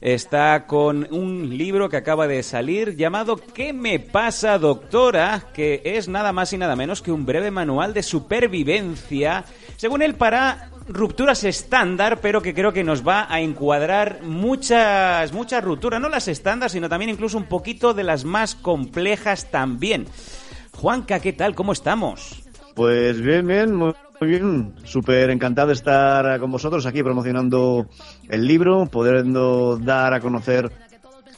está 0.00 0.66
con 0.66 1.08
un 1.10 1.56
libro 1.56 1.88
que 1.88 1.96
acaba 1.96 2.26
de 2.28 2.42
salir 2.42 2.96
llamado 2.96 3.36
¿Qué 3.36 3.72
me 3.72 3.98
pasa, 3.98 4.58
doctora? 4.58 5.44
que 5.52 5.82
es 5.84 6.08
nada 6.08 6.32
más 6.32 6.52
y 6.52 6.58
nada 6.58 6.76
menos 6.76 7.02
que 7.02 7.12
un 7.12 7.26
breve 7.26 7.50
manual 7.50 7.94
de 7.94 8.02
supervivencia, 8.02 9.44
según 9.76 10.02
él 10.02 10.14
para 10.14 10.70
rupturas 10.88 11.44
estándar, 11.44 12.20
pero 12.20 12.40
que 12.40 12.54
creo 12.54 12.72
que 12.72 12.84
nos 12.84 13.06
va 13.06 13.26
a 13.28 13.40
encuadrar 13.40 14.20
muchas 14.22 15.32
muchas 15.32 15.62
rupturas, 15.62 16.00
no 16.00 16.08
las 16.08 16.28
estándar, 16.28 16.70
sino 16.70 16.88
también 16.88 17.10
incluso 17.10 17.36
un 17.36 17.44
poquito 17.44 17.92
de 17.94 18.04
las 18.04 18.24
más 18.24 18.54
complejas 18.54 19.50
también. 19.50 20.06
Juanca, 20.72 21.20
¿qué 21.20 21.32
tal? 21.32 21.54
¿Cómo 21.54 21.72
estamos? 21.72 22.42
Pues 22.74 23.20
bien, 23.20 23.46
bien. 23.46 23.74
muy- 23.74 23.92
Muy 24.20 24.30
bien, 24.30 24.74
súper 24.82 25.30
encantado 25.30 25.68
de 25.68 25.74
estar 25.74 26.40
con 26.40 26.50
vosotros 26.50 26.86
aquí 26.86 27.04
promocionando 27.04 27.86
el 28.28 28.46
libro, 28.46 28.86
pudiendo 28.86 29.78
dar 29.78 30.12
a 30.12 30.20
conocer 30.20 30.72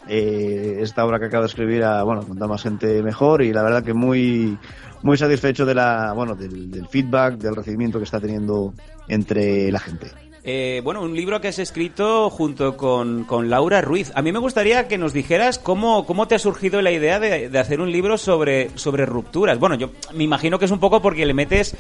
eh, 0.09 0.79
esta 0.81 1.05
obra 1.05 1.19
que 1.19 1.27
acabo 1.27 1.43
de 1.43 1.49
escribir 1.49 1.85
a, 1.85 2.03
bueno, 2.05 2.27
contar 2.27 2.49
más 2.49 2.63
gente 2.63 3.03
mejor 3.03 3.43
y 3.43 3.53
la 3.53 3.63
verdad 3.63 3.85
que 3.85 3.93
muy, 3.93 4.59
muy 5.03 5.19
satisfecho 5.19 5.67
de 5.67 5.75
la, 5.75 6.15
bueno, 6.15 6.35
del 6.35 6.87
feedback, 6.89 7.35
del 7.35 7.55
recibimiento 7.55 7.99
que 7.99 8.05
está 8.05 8.19
teniendo 8.19 8.73
entre 9.09 9.71
la 9.71 9.79
gente. 9.79 10.30
Eh, 10.43 10.81
bueno, 10.83 11.03
un 11.03 11.15
libro 11.15 11.41
que 11.41 11.49
has 11.49 11.59
escrito 11.59 12.31
junto 12.31 12.77
con, 12.77 13.25
con, 13.25 13.51
Laura 13.51 13.83
Ruiz. 13.83 14.11
A 14.15 14.23
mí 14.23 14.33
me 14.33 14.39
gustaría 14.39 14.89
que 14.89 14.97
nos 14.97 15.13
dijeras 15.13 15.59
cómo, 15.59 16.07
cómo 16.07 16.29
te 16.29 16.35
ha 16.35 16.39
surgido 16.39 16.81
la 16.81 16.91
idea 16.91 17.21
de, 17.21 17.51
de, 17.51 17.59
hacer 17.59 17.81
un 17.81 17.93
libro 17.93 18.17
sobre, 18.17 18.71
sobre 18.77 19.05
rupturas. 19.05 19.59
Bueno, 19.59 19.75
yo 19.77 19.91
me 20.15 20.25
imagino 20.25 20.59
que 20.59 20.65
es 20.65 20.71
un 20.71 20.81
poco 20.81 21.03
porque 21.03 21.27
le 21.27 21.35
metes 21.35 21.77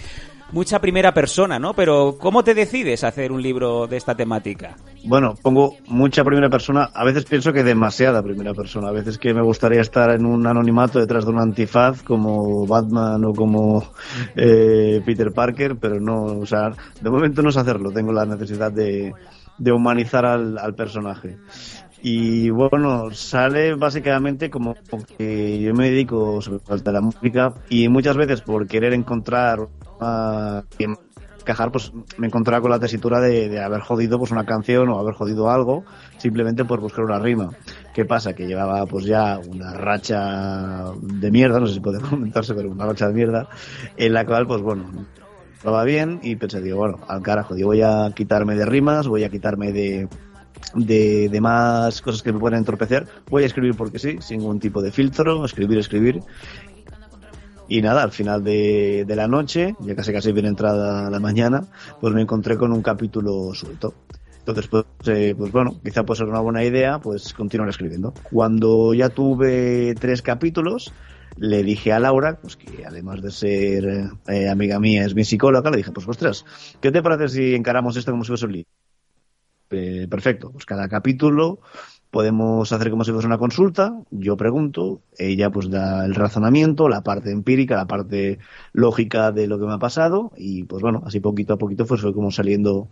mucha 0.52 0.80
primera 0.80 1.12
persona, 1.12 1.58
¿no? 1.58 1.74
Pero 1.74 2.16
¿cómo 2.18 2.42
te 2.42 2.54
decides 2.54 3.04
hacer 3.04 3.32
un 3.32 3.42
libro 3.42 3.86
de 3.86 3.96
esta 3.96 4.14
temática? 4.14 4.76
Bueno, 5.04 5.34
pongo 5.42 5.76
mucha 5.86 6.24
primera 6.24 6.50
persona. 6.50 6.90
A 6.94 7.04
veces 7.04 7.24
pienso 7.24 7.52
que 7.52 7.64
demasiada 7.64 8.22
primera 8.22 8.52
persona. 8.52 8.88
A 8.88 8.92
veces 8.92 9.18
que 9.18 9.32
me 9.32 9.42
gustaría 9.42 9.80
estar 9.80 10.11
en 10.11 10.26
un 10.26 10.46
anonimato 10.46 10.98
detrás 10.98 11.24
de 11.24 11.30
un 11.30 11.38
antifaz 11.38 12.02
como 12.02 12.66
Batman 12.66 13.24
o 13.24 13.32
como 13.32 13.92
eh, 14.36 15.00
Peter 15.04 15.32
Parker, 15.32 15.76
pero 15.80 16.00
no, 16.00 16.24
o 16.24 16.46
sea, 16.46 16.70
de 17.00 17.11
momento 17.11 17.42
no 17.42 17.50
sé 17.50 17.61
hacerlo. 17.61 17.90
Tengo 17.90 18.12
la 18.12 18.26
necesidad 18.26 18.49
de, 18.59 19.12
de 19.59 19.72
humanizar 19.72 20.24
al, 20.26 20.59
al 20.59 20.74
personaje. 20.74 21.38
Y 22.03 22.48
bueno, 22.48 23.11
sale 23.12 23.74
básicamente 23.74 24.48
como 24.48 24.74
que 25.18 25.61
yo 25.61 25.74
me 25.74 25.90
dedico 25.90 26.40
sobre 26.40 26.61
de 26.82 26.92
la 26.92 27.03
música 27.03 27.53
y 27.68 27.88
muchas 27.88 28.16
veces 28.16 28.40
por 28.40 28.66
querer 28.66 28.94
encontrar 28.94 29.61
uh, 29.61 30.62
encajar, 31.40 31.70
pues 31.70 31.92
me 32.16 32.26
encontraba 32.26 32.62
con 32.62 32.70
la 32.70 32.78
tesitura 32.78 33.20
de, 33.20 33.48
de, 33.48 33.62
haber 33.62 33.80
jodido 33.80 34.18
pues 34.18 34.30
una 34.30 34.46
canción 34.46 34.88
o 34.88 34.98
haber 34.98 35.14
jodido 35.14 35.51
algo 35.51 35.84
simplemente 36.16 36.64
por 36.64 36.80
buscar 36.80 37.05
una 37.05 37.18
rima. 37.18 37.51
¿Qué 37.92 38.05
pasa? 38.07 38.32
Que 38.32 38.46
llevaba 38.46 38.86
pues 38.86 39.05
ya 39.05 39.38
una 39.38 39.74
racha 39.74 40.92
de 41.01 41.30
mierda, 41.30 41.61
no 41.61 41.66
sé 41.66 41.74
si 41.74 41.80
puede 41.80 42.01
comentarse, 42.09 42.55
pero 42.55 42.70
una 42.70 42.86
racha 42.86 43.09
de 43.09 43.14
mierda, 43.14 43.48
en 43.96 44.12
la 44.14 44.24
cual 44.24 44.46
pues 44.46 44.62
bueno, 44.62 44.90
estaba 45.61 45.84
bien 45.84 46.20
y 46.22 46.36
pensé, 46.36 46.62
digo, 46.62 46.78
bueno, 46.78 47.00
al 47.06 47.20
carajo, 47.20 47.54
digo, 47.54 47.68
voy 47.68 47.82
a 47.82 48.11
quitarme 48.16 48.54
de 48.54 48.64
rimas, 48.64 49.06
voy 49.06 49.24
a 49.24 49.28
quitarme 49.28 49.72
de 49.72 50.08
de, 50.74 51.28
de, 51.28 51.40
más 51.42 52.00
cosas 52.00 52.22
que 52.22 52.32
me 52.32 52.38
pueden 52.38 52.61
entorpecer. 52.61 53.06
Voy 53.28 53.42
a 53.42 53.46
escribir 53.46 53.74
porque 53.76 53.98
sí, 53.98 54.16
sin 54.20 54.38
ningún 54.38 54.58
tipo 54.58 54.80
de 54.80 54.90
filtro, 54.90 55.44
escribir, 55.44 55.78
escribir. 55.78 56.20
Y 57.68 57.82
nada, 57.82 58.02
al 58.02 58.11
final 58.11 58.42
de, 58.42 59.04
de 59.06 59.16
la 59.16 59.28
noche, 59.28 59.74
ya 59.80 59.94
casi 59.94 60.14
casi 60.14 60.32
bien 60.32 60.46
entrada 60.46 61.11
la 61.11 61.20
mañana, 61.20 61.66
pues 62.00 62.14
me 62.14 62.22
encontré 62.22 62.56
con 62.56 62.72
un 62.72 62.80
capítulo 62.80 63.52
suelto. 63.52 63.92
Entonces, 64.38 64.66
pues, 64.66 64.86
eh, 65.08 65.34
pues 65.36 65.52
bueno, 65.52 65.78
quizá 65.84 66.04
puede 66.04 66.18
ser 66.18 66.28
una 66.28 66.40
buena 66.40 66.64
idea, 66.64 67.00
pues 67.00 67.34
continuar 67.34 67.68
escribiendo. 67.68 68.14
Cuando 68.32 68.94
ya 68.94 69.11
tuve 69.11 69.94
tres 70.00 70.22
capítulos, 70.22 70.90
le 71.41 71.62
dije 71.62 71.93
a 71.93 71.99
Laura, 71.99 72.38
pues 72.41 72.57
que 72.57 72.84
además 72.84 73.22
de 73.22 73.30
ser 73.30 74.11
eh, 74.28 74.49
amiga 74.49 74.78
mía, 74.78 75.07
es 75.07 75.14
mi 75.14 75.24
psicóloga, 75.24 75.70
le 75.70 75.78
dije, 75.78 75.91
pues 75.91 76.07
ostras, 76.07 76.45
¿qué 76.82 76.93
te 76.93 77.03
parece 77.03 77.28
si 77.28 77.55
encaramos 77.55 77.97
esto 77.97 78.11
como 78.11 78.24
si 78.24 78.28
fuese 78.28 78.47
un 78.47 78.53
libro? 78.53 78.70
Eh, 79.70 80.07
perfecto, 80.11 80.51
pues 80.51 80.66
cada 80.66 80.88
capítulo 80.88 81.61
podemos 82.11 82.70
hacer 82.72 82.91
como 82.91 83.05
si 83.05 83.12
fuese 83.12 83.26
una 83.26 83.38
consulta, 83.38 83.95
yo 84.11 84.36
pregunto, 84.36 85.01
ella 85.16 85.51
pues 85.51 85.70
da 85.70 86.05
el 86.05 86.14
razonamiento, 86.14 86.88
la 86.88 87.03
parte 87.03 87.30
empírica, 87.30 87.76
la 87.76 87.86
parte 87.86 88.38
lógica 88.72 89.32
de 89.32 89.47
lo 89.47 89.59
que 89.59 89.66
me 89.66 89.72
ha 89.72 89.78
pasado 89.78 90.32
y 90.36 90.64
pues 90.64 90.82
bueno, 90.82 91.03
así 91.07 91.20
poquito 91.20 91.55
a 91.55 91.59
poquito 91.59 91.86
pues 91.86 92.03
fue 92.03 92.12
como 92.12 92.30
saliendo 92.30 92.88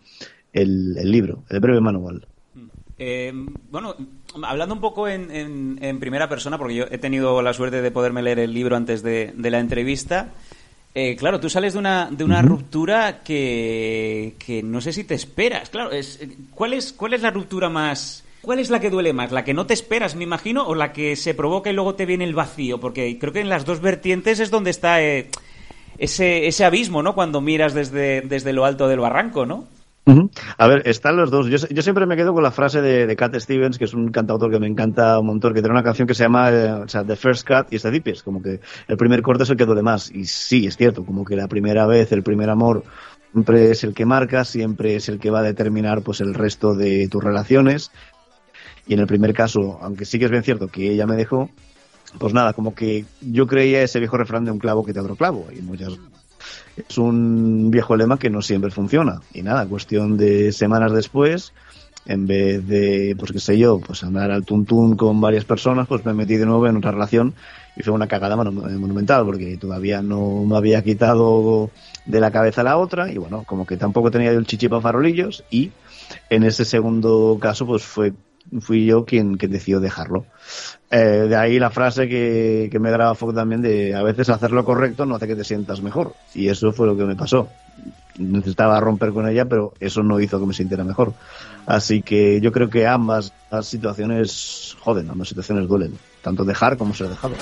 el, 0.55 0.97
el 0.97 1.11
libro, 1.11 1.43
el 1.51 1.61
breve 1.61 1.81
manual. 1.81 2.27
Eh, 2.99 3.33
bueno, 3.71 3.95
hablando 4.43 4.75
un 4.75 4.81
poco 4.81 5.07
en, 5.07 5.31
en, 5.31 5.79
en, 5.81 6.01
primera 6.01 6.29
persona, 6.29 6.59
porque 6.59 6.75
yo 6.75 6.85
he 6.91 6.99
tenido 6.99 7.41
la 7.43 7.53
suerte 7.53 7.81
de 7.81 7.91
poderme 7.91 8.23
leer 8.23 8.41
el 8.41 8.53
libro 8.53 8.77
antes 8.77 9.03
de, 9.03 9.33
de 9.37 9.51
la 9.51 9.61
entrevista, 9.61 10.31
eh, 10.95 11.15
claro, 11.17 11.39
tú 11.39 11.49
sales 11.49 11.75
de 11.75 11.79
una, 11.79 12.09
de 12.11 12.25
una 12.25 12.41
uh 12.41 12.43
-huh. 12.43 12.49
ruptura 12.49 13.21
que, 13.23 14.35
que 14.39 14.65
no 14.65 14.81
sé 14.81 14.93
si 14.93 15.05
te 15.05 15.15
esperas. 15.15 15.71
Claro, 15.71 15.93
es, 15.93 16.19
¿cuál, 16.55 16.73
es, 16.73 16.93
¿cuál 16.93 17.15
es 17.15 17.23
la 17.23 17.31
ruptura 17.31 17.69
más... 17.69 18.25
¿Cuál 18.41 18.61
es 18.61 18.71
la 18.71 18.81
que 18.81 18.89
duele 18.89 19.13
más? 19.13 19.31
¿La 19.31 19.45
que 19.45 19.53
no 19.53 19.67
te 19.67 19.75
esperas, 19.75 20.15
me 20.15 20.25
imagino, 20.25 20.67
o 20.67 20.75
la 20.75 20.93
que 20.93 21.17
se 21.17 21.35
provoca 21.35 21.71
y 21.71 21.75
luego 21.75 21.95
te 21.95 22.07
viene 22.07 22.25
el 22.25 22.35
vacío? 22.35 22.79
Porque 22.81 23.19
creo 23.19 23.33
que 23.33 23.41
en 23.41 23.49
las 23.49 23.65
dos 23.65 23.81
vertientes 23.81 24.41
es 24.41 24.51
donde 24.51 24.71
está 24.71 25.03
eh, 25.03 25.29
ese, 25.99 26.47
ese 26.47 26.65
abismo, 26.65 27.03
¿no? 27.03 27.15
Cuando 27.15 27.41
miras 27.41 27.75
desde, 27.75 28.23
desde 28.23 28.53
lo 28.53 28.65
alto 28.65 28.89
del 28.89 29.01
barranco, 29.01 29.45
¿no? 29.45 29.67
A 30.57 30.67
ver, 30.67 30.83
están 30.87 31.17
los 31.17 31.31
dos. 31.31 31.49
Yo, 31.49 31.59
yo, 31.69 31.83
siempre 31.83 32.07
me 32.07 32.17
quedo 32.17 32.33
con 32.33 32.43
la 32.43 32.51
frase 32.51 32.81
de, 32.81 33.07
de 33.07 33.17
Cat 33.17 33.35
Stevens, 33.37 33.79
que 33.79 33.85
es 33.85 33.95
un 33.95 34.09
cantautor 34.09 34.51
que 34.51 34.59
me 34.59 34.67
encanta 34.67 35.19
un 35.19 35.27
montón, 35.27 35.53
que 35.53 35.61
tiene 35.61 35.75
una 35.75 35.83
canción 35.83 36.09
que 36.09 36.15
se 36.15 36.25
llama 36.25 36.51
eh, 36.51 36.85
The 37.07 37.17
First 37.17 37.47
Cut 37.47 37.73
y 37.73 37.77
es 37.77 37.83
the 37.83 37.91
Deepest, 37.91 38.25
como 38.25 38.43
que 38.43 38.61
el 38.87 38.97
primer 38.97 39.23
corte 39.23 39.43
es 39.43 39.51
el 39.51 39.57
que 39.57 39.67
duele 39.67 39.83
más. 39.83 40.11
Y 40.11 40.25
sí, 40.25 40.67
es 40.67 40.77
cierto, 40.77 41.05
como 41.05 41.25
que 41.25 41.37
la 41.37 41.49
primera 41.49 41.87
vez, 41.87 42.11
el 42.13 42.23
primer 42.23 42.49
amor, 42.51 42.85
siempre 43.33 43.71
es 43.71 43.85
el 43.85 43.95
que 43.95 44.07
marca, 44.07 44.45
siempre 44.45 44.97
es 44.97 45.09
el 45.09 45.19
que 45.19 45.31
va 45.31 45.41
a 45.41 45.43
determinar 45.43 46.03
pues 46.03 46.21
el 46.21 46.35
resto 46.35 46.75
de 46.75 47.09
tus 47.09 47.23
relaciones. 47.23 47.91
Y 48.87 48.95
en 48.95 49.01
el 49.01 49.07
primer 49.07 49.35
caso, 49.35 49.79
aunque 49.83 50.07
sí 50.07 50.19
que 50.19 50.25
es 50.25 50.31
bien 50.31 50.43
cierto 50.43 50.69
que 50.69 50.91
ella 50.91 51.07
me 51.07 51.17
dejó, 51.17 51.51
pues 52.19 52.33
nada, 52.33 52.55
como 52.55 52.75
que 52.75 53.05
yo 53.21 53.47
creía 53.47 53.83
ese 53.83 53.99
viejo 53.99 54.17
refrán 54.17 54.45
de 54.45 54.51
un 54.51 54.59
clavo 54.59 54.85
que 54.85 54.95
te 54.95 55.01
otro 55.01 55.17
clavo. 55.17 55.47
Y 55.55 55.61
muchas 55.61 55.99
es 56.77 56.99
un 56.99 57.71
viejo 57.71 57.97
lema 57.97 58.19
que 58.19 58.31
no 58.31 58.43
siempre 58.43 58.71
funciona. 58.71 59.21
Y 59.33 59.43
nada, 59.43 59.67
cuestión 59.67 60.17
de 60.17 60.53
semanas 60.53 60.93
después, 60.93 61.53
en 62.07 62.27
vez 62.27 62.67
de, 62.67 63.15
pues 63.19 63.33
qué 63.33 63.41
sé 63.41 63.59
yo, 63.59 63.81
pues 63.81 64.03
andar 64.05 64.31
al 64.31 64.45
tuntún 64.45 64.97
con 64.97 65.21
varias 65.21 65.45
personas, 65.45 65.87
pues 65.87 66.05
me 66.05 66.15
metí 66.15 66.37
de 66.37 66.47
nuevo 66.47 66.67
en 66.67 66.77
otra 66.77 66.93
relación 66.93 67.35
y 67.77 67.83
fue 67.83 67.93
una 67.93 68.09
cagada 68.09 68.35
monumental 68.35 69.25
porque 69.25 69.57
todavía 69.57 70.03
no 70.03 70.45
me 70.45 70.57
había 70.57 70.83
quitado 70.83 71.71
de 72.07 72.21
la 72.21 72.31
cabeza 72.31 72.63
la 72.63 72.77
otra 72.77 73.13
y 73.13 73.19
bueno, 73.19 73.45
como 73.47 73.67
que 73.67 73.77
tampoco 73.77 74.11
tenía 74.11 74.33
yo 74.33 74.39
el 74.39 74.47
chichipa 74.47 74.81
farolillos 74.81 75.45
y 75.51 75.71
en 76.31 76.43
ese 76.43 76.65
segundo 76.65 77.39
caso 77.41 77.67
pues 77.67 77.85
fue 77.85 78.13
fui 78.61 78.87
yo 78.87 79.05
quien, 79.05 79.37
quien 79.37 79.53
decidió 79.53 79.81
dejarlo. 79.81 80.25
Eh, 80.91 81.27
de 81.29 81.37
ahí 81.37 81.59
la 81.59 81.71
frase 81.71 82.09
que, 82.09 82.69
que 82.71 82.79
me 82.79 82.91
graba 82.91 83.15
Fox 83.15 83.35
también 83.35 83.61
de 83.61 83.95
a 83.95 84.03
veces 84.03 84.29
hacer 84.31 84.53
lo 84.53 84.65
correcto 84.65 85.05
no 85.05 85.17
hace 85.17 85.27
que 85.27 85.37
te 85.37 85.45
sientas 85.45 85.83
mejor. 85.83 86.15
Y 86.35 86.49
eso 86.49 86.73
fue 86.73 86.87
lo 86.87 86.97
que 86.97 87.05
me 87.05 87.17
pasó. 87.17 87.49
Necesitaba 88.19 88.81
romper 88.81 89.13
con 89.13 89.29
ella, 89.29 89.45
pero 89.45 89.75
eso 89.79 90.03
no 90.03 90.19
hizo 90.19 90.41
que 90.41 90.47
me 90.47 90.55
sintiera 90.55 90.85
mejor. 90.85 91.13
Así 91.67 92.03
que 92.03 92.41
yo 92.41 92.51
creo 92.51 92.69
que 92.69 92.87
ambas 92.87 93.33
las 93.51 93.67
situaciones 93.67 94.77
joden, 94.81 95.11
ambas 95.11 95.29
situaciones 95.29 95.69
duelen. 95.69 95.93
Tanto 96.23 96.45
dejar 96.45 96.77
como 96.77 96.95
ser 96.95 97.09
dejado. 97.09 97.35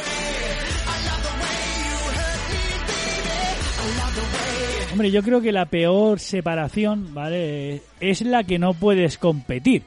Hombre, 4.93 5.11
yo 5.11 5.23
creo 5.23 5.43
que 5.43 5.53
la 5.53 5.67
peor 5.67 6.19
separación, 6.21 7.13
¿vale? 7.13 7.83
Es 8.01 8.23
la 8.23 8.45
que 8.45 8.59
no 8.59 8.73
puedes 8.73 9.19
competir. 9.19 9.83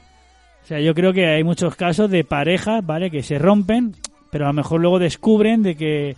O 0.70 0.72
sea, 0.72 0.80
yo 0.80 0.94
creo 0.94 1.12
que 1.12 1.26
hay 1.26 1.42
muchos 1.42 1.74
casos 1.74 2.08
de 2.12 2.22
parejas, 2.22 2.86
¿vale? 2.86 3.10
Que 3.10 3.24
se 3.24 3.40
rompen, 3.40 3.96
pero 4.30 4.44
a 4.44 4.50
lo 4.50 4.54
mejor 4.54 4.80
luego 4.80 5.00
descubren 5.00 5.64
de 5.64 5.74
que 5.74 6.14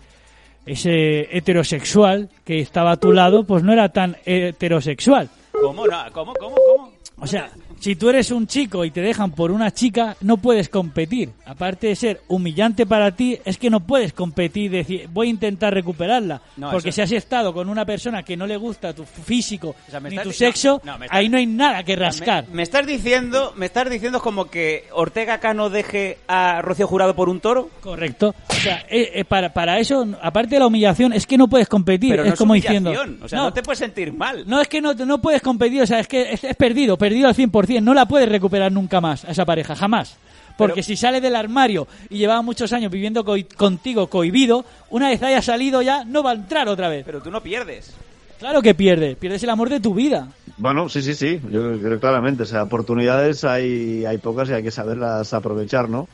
ese 0.67 1.35
heterosexual 1.35 2.29
que 2.45 2.61
estaba 2.61 2.91
a 2.91 2.97
tu 2.99 3.13
lado, 3.13 3.45
pues 3.45 3.63
no 3.63 3.73
era 3.73 3.89
tan 3.89 4.19
heterosexual. 4.27 5.31
¿Cómo? 5.53 5.87
No? 5.87 5.97
¿Cómo? 6.13 6.35
¿Cómo? 6.35 6.57
¿Cómo? 6.57 6.93
O 7.19 7.27
sea, 7.27 7.49
si 7.83 7.97
tú 7.97 8.11
eres 8.11 8.31
un 8.31 8.47
chico 8.47 8.85
y 8.85 8.93
te 8.93 9.01
dejan 9.01 9.33
por 9.33 9.51
una 9.51 9.73
chica, 9.73 10.17
no 10.21 10.37
puedes 10.37 10.69
competir. 10.69 11.31
Aparte 11.45 11.89
de 11.89 11.97
ser 11.97 12.21
humillante 12.29 12.87
para 12.87 13.11
ti, 13.11 13.41
es 13.45 13.59
que 13.59 13.71
no 13.71 13.81
puedes 13.81 14.13
competir 14.13 14.67
y 14.67 14.69
decir, 14.69 15.09
voy 15.13 15.27
a 15.27 15.31
intentar 15.31 15.75
recuperarla. 15.75 16.41
No, 16.57 16.71
porque 16.71 16.91
eso... 16.91 16.97
si 16.97 17.03
has 17.03 17.11
estado 17.11 17.53
con 17.53 17.69
una 17.69 17.85
persona 17.85 18.23
que 18.23 18.37
no 18.37 18.47
le 18.47 18.57
gusta 18.57 18.95
tu 18.95 19.05
físico 19.05 19.75
o 19.89 19.91
sea, 19.91 19.99
ni 19.99 20.17
tu 20.17 20.31
sexo, 20.31 20.81
no, 20.85 20.97
no, 20.97 21.07
ahí 21.11 21.29
no 21.29 21.39
hay 21.39 21.47
nada 21.47 21.83
que 21.83 21.97
rascar. 21.97 22.47
Me, 22.51 22.59
me, 22.59 22.63
estás 22.63 22.87
diciendo, 22.87 23.53
me 23.57 23.67
estás 23.67 23.91
diciendo 23.91 24.21
como 24.21 24.45
que 24.45 24.85
Ortega 24.93 25.39
Cano 25.39 25.69
deje 25.69 26.19
a 26.29 26.63
Rocío 26.63 26.87
Jurado 26.87 27.17
por 27.17 27.29
un 27.29 27.41
toro. 27.41 27.69
Correcto. 27.81 28.33
O 28.49 28.55
sea, 28.55 28.87
eh, 28.89 29.11
eh, 29.13 29.25
para, 29.25 29.53
para 29.53 29.81
eso, 29.81 30.07
aparte 30.23 30.55
de 30.55 30.61
la 30.61 30.69
humillación, 30.69 31.13
es 31.13 31.27
que 31.27 31.37
no 31.37 31.49
puedes 31.49 31.67
competir. 31.67 32.11
Pero 32.11 32.27
es 32.27 32.39
como 32.39 32.55
diciendo. 32.55 32.93
O 33.23 33.29
sea, 33.29 33.41
no, 33.41 33.53
te 33.53 33.65
puedes 33.65 33.81
sentir 33.81 34.13
mal. 34.13 34.45
No, 34.47 34.61
es 34.61 34.69
que 34.69 34.81
no, 34.81 34.95
no 34.95 35.21
puedes 35.21 35.43
competir, 35.43 35.83
o 35.83 35.87
sea, 35.87 35.99
es 35.99 36.07
que 36.07 36.33
es, 36.33 36.45
es 36.45 36.55
perdido, 36.55 36.97
perdido 36.97 37.27
al 37.27 37.35
100% 37.35 37.72
no 37.81 37.95
la 37.95 38.07
puedes 38.07 38.29
recuperar 38.29 38.73
nunca 38.73 39.01
más 39.01 39.25
a 39.25 39.31
esa 39.31 39.45
pareja, 39.45 39.75
jamás. 39.75 40.17
Porque 40.57 40.75
Pero, 40.75 40.85
si 40.85 40.97
sale 40.97 41.21
del 41.21 41.35
armario 41.35 41.89
y 42.11 42.19
llevaba 42.19 42.43
muchos 42.43 42.73
años 42.73 42.93
viviendo 42.93 43.25
co 43.25 43.37
contigo 43.57 44.09
cohibido, 44.09 44.65
una 44.91 45.09
vez 45.09 45.23
haya 45.23 45.41
salido 45.41 45.81
ya, 45.81 46.05
no 46.05 46.23
va 46.23 46.33
a 46.33 46.35
entrar 46.35 46.69
otra 46.69 46.89
vez. 46.89 47.05
Pero 47.07 47.23
tú 47.23 47.31
no 47.31 47.41
pierdes. 47.41 47.95
Claro 48.39 48.61
que 48.61 48.75
pierdes, 48.75 49.17
pierdes 49.17 49.43
el 49.45 49.51
amor 49.51 49.71
de 49.71 49.81
tu 49.81 49.95
vida. 49.95 50.29
Bueno, 50.59 50.89
sí, 50.89 51.01
sí, 51.01 51.15
sí, 51.15 51.41
yo 51.51 51.79
creo 51.79 51.99
claramente, 51.99 52.43
o 52.43 52.47
sea, 52.47 52.65
oportunidades 52.65 53.45
hay, 53.45 54.05
hay 54.05 54.19
pocas 54.19 54.51
y 54.51 54.53
hay 54.53 54.63
que 54.63 54.71
saberlas 54.71 55.33
aprovechar, 55.33 55.89
¿no? 55.89 56.09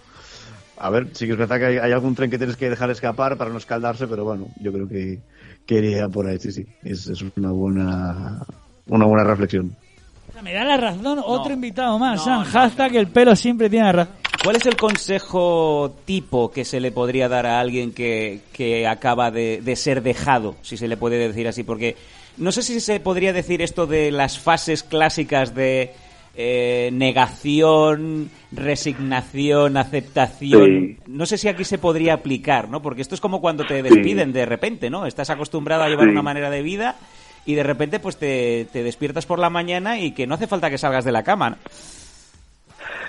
a 0.81 0.91
ver, 0.91 1.09
sí 1.13 1.27
que 1.27 1.33
es 1.33 1.39
verdad 1.39 1.59
que 1.59 1.67
hay, 1.67 1.79
hay 1.79 1.93
algún 1.93 2.15
tren 2.15 2.31
que 2.31 2.39
tienes 2.39 2.57
que 2.57 2.71
dejar 2.71 2.91
escapar 2.91 3.37
para 3.37 3.51
no 3.51 3.59
escaldarse, 3.59 4.07
pero 4.07 4.25
bueno, 4.25 4.49
yo 4.61 4.73
creo 4.73 4.89
que, 4.89 5.21
que 5.67 5.75
iría 5.75 6.09
por 6.09 6.27
ahí, 6.27 6.39
sí, 6.39 6.53
sí. 6.53 6.67
Es, 6.83 7.09
es 7.09 7.23
una 7.37 7.51
buena 7.51 8.47
una 8.87 9.07
buena 9.07 9.25
reflexión. 9.25 9.77
Me 10.43 10.53
da 10.53 10.65
la 10.65 10.77
razón 10.77 11.21
otro 11.25 11.53
invitado 11.53 11.99
más, 11.99 12.23
Sam. 12.25 12.45
Hashtag 12.45 12.97
el 12.97 13.09
pelo 13.09 13.35
siempre 13.35 13.69
tiene 13.69 13.93
razón. 13.93 14.15
¿Cuál 14.43 14.57
es 14.57 14.67
el 14.67 14.77
consejo 14.77 15.97
tipo 16.05 16.51
que 16.51 16.65
se 16.65 16.81
le 16.81 16.93
podría 16.93 17.29
dar 17.29 17.45
a 17.47 17.59
alguien 17.59 17.93
que, 17.93 18.41
que 18.53 18.87
acaba 18.87 19.31
de, 19.33 19.61
de 19.63 19.75
ser 19.77 20.01
dejado, 20.03 20.55
si 20.63 20.77
se 20.77 20.87
le 20.87 20.97
puede 20.97 21.19
decir 21.19 21.49
así? 21.49 21.65
Porque 21.65 21.97
no 22.37 22.53
sé 22.53 22.63
si 22.63 22.79
se 22.81 23.01
podría 23.01 23.33
decir 23.33 23.63
esto 23.63 23.87
de 23.87 24.13
las 24.13 24.39
fases 24.39 24.85
clásicas 24.85 25.57
de 25.57 25.93
eh, 26.37 26.91
negación, 26.93 28.31
resignación, 28.53 29.77
aceptación. 29.77 30.99
No 31.09 31.27
sé 31.27 31.37
si 31.37 31.49
aquí 31.49 31.65
se 31.65 31.79
podría 31.79 32.15
aplicar, 32.15 32.69
¿no? 32.69 32.81
Porque 32.81 33.03
esto 33.03 33.17
es 33.17 33.21
como 33.21 33.41
cuando 33.41 33.65
te 33.67 33.83
despiden 33.83 34.33
de 34.33 34.47
repente, 34.47 34.89
¿no? 34.89 35.05
Estás 35.05 35.31
acostumbrado 35.31 35.83
a 35.83 35.89
llevar 35.89 36.07
Sí. 36.07 36.13
una 36.13 36.23
manera 36.23 36.49
de 36.49 36.63
vida 36.63 36.95
y 37.49 37.55
de 37.55 37.63
repente 37.63 37.99
pues 37.99 38.19
te, 38.19 38.67
te 38.71 38.83
despiertas 38.83 39.25
por 39.25 39.39
la 39.39 39.49
mañana 39.49 39.99
y 39.99 40.13
que 40.13 40.27
no 40.27 40.35
hace 40.35 40.47
falta 40.47 40.69
que 40.69 40.77
salgas 40.77 41.07
de 41.07 41.13
la 41.13 41.23
cama. 41.23 41.57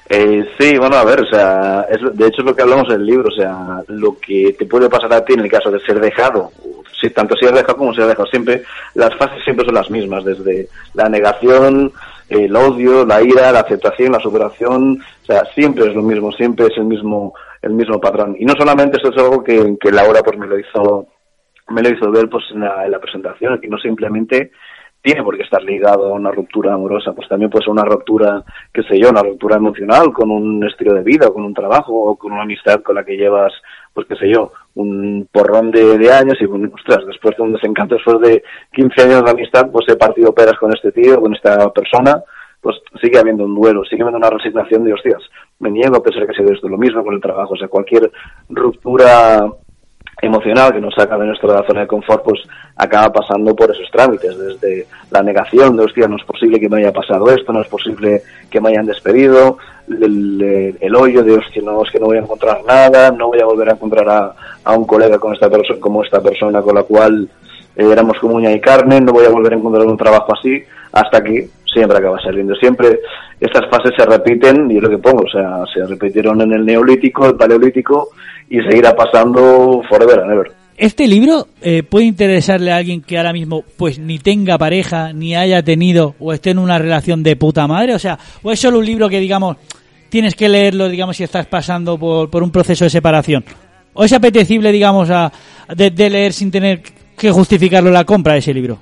Eh, 0.07 0.45
sí, 0.57 0.77
bueno, 0.77 0.95
a 0.95 1.03
ver, 1.03 1.23
o 1.23 1.25
sea, 1.25 1.85
es, 1.89 1.99
de 2.17 2.27
hecho 2.27 2.39
es 2.39 2.45
lo 2.45 2.55
que 2.55 2.61
hablamos 2.61 2.87
en 2.87 3.01
el 3.01 3.05
libro, 3.05 3.27
o 3.27 3.35
sea, 3.35 3.83
lo 3.87 4.17
que 4.17 4.55
te 4.57 4.65
puede 4.65 4.89
pasar 4.89 5.11
a 5.11 5.25
ti 5.25 5.33
en 5.33 5.41
el 5.41 5.51
caso 5.51 5.69
de 5.69 5.81
ser 5.81 5.99
dejado, 5.99 6.53
si 7.01 7.09
tanto 7.09 7.35
si 7.35 7.47
has 7.47 7.53
dejado 7.53 7.77
como 7.77 7.93
si 7.93 8.01
has 8.01 8.07
dejado 8.07 8.27
siempre, 8.27 8.63
las 8.93 9.13
fases 9.17 9.43
siempre 9.43 9.65
son 9.65 9.75
las 9.75 9.89
mismas, 9.89 10.23
desde 10.23 10.69
la 10.93 11.09
negación, 11.09 11.91
el 12.29 12.55
odio, 12.55 13.05
la 13.05 13.21
ira, 13.21 13.51
la 13.51 13.59
aceptación, 13.59 14.13
la 14.13 14.21
superación, 14.21 15.03
o 15.21 15.25
sea, 15.25 15.43
siempre 15.53 15.89
es 15.89 15.93
lo 15.93 16.01
mismo, 16.01 16.31
siempre 16.31 16.67
es 16.67 16.77
el 16.77 16.85
mismo, 16.85 17.33
el 17.61 17.73
mismo 17.73 17.99
patrón. 17.99 18.37
Y 18.39 18.45
no 18.45 18.53
solamente 18.57 18.95
esto 18.95 19.09
es 19.09 19.17
algo 19.17 19.43
que, 19.43 19.75
que 19.81 19.91
Laura 19.91 20.23
pues 20.23 20.37
me 20.37 20.47
lo 20.47 20.57
hizo, 20.57 21.07
me 21.71 21.81
lo 21.81 21.89
hizo 21.89 22.11
ver 22.11 22.29
pues 22.29 22.43
en 22.51 22.61
la, 22.61 22.85
en 22.85 22.91
la 22.91 22.99
presentación, 22.99 23.59
que 23.59 23.67
no 23.67 23.77
simplemente 23.77 24.51
tiene 25.01 25.23
por 25.23 25.37
qué 25.37 25.43
estar 25.43 25.63
ligado 25.63 26.07
a 26.07 26.13
una 26.13 26.31
ruptura 26.31 26.73
amorosa, 26.73 27.13
pues 27.13 27.27
también 27.29 27.49
puede 27.49 27.63
ser 27.63 27.71
una 27.71 27.85
ruptura, 27.85 28.43
qué 28.73 28.83
sé 28.83 28.99
yo, 28.99 29.09
una 29.09 29.23
ruptura 29.23 29.55
emocional 29.55 30.11
con 30.11 30.29
un 30.29 30.65
estilo 30.65 30.93
de 30.93 31.03
vida, 31.03 31.29
con 31.29 31.43
un 31.43 31.53
trabajo 31.53 31.93
o 31.93 32.15
con 32.17 32.33
una 32.33 32.43
amistad 32.43 32.81
con 32.81 32.95
la 32.95 33.05
que 33.05 33.15
llevas, 33.15 33.53
pues 33.93 34.07
qué 34.07 34.15
sé 34.15 34.29
yo, 34.29 34.51
un 34.75 35.27
porrón 35.31 35.71
de, 35.71 36.11
años 36.11 36.37
y, 36.41 36.45
ostras, 36.45 37.05
después 37.07 37.35
de 37.37 37.43
un 37.43 37.53
desencanto, 37.53 37.95
después 37.95 38.19
de 38.19 38.43
15 38.73 39.01
años 39.03 39.23
de 39.23 39.31
amistad, 39.31 39.69
pues 39.71 39.85
he 39.87 39.95
partido 39.95 40.33
peras 40.33 40.57
con 40.59 40.73
este 40.73 40.91
tío, 40.91 41.21
con 41.21 41.33
esta 41.33 41.71
persona, 41.71 42.21
pues 42.61 42.75
sigue 43.01 43.17
habiendo 43.17 43.45
un 43.45 43.55
duelo, 43.55 43.85
sigue 43.85 44.01
habiendo 44.01 44.17
una 44.17 44.29
resignación 44.29 44.83
de, 44.83 44.93
hostias, 44.93 45.23
me 45.59 45.71
niego 45.71 45.95
a 45.95 46.03
pensar 46.03 46.25
que 46.25 46.31
ha 46.33 46.35
sido 46.35 46.51
esto, 46.51 46.67
lo 46.67 46.77
mismo 46.77 47.05
con 47.05 47.13
el 47.13 47.21
trabajo, 47.21 47.53
o 47.53 47.57
sea, 47.57 47.69
cualquier 47.69 48.11
ruptura 48.49 49.47
emocional 50.21 50.73
que 50.73 50.81
nos 50.81 50.93
saca 50.93 51.17
de 51.17 51.25
nuestra 51.27 51.63
zona 51.63 51.81
de 51.81 51.87
confort, 51.87 52.23
pues 52.23 52.41
acaba 52.75 53.11
pasando 53.11 53.55
por 53.55 53.71
esos 53.71 53.89
trámites, 53.91 54.37
desde 54.37 54.87
la 55.11 55.21
negación 55.23 55.75
de, 55.77 55.83
hostia, 55.83 56.07
no 56.07 56.15
es 56.17 56.23
posible 56.23 56.59
que 56.59 56.69
me 56.69 56.77
haya 56.79 56.91
pasado 56.93 57.29
esto, 57.31 57.51
no 57.53 57.61
es 57.61 57.67
posible 57.67 58.21
que 58.49 58.59
me 58.61 58.69
hayan 58.69 58.85
despedido, 58.85 59.57
el, 59.89 60.77
el- 60.79 60.95
hoyo 60.95 61.23
de, 61.23 61.33
hostia, 61.33 61.61
no, 61.63 61.83
es 61.83 61.91
que 61.91 61.99
no 61.99 62.07
voy 62.07 62.17
a 62.17 62.21
encontrar 62.21 62.59
nada, 62.65 63.11
no 63.11 63.27
voy 63.27 63.39
a 63.41 63.45
volver 63.45 63.69
a 63.69 63.73
encontrar 63.73 64.07
a, 64.09 64.33
a 64.63 64.73
un 64.77 64.85
colega 64.85 65.17
con 65.19 65.33
esta 65.33 65.49
como 65.79 66.03
esta 66.03 66.21
persona 66.21 66.61
con 66.61 66.75
la 66.75 66.83
cual 66.83 67.27
éramos 67.75 68.17
como 68.19 68.35
uña 68.35 68.51
y 68.51 68.59
carne, 68.59 68.99
no 69.01 69.13
voy 69.13 69.25
a 69.25 69.29
volver 69.29 69.53
a 69.53 69.55
encontrar 69.55 69.85
un 69.87 69.97
trabajo 69.97 70.33
así, 70.33 70.61
hasta 70.91 71.23
que 71.23 71.49
siempre 71.73 71.97
acaba 71.97 72.19
saliendo. 72.21 72.55
Siempre 72.55 72.99
estas 73.39 73.69
fases 73.69 73.91
se 73.97 74.05
repiten, 74.05 74.69
y 74.71 74.77
es 74.77 74.83
lo 74.83 74.89
que 74.89 74.97
pongo, 74.97 75.23
o 75.23 75.29
sea, 75.29 75.63
se 75.73 75.85
repitieron 75.85 76.41
en 76.41 76.53
el 76.53 76.65
neolítico, 76.65 77.25
el 77.27 77.35
paleolítico, 77.35 78.09
y 78.49 78.59
seguirá 78.61 78.95
pasando 78.95 79.81
forever 79.89 80.19
and 80.19 80.31
ever. 80.31 80.51
Este 80.77 81.07
libro 81.07 81.47
eh, 81.61 81.83
puede 81.83 82.05
interesarle 82.05 82.71
a 82.71 82.77
alguien 82.77 83.01
que 83.01 83.17
ahora 83.17 83.33
mismo 83.33 83.65
pues 83.77 83.99
ni 83.99 84.17
tenga 84.17 84.57
pareja, 84.57 85.11
ni 85.11 85.35
haya 85.35 85.61
tenido 85.61 86.15
o 86.19 86.31
esté 86.31 86.51
en 86.51 86.59
una 86.59 86.79
relación 86.79 87.21
de 87.21 87.35
puta 87.35 87.67
madre, 87.67 87.93
o 87.93 87.99
sea, 87.99 88.17
o 88.43 88.51
es 88.51 88.59
solo 88.59 88.79
un 88.79 88.85
libro 88.85 89.09
que 89.09 89.19
digamos 89.19 89.57
tienes 90.09 90.35
que 90.35 90.49
leerlo, 90.49 90.89
digamos, 90.89 91.17
si 91.17 91.23
estás 91.23 91.45
pasando 91.45 91.97
por, 91.97 92.29
por 92.29 92.43
un 92.43 92.51
proceso 92.51 92.83
de 92.83 92.89
separación. 92.89 93.43
O 93.93 94.03
es 94.03 94.13
apetecible, 94.13 94.71
digamos, 94.71 95.09
a, 95.09 95.31
de, 95.75 95.91
de 95.91 96.09
leer 96.09 96.33
sin 96.33 96.51
tener 96.51 96.81
que 97.17 97.31
justificarlo 97.31 97.91
la 97.91 98.05
compra 98.05 98.33
de 98.33 98.39
ese 98.39 98.53
libro. 98.53 98.79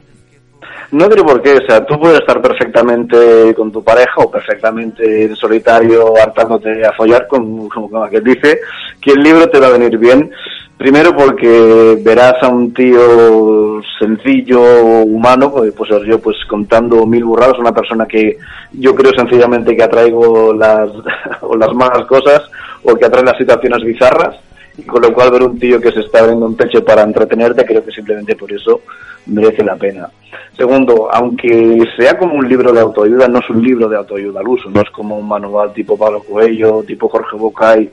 No 0.92 1.10
diré 1.10 1.22
por 1.22 1.42
qué, 1.42 1.58
o 1.58 1.68
sea, 1.68 1.86
tú 1.86 2.00
puedes 2.00 2.20
estar 2.20 2.42
perfectamente 2.42 3.54
con 3.56 3.72
tu 3.72 3.84
pareja 3.84 4.14
o 4.18 4.32
perfectamente 4.32 5.26
en 5.26 5.36
solitario 5.36 6.14
hartándote 6.16 6.86
a 6.86 6.94
follar, 6.94 7.28
como, 7.28 7.68
como 7.68 8.04
aquel 8.04 8.24
dice, 8.24 8.60
que 9.02 9.12
el 9.12 9.22
libro 9.22 9.50
te 9.50 9.60
va 9.60 9.68
a 9.68 9.72
venir 9.72 9.98
bien. 9.98 10.32
Primero 10.78 11.16
porque 11.16 11.98
verás 12.02 12.42
a 12.42 12.48
un 12.48 12.74
tío 12.74 13.82
sencillo, 14.00 14.62
humano, 15.04 15.52
pues 15.52 15.74
pues 15.76 15.90
yo 16.06 16.20
pues 16.20 16.38
contando 16.48 17.06
mil 17.06 17.26
burradas, 17.26 17.58
una 17.58 17.74
persona 17.74 18.06
que 18.06 18.38
yo 18.74 18.96
creo 18.96 19.12
sencillamente 19.14 19.76
que 19.76 19.84
atraigo 19.84 20.54
las, 20.54 20.90
o 21.42 21.58
las 21.58 21.74
malas 21.74 22.06
cosas 22.06 22.44
o 22.84 22.96
que 22.96 23.06
atrae 23.06 23.24
las 23.24 23.38
situaciones 23.38 23.84
bizarras 23.84 24.38
y 24.78 24.84
con 24.84 25.02
lo 25.02 25.12
cual 25.14 25.32
ver 25.32 25.44
un 25.44 25.58
tío 25.58 25.82
que 25.82 25.92
se 25.92 26.02
está 26.02 26.20
abriendo 26.20 26.46
un 26.46 26.56
techo 26.56 26.84
para 26.86 27.02
entretenerte, 27.02 27.66
creo 27.66 27.84
que 27.84 27.92
simplemente 27.92 28.36
por 28.36 28.52
eso 28.52 28.82
merece 29.26 29.64
la 29.64 29.76
pena. 29.76 30.08
Segundo, 30.56 31.10
aunque 31.12 31.84
sea 31.98 32.18
como 32.18 32.36
un 32.36 32.48
libro 32.48 32.72
de 32.72 32.82
autoayuda, 32.82 33.28
no 33.28 33.40
es 33.40 33.50
un 33.50 33.64
libro 33.64 33.90
de 33.90 33.98
autoayuda 33.98 34.40
al 34.40 34.48
uso, 34.48 34.70
no 34.70 34.82
es 34.82 34.90
como 34.92 35.18
un 35.18 35.28
manual 35.28 35.74
tipo 35.74 35.98
Pablo 35.98 36.22
Coelho, 36.24 36.84
tipo 36.84 37.10
Jorge 37.10 37.36
Bocay, 37.36 37.90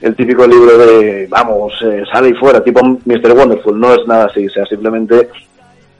el 0.00 0.16
típico 0.16 0.46
libro 0.46 0.78
de, 0.78 1.26
vamos, 1.28 1.74
eh, 1.82 2.02
sale 2.10 2.30
y 2.30 2.34
fuera, 2.34 2.62
tipo 2.62 2.80
Mr. 2.82 3.32
Wonderful, 3.32 3.78
no 3.78 3.94
es 3.94 4.06
nada 4.06 4.24
así, 4.24 4.46
o 4.46 4.50
sea, 4.50 4.64
simplemente 4.66 5.28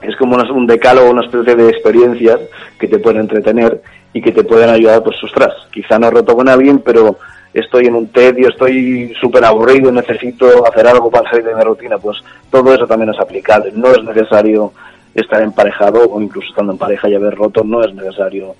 es 0.01 0.17
como 0.17 0.37
un 0.37 0.67
decálogo, 0.67 1.11
una 1.11 1.25
especie 1.25 1.55
de 1.55 1.69
experiencias 1.69 2.41
que 2.79 2.89
te 2.89 2.99
pueden 2.99 3.21
entretener 3.21 3.81
y 4.13 4.21
que 4.21 4.33
te 4.33 4.45
pueden 4.45 4.71
ayudar, 4.71 5.03
pues, 5.03 5.23
ostras, 5.23 5.53
quizá 5.71 5.99
no 5.99 6.11
roto 6.11 6.35
con 6.35 6.49
alguien, 6.49 6.81
pero 6.81 7.19
estoy 7.55 7.87
en 7.87 7.95
un 7.95 8.09
tedio, 8.09 8.49
estoy 8.49 9.13
súper 9.21 9.45
aburrido, 9.45 9.93
necesito 9.93 10.67
hacer 10.67 10.87
algo 10.87 11.11
para 11.11 11.29
salir 11.31 11.47
de 11.47 11.55
mi 11.55 11.63
rutina, 11.63 11.99
pues 11.99 12.19
todo 12.51 12.75
eso 12.75 12.87
también 12.87 13.11
es 13.11 13.21
aplicable. 13.21 13.73
No 13.75 13.91
es 13.93 14.03
necesario 14.03 14.73
estar 15.15 15.43
emparejado 15.43 16.09
o 16.09 16.21
incluso 16.21 16.49
estando 16.49 16.73
en 16.73 16.79
pareja 16.79 17.09
y 17.09 17.15
haber 17.15 17.35
roto, 17.35 17.63
no 17.65 17.83
es 17.85 17.95
necesario 17.95 18.55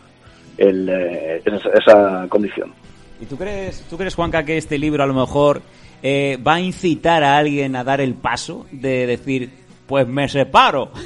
el, 0.59 0.89
eh, 0.89 1.43
esa, 1.45 1.71
esa 1.71 2.27
condición. 2.29 2.73
¿Y 3.21 3.27
tú 3.27 3.37
crees, 3.37 3.87
tú 3.89 3.97
crees, 3.97 4.15
Juanca, 4.15 4.45
que 4.45 4.57
este 4.57 4.79
libro 4.79 5.03
a 5.03 5.07
lo 5.07 5.15
mejor 5.15 5.63
eh, 6.03 6.39
va 6.47 6.55
a 6.55 6.61
incitar 6.61 7.23
a 7.23 7.39
alguien 7.39 7.77
a 7.77 7.85
dar 7.85 8.01
el 8.01 8.15
paso 8.15 8.67
de 8.73 9.07
decir, 9.07 9.51
pues 9.87 10.07
me 10.07 10.29
separo? 10.29 10.91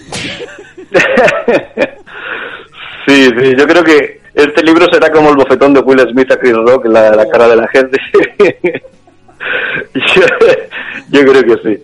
Sí, 3.07 3.29
sí, 3.39 3.55
yo 3.57 3.67
creo 3.69 3.85
que 3.85 4.21
este 4.37 4.63
libro 4.63 4.87
será 4.93 5.11
como 5.11 5.31
el 5.31 5.37
bofetón 5.37 5.73
de 5.73 5.81
Will 5.81 5.99
Smith 6.11 6.31
a 6.31 6.39
Chris 6.39 6.55
Rock 6.55 6.85
en 6.85 6.93
la, 6.93 7.11
la 7.11 7.27
cara 7.29 7.49
de 7.49 7.57
la 7.57 7.67
gente. 7.69 7.99
yo, 9.95 10.23
yo 11.11 11.25
creo 11.25 11.43
que 11.43 11.57
sí. 11.63 11.83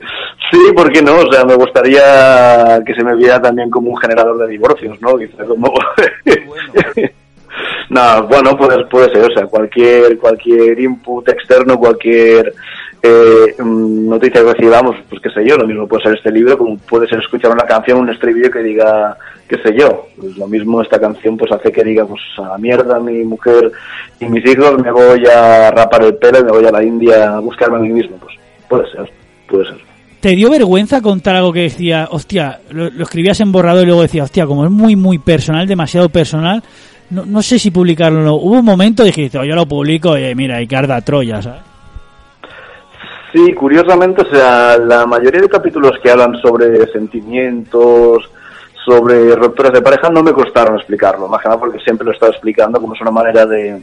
Sí, 0.51 0.59
¿por 0.77 0.93
qué 0.93 1.01
no? 1.01 1.19
O 1.19 1.33
sea, 1.33 1.47
me 1.47 1.55
gustaría 1.55 2.83
que 2.85 2.95
se 2.95 3.03
me 3.03 3.17
viera 3.17 3.41
también 3.41 3.71
como 3.71 3.91
un 3.91 3.97
generador 3.97 4.37
de 4.37 4.49
divorcios, 4.49 5.01
¿no? 5.01 5.17
Quizá 5.17 5.45
como... 5.45 5.73
no, 7.89 8.25
bueno, 8.25 8.55
puede, 8.57 8.85
puede 8.85 9.11
ser, 9.15 9.31
o 9.31 9.35
sea, 9.35 9.47
cualquier, 9.47 10.19
cualquier 10.19 10.79
input 10.79 11.27
externo, 11.31 11.79
cualquier 11.79 12.53
eh, 13.03 13.55
mm, 13.59 14.09
noticia 14.09 14.43
que 14.43 14.53
recibamos, 14.53 14.97
pues 15.09 15.21
qué 15.21 15.31
sé 15.31 15.45
yo, 15.45 15.57
lo 15.57 15.67
mismo 15.67 15.89
puede 15.89 16.05
ser 16.05 16.15
este 16.15 16.31
libro, 16.31 16.57
como 16.57 16.77
puede 16.77 17.09
ser 17.09 17.19
escuchar 17.19 17.51
una 17.51 17.65
canción, 17.65 17.99
un 17.99 18.11
estribillo 18.11 18.51
que 18.51 18.61
diga, 18.61 19.17
qué 19.49 19.57
sé 19.59 19.77
yo, 19.77 20.07
pues 20.17 20.37
lo 20.37 20.47
mismo 20.47 20.81
esta 20.81 21.01
canción 21.01 21.37
pues 21.37 21.51
hace 21.51 21.73
que 21.73 21.83
diga, 21.83 22.07
pues 22.07 22.21
a 22.39 22.51
la 22.51 22.59
mierda 22.59 23.01
mi 23.01 23.25
mujer 23.25 23.73
y 24.21 24.27
mis 24.27 24.47
hijos, 24.47 24.79
me 24.79 24.93
voy 24.93 25.25
a 25.27 25.73
rapar 25.73 26.05
el 26.05 26.15
pelo 26.15 26.45
me 26.45 26.53
voy 26.53 26.65
a 26.65 26.71
la 26.71 26.85
India 26.85 27.37
a 27.37 27.41
buscarme 27.41 27.79
a 27.79 27.81
mí 27.81 27.89
mismo, 27.89 28.17
pues 28.19 28.37
puede 28.69 28.89
ser, 28.93 29.11
puede 29.49 29.65
ser. 29.65 29.79
¿Te 30.21 30.37
dio 30.37 30.51
vergüenza 30.51 31.01
contar 31.01 31.35
algo 31.35 31.53
que 31.53 31.63
decía, 31.63 32.07
hostia, 32.09 32.61
lo, 32.71 32.87
escribías 32.87 33.41
en 33.41 33.51
borrador 33.51 33.83
y 33.83 33.87
luego 33.87 34.03
decía, 34.03 34.23
hostia, 34.23 34.47
como 34.47 34.65
es 34.65 34.71
muy, 34.71 34.95
muy 34.95 35.19
personal, 35.19 35.67
demasiado 35.67 36.09
personal, 36.09 36.63
no, 37.11 37.27
no 37.27 37.43
sé 37.43 37.59
si 37.59 37.73
publicarlo 37.73 38.21
o 38.21 38.23
no. 38.23 38.35
Hubo 38.37 38.61
un 38.61 38.65
momento 38.65 39.03
y 39.03 39.07
dijiste, 39.07 39.39
"Oh, 39.39 39.45
yo 39.45 39.57
lo 39.57 39.67
publico 39.67 40.17
y 40.17 40.33
mira, 40.37 40.63
y 40.63 40.69
que 40.69 40.77
arda 40.77 41.01
Troya. 41.01 41.41
Sí, 43.33 43.55
curiosamente, 43.55 44.23
o 44.23 44.27
sea, 44.31 44.77
la 44.77 45.07
mayoría 45.07 45.41
de 45.41 45.49
capítulos 45.49 45.99
que 46.03 46.11
hablan 46.11 46.37
sobre 46.43 46.87
sentimientos, 46.93 48.31
sobre 48.85 49.35
rupturas 49.35 49.73
de 49.73 49.81
pareja, 49.81 50.11
no 50.11 50.23
me 50.23 50.33
costaron 50.35 50.77
explicarlo, 50.77 51.29
más 51.29 51.41
que 51.41 51.49
nada 51.49 51.59
porque 51.59 51.79
siempre 51.81 52.05
lo 52.05 52.11
he 52.11 52.15
estado 52.15 52.33
explicando 52.33 52.79
como 52.81 52.95
es 52.95 53.01
una 53.01 53.11
manera 53.11 53.47
de, 53.47 53.81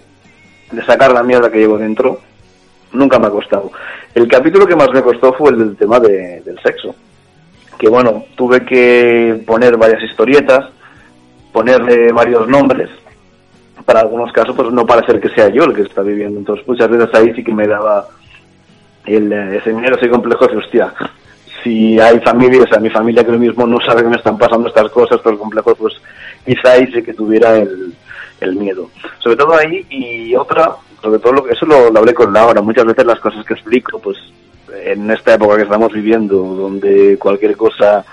sacar 0.85 1.11
la 1.11 1.23
mierda 1.23 1.49
que 1.49 1.57
llevo 1.59 1.77
dentro. 1.79 2.19
Nunca 2.91 3.17
me 3.17 3.27
ha 3.27 3.31
costado. 3.31 3.71
El 4.13 4.27
capítulo 4.27 4.67
que 4.67 4.75
más 4.75 4.91
me 4.91 5.01
costó 5.01 5.33
fue 5.33 5.51
el 5.51 5.57
del 5.59 5.75
tema 5.77 5.99
de- 5.99 6.41
del 6.41 6.59
sexo. 6.61 6.93
Que 7.77 7.87
bueno, 7.89 8.25
tuve 8.35 8.63
que 8.65 9.41
poner 9.47 9.77
varias 9.77 10.03
historietas, 10.03 10.65
ponerle 11.51 12.11
varios 12.11 12.47
nombres, 12.47 12.89
para 13.85 14.01
algunos 14.01 14.31
casos 14.31 14.55
pues 14.55 14.71
no 14.71 14.85
parecer 14.85 15.19
que 15.19 15.29
sea 15.29 15.49
yo 15.49 15.63
el 15.63 15.73
que 15.73 15.83
está 15.83 16.01
viviendo. 16.01 16.39
Entonces 16.39 16.67
muchas 16.67 16.89
veces 16.89 17.09
ahí 17.13 17.33
sí 17.33 17.43
que 17.43 17.53
me 17.53 17.67
daba 17.67 18.05
el, 19.15 19.31
eh, 19.31 19.61
miedo, 19.73 19.95
ese 19.95 20.09
complejo 20.09 20.45
hostia, 20.45 20.93
si 21.63 21.99
hay 21.99 22.19
familia, 22.19 22.63
o 22.63 22.67
sea, 22.67 22.79
mi 22.79 22.89
familia 22.89 23.23
que 23.23 23.31
lo 23.31 23.39
mismo 23.39 23.65
no 23.67 23.79
sabe 23.81 24.03
que 24.03 24.09
me 24.09 24.15
están 24.15 24.37
pasando 24.37 24.67
estas 24.67 24.89
cosas, 24.91 25.19
pero 25.23 25.33
el 25.33 25.39
complejo, 25.39 25.75
pues 25.75 25.95
quizá 26.45 26.73
ahí 26.73 26.87
sí 26.91 27.01
que 27.01 27.13
tuviera 27.13 27.57
el, 27.57 28.55
miedo. 28.55 28.89
Sobre 29.19 29.35
todo 29.35 29.55
ahí 29.57 29.85
y 29.89 30.35
otra, 30.35 30.71
sobre 31.01 31.19
todo 31.19 31.33
lo 31.33 31.43
que 31.43 31.53
eso 31.53 31.65
lo, 31.65 31.87
hablé 31.97 32.13
con 32.13 32.31
Laura, 32.31 32.61
muchas 32.61 32.85
veces 32.85 33.05
las 33.05 33.19
cosas 33.19 33.45
que 33.45 33.53
explico, 33.53 33.99
pues 33.99 34.17
en 34.85 35.11
esta 35.11 35.33
época 35.33 35.57
que 35.57 35.63
estamos 35.63 35.91
viviendo, 35.91 36.37
donde 36.37 37.17
cualquier 37.17 37.57
cosa 37.57 38.05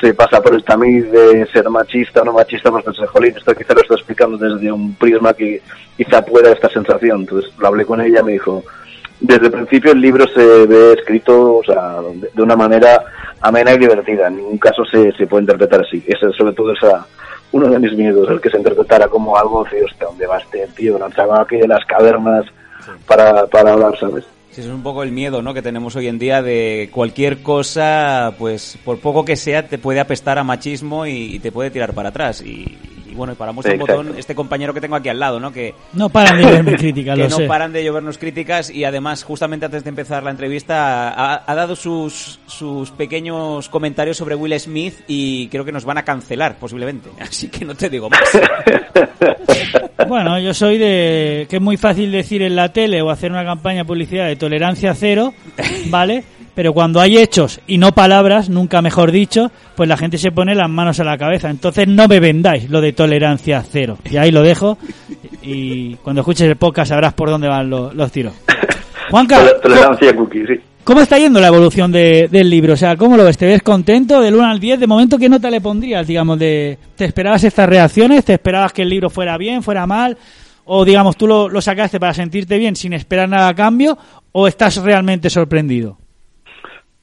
se 0.00 0.14
pasa 0.14 0.40
por 0.40 0.54
el 0.54 0.64
tamiz 0.64 1.10
de 1.10 1.46
ser 1.46 1.68
machista 1.68 2.22
o 2.22 2.24
no 2.24 2.32
machista, 2.32 2.70
pues 2.70 2.84
pensé, 2.84 3.06
jolín, 3.06 3.34
esto 3.36 3.54
quizá 3.54 3.74
lo 3.74 3.80
estoy 3.80 3.96
explicando 3.96 4.36
desde 4.36 4.70
un 4.70 4.94
prisma 4.94 5.34
que 5.34 5.62
quizá 5.96 6.24
pueda 6.24 6.52
esta 6.52 6.68
sensación. 6.68 7.20
Entonces 7.20 7.52
lo 7.58 7.66
hablé 7.66 7.84
con 7.84 8.00
ella, 8.00 8.22
me 8.22 8.32
dijo, 8.32 8.64
desde 9.20 9.46
el 9.46 9.52
principio 9.52 9.92
el 9.92 10.00
libro 10.00 10.26
se 10.28 10.66
ve 10.66 10.92
escrito 10.92 11.56
o 11.56 11.64
sea, 11.64 11.96
de, 12.34 12.42
una 12.42 12.56
manera 12.56 13.02
amena 13.40 13.72
y 13.72 13.78
divertida, 13.78 14.28
en 14.28 14.36
ningún 14.36 14.58
caso 14.58 14.84
se, 14.84 15.12
se 15.12 15.26
puede 15.26 15.42
interpretar 15.42 15.80
así. 15.80 16.02
Ese, 16.06 16.32
sobre 16.32 16.54
todo 16.54 16.72
esa 16.72 17.06
uno 17.52 17.68
de 17.68 17.78
mis 17.78 17.92
miedos, 17.96 18.28
el 18.28 18.40
que 18.40 18.50
se 18.50 18.58
interpretara 18.58 19.08
como 19.08 19.36
algo 19.36 19.60
hostia, 19.60 19.80
¿dónde 20.00 20.26
va 20.26 20.38
este 20.38 20.66
tío? 20.76 20.98
Aquí 21.02 21.56
de 21.56 21.68
las 21.68 21.84
cavernas 21.86 22.44
para, 23.06 23.46
para 23.46 23.72
hablar, 23.72 23.98
¿sabes? 23.98 24.24
Sí, 24.50 24.60
eso 24.60 24.70
es 24.70 24.74
un 24.74 24.82
poco 24.82 25.02
el 25.02 25.12
miedo 25.12 25.42
¿no? 25.42 25.54
que 25.54 25.62
tenemos 25.62 25.96
hoy 25.96 26.08
en 26.08 26.18
día 26.18 26.42
de 26.42 26.90
cualquier 26.92 27.42
cosa, 27.42 28.34
pues 28.38 28.78
por 28.84 28.98
poco 29.00 29.24
que 29.24 29.36
sea, 29.36 29.66
te 29.66 29.78
puede 29.78 30.00
apestar 30.00 30.38
a 30.38 30.44
machismo 30.44 31.06
y, 31.06 31.36
y 31.36 31.38
te 31.38 31.52
puede 31.52 31.70
tirar 31.70 31.92
para 31.92 32.08
atrás. 32.08 32.42
Y 32.42 32.78
bueno, 33.16 33.32
y 33.32 33.36
para 33.36 33.52
muestra 33.52 33.74
un 33.74 33.80
botón, 33.80 34.14
este 34.16 34.34
compañero 34.34 34.72
que 34.74 34.80
tengo 34.80 34.96
aquí 34.96 35.08
al 35.08 35.18
lado, 35.18 35.40
¿no? 35.40 35.52
Que, 35.52 35.74
No 35.92 36.08
paran 36.08 36.36
de 36.36 36.42
lloverme 36.44 36.72
críticas, 36.76 37.16
que 37.16 37.22
lo 37.24 37.28
no 37.28 37.36
sé. 37.36 37.46
paran 37.46 37.72
de 37.72 37.84
llovernos 37.84 38.18
críticas 38.18 38.70
y 38.70 38.84
además, 38.84 39.24
justamente 39.24 39.66
antes 39.66 39.82
de 39.84 39.90
empezar 39.90 40.22
la 40.22 40.30
entrevista, 40.30 41.08
ha, 41.10 41.42
ha 41.50 41.54
dado 41.54 41.74
sus, 41.76 42.38
sus 42.46 42.90
pequeños 42.92 43.68
comentarios 43.68 44.16
sobre 44.16 44.34
Will 44.34 44.58
Smith 44.60 44.94
y 45.06 45.48
creo 45.48 45.64
que 45.64 45.72
nos 45.72 45.84
van 45.84 45.98
a 45.98 46.04
cancelar, 46.04 46.56
posiblemente. 46.58 47.10
Así 47.20 47.48
que 47.48 47.64
no 47.64 47.74
te 47.74 47.88
digo 47.88 48.08
más. 48.10 48.20
Bueno, 50.08 50.38
yo 50.38 50.54
soy 50.54 50.78
de 50.78 51.46
que 51.48 51.56
es 51.56 51.62
muy 51.62 51.76
fácil 51.76 52.12
decir 52.12 52.42
en 52.42 52.54
la 52.54 52.72
tele 52.72 53.02
o 53.02 53.10
hacer 53.10 53.32
una 53.32 53.44
campaña 53.44 53.78
de 53.78 53.84
publicidad 53.86 54.26
de 54.26 54.36
tolerancia 54.36 54.94
cero, 54.94 55.32
¿vale? 55.86 56.22
Pero 56.56 56.72
cuando 56.72 57.00
hay 57.00 57.18
hechos 57.18 57.60
y 57.68 57.76
no 57.78 57.92
palabras, 57.92 58.48
nunca 58.48 58.80
mejor 58.82 59.12
dicho, 59.12 59.52
pues 59.76 59.88
la 59.88 59.96
gente 59.98 60.16
se 60.18 60.32
pone 60.32 60.54
las 60.54 60.68
manos 60.70 60.98
a 60.98 61.04
la 61.04 61.16
cabeza. 61.18 61.50
Entonces 61.50 61.86
no 61.86 62.08
me 62.08 62.18
vendáis 62.18 62.68
lo 62.70 62.80
de 62.80 62.92
tolerancia 62.94 63.62
cero. 63.70 63.98
Y 64.10 64.16
ahí 64.16 64.32
lo 64.32 64.42
dejo. 64.42 64.78
Y 65.42 65.94
cuando 65.96 66.22
escuches 66.22 66.48
el 66.48 66.56
podcast 66.56 66.88
sabrás 66.88 67.12
por 67.12 67.28
dónde 67.30 67.46
van 67.46 67.68
los, 67.70 67.94
los 67.94 68.10
tiros. 68.10 68.32
Juanca, 69.10 69.38
Tol- 69.38 69.60
Tolerancia 69.62 70.16
cookie, 70.16 70.46
sí. 70.46 70.54
¿cómo 70.82 71.00
está 71.02 71.18
yendo 71.18 71.40
la 71.40 71.48
evolución 71.48 71.92
de- 71.92 72.28
del 72.30 72.48
libro? 72.50 72.72
O 72.72 72.76
sea, 72.76 72.96
¿cómo 72.96 73.16
lo 73.16 73.24
ves? 73.24 73.36
¿Te 73.38 73.46
ves 73.46 73.62
contento 73.62 74.20
del 74.22 74.34
1 74.34 74.46
al 74.46 74.58
10? 74.58 74.80
De 74.80 74.86
momento, 74.86 75.18
¿qué 75.18 75.28
nota 75.28 75.50
le 75.50 75.60
pondrías? 75.60 76.06
Digamos, 76.06 76.38
de, 76.38 76.78
¿te 76.96 77.04
esperabas 77.04 77.44
estas 77.44 77.68
reacciones? 77.68 78.24
¿Te 78.24 78.32
esperabas 78.32 78.72
que 78.72 78.82
el 78.82 78.88
libro 78.88 79.10
fuera 79.10 79.36
bien, 79.36 79.62
fuera 79.62 79.86
mal? 79.86 80.16
¿O, 80.64 80.84
digamos, 80.84 81.16
tú 81.16 81.26
lo, 81.28 81.48
lo 81.48 81.60
sacaste 81.60 82.00
para 82.00 82.14
sentirte 82.14 82.56
bien 82.58 82.74
sin 82.74 82.92
esperar 82.94 83.28
nada 83.28 83.48
a 83.48 83.54
cambio? 83.54 83.96
¿O 84.32 84.48
estás 84.48 84.76
realmente 84.78 85.28
sorprendido? 85.30 85.98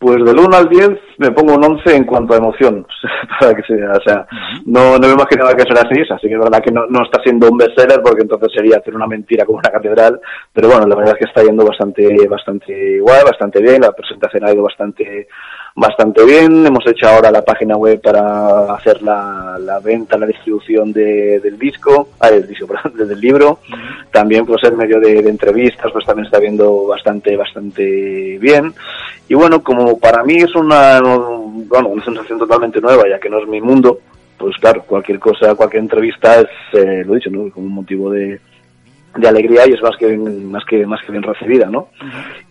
Pues 0.04 0.18
del 0.18 0.38
1 0.38 0.50
al 0.54 0.68
10 0.68 0.90
me 1.20 1.32
pongo 1.32 1.56
un 1.56 1.64
11 1.64 1.96
en 1.96 2.04
cuanto 2.04 2.34
a 2.34 2.38
emoción. 2.38 2.86
Para 3.40 3.56
que 3.56 3.64
sea, 3.64 3.92
o 3.92 4.04
sea, 4.04 4.28
no, 4.66 4.98
no 4.98 5.08
me 5.08 5.14
imaginaba 5.14 5.54
que 5.54 5.64
fuera 5.64 5.88
así, 5.90 6.02
así 6.02 6.28
que 6.28 6.34
es 6.34 6.40
verdad 6.40 6.62
que 6.62 6.74
no, 6.74 6.86
no 6.88 7.04
está 7.06 7.24
siendo 7.24 7.50
un 7.50 7.58
bestseller 7.58 8.02
porque 8.04 8.24
entonces 8.24 8.50
sería 8.54 8.80
hacer 8.80 8.94
una 8.94 9.08
mentira 9.08 9.46
como 9.46 9.60
una 9.60 9.72
catedral, 9.72 10.20
pero 10.52 10.68
bueno, 10.68 10.86
la 10.88 10.96
verdad 10.96 11.14
es 11.14 11.20
que 11.20 11.30
está 11.32 11.42
yendo 11.42 11.66
bastante, 11.66 12.28
bastante 12.28 13.00
guay, 13.00 13.24
bastante 13.24 13.62
bien, 13.62 13.80
la 13.80 13.94
presentación 13.94 14.44
ha 14.44 14.52
ido 14.52 14.64
bastante, 14.64 15.30
bastante 15.76 16.24
bien, 16.26 16.66
hemos 16.66 16.86
hecho 16.86 17.08
ahora 17.08 17.32
la 17.32 17.44
página 17.44 17.76
web 17.76 18.00
para 18.02 18.74
hacer 18.76 19.02
la, 19.02 19.58
la 19.60 19.80
venta, 19.80 20.18
la 20.18 20.28
distribución 20.28 20.94
de- 20.94 21.40
del 21.40 21.58
disco, 21.58 22.10
ah, 22.20 22.30
del 22.30 22.48
disco, 22.48 22.68
perdón, 22.84 23.08
del 23.08 23.20
libro, 23.20 23.60
también 24.12 24.46
pues 24.46 24.64
en 24.64 24.78
medio 24.78 25.00
de, 25.00 25.22
de 25.22 25.30
entrevistas 25.30 25.92
pues 25.92 26.06
también 26.06 26.26
está 26.26 26.40
viendo 26.40 26.86
bastante, 26.86 27.36
bastante 27.36 28.38
bien, 28.40 28.74
y 29.28 29.34
bueno, 29.34 29.64
como 29.64 29.98
para 29.98 30.24
mí 30.24 30.36
es 30.38 30.54
una, 30.56 31.02
bueno, 31.02 31.90
una 31.90 32.04
sensación 32.04 32.38
totalmente 32.40 32.80
nueva, 32.80 33.08
ya 33.10 33.20
que 33.20 33.30
no 33.30 33.40
es 33.40 33.48
mi 33.48 33.60
mundo, 33.62 34.00
pues 34.38 34.56
claro, 34.58 34.84
cualquier 34.86 35.20
cosa, 35.20 35.56
cualquier 35.56 35.84
entrevista 35.84 36.40
es, 36.42 36.48
eh, 36.74 37.04
lo 37.06 37.14
he 37.14 37.16
dicho, 37.18 37.30
¿no? 37.30 37.50
Como 37.50 37.66
un 37.68 37.74
motivo 37.74 38.10
de, 38.12 38.40
de 39.16 39.28
alegría 39.28 39.68
y 39.68 39.74
es 39.74 39.82
más 39.84 39.96
que 39.98 40.18
más 40.18 40.64
que 40.66 40.86
más 40.88 41.00
que 41.06 41.12
bien 41.12 41.24
recibida, 41.24 41.68
¿no? 41.70 41.90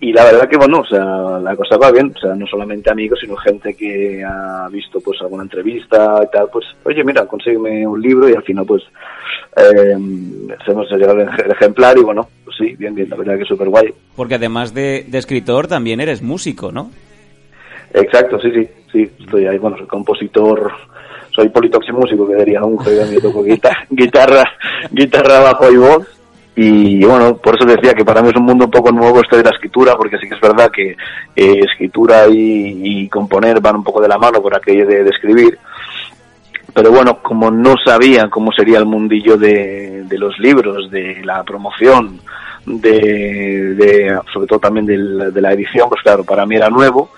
Y 0.00 0.12
la 0.12 0.24
verdad 0.24 0.48
que 0.48 0.56
bueno, 0.56 0.80
o 0.80 0.84
sea, 0.86 1.04
la 1.40 1.56
cosa 1.56 1.76
va 1.76 1.90
bien, 1.90 2.12
o 2.14 2.18
sea, 2.20 2.34
no 2.34 2.46
solamente 2.46 2.90
amigos, 2.90 3.18
sino 3.20 3.34
gente 3.36 3.74
que 3.74 4.22
ha 4.24 4.68
visto 4.70 5.00
pues 5.00 5.20
alguna 5.22 5.42
entrevista 5.42 6.20
y 6.24 6.30
tal, 6.30 6.48
pues, 6.52 6.64
oye, 6.84 7.02
mira, 7.02 7.26
consígueme 7.26 7.86
un 7.86 8.00
libro 8.00 8.28
y 8.28 8.34
al 8.34 8.42
final 8.44 8.64
pues 8.64 8.82
eh, 9.56 9.96
hemos 10.66 10.90
llegado 10.90 11.20
el 11.20 11.28
ej- 11.28 11.44
el 11.46 11.50
ejemplar 11.50 11.98
y 11.98 12.02
bueno, 12.02 12.28
pues 12.44 12.56
sí, 12.56 12.76
bien, 12.76 12.94
bien, 12.94 13.08
la 13.10 13.16
verdad 13.16 13.38
que 13.38 13.44
súper 13.44 13.68
guay. 13.68 13.92
Porque 14.14 14.36
además 14.36 14.72
de, 14.72 15.04
de 15.08 15.18
escritor, 15.18 15.66
también 15.66 16.00
eres 16.00 16.22
músico, 16.22 16.70
¿no? 16.70 16.90
Exacto, 17.94 18.38
sí, 18.40 18.50
sí, 18.52 18.68
sí, 18.90 19.10
estoy 19.20 19.46
ahí, 19.46 19.58
bueno, 19.58 19.76
soy 19.76 19.86
compositor, 19.86 20.72
soy 21.34 21.48
politoximúsico, 21.50 22.26
que 22.26 22.36
diría 22.36 22.62
un 22.62 22.78
que 22.78 23.20
toco 23.20 23.42
guitarra, 23.42 23.84
guitarra, 23.90 24.44
guitarra, 24.90 25.40
bajo 25.40 25.70
y 25.72 25.76
voz. 25.76 26.18
Y 26.54 27.02
bueno, 27.04 27.36
por 27.38 27.54
eso 27.54 27.64
decía 27.64 27.94
que 27.94 28.04
para 28.04 28.20
mí 28.20 28.28
es 28.28 28.36
un 28.36 28.44
mundo 28.44 28.66
un 28.66 28.70
poco 28.70 28.92
nuevo 28.92 29.20
esto 29.20 29.36
de 29.36 29.44
la 29.44 29.50
escritura, 29.50 29.96
porque 29.96 30.18
sí 30.18 30.28
que 30.28 30.34
es 30.34 30.40
verdad 30.40 30.70
que 30.70 30.90
eh, 31.34 31.60
escritura 31.64 32.26
y, 32.28 33.08
componer 33.08 33.60
van 33.60 33.76
un 33.76 33.84
poco 33.84 34.02
de 34.02 34.08
la 34.08 34.18
mano 34.18 34.42
por 34.42 34.54
aquello 34.54 34.86
de, 34.86 35.02
de 35.02 35.10
escribir. 35.10 35.58
Pero 36.74 36.90
bueno, 36.90 37.18
como 37.22 37.50
no 37.50 37.74
sabía 37.84 38.28
cómo 38.30 38.52
sería 38.52 38.78
el 38.78 38.86
mundillo 38.86 39.36
de, 39.36 40.04
de 40.04 40.18
los 40.18 40.38
libros, 40.38 40.90
de 40.90 41.22
la 41.24 41.42
promoción, 41.42 42.20
de, 42.66 43.74
de 43.74 44.18
sobre 44.32 44.46
todo 44.46 44.58
también 44.58 44.86
del- 44.86 45.32
de 45.32 45.40
la 45.40 45.52
edición, 45.52 45.88
pues 45.88 46.02
claro, 46.02 46.22
para 46.24 46.46
mí 46.46 46.56
era 46.56 46.68
nuevo. 46.70 47.10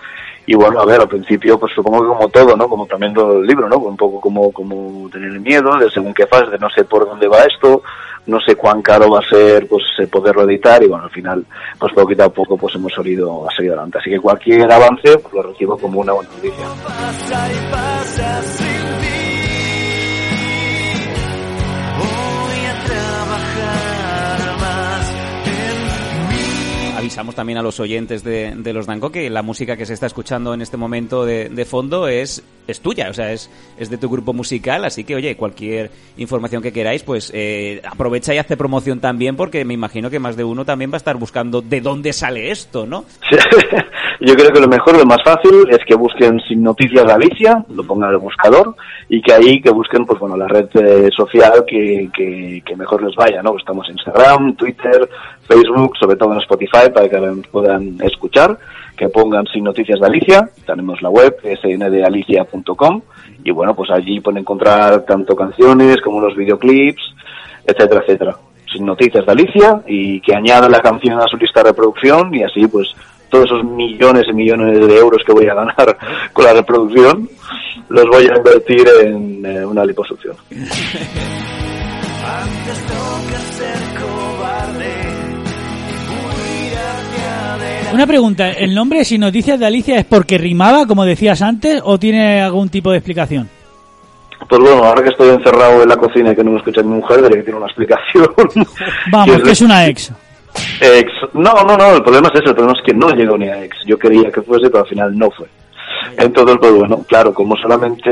Y 0.46 0.54
bueno, 0.54 0.80
a 0.80 0.84
ver, 0.84 1.00
al 1.00 1.08
principio, 1.08 1.58
pues 1.58 1.72
supongo 1.74 2.02
que 2.02 2.08
como 2.08 2.28
todo, 2.28 2.56
¿no? 2.56 2.68
Como 2.68 2.86
también 2.86 3.14
todo 3.14 3.38
el 3.38 3.46
libro, 3.46 3.68
¿no? 3.68 3.78
Un 3.78 3.96
poco 3.96 4.20
como, 4.20 4.52
como 4.52 5.08
tener 5.08 5.40
miedo 5.40 5.76
de 5.78 5.90
según 5.90 6.12
qué 6.12 6.26
fase, 6.26 6.50
de 6.50 6.58
no 6.58 6.68
sé 6.70 6.84
por 6.84 7.06
dónde 7.06 7.26
va 7.28 7.44
esto, 7.44 7.82
no 8.26 8.38
sé 8.40 8.54
cuán 8.54 8.82
caro 8.82 9.10
va 9.10 9.20
a 9.20 9.28
ser, 9.28 9.66
pues, 9.66 9.82
eh, 9.98 10.06
poderlo 10.06 10.42
editar, 10.42 10.82
y 10.82 10.86
bueno, 10.86 11.04
al 11.04 11.10
final, 11.10 11.44
pues 11.78 11.92
poquito 11.94 12.24
a 12.24 12.28
poco, 12.28 12.56
pues 12.56 12.74
hemos 12.74 12.92
salido, 12.92 13.48
ha 13.48 13.54
salido 13.54 13.74
adelante. 13.74 13.98
Así 13.98 14.10
que 14.10 14.20
cualquier 14.20 14.70
avance, 14.70 15.18
pues 15.18 15.32
lo 15.32 15.42
recibo 15.42 15.78
como 15.78 16.00
una 16.00 16.12
buena 16.12 16.30
noticia. 16.30 16.64
Avisamos 27.04 27.34
también 27.34 27.58
a 27.58 27.62
los 27.62 27.80
oyentes 27.80 28.24
de, 28.24 28.72
los 28.72 28.86
Danco 28.86 29.12
que 29.12 29.28
la 29.28 29.42
música 29.42 29.76
que 29.76 29.84
se 29.84 29.92
está 29.92 30.06
escuchando 30.06 30.54
en 30.54 30.62
este 30.62 30.78
momento 30.78 31.26
de, 31.26 31.50
de 31.50 31.64
fondo 31.66 32.08
es, 32.08 32.42
es 32.66 32.80
tuya, 32.80 33.10
o 33.10 33.12
sea, 33.12 33.30
es, 33.30 33.50
es 33.78 33.90
de 33.90 33.98
tu 33.98 34.08
grupo 34.08 34.32
musical, 34.32 34.86
así 34.86 35.04
que 35.04 35.14
oye, 35.14 35.36
cualquier 35.36 35.90
información 36.16 36.62
que 36.62 36.72
queráis, 36.72 37.02
pues 37.02 37.30
eh, 37.34 37.82
aprovecha 37.84 38.34
y 38.34 38.38
hace 38.38 38.56
promoción 38.56 39.00
también, 39.00 39.36
porque 39.36 39.66
me 39.66 39.74
imagino 39.74 40.08
que 40.08 40.18
más 40.18 40.34
de 40.34 40.44
uno 40.44 40.64
también 40.64 40.90
va 40.90 40.94
a 40.94 40.96
estar 40.96 41.16
buscando 41.16 41.60
de 41.60 41.82
dónde 41.82 42.14
sale 42.14 42.50
esto, 42.50 42.86
¿no? 42.86 43.04
Yo 44.20 44.34
creo 44.34 44.50
que 44.52 44.60
lo 44.60 44.68
mejor, 44.68 44.96
lo 44.96 45.04
más 45.04 45.22
fácil 45.22 45.66
es 45.68 45.80
que 45.86 45.94
busquen 45.96 46.40
Sin 46.48 46.62
Noticias 46.62 47.04
Galicia, 47.04 47.64
lo 47.68 47.84
pongan 47.84 48.10
en 48.10 48.14
el 48.14 48.20
buscador 48.20 48.74
y 49.08 49.20
que 49.20 49.34
ahí 49.34 49.60
que 49.60 49.70
busquen, 49.70 50.06
pues 50.06 50.18
bueno, 50.18 50.36
la 50.36 50.48
red 50.48 50.68
eh, 50.74 51.10
social 51.14 51.64
que, 51.66 52.08
que, 52.16 52.62
que 52.64 52.76
mejor 52.76 53.02
les 53.02 53.14
vaya, 53.16 53.42
¿no? 53.42 53.56
Estamos 53.58 53.86
en 53.88 53.96
Instagram, 53.96 54.56
Twitter, 54.56 55.08
Facebook, 55.46 55.96
sobre 55.98 56.16
todo 56.16 56.32
en 56.32 56.40
Spotify 56.40 56.90
para 56.92 57.08
que 57.08 57.18
puedan 57.50 57.96
escuchar, 58.02 58.58
que 58.96 59.08
pongan 59.08 59.46
Sin 59.46 59.64
Noticias 59.64 60.00
Galicia, 60.00 60.48
tenemos 60.66 61.00
la 61.02 61.10
web 61.10 61.36
sndalicia.com 61.42 63.02
y 63.44 63.50
bueno, 63.50 63.74
pues 63.74 63.90
allí 63.90 64.20
pueden 64.20 64.38
encontrar 64.38 65.04
tanto 65.04 65.36
canciones 65.36 66.00
como 66.02 66.20
los 66.20 66.36
videoclips, 66.36 67.02
etcétera, 67.66 68.02
etcétera. 68.02 68.36
Sin 68.72 68.86
Noticias 68.86 69.24
de 69.24 69.32
Alicia 69.32 69.82
y 69.86 70.20
que 70.20 70.34
añadan 70.34 70.72
la 70.72 70.80
canción 70.80 71.20
a 71.20 71.26
su 71.26 71.36
lista 71.36 71.62
de 71.62 71.70
reproducción 71.70 72.34
y 72.34 72.42
así 72.42 72.66
pues 72.66 72.88
todos 73.28 73.46
esos 73.46 73.64
millones 73.64 74.24
y 74.28 74.32
millones 74.32 74.86
de 74.86 74.98
euros 74.98 75.22
que 75.24 75.32
voy 75.32 75.46
a 75.46 75.54
ganar 75.54 75.96
con 76.32 76.44
la 76.44 76.54
reproducción 76.54 77.28
los 77.88 78.06
voy 78.06 78.26
a 78.26 78.36
invertir 78.36 78.86
en 79.02 79.44
eh, 79.44 79.64
una 79.64 79.84
liposucción. 79.84 80.36
Una 87.94 88.08
pregunta, 88.08 88.50
¿el 88.50 88.74
nombre 88.74 89.04
Sin 89.04 89.20
Noticias 89.20 89.56
de 89.56 89.66
Alicia 89.66 89.96
es 89.96 90.04
porque 90.04 90.36
rimaba, 90.36 90.84
como 90.84 91.04
decías 91.04 91.40
antes, 91.42 91.80
o 91.84 91.96
tiene 91.96 92.42
algún 92.42 92.68
tipo 92.68 92.90
de 92.90 92.98
explicación? 92.98 93.48
Pues 94.48 94.60
bueno, 94.60 94.82
ahora 94.82 95.00
que 95.00 95.10
estoy 95.10 95.28
encerrado 95.28 95.80
en 95.80 95.88
la 95.88 95.96
cocina 95.96 96.32
y 96.32 96.34
que 96.34 96.42
no 96.42 96.50
me 96.50 96.56
escucha 96.58 96.82
mi 96.82 96.88
mujer, 96.88 97.22
diré 97.22 97.36
que 97.36 97.42
tiene 97.44 97.58
una 97.58 97.66
explicación. 97.68 98.26
Vamos, 99.12 99.40
que 99.42 99.50
es 99.52 99.60
una 99.60 99.86
ex. 99.86 100.12
Ex, 100.80 101.12
no, 101.34 101.54
no, 101.62 101.76
no, 101.76 101.94
el 101.94 102.02
problema 102.02 102.28
es 102.34 102.40
ese, 102.40 102.48
el 102.48 102.56
problema 102.56 102.76
es 102.76 102.84
que 102.84 102.94
no 102.94 103.10
llegó 103.10 103.38
ni 103.38 103.48
a 103.48 103.62
ex. 103.62 103.76
Yo 103.86 103.96
quería 103.96 104.28
que 104.32 104.42
fuese, 104.42 104.68
pero 104.68 104.82
al 104.82 104.88
final 104.88 105.16
no 105.16 105.30
fue. 105.30 105.46
Entonces, 106.16 106.56
pues 106.60 106.72
bueno, 106.72 107.04
claro, 107.08 107.32
como 107.32 107.56
solamente 107.56 108.10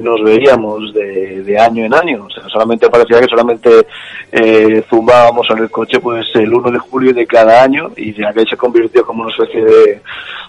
nos 0.00 0.22
veíamos 0.22 0.92
de, 0.94 1.42
de 1.42 1.58
año 1.58 1.84
en 1.84 1.94
año, 1.94 2.26
o 2.26 2.30
sea, 2.30 2.42
solamente 2.48 2.88
parecía 2.88 3.20
que 3.20 3.26
solamente 3.26 3.86
eh, 4.32 4.82
zumbábamos 4.88 5.46
en 5.50 5.58
el 5.58 5.70
coche 5.70 6.00
pues 6.00 6.26
el 6.34 6.52
1 6.52 6.70
de 6.70 6.78
julio 6.78 7.12
de 7.14 7.26
cada 7.26 7.62
año 7.62 7.90
y 7.96 8.12
ya 8.14 8.32
que 8.32 8.44
se 8.44 8.56
convirtió 8.56 9.04
como 9.04 9.22
una 9.22 9.32
especie 9.32 9.64
de, 9.64 10.00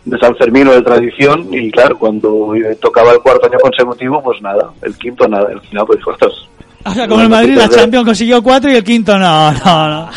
de 0.06 0.18
San 0.20 0.36
Fermín 0.36 0.68
o 0.68 0.74
de 0.74 0.82
tradición 0.82 1.48
y 1.52 1.72
claro, 1.72 1.98
cuando 1.98 2.54
tocaba 2.82 3.12
el 3.12 3.20
cuarto 3.20 3.48
año 3.48 3.60
consecutivo, 3.60 4.22
pues 4.24 4.42
nada, 4.42 4.70
el 4.82 4.98
quinto 4.98 5.28
nada, 5.28 5.50
al 5.52 5.62
final 5.62 5.86
pues 5.86 6.00
ostras, 6.06 6.34
O 6.86 6.92
sea, 6.92 7.08
como 7.08 7.22
el 7.22 7.30
Madrid, 7.30 7.56
la 7.56 7.70
Champions 7.70 8.06
consiguió 8.06 8.42
cuatro 8.42 8.72
y 8.72 8.76
el 8.76 8.84
quinto 8.84 9.18
no, 9.18 9.52
no, 9.52 9.88
no. 9.90 10.10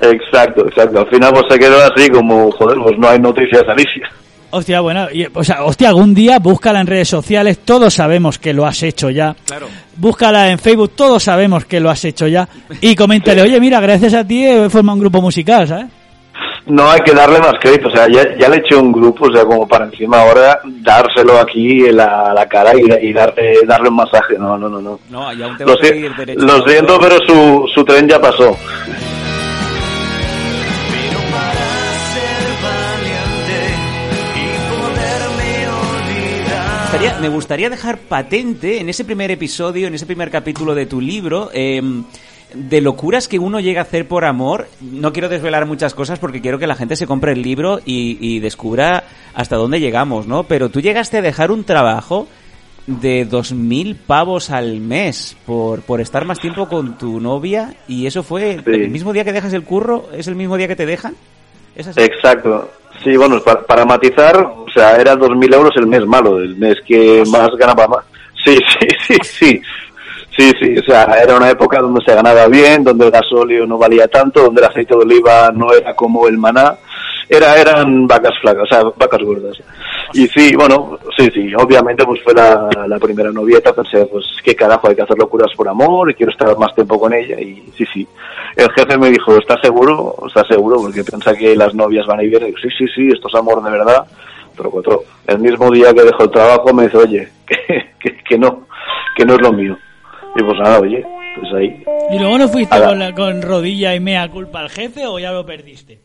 Exacto, 0.00 0.66
exacto. 0.66 1.00
Al 1.00 1.08
final 1.08 1.32
pues 1.32 1.44
se 1.48 1.58
quedó 1.58 1.76
así 1.82 2.10
como, 2.10 2.50
joder, 2.52 2.78
pues 2.78 2.98
no 2.98 3.08
hay 3.08 3.18
noticias 3.18 3.62
Alicia. 3.68 4.10
Hostia, 4.54 4.80
bueno, 4.80 5.08
y, 5.12 5.26
o 5.32 5.42
sea, 5.44 5.64
hostia, 5.64 5.88
algún 5.88 6.14
día 6.14 6.38
búscala 6.38 6.80
en 6.80 6.86
redes 6.86 7.08
sociales, 7.08 7.58
todos 7.64 7.92
sabemos 7.94 8.38
que 8.38 8.52
lo 8.54 8.64
has 8.66 8.82
hecho 8.82 9.10
ya. 9.10 9.34
Claro. 9.46 9.66
Búscala 9.96 10.50
en 10.50 10.58
Facebook, 10.58 10.92
todos 10.94 11.22
sabemos 11.24 11.64
que 11.64 11.80
lo 11.80 11.90
has 11.90 12.04
hecho 12.04 12.26
ya. 12.28 12.48
Y 12.80 12.94
coméntale, 12.94 13.42
oye, 13.42 13.58
mira, 13.60 13.80
gracias 13.80 14.14
a 14.14 14.24
ti 14.24 14.44
he 14.44 14.70
formado 14.70 14.94
un 14.94 15.00
grupo 15.00 15.20
musical, 15.20 15.66
¿sabes? 15.66 15.86
No 16.66 16.88
hay 16.90 17.00
que 17.00 17.12
darle 17.12 17.38
más 17.40 17.52
crédito, 17.60 17.88
o 17.88 17.90
sea, 17.90 18.06
ya, 18.08 18.22
ya 18.38 18.48
le 18.48 18.56
he 18.56 18.58
hecho 18.60 18.80
un 18.80 18.90
grupo, 18.90 19.26
o 19.26 19.32
sea, 19.34 19.44
como 19.44 19.68
para 19.68 19.84
encima 19.84 20.20
ahora 20.22 20.60
dárselo 20.64 21.38
aquí 21.38 21.84
en 21.84 21.96
la, 21.98 22.32
la 22.32 22.46
cara 22.48 22.72
y, 22.74 23.08
y 23.08 23.12
darle, 23.12 23.58
darle 23.66 23.90
un 23.90 23.96
masaje. 23.96 24.38
No, 24.38 24.56
no, 24.56 24.68
no, 24.70 24.80
no. 24.80 24.98
No, 25.10 25.32
y 25.32 25.42
aún 25.42 25.56
te 25.58 25.66
Lo, 25.66 25.74
seguir 25.76 26.14
derecho. 26.16 26.40
lo 26.40 26.66
siento, 26.66 26.98
pero 26.98 27.16
su, 27.26 27.66
su 27.74 27.84
tren 27.84 28.08
ya 28.08 28.18
pasó. 28.18 28.56
Gustaría- 36.98 37.20
me 37.20 37.28
gustaría 37.28 37.70
dejar 37.70 37.98
patente 37.98 38.80
en 38.80 38.88
ese 38.88 39.04
primer 39.04 39.30
episodio, 39.30 39.86
en 39.86 39.94
ese 39.94 40.06
primer 40.06 40.30
capítulo 40.30 40.74
de 40.74 40.86
tu 40.86 41.00
libro, 41.00 41.50
eh, 41.52 41.82
de 42.54 42.80
locuras 42.80 43.26
que 43.26 43.38
uno 43.38 43.58
llega 43.60 43.80
a 43.80 43.84
hacer 43.84 44.06
por 44.06 44.24
amor. 44.24 44.68
No 44.80 45.12
quiero 45.12 45.28
desvelar 45.28 45.66
muchas 45.66 45.92
cosas 45.94 46.18
porque 46.18 46.40
quiero 46.40 46.58
que 46.58 46.66
la 46.68 46.76
gente 46.76 46.94
se 46.96 47.06
compre 47.06 47.32
el 47.32 47.42
libro 47.42 47.80
y, 47.84 48.16
y 48.20 48.38
descubra 48.38 49.04
hasta 49.34 49.56
dónde 49.56 49.80
llegamos, 49.80 50.26
¿no? 50.26 50.44
Pero 50.44 50.68
tú 50.68 50.80
llegaste 50.80 51.18
a 51.18 51.22
dejar 51.22 51.50
un 51.50 51.64
trabajo 51.64 52.28
de 52.86 53.26
2.000 53.28 53.96
pavos 53.96 54.50
al 54.50 54.78
mes 54.78 55.36
por, 55.46 55.80
por 55.82 56.00
estar 56.00 56.24
más 56.26 56.38
tiempo 56.38 56.68
con 56.68 56.98
tu 56.98 57.18
novia 57.18 57.74
y 57.88 58.06
eso 58.06 58.22
fue 58.22 58.60
el 58.66 58.88
mismo 58.90 59.12
día 59.12 59.24
que 59.24 59.32
dejas 59.32 59.52
el 59.54 59.64
curro, 59.64 60.10
es 60.16 60.28
el 60.28 60.36
mismo 60.36 60.56
día 60.56 60.68
que 60.68 60.76
te 60.76 60.86
dejan. 60.86 61.14
¿Es 61.74 61.88
así? 61.88 62.00
Exacto. 62.00 62.70
Sí, 63.02 63.16
bueno, 63.16 63.40
para, 63.40 63.62
para 63.62 63.84
matizar, 63.84 64.36
o 64.36 64.66
sea, 64.72 64.96
era 64.96 65.14
2.000 65.14 65.54
euros 65.54 65.72
el 65.76 65.86
mes 65.86 66.06
malo, 66.06 66.38
el 66.38 66.56
mes 66.56 66.76
que 66.86 67.22
más 67.30 67.50
ganaba 67.58 67.86
más. 67.88 68.04
Sí, 68.44 68.56
sí, 68.80 68.88
sí, 69.06 69.18
sí. 69.22 69.62
Sí, 70.36 70.50
sí, 70.60 70.76
o 70.76 70.82
sea, 70.82 71.04
era 71.22 71.36
una 71.36 71.50
época 71.50 71.80
donde 71.80 72.00
se 72.04 72.12
ganaba 72.12 72.48
bien, 72.48 72.82
donde 72.82 73.06
el 73.06 73.12
gasóleo 73.12 73.66
no 73.66 73.78
valía 73.78 74.08
tanto, 74.08 74.42
donde 74.42 74.62
el 74.62 74.66
aceite 74.66 74.92
de 74.92 75.02
oliva 75.02 75.50
no 75.54 75.72
era 75.72 75.94
como 75.94 76.26
el 76.26 76.38
maná. 76.38 76.74
Era, 77.28 77.56
eran 77.56 78.06
vacas 78.08 78.32
flacas, 78.40 78.64
o 78.64 78.66
sea, 78.66 78.82
vacas 78.96 79.22
gordas. 79.22 79.56
Y 80.14 80.28
sí, 80.28 80.54
bueno, 80.54 80.96
sí, 81.16 81.28
sí, 81.34 81.52
obviamente 81.56 82.04
pues 82.04 82.22
fue 82.22 82.32
la, 82.34 82.68
la 82.86 82.98
primera 83.00 83.32
novieta, 83.32 83.72
pensé, 83.72 84.06
pues 84.06 84.24
qué 84.44 84.54
carajo, 84.54 84.88
hay 84.88 84.94
que 84.94 85.02
hacer 85.02 85.18
locuras 85.18 85.50
por 85.56 85.68
amor 85.68 86.10
y 86.10 86.14
quiero 86.14 86.30
estar 86.30 86.56
más 86.56 86.72
tiempo 86.74 87.00
con 87.00 87.12
ella 87.12 87.40
y 87.40 87.64
sí, 87.76 87.84
sí. 87.92 88.06
El 88.56 88.70
jefe 88.70 88.96
me 88.96 89.10
dijo, 89.10 89.36
¿estás 89.36 89.58
seguro? 89.60 90.14
¿Estás 90.28 90.46
seguro? 90.46 90.76
Porque 90.76 91.02
piensa 91.02 91.34
que 91.34 91.56
las 91.56 91.74
novias 91.74 92.06
van 92.06 92.20
a 92.20 92.22
ir. 92.22 92.32
Y 92.34 92.44
digo, 92.44 92.58
sí, 92.62 92.68
sí, 92.78 92.86
sí, 92.94 93.08
esto 93.12 93.26
es 93.28 93.34
amor 93.34 93.62
de 93.62 93.70
verdad. 93.70 94.06
Pero 94.56 94.70
cuatro, 94.70 95.02
el 95.26 95.40
mismo 95.40 95.68
día 95.72 95.92
que 95.92 96.02
dejó 96.04 96.22
el 96.22 96.30
trabajo 96.30 96.72
me 96.72 96.84
dice, 96.84 96.96
oye, 96.96 97.28
que, 97.46 97.56
que, 97.98 98.16
que 98.22 98.38
no, 98.38 98.68
que 99.16 99.24
no 99.24 99.34
es 99.34 99.40
lo 99.40 99.52
mío. 99.52 99.76
Y 100.36 100.42
pues 100.44 100.56
nada, 100.60 100.78
oye, 100.78 101.04
pues 101.40 101.52
ahí. 101.54 101.82
¿Y 102.12 102.18
luego 102.20 102.38
no 102.38 102.46
fuiste 102.48 102.76
con, 102.78 102.98
la- 103.00 103.12
con 103.12 103.42
rodilla 103.42 103.96
y 103.96 103.98
mea 104.00 104.30
culpa 104.30 104.60
al 104.60 104.70
jefe 104.70 105.04
o 105.06 105.18
ya 105.18 105.32
lo 105.32 105.44
perdiste? 105.44 105.98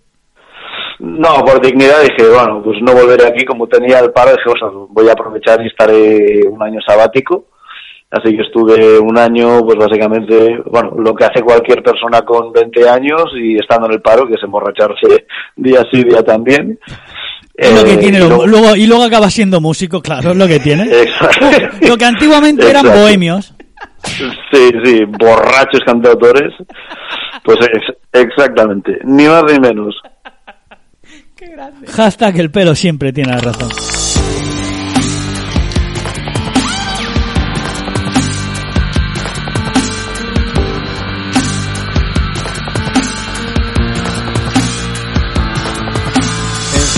No, 0.99 1.43
por 1.45 1.61
dignidad 1.61 2.01
dije, 2.01 2.29
bueno, 2.29 2.61
pues 2.63 2.77
no 2.81 2.93
volveré 2.93 3.25
aquí. 3.27 3.45
Como 3.45 3.67
tenía 3.67 3.99
el 3.99 4.11
paro, 4.11 4.31
dije, 4.31 4.49
"Ostras, 4.49 4.71
voy 4.89 5.07
a 5.07 5.13
aprovechar 5.13 5.61
y 5.63 5.67
estaré 5.67 6.41
un 6.47 6.61
año 6.61 6.79
sabático. 6.85 7.45
Así 8.11 8.35
que 8.35 8.41
estuve 8.41 8.97
un 8.99 9.17
año, 9.19 9.59
pues 9.63 9.77
básicamente, 9.77 10.57
bueno, 10.65 10.91
lo 10.97 11.13
que 11.13 11.25
hace 11.25 11.41
cualquier 11.43 11.83
persona 11.83 12.21
con 12.23 12.51
20 12.51 12.89
años 12.89 13.25
y 13.35 13.55
estando 13.57 13.85
en 13.87 13.93
el 13.93 14.01
paro, 14.01 14.25
que 14.27 14.33
es 14.33 14.43
emborracharse 14.43 15.25
día 15.55 15.85
sí, 15.91 16.03
día 16.03 16.23
también. 16.23 16.79
Es 17.53 17.75
lo 17.77 17.83
que 17.85 17.93
Eh, 17.93 17.97
tiene, 17.97 18.19
luego- 18.19 18.47
luego, 18.47 18.75
y 18.75 18.87
luego 18.87 19.03
acaba 19.03 19.29
siendo 19.29 19.61
músico, 19.61 20.01
claro, 20.01 20.31
es 20.31 20.37
lo 20.37 20.47
que 20.47 20.59
tiene. 20.59 20.83
Exacto. 21.03 21.45
Lo 21.87 21.97
que 21.97 22.05
antiguamente 22.05 22.67
eran 22.69 22.85
Exacto. 22.85 23.01
bohemios. 23.03 23.53
Sí, 24.51 24.69
sí, 24.83 25.05
borrachos 25.05 25.81
cantautores. 25.85 26.51
Pues 27.43 27.57
ex- 27.61 27.97
exactamente, 28.11 28.99
ni 29.03 29.25
más 29.27 29.43
ni 29.51 29.59
menos. 29.59 29.95
Hashtag 31.87 32.39
el 32.39 32.51
pelo 32.51 32.75
siempre 32.75 33.13
tiene 33.13 33.31
la 33.31 33.39
razón. 33.39 33.98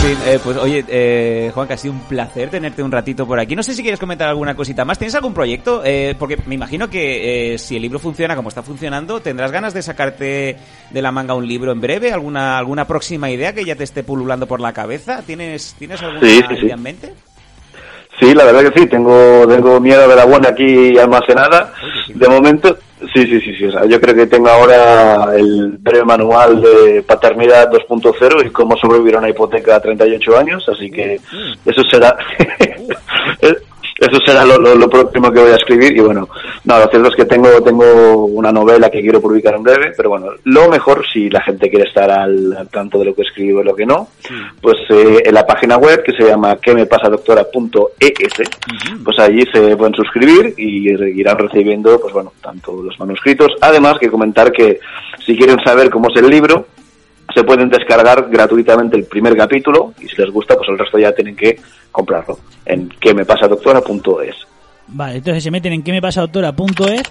Fin, 0.02 0.18
eh, 0.26 0.40
pues 0.44 0.58
oye, 0.58 0.84
eh, 0.88 1.52
Juan, 1.54 1.68
que 1.68 1.74
ha 1.74 1.78
sido 1.78 1.94
un 1.94 2.02
placer 2.02 2.50
tenerte 2.50 2.82
un 2.82 2.92
ratito 2.92 3.28
por 3.28 3.40
aquí. 3.40 3.56
No 3.56 3.64
sé 3.64 3.74
si 3.74 3.82
quieres 3.82 4.00
comentar 4.00 4.28
alguna 4.28 4.56
cosita 4.56 4.84
más. 4.86 4.98
¿Tienes 4.98 5.16
algún 5.16 5.34
proyecto? 5.34 5.82
Eh, 5.86 6.16
porque 6.18 6.38
me 6.48 6.56
imagino 6.56 6.90
que 6.90 7.54
eh, 7.54 7.58
si 7.58 7.76
el 7.76 7.82
libro 7.84 8.00
funciona 8.00 8.36
como 8.36 8.50
está 8.50 8.64
funcionando, 8.64 9.20
tendrás 9.22 9.52
ganas 9.52 9.74
de 9.74 9.82
sacarte 9.82 10.58
de 10.90 11.02
la 11.02 11.12
manga 11.12 11.34
un 11.36 11.48
libro 11.48 11.72
en 11.72 11.82
breve. 11.82 12.12
¿Alguna 12.12 12.58
alguna 12.58 12.86
próxima 12.86 13.30
idea 13.30 13.54
que 13.54 13.64
ya 13.66 13.76
te 13.76 13.84
esté 13.84 14.04
pululando 14.04 14.48
por 14.48 14.60
la 14.60 14.74
cabeza? 14.74 15.22
¿Tienes, 15.26 15.76
¿tienes 15.78 16.02
alguna 16.02 16.22
Sí, 16.22 16.42
sí, 16.50 16.66
idea 16.66 16.76
en 16.76 16.84
mente? 16.84 17.14
Sí, 18.20 18.34
la 18.34 18.44
verdad 18.46 18.72
que 18.72 18.80
sí, 18.82 18.88
tengo, 18.88 19.48
tengo 19.48 19.80
miedo 19.80 20.08
de 20.08 20.16
la 20.16 20.26
buena 20.26 20.50
aquí 20.50 20.98
almacenada. 20.98 21.74
De 22.08 22.28
momento, 22.28 22.78
sí, 23.14 23.26
sí, 23.26 23.42
sí, 23.42 23.56
sí. 23.56 23.66
O 23.66 23.72
sea, 23.72 23.86
yo 23.86 24.00
creo 24.00 24.16
que 24.16 24.28
tengo 24.28 24.50
ahora 24.50 25.36
el 25.36 25.78
breve 25.80 26.06
manual 26.06 26.62
de 26.62 27.04
paternidad 27.04 27.72
2.0 27.72 28.46
y 28.46 28.50
cómo 28.50 28.78
sobrevivir 28.78 29.16
a 29.16 29.20
una 29.20 29.30
hipoteca 29.30 29.76
a 29.76 29.82
38 29.82 30.38
años, 30.38 30.68
así 30.70 30.90
que 30.90 31.20
eso 31.66 31.84
será, 31.90 32.16
eso 34.02 34.20
será 34.26 34.44
lo, 34.44 34.58
lo- 34.58 34.76
lo 34.76 34.90
próximo 34.90 35.32
que 35.32 35.40
voy 35.40 35.52
a 35.52 35.56
escribir. 35.56 35.96
Y 35.96 36.00
bueno, 36.02 36.28
no, 36.66 36.80
lo 36.80 36.88
cierto 36.88 37.10
es 37.10 37.16
que 37.16 37.26
tengo, 37.26 37.62
tengo 37.62 38.26
una 38.26 38.52
novela 38.52 38.90
que 38.90 39.02
quiero 39.02 39.22
publicar 39.22 39.54
en 39.56 39.64
breve, 39.64 39.94
pero 39.96 40.10
bueno, 40.10 40.28
lo 40.44 40.68
mejor 40.70 41.04
si 41.12 41.30
la 41.30 41.42
gente 41.42 41.70
quiere 41.70 41.88
estar 41.88 42.10
al, 42.12 42.54
al 42.58 42.68
tanto 42.70 42.98
de 43.00 43.06
lo 43.06 43.16
que 43.16 43.22
escribo 43.22 43.62
y 43.62 43.66
lo 43.66 43.76
que 43.76 43.86
no, 43.86 44.08
pues 44.62 44.78
eh, 44.90 45.22
en 45.26 45.34
la 45.34 45.46
página 45.46 45.78
web 45.78 46.04
que 46.04 46.14
se 46.14 46.24
llama 46.28 46.58
que 46.58 46.74
me 46.74 46.86
pasa 46.86 47.10
doctora.es, 47.10 48.34
pues 49.04 49.20
allí 49.20 49.44
se 49.52 49.76
pueden 49.78 49.94
suscribir 49.96 50.54
y 50.58 50.90
irán 51.20 51.38
recibiendo, 51.38 52.00
pues 52.02 52.14
bueno, 52.14 52.34
tanto 52.42 52.82
los 52.82 53.00
manuscritos. 53.00 53.52
Además, 53.62 53.98
que 54.00 54.10
comentar 54.10 54.52
que 54.52 54.80
si 55.26 55.38
quieren 55.38 55.60
saber 55.64 55.90
cómo 55.90 56.10
es 56.10 56.22
el 56.22 56.30
libro, 56.30 56.66
se 57.34 57.44
pueden 57.44 57.70
descargar 57.70 58.30
gratuitamente 58.30 58.98
el 58.98 59.06
primer 59.06 59.36
capítulo 59.36 59.94
y 60.00 60.08
si 60.08 60.16
les 60.18 60.30
gusta, 60.32 60.56
pues 60.56 60.70
el 60.70 60.78
resto 60.78 60.98
ya 61.00 61.12
tienen 61.14 61.36
que 61.36 61.60
comprarlo 61.92 62.40
en 62.66 62.90
que 62.90 63.14
me 63.14 63.26
pasa 63.26 63.48
doctora.es. 63.48 64.36
Vale, 64.88 65.18
entonces 65.18 65.44
se 65.44 65.52
meten 65.52 65.74
en 65.74 65.84
que 65.84 65.92
me 65.92 66.02
pasa 66.02 66.22
doctora.es 66.22 67.04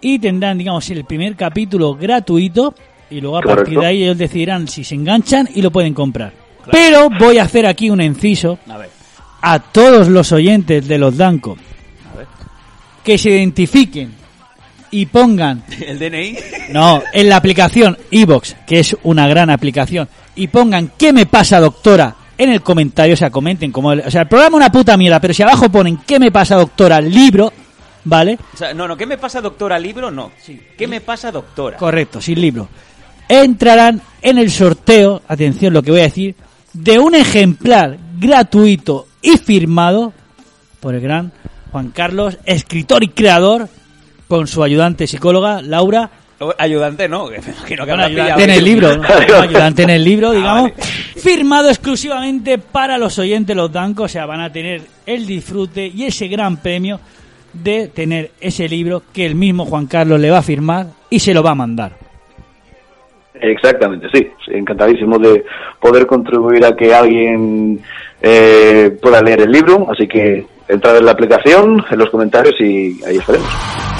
y 0.00 0.18
tendrán, 0.18 0.58
digamos, 0.58 0.88
el 0.90 1.04
primer 1.04 1.36
capítulo 1.36 1.94
gratuito 1.94 2.74
y 3.10 3.20
luego 3.20 3.38
a 3.38 3.42
Correcto. 3.42 3.62
partir 3.64 3.78
de 3.80 3.86
ahí 3.86 4.02
ellos 4.04 4.18
decidirán 4.18 4.66
si 4.68 4.84
se 4.84 4.94
enganchan 4.94 5.48
y 5.54 5.62
lo 5.62 5.70
pueden 5.70 5.94
comprar. 5.94 6.32
Pero 6.70 7.08
voy 7.18 7.38
a 7.38 7.42
hacer 7.44 7.66
aquí 7.66 7.90
un 7.90 8.00
inciso 8.00 8.58
A 8.68 8.78
ver. 8.78 8.90
a 9.42 9.58
todos 9.58 10.08
los 10.08 10.30
oyentes 10.32 10.86
de 10.86 10.98
los 10.98 11.16
Danco 11.16 11.56
que 13.04 13.18
se 13.18 13.30
identifiquen 13.30 14.12
y 14.92 15.06
pongan 15.06 15.64
¿El 15.80 15.98
DNI? 15.98 16.38
no, 16.70 17.02
en 17.12 17.28
la 17.28 17.36
aplicación 17.36 17.98
Evox, 18.12 18.54
que 18.64 18.78
es 18.78 18.96
una 19.02 19.26
gran 19.26 19.50
aplicación, 19.50 20.08
y 20.36 20.46
pongan 20.46 20.92
¿qué 20.96 21.12
me 21.12 21.26
pasa, 21.26 21.58
doctora? 21.58 22.14
en 22.38 22.50
el 22.50 22.62
comentario, 22.62 23.14
o 23.14 23.16
sea, 23.16 23.30
comenten 23.30 23.70
como 23.70 23.92
el, 23.92 24.00
o 24.00 24.10
sea, 24.10 24.22
el 24.22 24.28
programa 24.28 24.56
una 24.56 24.72
puta 24.72 24.96
mierda, 24.96 25.20
pero 25.20 25.34
si 25.34 25.42
abajo 25.42 25.68
ponen 25.68 25.98
¿qué 26.06 26.18
me 26.18 26.30
pasa, 26.30 26.56
doctora? 26.56 27.00
libro, 27.00 27.52
¿vale? 28.04 28.38
O 28.54 28.56
sea, 28.56 28.74
no, 28.74 28.88
no, 28.88 28.96
¿qué 28.96 29.06
me 29.06 29.18
pasa, 29.18 29.40
doctora? 29.40 29.78
¿Libro? 29.78 30.10
No. 30.10 30.32
¿Qué 30.76 30.86
me 30.86 31.00
pasa, 31.00 31.30
doctora? 31.30 31.76
Correcto, 31.76 32.20
sin 32.20 32.40
libro. 32.40 32.68
Entrarán 33.28 34.00
en 34.20 34.38
el 34.38 34.50
sorteo, 34.50 35.22
atención 35.28 35.72
lo 35.72 35.82
que 35.82 35.90
voy 35.90 36.00
a 36.00 36.04
decir, 36.04 36.34
de 36.72 36.98
un 36.98 37.14
ejemplar 37.14 37.98
gratuito 38.18 39.06
y 39.20 39.36
firmado 39.38 40.12
por 40.80 40.94
el 40.94 41.00
gran 41.00 41.32
Juan 41.70 41.90
Carlos, 41.90 42.38
escritor 42.44 43.04
y 43.04 43.08
creador, 43.08 43.68
con 44.32 44.46
su 44.46 44.62
ayudante 44.62 45.06
psicóloga, 45.06 45.60
Laura 45.60 46.08
Ayudante 46.56 47.06
no, 47.06 47.28
que 47.28 47.36
imagino 47.36 47.84
que 47.84 47.90
Bueno, 47.90 48.04
ayudante 48.04 48.44
en 48.44 48.50
el 48.50 48.64
libro, 48.64 48.88
ayudante 49.42 49.82
en 49.82 49.90
el 49.90 50.02
libro, 50.02 50.30
Ah, 50.30 50.34
digamos, 50.34 50.62
vale. 50.70 50.74
firmado 51.20 51.68
exclusivamente 51.68 52.56
para 52.56 52.96
los 52.96 53.18
oyentes 53.18 53.54
los 53.54 53.70
Dancos, 53.70 54.06
o 54.06 54.08
sea, 54.08 54.24
van 54.24 54.40
a 54.40 54.50
tener 54.50 54.80
el 55.04 55.26
disfrute 55.26 55.86
y 55.86 56.04
ese 56.04 56.28
gran 56.28 56.56
premio 56.56 56.98
de 57.52 57.88
tener 57.88 58.30
ese 58.40 58.70
libro 58.70 59.02
que 59.12 59.26
el 59.26 59.34
mismo 59.34 59.66
Juan 59.66 59.84
Carlos 59.84 60.18
le 60.18 60.30
va 60.30 60.38
a 60.38 60.42
firmar 60.42 60.86
y 61.10 61.18
se 61.18 61.34
lo 61.34 61.42
va 61.42 61.50
a 61.50 61.54
mandar. 61.54 61.92
Exactamente, 63.34 64.06
sí. 64.14 64.26
sí, 64.46 64.52
Encantadísimo 64.54 65.18
de 65.18 65.44
poder 65.78 66.06
contribuir 66.06 66.64
a 66.64 66.74
que 66.74 66.94
alguien 66.94 67.82
eh, 68.22 68.96
pueda 69.02 69.20
leer 69.20 69.42
el 69.42 69.52
libro. 69.52 69.88
Así 69.92 70.08
que 70.08 70.46
entrad 70.68 70.96
en 70.96 71.04
la 71.04 71.12
aplicación, 71.12 71.84
en 71.90 71.98
los 71.98 72.08
comentarios 72.08 72.54
y 72.60 72.98
ahí 73.04 73.18
estaremos. 73.18 73.91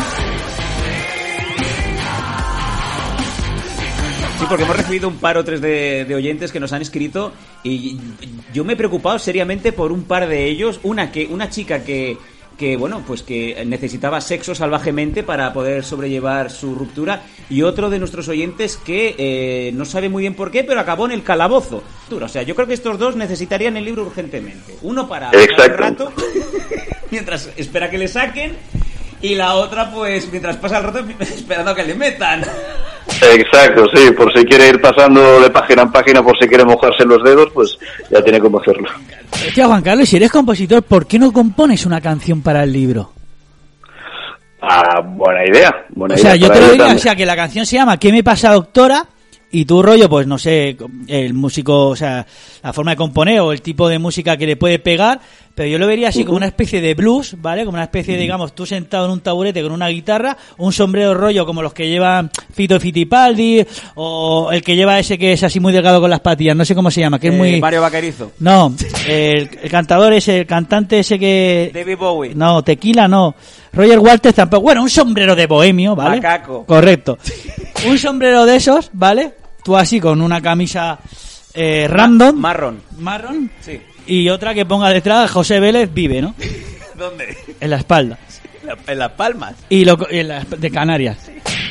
Sí, 4.42 4.48
porque 4.48 4.64
hemos 4.64 4.76
recibido 4.76 5.08
un 5.08 5.18
par 5.18 5.38
o 5.38 5.44
tres 5.44 5.60
de, 5.60 6.04
de 6.04 6.14
oyentes 6.16 6.50
que 6.50 6.58
nos 6.58 6.72
han 6.72 6.82
escrito 6.82 7.32
y 7.62 7.96
yo 8.52 8.64
me 8.64 8.72
he 8.72 8.76
preocupado 8.76 9.16
seriamente 9.20 9.70
por 9.70 9.92
un 9.92 10.02
par 10.02 10.26
de 10.26 10.46
ellos. 10.46 10.80
Una 10.82 11.12
que 11.12 11.26
una 11.26 11.48
chica 11.48 11.84
que 11.84 12.18
que 12.58 12.76
bueno 12.76 13.04
pues 13.06 13.22
que 13.22 13.64
necesitaba 13.64 14.20
sexo 14.20 14.54
salvajemente 14.54 15.22
para 15.22 15.52
poder 15.52 15.84
sobrellevar 15.84 16.50
su 16.50 16.74
ruptura 16.74 17.22
y 17.48 17.62
otro 17.62 17.88
de 17.88 18.00
nuestros 18.00 18.28
oyentes 18.28 18.76
que 18.76 19.14
eh, 19.16 19.70
no 19.74 19.84
sabe 19.84 20.08
muy 20.08 20.22
bien 20.22 20.34
por 20.34 20.50
qué 20.50 20.62
pero 20.62 20.80
acabó 20.80 21.06
en 21.06 21.12
el 21.12 21.22
calabozo 21.22 21.82
o 22.10 22.28
sea 22.28 22.42
yo 22.42 22.54
creo 22.54 22.66
que 22.66 22.74
estos 22.74 22.98
dos 22.98 23.16
necesitarían 23.16 23.76
el 23.78 23.86
libro 23.86 24.02
urgentemente 24.02 24.76
uno 24.82 25.08
para 25.08 25.30
Exacto. 25.30 25.76
rato 25.78 26.12
mientras 27.10 27.48
espera 27.56 27.88
que 27.88 27.96
le 27.96 28.08
saquen 28.08 28.52
y 29.22 29.34
la 29.34 29.54
otra 29.54 29.90
pues 29.90 30.30
mientras 30.30 30.56
pasa 30.56 30.78
el 30.78 30.84
rato 30.84 31.04
esperando 31.20 31.70
a 31.70 31.74
que 31.74 31.84
le 31.84 31.94
metan 31.94 32.44
Exacto, 33.20 33.84
sí. 33.94 34.10
Por 34.12 34.32
si 34.32 34.44
quiere 34.44 34.68
ir 34.68 34.80
pasando 34.80 35.40
de 35.40 35.50
página 35.50 35.82
en 35.82 35.92
página, 35.92 36.22
por 36.22 36.36
si 36.38 36.48
quiere 36.48 36.64
mojarse 36.64 37.04
los 37.04 37.22
dedos, 37.22 37.50
pues 37.52 37.78
ya 38.10 38.22
tiene 38.22 38.40
cómo 38.40 38.60
hacerlo. 38.60 38.88
Hostia, 39.32 39.66
Juan 39.66 39.82
Carlos, 39.82 40.08
si 40.08 40.16
eres 40.16 40.30
compositor, 40.30 40.82
¿por 40.82 41.06
qué 41.06 41.18
no 41.18 41.32
compones 41.32 41.86
una 41.86 42.00
canción 42.00 42.42
para 42.42 42.64
el 42.64 42.72
libro? 42.72 43.12
Ah, 44.60 45.00
buena 45.04 45.44
idea. 45.44 45.86
Buena 45.90 46.14
O 46.14 46.18
sea, 46.18 46.36
idea 46.36 46.48
yo 46.48 46.52
te 46.52 46.60
lo 46.60 46.70
diría, 46.70 46.94
o 46.94 46.98
sea, 46.98 47.16
que 47.16 47.26
la 47.26 47.34
canción 47.36 47.66
se 47.66 47.76
llama 47.76 47.96
¿Qué 47.96 48.12
me 48.12 48.22
pasa, 48.22 48.52
doctora? 48.52 49.06
Y 49.50 49.66
tu 49.66 49.82
rollo, 49.82 50.08
pues 50.08 50.26
no 50.26 50.38
sé, 50.38 50.78
el 51.08 51.34
músico, 51.34 51.88
o 51.88 51.96
sea, 51.96 52.24
la 52.62 52.72
forma 52.72 52.92
de 52.92 52.96
componer 52.96 53.40
o 53.40 53.52
el 53.52 53.60
tipo 53.60 53.88
de 53.88 53.98
música 53.98 54.36
que 54.38 54.46
le 54.46 54.56
puede 54.56 54.78
pegar, 54.78 55.20
pero 55.54 55.68
yo 55.68 55.78
lo 55.78 55.86
vería 55.86 56.08
así 56.08 56.24
como 56.24 56.36
una 56.36 56.46
especie 56.46 56.80
de 56.80 56.94
blues, 56.94 57.36
¿vale? 57.40 57.64
Como 57.64 57.74
una 57.76 57.84
especie 57.84 58.14
de, 58.14 58.20
digamos, 58.22 58.54
tú 58.54 58.64
sentado 58.66 59.04
en 59.06 59.12
un 59.12 59.20
taburete 59.20 59.62
con 59.62 59.72
una 59.72 59.88
guitarra, 59.88 60.36
un 60.58 60.72
sombrero 60.72 61.14
rollo 61.14 61.44
como 61.44 61.60
los 61.62 61.72
que 61.74 61.88
llevan 61.88 62.30
Fito 62.52 62.78
Fitipaldi, 62.80 63.64
o 63.96 64.50
el 64.52 64.62
que 64.62 64.76
lleva 64.76 64.98
ese 64.98 65.18
que 65.18 65.32
es 65.32 65.42
así 65.42 65.60
muy 65.60 65.72
delgado 65.72 66.00
con 66.00 66.10
las 66.10 66.20
patillas, 66.20 66.56
no 66.56 66.64
sé 66.64 66.74
cómo 66.74 66.90
se 66.90 67.00
llama, 67.00 67.18
que 67.18 67.28
es 67.28 67.34
Eh, 67.34 67.36
muy... 67.36 67.60
Mario 67.60 67.82
Vaquerizo 67.82 68.32
No, 68.38 68.74
el, 69.06 69.50
el 69.62 69.70
cantador 69.70 70.12
ese, 70.12 70.40
el 70.40 70.46
cantante 70.46 70.98
ese 71.00 71.18
que... 71.18 71.70
David 71.74 71.96
Bowie 71.98 72.34
No, 72.34 72.62
tequila 72.64 73.06
no. 73.08 73.34
Roger 73.74 73.98
Walters 73.98 74.34
tampoco. 74.34 74.62
Bueno, 74.64 74.82
un 74.82 74.90
sombrero 74.90 75.34
de 75.34 75.46
bohemio, 75.46 75.94
¿vale? 75.96 76.16
Macaco. 76.16 76.64
Correcto. 76.66 77.18
Un 77.86 77.98
sombrero 77.98 78.44
de 78.44 78.56
esos, 78.56 78.90
¿vale? 78.92 79.32
Tú 79.64 79.76
así 79.76 79.98
con 80.00 80.20
una 80.20 80.40
camisa 80.42 80.98
eh, 81.54 81.86
random. 81.88 82.36
marrón 82.38 82.82
Marrón. 82.98 83.50
sí 83.60 83.80
Y 84.06 84.28
otra 84.28 84.54
que 84.54 84.66
ponga 84.66 84.88
detrás 84.90 85.30
José 85.30 85.60
Vélez 85.60 85.92
vive, 85.92 86.20
¿no? 86.22 86.34
¿dónde? 86.96 87.36
En 87.60 87.70
la 87.70 87.76
espalda. 87.76 88.18
en 88.86 88.98
Las 88.98 89.10
Palmas 89.12 89.54
Y 89.68 89.84
lo, 89.84 89.98
en 90.10 90.28
la- 90.28 90.44
de 90.44 90.70
Canarias. 90.70 91.18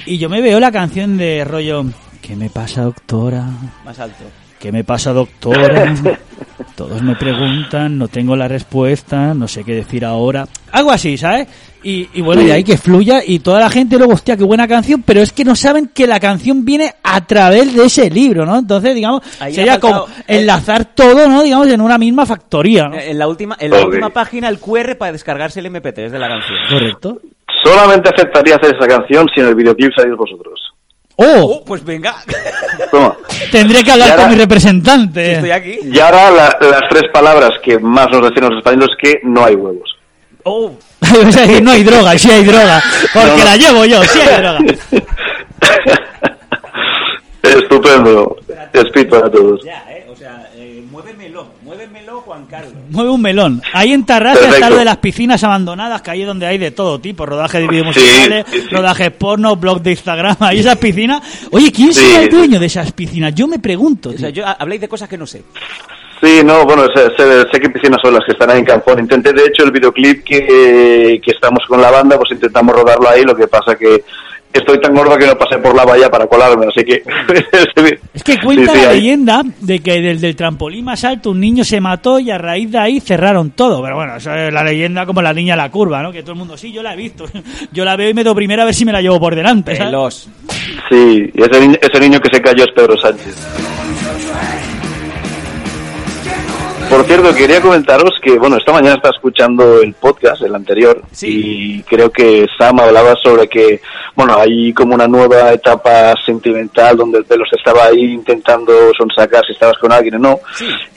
Y 0.05 0.17
yo 0.17 0.29
me 0.29 0.41
veo 0.41 0.59
la 0.59 0.71
canción 0.71 1.17
de 1.17 1.43
rollo. 1.45 1.85
¿Qué 2.21 2.35
me 2.35 2.49
pasa, 2.49 2.81
doctora? 2.83 3.45
más 3.85 3.99
alto 3.99 4.23
¿Qué 4.61 4.71
me 4.71 4.83
pasa, 4.83 5.11
doctora? 5.11 5.93
Todos 6.75 7.01
me 7.01 7.15
preguntan, 7.15 7.97
no 7.97 8.07
tengo 8.07 8.35
la 8.35 8.47
respuesta, 8.47 9.33
no 9.33 9.47
sé 9.47 9.63
qué 9.63 9.73
decir 9.75 10.05
ahora. 10.05 10.47
Algo 10.71 10.91
así, 10.91 11.17
¿sabes? 11.17 11.47
Y, 11.83 12.07
y 12.13 12.21
bueno, 12.21 12.43
de 12.43 12.51
ahí 12.53 12.63
que 12.63 12.77
fluya 12.77 13.21
y 13.25 13.39
toda 13.39 13.59
la 13.59 13.69
gente 13.69 13.97
luego, 13.97 14.13
hostia, 14.13 14.37
qué 14.37 14.43
buena 14.43 14.67
canción, 14.67 15.01
pero 15.03 15.19
es 15.21 15.31
que 15.31 15.43
no 15.43 15.55
saben 15.55 15.87
que 15.93 16.05
la 16.05 16.19
canción 16.19 16.63
viene 16.63 16.93
a 17.03 17.25
través 17.25 17.73
de 17.75 17.85
ese 17.85 18.09
libro, 18.09 18.45
¿no? 18.45 18.57
Entonces, 18.59 18.93
digamos, 18.93 19.21
Ahí 19.39 19.53
sería 19.53 19.73
faltado- 19.79 20.03
como 20.05 20.15
enlazar 20.27 20.85
todo, 20.85 21.27
¿no? 21.27 21.41
Digamos, 21.41 21.67
en 21.67 21.81
una 21.81 21.97
misma 21.97 22.25
factoría, 22.27 22.87
¿no? 22.87 22.95
En 22.99 23.17
la 23.17 23.27
última, 23.27 23.57
en 23.59 23.71
la 23.71 23.83
última 23.85 24.09
página 24.11 24.47
el 24.47 24.59
QR 24.59 24.95
para 24.97 25.11
descargarse 25.11 25.59
el 25.59 25.65
MP3 25.67 26.09
de 26.11 26.19
la 26.19 26.27
canción. 26.27 26.57
Correcto. 26.69 27.19
Solamente 27.63 28.09
aceptaría 28.09 28.55
hacer 28.55 28.75
esa 28.75 28.87
canción 28.87 29.27
si 29.33 29.41
en 29.41 29.47
el 29.47 29.55
videoclip 29.55 29.91
salís 29.95 30.15
vosotros. 30.15 30.59
¡Oh! 31.23 31.63
pues 31.65 31.83
venga. 31.83 32.15
Toma. 32.89 33.15
Tendré 33.51 33.83
que 33.83 33.91
hablar 33.91 34.11
ahora- 34.11 34.23
con 34.23 34.31
mi 34.31 34.37
representante. 34.37 35.33
Estoy 35.33 35.51
aquí. 35.51 35.79
Y 35.83 35.99
ahora 35.99 36.31
la- 36.31 36.57
las 36.61 36.81
tres 36.89 37.03
palabras 37.13 37.51
que 37.63 37.77
más 37.79 38.07
nos 38.11 38.23
decían 38.29 38.49
los 38.49 38.57
españoles 38.59 38.89
es 38.91 38.97
que 39.11 39.19
no 39.23 39.45
hay 39.45 39.55
huevos. 39.55 39.89
Oh, 40.43 40.71
O 41.27 41.31
sea, 41.31 41.45
que 41.47 41.61
no 41.61 41.71
hay 41.71 41.83
droga, 41.83 42.17
sí 42.17 42.29
hay 42.31 42.43
droga. 42.43 42.81
Porque 43.13 43.27
No, 43.29 43.37
no. 43.37 43.43
la 43.43 43.57
llevo 43.57 43.85
yo, 43.85 44.03
sí 44.03 44.19
hay 44.19 44.41
droga. 44.41 44.59
Estupendo. 47.43 48.37
Speed 48.73 49.09
para 49.09 49.29
todos. 49.31 49.63
ya, 49.63 49.83
eh. 49.89 50.05
O 50.09 50.15
sea, 50.15 50.47
eh, 50.55 50.83
muévemelo, 50.89 51.47
muévemelo, 51.87 52.21
Juan 52.21 52.45
Carlos. 52.45 52.73
Mueve 52.89 53.09
un 53.09 53.21
melón. 53.21 53.61
Ahí 53.73 53.91
en 53.93 54.05
Tarrasa 54.05 54.49
está 54.49 54.69
lo 54.69 54.77
de 54.77 54.85
las 54.85 54.97
piscinas 54.97 55.43
abandonadas, 55.43 56.01
que 56.01 56.11
ahí 56.11 56.21
es 56.21 56.27
donde 56.27 56.45
hay 56.45 56.57
de 56.57 56.71
todo 56.71 56.99
tipo, 56.99 57.25
rodaje 57.25 57.59
de 57.59 57.67
vídeos 57.67 57.95
Sí, 57.95 58.01
musicales, 58.01 58.45
sí, 58.49 58.61
sí. 58.61 58.67
rodajes 58.69 59.11
porno, 59.11 59.55
blog 59.55 59.81
de 59.81 59.91
Instagram, 59.91 60.35
ahí 60.39 60.59
esas 60.59 60.77
piscinas. 60.77 61.21
Oye, 61.51 61.71
¿quién 61.71 61.93
Sí, 61.93 62.01
será 62.01 62.23
el 62.23 62.29
dueño 62.29 62.59
de 62.59 62.65
esas 62.67 62.91
piscinas? 62.91 63.33
Yo 63.35 63.47
me 63.47 63.59
pregunto. 63.59 64.09
O 64.09 64.17
sea, 64.17 64.29
yo 64.29 64.45
ha- 64.45 64.53
habláis 64.53 64.81
de 64.81 64.87
cosas 64.87 65.09
que 65.09 65.17
no 65.17 65.25
sé. 65.25 65.43
Sí, 66.21 66.41
no, 66.45 66.65
bueno, 66.65 66.83
sé, 66.95 67.09
sé- 67.17 67.41
sé 67.51 67.59
qué 67.59 67.69
piscinas 67.69 67.99
son 68.03 68.13
las 68.13 68.23
que 68.25 68.33
están 68.33 68.51
ahí 68.51 68.59
en 68.59 68.65
Cancún. 68.65 68.99
Intenté, 68.99 69.33
de 69.33 69.45
hecho, 69.45 69.63
el 69.63 69.71
videoclip 69.71 70.23
que, 70.23 71.19
que 71.23 71.31
estamos 71.31 71.59
con 71.67 71.81
la 71.81 71.89
banda, 71.89 72.15
pues 72.17 72.31
intentamos 72.31 72.75
rodarlo 72.75 73.09
ahí, 73.09 73.23
lo 73.23 73.35
que 73.35 73.47
pasa 73.47 73.75
que 73.75 74.03
estoy 74.59 74.79
tan 74.81 74.93
gordo 74.93 75.17
que 75.17 75.25
no 75.27 75.37
pasé 75.37 75.57
por 75.59 75.75
la 75.75 75.85
valla 75.85 76.09
para 76.09 76.27
colarme, 76.27 76.67
así 76.67 76.83
que... 76.83 77.03
Es 78.13 78.23
que 78.23 78.37
cuenta 78.39 78.73
Sí, 78.73 78.77
sí, 78.79 78.83
la 78.85 78.89
ahí. 78.91 78.95
leyenda 79.01 79.41
de 79.59 79.79
que 79.79 80.01
desde 80.01 80.27
el 80.29 80.35
trampolín 80.35 80.85
más 80.85 81.03
alto 81.03 81.31
un 81.31 81.39
niño 81.39 81.63
se 81.63 81.79
mató 81.81 82.19
y 82.19 82.29
a 82.31 82.37
raíz 82.37 82.71
de 82.71 82.77
ahí 82.77 82.99
cerraron 82.99 83.51
todo. 83.51 83.81
Pero 83.81 83.95
bueno, 83.95 84.15
eso 84.17 84.33
es 84.35 84.53
la 84.53 84.63
leyenda 84.63 85.05
como 85.05 85.21
la 85.21 85.33
niña 85.33 85.53
a 85.53 85.57
la 85.57 85.71
curva, 85.71 86.01
¿no? 86.03 86.11
Que 86.11 86.21
todo 86.21 86.33
el 86.33 86.37
mundo, 86.39 86.57
sí, 86.57 86.71
yo 86.71 86.83
la 86.83 86.93
he 86.93 86.97
visto. 86.97 87.25
Yo 87.71 87.85
la 87.85 87.95
veo 87.95 88.09
y 88.09 88.13
me 88.13 88.23
doy 88.23 88.35
primero 88.35 88.61
a 88.63 88.65
ver 88.65 88.73
si 88.73 88.83
me 88.85 88.91
la 88.91 89.01
llevo 89.01 89.19
por 89.19 89.35
delante. 89.35 89.75
¿sabes? 89.75 90.29
Sí, 90.89 91.31
y 91.33 91.41
ese, 91.41 91.79
ese 91.81 91.99
niño 91.99 92.19
que 92.19 92.29
se 92.35 92.41
cayó 92.41 92.63
es 92.65 92.71
Pedro 92.75 92.97
Sánchez. 92.97 93.35
Por 96.91 97.05
cierto, 97.05 97.33
quería 97.33 97.61
comentaros 97.61 98.19
que, 98.21 98.37
bueno, 98.37 98.57
esta 98.57 98.73
mañana 98.73 98.95
estaba 98.95 99.15
escuchando 99.15 99.81
el 99.81 99.93
podcast, 99.93 100.41
el 100.41 100.53
anterior, 100.53 101.01
y 101.21 101.81
creo 101.83 102.11
que 102.11 102.45
Sam 102.57 102.81
hablaba 102.81 103.15
sobre 103.15 103.47
que, 103.47 103.79
bueno, 104.13 104.35
hay 104.37 104.73
como 104.73 104.95
una 104.95 105.07
nueva 105.07 105.53
etapa 105.53 106.13
sentimental 106.25 106.97
donde 106.97 107.19
el 107.19 107.23
pelo 107.23 107.45
se 107.49 107.55
estaba 107.55 107.85
ahí 107.85 108.11
intentando 108.11 108.73
sonsacar 108.97 109.41
si 109.45 109.53
estabas 109.53 109.77
con 109.77 109.93
alguien 109.93 110.15
o 110.15 110.19
no. 110.19 110.39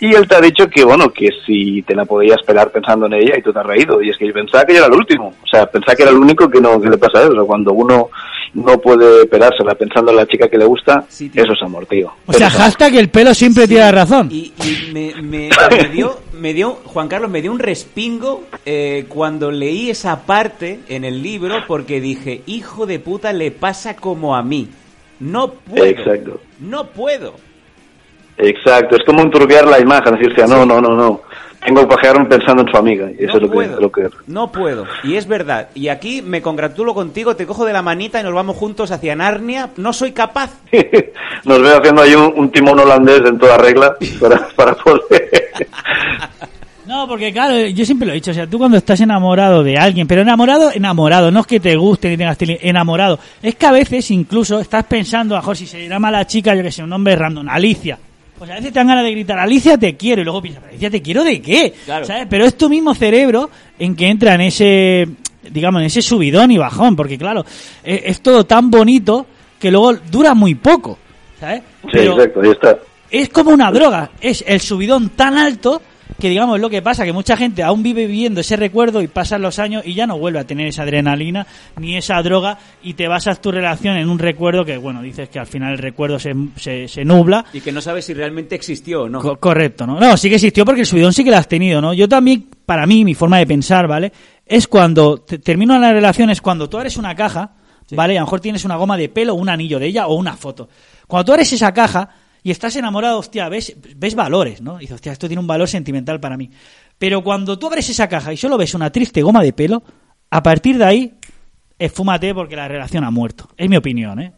Y 0.01 0.13
él 0.13 0.27
te 0.27 0.35
ha 0.35 0.41
dicho 0.41 0.69
que, 0.69 0.85
bueno, 0.85 1.11
que 1.11 1.29
si 1.47 1.83
te 1.83 1.95
la 1.95 2.05
podías 2.05 2.43
pegar 2.45 2.73
pensando 2.73 3.07
en 3.07 3.13
ella 3.13 3.39
y 3.39 3.43
tú 3.43 3.53
te 3.53 3.61
has 3.61 3.67
reído. 3.67 4.03
Y 4.03 4.11
es 4.11 4.19
que 4.19 4.27
yo 4.27 4.33
pensaba 4.33 4.65
que 4.65 4.73
yo 4.73 4.79
era 4.81 4.89
el 4.89 4.99
último. 4.99 5.33
O 5.45 5.47
sea, 5.47 5.65
pensaba 5.67 5.95
que 5.95 6.03
era 6.03 6.11
el 6.11 6.19
único 6.19 6.51
que 6.51 6.61
no 6.61 6.81
que 6.81 6.91
le 6.91 6.99
pasa 6.99 7.23
eso. 7.23 7.47
Cuando 7.47 7.73
uno 7.73 8.11
no 8.55 8.79
puede 8.79 9.27
pegársela 9.27 9.75
pensando 9.75 10.11
en 10.13 10.17
la 10.19 10.27
chica 10.27 10.49
que 10.49 10.57
le 10.59 10.65
gusta, 10.65 11.05
eso 11.11 11.53
es 11.53 11.63
amor, 11.63 11.87
tío. 11.87 12.13
O 12.27 12.33
sea, 12.33 12.47
es 12.49 12.55
amor. 12.55 12.65
hashtag 12.67 12.95
el 12.97 13.09
pelo 13.09 13.35
siempre 13.35 13.67
tiene 13.69 13.91
razón. 13.93 14.29
Y, 14.31 14.53
y 14.65 14.93
me, 14.93 15.15
me- 15.23 15.51
me 15.71 15.89
dio, 15.89 16.21
me 16.33 16.53
dio, 16.55 16.79
Juan 16.85 17.09
Carlos, 17.09 17.31
me 17.31 17.43
dio 17.43 17.51
un 17.53 17.59
respingo 17.59 18.45
eh, 18.65 19.07
cuando 19.09 19.51
leí 19.51 19.91
esa 19.91 20.25
parte 20.25 20.81
en 20.89 21.05
el 21.05 21.23
libro 21.23 21.65
porque 21.67 22.01
dije, 22.01 22.43
hijo 22.47 22.87
de 22.87 22.99
puta, 23.01 23.33
le 23.33 23.51
pasa 23.51 23.97
como 23.97 24.37
a 24.37 24.43
mí. 24.43 24.69
No 25.21 25.51
puedo. 25.53 25.85
Exacto. 25.85 26.41
No 26.61 26.87
puedo. 26.89 27.35
Exacto, 28.37 28.97
es 28.97 29.03
como 29.05 29.23
enturbiar 29.23 29.67
la 29.67 29.79
imagen, 29.79 30.17
decirte, 30.17 30.47
no, 30.47 30.67
no, 30.67 30.81
no, 30.81 30.95
no. 30.97 31.21
Tengo 31.65 31.81
que 31.81 31.87
pajearme 31.87 32.27
pensando 32.27 32.63
en 32.63 32.69
su 32.69 32.77
amiga. 32.77 33.11
Y 33.19 33.25
eso 33.25 33.37
es 33.37 33.43
lo 33.43 33.49
que, 33.49 33.55
puedo. 33.55 33.81
lo 33.81 33.91
que... 33.91 34.11
No 34.27 34.53
puedo. 34.53 34.85
Y 35.03 35.17
es 35.17 35.27
verdad. 35.27 35.69
Y 35.75 35.89
aquí 35.89 36.21
me 36.21 36.43
congratulo 36.43 36.95
contigo, 36.95 37.37
te 37.37 37.47
cojo 37.47 37.65
de 37.65 37.73
la 37.73 37.83
manita 37.83 38.21
y 38.21 38.23
nos 38.23 38.35
vamos 38.35 38.57
juntos 38.57 38.91
hacia 38.91 39.17
Narnia. 39.17 39.71
No 39.77 39.93
soy 39.93 40.13
capaz. 40.13 40.51
Nos 41.45 41.61
veo 41.61 41.79
haciendo 41.79 42.03
ahí 42.03 42.15
un, 42.15 42.33
un 42.37 42.51
timón 42.51 42.79
holandés 42.79 43.21
en 43.27 43.39
toda 43.39 43.57
regla 43.59 43.97
para, 44.21 44.49
para 44.49 44.75
poder... 44.75 45.31
No, 46.87 47.09
porque 47.09 47.33
claro, 47.33 47.67
yo 47.69 47.85
siempre 47.87 48.07
lo 48.07 48.13
he 48.13 48.17
dicho, 48.17 48.31
o 48.31 48.35
sea, 48.35 48.47
tú 48.47 48.59
cuando 48.59 48.77
estás 48.77 49.01
enamorado 49.01 49.65
de 49.65 49.79
alguien, 49.79 50.07
pero 50.07 50.21
enamorado, 50.21 50.71
enamorado, 50.71 51.31
no 51.31 51.41
es 51.41 51.47
que 51.47 51.59
te 51.59 51.75
guste 51.77 52.11
ni 52.11 52.19
tengas 52.19 52.37
enamorado. 52.41 53.19
Es 53.43 53.55
que 53.55 53.67
a 53.67 53.73
veces 53.73 54.11
incluso 54.11 54.61
estás 54.61 54.85
pensando, 54.85 55.35
a 55.35 55.55
si 55.55 55.67
se 55.67 55.89
llama 55.89 56.11
la 56.11 56.27
chica, 56.27 56.55
yo 56.55 56.63
que 56.63 56.71
sé, 56.71 56.83
un 56.83 56.91
nombre 56.91 57.17
random, 57.17 57.49
Alicia. 57.49 57.99
Pues 58.39 58.51
a 58.51 58.55
veces 58.55 58.73
te 58.73 58.79
dan 58.81 58.89
ganas 58.89 59.05
de 59.05 59.13
gritar, 59.13 59.39
Alicia 59.39 59.79
te 59.79 59.97
quiero, 59.97 60.21
y 60.23 60.25
luego 60.25 60.43
piensas, 60.43 60.65
Alicia 60.65 60.91
te 60.91 61.01
quiero 61.01 61.23
de 61.25 61.41
qué, 61.41 61.73
Claro. 61.85 62.05
¿sabes? 62.05 62.27
Pero 62.29 62.45
es 62.45 62.57
tu 62.57 62.69
mismo 62.69 62.95
cerebro 62.95 63.49
en 63.79 63.95
que 63.95 64.09
entra 64.09 64.35
en 64.35 64.41
ese, 64.43 65.09
digamos, 65.51 65.81
en 65.81 65.87
ese 65.87 66.03
subidón 66.03 66.51
y 66.51 66.59
bajón, 66.59 66.97
porque 66.97 67.17
claro, 67.17 67.45
es, 67.85 68.03
es 68.05 68.21
todo 68.21 68.45
tan 68.45 68.71
bonito 68.71 69.27
que 69.59 69.71
luego 69.71 69.95
dura 70.11 70.35
muy 70.35 70.57
poco, 70.57 70.99
¿sabes? 71.39 71.63
Sí, 71.83 71.89
Pero 71.93 72.13
exacto, 72.15 72.41
ahí 72.43 72.51
está. 72.51 72.79
es 73.11 73.29
como 73.29 73.51
una 73.51 73.71
droga, 73.71 74.11
es 74.21 74.45
el 74.47 74.61
subidón 74.61 75.11
tan 75.11 75.39
alto 75.39 75.81
que 76.21 76.29
digamos 76.29 76.61
lo 76.61 76.71
que 76.71 76.83
pasa, 76.83 77.05
que 77.05 77.13
mucha 77.13 77.37
gente 77.37 77.63
aún 77.63 77.83
vive 77.83 78.07
viviendo 78.07 78.41
ese 78.41 78.57
recuerdo 78.57 79.03
y 79.03 79.09
pasan 79.09 79.43
los 79.43 79.59
años 79.59 79.83
y 79.87 79.95
ya 79.95 80.07
no 80.07 80.19
vuelve 80.19 80.39
a 80.39 80.45
tener 80.47 80.67
esa 80.69 80.83
adrenalina 80.83 81.47
ni 81.81 81.97
esa 81.97 82.23
droga 82.23 82.59
y 82.83 82.95
te 82.95 83.09
basas 83.09 83.41
tu 83.41 83.51
relación 83.51 83.97
en 83.97 84.09
un 84.09 84.19
recuerdo 84.19 84.65
que, 84.65 84.77
bueno, 84.77 85.03
dices 85.03 85.29
que 85.29 85.39
al 85.39 85.47
final 85.47 85.73
el 85.73 85.79
recuerdo 85.79 86.19
se, 86.19 86.35
se, 86.57 86.89
se 86.89 87.05
nubla. 87.05 87.45
Y 87.53 87.61
que 87.61 87.73
no 87.73 87.81
sabes 87.81 88.05
si 88.05 88.15
realmente 88.15 88.55
existió 88.55 89.03
o 89.05 89.09
no. 89.09 89.21
Co- 89.21 89.37
correcto, 89.39 89.87
¿no? 89.87 89.99
No, 89.99 90.17
sí 90.17 90.29
que 90.29 90.37
existió 90.37 90.65
porque 90.65 90.83
el 90.83 90.87
subidón 90.87 91.13
sí 91.13 91.25
que 91.25 91.31
lo 91.31 91.37
has 91.37 91.49
tenido, 91.49 91.81
¿no? 91.81 91.93
Yo 91.95 92.09
también, 92.09 92.47
para 92.67 92.87
mí, 92.87 93.05
mi 93.05 93.15
forma 93.15 93.39
de 93.39 93.47
pensar, 93.47 93.89
¿vale? 93.89 94.13
Es 94.47 94.69
cuando 94.69 95.19
te- 95.19 95.39
termino 95.39 95.79
la 95.79 95.93
relación, 95.93 96.31
es 96.31 96.41
cuando 96.41 96.69
tú 96.69 96.77
abres 96.77 96.97
una 96.97 97.15
caja, 97.15 97.53
¿vale? 97.91 98.15
Y 98.15 98.17
a 98.17 98.21
lo 98.21 98.27
mejor 98.27 98.41
tienes 98.41 98.65
una 98.65 98.77
goma 98.77 98.97
de 98.97 99.09
pelo, 99.09 99.35
un 99.35 99.49
anillo 99.49 99.79
de 99.79 99.87
ella 99.87 100.07
o 100.07 100.15
una 100.15 100.35
foto. 100.37 100.69
Cuando 101.07 101.25
tú 101.27 101.33
abres 101.33 101.53
esa 101.53 101.73
caja 101.73 102.09
y 102.45 102.51
estás 102.51 102.77
enamorado, 102.77 103.19
hostia, 103.19 103.49
ves, 103.49 103.75
ves 103.97 104.15
valores, 104.15 104.61
¿no? 104.61 104.77
Dices, 104.77 104.97
hostia, 104.97 105.13
esto 105.13 105.27
tiene 105.29 105.41
un 105.41 105.47
valor 105.47 105.67
sentimental 105.67 106.21
para 106.21 106.37
mí. 106.37 106.51
Pero 106.99 107.25
cuando 107.25 107.59
tú 107.59 107.69
abres 107.69 107.89
esa 107.89 108.07
caja 108.07 108.35
y 108.35 108.37
solo 108.37 108.59
ves 108.59 108.75
una 108.75 108.93
triste 108.93 109.23
goma 109.23 109.43
de 109.43 109.55
pelo, 109.55 109.83
a 110.29 110.43
partir 110.43 110.77
de 110.77 110.85
ahí, 110.85 111.15
esfúmate 111.79 112.35
porque 112.35 112.55
la 112.55 112.69
relación 112.69 113.03
ha 113.03 113.11
muerto. 113.11 113.49
Es 113.57 113.71
mi 113.71 113.79
opinión, 113.79 114.21
¿eh? 114.21 114.35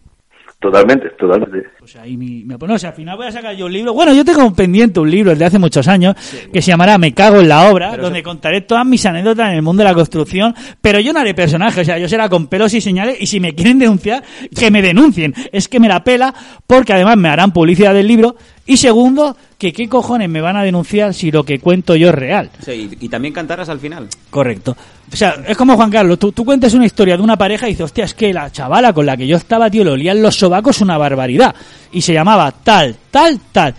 Totalmente, 0.59 1.11
totalmente. 1.11 1.69
O 1.83 1.87
sea, 1.87 2.03
ahí 2.03 2.17
mi, 2.17 2.43
mi- 2.45 2.57
no, 2.57 2.75
o 2.75 2.79
sea, 2.79 2.89
al 2.91 2.97
final 2.97 3.17
voy 3.17 3.27
a 3.27 3.31
sacar 3.33 3.55
yo 3.55 3.67
un 3.67 3.73
libro. 3.73 3.93
Bueno, 3.93 4.15
yo 4.15 4.25
tengo 4.25 4.45
un 4.45 4.55
pendiente 4.55 4.99
un 4.99 5.11
libro 5.11 5.35
de 5.35 5.45
hace 5.45 5.59
muchos 5.59 5.87
años 5.87 6.17
que 6.51 6.63
se 6.63 6.69
llamará 6.69 6.97
Me 6.97 7.13
cago 7.13 7.41
en 7.41 7.49
la 7.49 7.71
obra, 7.71 7.91
Pero 7.91 8.05
donde 8.05 8.21
eso- 8.21 8.29
contaré 8.29 8.63
todas 8.63 8.87
mis 8.87 9.05
anécdotas 9.05 9.51
en 9.51 9.57
el 9.57 9.63
mundo 9.63 9.83
de 9.83 9.91
la 9.91 9.95
construcción, 9.95 10.55
pero 10.81 10.99
yo 10.99 11.13
no 11.13 11.21
haré 11.21 11.35
personaje, 11.35 11.83
o 11.83 11.85
sea, 11.85 11.99
yo 11.99 12.09
será 12.09 12.29
con 12.31 12.47
pelos 12.47 12.73
y 12.73 12.81
señales 12.81 13.19
y 13.21 13.27
si 13.27 13.39
me 13.39 13.55
quieren 13.55 13.79
denunciar, 13.79 14.25
que 14.59 14.71
me 14.71 14.81
denuncien. 14.81 15.35
Es 15.53 15.69
que 15.69 15.79
me 15.79 15.89
la 15.89 16.03
pela 16.03 16.35
porque 16.67 16.95
además 16.95 17.17
me 17.19 17.29
harán 17.29 17.53
publicidad 17.53 17.93
del 17.93 18.09
libro 18.09 18.37
y 18.65 18.79
segundo, 18.79 19.37
que 19.59 19.73
qué 19.75 19.89
cojones 19.89 20.29
me 20.31 20.41
van 20.41 20.57
a 20.57 20.63
denunciar 20.65 21.13
si 21.15 21.31
lo 21.31 21.45
que 21.45 21.59
cuento 21.61 21.95
yo 21.97 22.09
es 22.09 22.15
real. 22.15 22.51
Sí, 22.61 22.91
y, 23.01 23.05
y 23.05 23.09
también 23.11 23.33
cantarás 23.35 23.69
al 23.69 23.79
final. 23.79 24.09
Correcto. 24.31 24.75
O 25.13 25.17
sea, 25.17 25.37
es 25.47 25.57
como 25.57 25.77
Juan 25.77 25.91
Carlos, 25.91 26.19
tú, 26.19 26.33
tú 26.33 26.45
cuentas 26.45 26.75
una 26.75 26.87
historia 26.87 27.17
de 27.17 27.23
una 27.23 27.39
pareja 27.39 27.67
y 27.67 27.71
dices, 27.71 27.85
hostia, 27.85 28.05
es 28.05 28.15
que 28.15 28.33
la 28.33 28.51
chavala 28.51 28.93
con 28.93 29.07
la 29.07 29.17
que 29.17 29.27
yo 29.27 29.37
estaba, 29.37 29.71
tío, 29.71 29.85
le 29.85 29.93
olían 29.93 30.21
los 30.21 30.37
sobacos 30.37 30.81
una 30.81 30.99
barbaridad. 30.99 31.55
Y 31.93 32.03
se 32.03 32.13
llamaba 32.13 32.51
tal, 32.51 32.97
tal, 33.11 33.41
tal. 33.53 33.75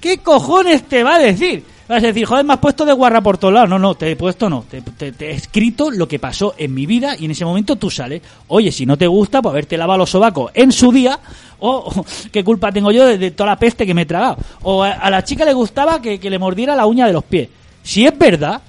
¿Qué 0.00 0.18
cojones 0.18 0.84
te 0.84 1.02
va 1.02 1.16
a 1.16 1.18
decir? 1.18 1.64
Vas 1.88 2.02
a 2.02 2.06
decir, 2.08 2.26
joder, 2.26 2.44
me 2.44 2.52
has 2.52 2.58
puesto 2.58 2.84
de 2.84 2.92
guarra 2.92 3.20
por 3.20 3.38
todos 3.38 3.54
lados. 3.54 3.70
No, 3.70 3.78
no, 3.78 3.94
te 3.94 4.10
he 4.10 4.16
puesto 4.16 4.50
no. 4.50 4.64
Te, 4.68 5.14
he 5.20 5.30
escrito 5.30 5.90
lo 5.90 6.06
que 6.06 6.18
pasó 6.18 6.54
en 6.58 6.74
mi 6.74 6.84
vida 6.84 7.16
y 7.18 7.24
en 7.24 7.30
ese 7.30 7.44
momento 7.44 7.76
tú 7.76 7.90
sales. 7.90 8.20
Oye, 8.48 8.70
si 8.70 8.84
no 8.84 8.98
te 8.98 9.06
gusta, 9.06 9.40
pues 9.40 9.52
haberte 9.52 9.76
lavado 9.78 9.98
los 10.00 10.10
sobacos 10.10 10.50
en 10.52 10.72
su 10.72 10.92
día. 10.92 11.18
O, 11.60 12.04
¿qué 12.32 12.44
culpa 12.44 12.70
tengo 12.70 12.90
yo 12.90 13.06
de, 13.06 13.18
de 13.18 13.30
toda 13.30 13.50
la 13.50 13.58
peste 13.58 13.86
que 13.86 13.94
me 13.94 14.02
he 14.02 14.06
tragado? 14.06 14.36
O 14.62 14.82
a, 14.82 15.08
la 15.08 15.24
chica 15.24 15.44
le 15.44 15.54
gustaba 15.54 16.02
que 16.02 16.18
le 16.18 16.38
mordiera 16.38 16.76
la 16.76 16.86
uña 16.86 17.06
de 17.06 17.12
los 17.12 17.24
pies. 17.24 17.48
Si 17.82 18.04
es 18.04 18.18
verdad, 18.18 18.60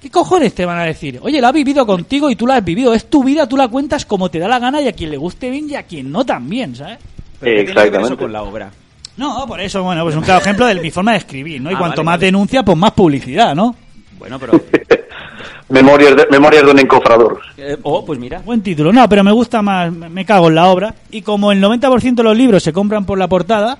¿Qué 0.00 0.10
cojones 0.10 0.54
te 0.54 0.64
van 0.64 0.78
a 0.78 0.84
decir? 0.84 1.18
Oye, 1.22 1.40
la 1.40 1.48
ha 1.48 1.52
vivido 1.52 1.84
contigo 1.86 2.30
y 2.30 2.36
tú 2.36 2.46
la 2.46 2.56
has 2.56 2.64
vivido. 2.64 2.94
Es 2.94 3.10
tu 3.10 3.22
vida, 3.22 3.46
tú 3.46 3.56
la 3.56 3.68
cuentas 3.68 4.06
como 4.06 4.30
te 4.30 4.38
da 4.38 4.48
la 4.48 4.58
gana 4.58 4.80
y 4.80 4.88
a 4.88 4.92
quien 4.92 5.10
le 5.10 5.16
guste 5.18 5.50
bien 5.50 5.68
y 5.68 5.74
a 5.74 5.82
quien 5.82 6.10
no 6.10 6.24
también, 6.24 6.74
¿sabes? 6.74 6.98
Pero 7.38 7.56
¿qué 7.58 7.64
tiene 7.64 7.66
que 7.66 7.74
ver 7.74 7.76
eso 7.76 7.80
Exactamente. 7.90 8.22
con 8.22 8.32
la 8.32 8.42
obra? 8.42 8.70
No, 9.18 9.44
por 9.46 9.60
eso, 9.60 9.82
bueno, 9.82 10.02
pues 10.04 10.16
un 10.16 10.22
claro 10.22 10.40
ejemplo 10.40 10.64
de 10.66 10.76
mi 10.76 10.90
forma 10.90 11.12
de 11.12 11.18
escribir, 11.18 11.60
¿no? 11.60 11.70
Y 11.70 11.74
Ah, 11.74 11.78
cuanto 11.78 11.96
vale, 11.98 12.04
más 12.06 12.14
vale. 12.14 12.26
denuncia, 12.26 12.62
pues 12.62 12.78
más 12.78 12.92
publicidad, 12.92 13.54
¿no? 13.54 13.74
Bueno, 14.18 14.38
pero... 14.38 14.52
Memorias 15.68 16.16
de, 16.16 16.26
memorias 16.30 16.64
de 16.64 16.70
un 16.72 16.78
encofrador. 16.80 17.40
eh, 17.56 17.76
oh, 17.82 18.04
pues 18.04 18.18
mira. 18.18 18.40
Buen 18.44 18.60
título. 18.60 18.92
No, 18.92 19.08
pero 19.08 19.22
me 19.22 19.30
gusta 19.30 19.62
más, 19.62 19.92
me 19.92 20.08
me 20.08 20.24
cago 20.24 20.48
en 20.48 20.56
la 20.56 20.66
obra. 20.66 20.94
Y 21.12 21.22
como 21.22 21.52
el 21.52 21.62
90% 21.62 22.14
de 22.16 22.22
los 22.24 22.36
libros 22.36 22.62
se 22.62 22.72
compran 22.72 23.04
por 23.06 23.18
la 23.18 23.28
portada, 23.28 23.78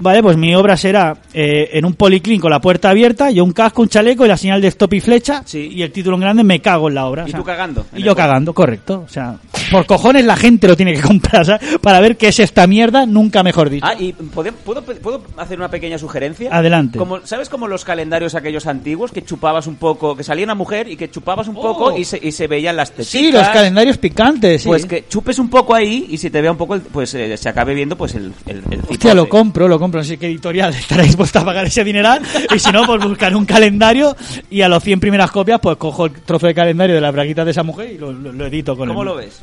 ¿vale? 0.00 0.22
Pues 0.22 0.36
mi 0.36 0.54
obra 0.54 0.76
será 0.76 1.16
eh, 1.32 1.70
en 1.72 1.84
un 1.84 1.94
policlín 1.94 2.40
con 2.40 2.50
la 2.50 2.60
puerta 2.60 2.90
abierta, 2.90 3.30
yo 3.30 3.44
un 3.44 3.52
casco, 3.52 3.82
un 3.82 3.88
chaleco 3.88 4.24
y 4.24 4.28
la 4.28 4.36
señal 4.36 4.60
de 4.60 4.68
stop 4.68 4.94
y 4.94 5.00
flecha. 5.00 5.42
Y 5.52 5.82
el 5.82 5.92
título 5.92 6.16
en 6.16 6.22
grande, 6.22 6.42
me 6.44 6.60
cago 6.60 6.88
en 6.88 6.94
la 6.94 7.06
obra. 7.06 7.22
Y 7.22 7.26
o 7.26 7.28
sea, 7.30 7.38
tú 7.38 7.44
cagando. 7.44 7.86
Y 7.94 8.02
yo 8.02 8.14
cagando, 8.16 8.52
correcto. 8.52 9.02
O 9.06 9.08
sea, 9.08 9.36
por 9.70 9.86
cojones 9.86 10.24
la 10.24 10.36
gente 10.36 10.66
lo 10.68 10.76
tiene 10.76 10.94
que 10.94 11.00
comprar, 11.10 11.44
¿sabes? 11.46 11.78
Para 11.80 12.00
ver 12.00 12.16
qué 12.16 12.28
es 12.28 12.38
esta 12.40 12.66
mierda, 12.66 13.06
nunca 13.06 13.42
mejor 13.42 13.70
dicho. 13.70 13.86
Ah, 13.86 13.94
y 13.98 14.12
¿puedo, 14.12 14.52
puedo, 14.52 14.82
¿puedo 14.82 15.22
hacer 15.36 15.58
una 15.58 15.68
pequeña 15.70 15.98
sugerencia? 15.98 16.50
Adelante. 16.52 16.98
Como, 16.98 17.24
¿Sabes 17.26 17.48
como 17.48 17.68
los 17.68 17.84
calendarios 17.84 18.34
aquellos 18.34 18.66
antiguos 18.66 19.12
que 19.12 19.22
chupabas 19.24 19.66
un 19.66 19.76
poco, 19.76 20.16
que 20.16 20.24
salía 20.24 20.44
una 20.44 20.54
mujer 20.54 20.88
y 20.88 20.96
que 20.96 21.10
chupabas 21.10 21.48
un 21.48 21.54
poco 21.54 21.96
y 21.96 22.04
se, 22.04 22.18
y 22.22 22.32
se 22.32 22.46
veían 22.46 22.76
las 22.76 22.90
tetas? 22.92 23.06
Sí, 23.08 23.30
los 23.32 23.46
calendarios 23.48 23.98
picantes, 23.98 24.62
sí. 24.62 24.68
Pues 24.68 24.86
que 24.86 25.04
chupes 25.08 25.38
un 25.38 25.50
poco 25.50 25.74
ahí 25.74 26.06
y 26.10 26.16
si 26.16 26.30
te 26.30 26.40
vea 26.40 26.50
un 26.52 26.56
poco, 26.56 26.74
el- 26.74 26.80
pues 26.82 27.14
eh, 27.14 27.36
se 27.36 27.48
acabe 27.48 27.74
viendo 27.74 27.96
pues 27.96 28.14
el, 28.14 28.32
el, 28.46 28.62
el 28.70 28.80
Hostia, 28.88 29.14
lo 29.14 29.28
compro, 29.28 29.66
lo 29.68 29.78
compro. 29.78 29.89
No 29.92 30.04
sé 30.04 30.18
qué 30.18 30.26
editorial 30.26 30.72
estará 30.74 31.02
dispuesta 31.02 31.40
a 31.40 31.44
pagar 31.44 31.64
ese 31.66 31.84
dineral. 31.84 32.22
Y 32.54 32.58
si 32.58 32.70
no, 32.72 32.84
pues 32.86 33.02
buscar 33.04 33.34
un 33.36 33.44
calendario 33.44 34.16
y 34.50 34.62
a 34.62 34.68
los 34.68 34.82
100 34.82 35.00
primeras 35.00 35.30
copias, 35.30 35.60
pues 35.60 35.76
cojo 35.76 36.06
el 36.06 36.12
trozo 36.12 36.46
de 36.46 36.54
calendario 36.54 36.94
de 36.94 37.00
las 37.00 37.12
braguitas 37.12 37.44
de 37.44 37.50
esa 37.52 37.62
mujer 37.62 37.90
y 37.92 37.98
lo, 37.98 38.12
lo- 38.12 38.32
lo 38.32 38.46
edito 38.46 38.76
con 38.76 38.88
¿Cómo 38.88 39.02
el- 39.02 39.08
lo 39.08 39.14
ves? 39.16 39.40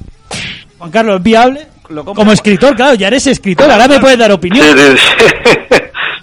Juan 0.77 0.91
Carlos, 0.91 1.17
¿es 1.17 1.23
viable? 1.23 1.67
Lo 1.89 2.03
Como 2.05 2.31
escritor, 2.31 2.75
claro, 2.75 2.95
ya 2.95 3.07
eres 3.07 3.25
escritor, 3.27 3.71
ahora 3.71 3.87
me 3.87 3.99
puedes 3.99 4.17
dar 4.17 4.31
opinión. 4.31 4.65
Sí, 4.65 4.73
sí, 4.77 4.97
sí. 4.97 5.75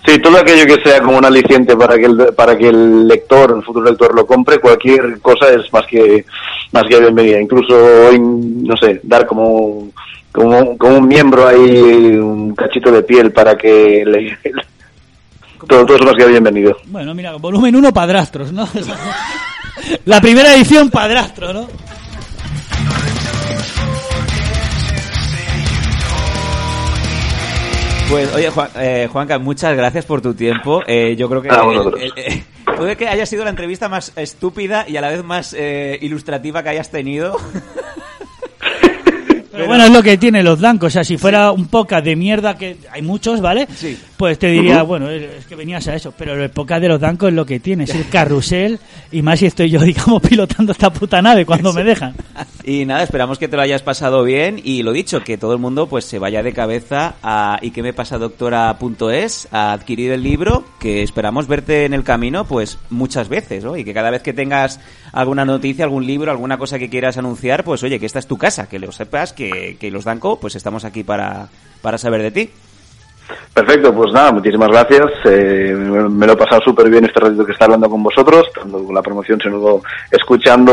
Sí, 0.07 0.19
todo 0.19 0.37
aquello 0.37 0.67
que 0.67 0.83
sea 0.87 1.01
como 1.01 1.17
un 1.17 1.25
aliciente 1.25 1.75
para 1.75 1.97
que 1.97 2.05
el, 2.05 2.17
para 2.37 2.59
que 2.59 2.69
el 2.69 3.09
lector, 3.09 3.55
el 3.57 3.63
futuro 3.65 3.87
lector 3.87 4.15
lo 4.15 4.27
compre, 4.27 4.59
cualquier 4.59 5.19
cosa 5.23 5.49
es 5.49 5.73
más 5.73 5.87
que 5.87 6.27
más 6.73 6.83
que 6.87 7.01
bienvenida. 7.01 7.41
Incluso, 7.41 8.13
in- 8.13 8.65
no 8.65 8.77
sé, 8.77 9.01
dar 9.03 9.25
como 9.27 9.89
como, 10.35 10.77
como 10.77 10.99
un 10.99 11.07
miembro 11.07 11.47
ahí, 11.47 12.17
un 12.19 12.55
cachito 12.57 12.91
de 12.91 13.03
piel 13.05 13.33
para 13.33 13.57
que 13.57 14.03
le, 14.05 14.37
todo, 15.69 15.87
todo 15.87 15.97
es 15.97 16.05
más 16.05 16.15
que 16.15 16.27
bienvenido. 16.27 16.77
Bueno, 16.87 17.15
mira, 17.15 17.37
volumen 17.37 17.77
1, 17.77 17.93
padrastros, 17.93 18.53
¿no? 18.53 18.69
La 20.07 20.21
primera 20.21 20.53
edición, 20.55 20.91
padrastro, 20.91 21.53
¿no? 21.53 21.69
Pues 28.11 28.33
oye, 28.35 28.51
Juan, 28.51 28.69
eh, 28.77 29.09
Juanca, 29.11 29.39
muchas 29.39 29.77
gracias 29.77 30.05
por 30.05 30.21
tu 30.21 30.35
tiempo. 30.35 30.83
Eh, 30.87 31.17
yo 31.17 31.29
creo 31.29 31.41
que 31.43 31.49
el- 31.49 32.13
el- 32.17 32.45
puede 32.77 32.97
que 32.97 33.09
haya 33.09 33.25
sido 33.27 33.45
la 33.45 33.51
entrevista 33.51 33.89
más 33.89 34.13
estúpida 34.17 34.85
y 34.87 34.97
a 34.97 35.01
la 35.01 35.09
vez 35.09 35.25
más 35.25 35.55
eh, 35.59 35.99
ilustrativa 36.03 36.63
que 36.63 36.69
hayas 36.69 36.91
tenido. 36.91 37.37
Pero 39.55 39.67
bueno, 39.69 39.85
es 39.85 39.91
lo 39.93 40.03
que 40.03 40.19
tiene 40.19 40.43
los 40.43 40.59
blancos. 40.59 40.89
O 40.89 40.91
sea, 40.91 41.05
si 41.05 41.17
fuera 41.17 41.53
un 41.53 41.67
podcast 41.69 42.05
de 42.05 42.17
mierda, 42.17 42.57
que 42.57 42.77
hay 42.91 43.03
muchos, 43.03 43.41
¿vale? 43.41 43.69
Sí. 43.77 43.97
Pues 44.25 44.39
te 44.39 44.47
diría, 44.47 44.83
bueno, 44.85 45.11
es 45.11 45.45
que 45.45 45.55
venías 45.55 45.87
a 45.87 45.95
eso. 45.95 46.15
Pero 46.17 46.33
el 46.33 46.49
podcast 46.49 46.81
de 46.81 46.89
los 46.89 46.99
blancos 46.99 47.29
es 47.29 47.35
lo 47.35 47.45
que 47.45 47.61
tiene, 47.61 47.85
es 47.85 47.95
el 47.95 48.09
carrusel. 48.09 48.79
Y 49.13 49.21
más 49.21 49.39
si 49.39 49.45
estoy 49.45 49.69
yo, 49.69 49.81
digamos, 49.85 50.23
pilotando 50.23 50.73
esta 50.73 50.91
puta 50.91 51.21
nave 51.21 51.45
cuando 51.45 51.75
me 51.75 51.85
dejan. 51.85 52.15
Y 52.67 52.87
nada, 52.87 53.03
esperamos 53.03 53.39
que 53.39 53.47
te 53.47 53.57
lo 53.57 53.63
hayas 53.63 53.83
pasado 53.83 54.25
bien 54.25 54.59
y 54.65 54.83
lo 54.83 54.93
dicho, 54.93 55.23
que 55.23 55.37
todo 55.37 55.53
el 55.53 55.59
mundo 55.59 55.87
pues 55.87 56.07
se 56.07 56.19
vaya 56.19 56.43
de 56.43 56.55
cabeza 56.55 57.17
a 57.23 57.59
y 57.61 57.73
que 57.73 57.83
me 57.83 57.93
pasa 57.93 58.17
doctora.es 58.17 59.49
a 59.53 59.75
adquirir 59.75 60.13
el 60.13 60.23
libro, 60.23 60.65
que 60.81 61.03
esperamos 61.03 61.47
verte 61.47 61.85
en 61.85 61.93
el 61.93 62.05
camino 62.05 62.47
pues 62.47 62.79
muchas 62.89 63.29
veces, 63.29 63.65
¿no? 63.65 63.77
Y 63.77 63.85
que 63.85 63.93
cada 63.93 64.09
vez 64.09 64.23
que 64.23 64.33
tengas 64.33 64.81
alguna 65.13 65.45
noticia, 65.45 65.85
algún 65.85 66.07
libro, 66.07 66.31
alguna 66.31 66.57
cosa 66.57 66.79
que 66.79 66.89
quieras 66.89 67.19
anunciar, 67.19 67.65
pues 67.65 67.83
oye, 67.83 68.01
que 68.01 68.07
esta 68.07 68.19
es 68.19 68.27
tu 68.27 68.39
casa, 68.39 68.67
que 68.67 68.79
lo 68.79 68.91
sepas, 68.93 69.35
que, 69.35 69.77
que 69.79 69.91
los 69.91 70.05
Danco 70.05 70.41
pues 70.41 70.55
estamos 70.55 70.87
aquí 70.87 71.05
para, 71.05 71.51
para 71.83 71.99
saber 71.99 72.23
de 72.23 72.31
ti. 72.31 72.51
Perfecto, 73.53 73.95
pues 73.95 74.13
nada, 74.13 74.33
muchísimas 74.33 74.69
gracias. 74.69 75.11
Eh, 75.27 75.73
me 75.75 76.27
lo 76.27 76.33
he 76.33 76.37
pasado 76.37 76.61
súper 76.63 76.91
bien 76.91 77.05
este 77.05 77.21
ratito 77.21 77.47
que 77.47 77.53
está 77.53 77.67
hablando 77.67 77.89
con 77.89 78.03
vosotros, 78.03 78.47
tanto 78.53 78.85
con 78.85 78.95
la 78.95 79.03
promoción, 79.03 79.41
sino 79.41 79.81
escuchando 80.11 80.73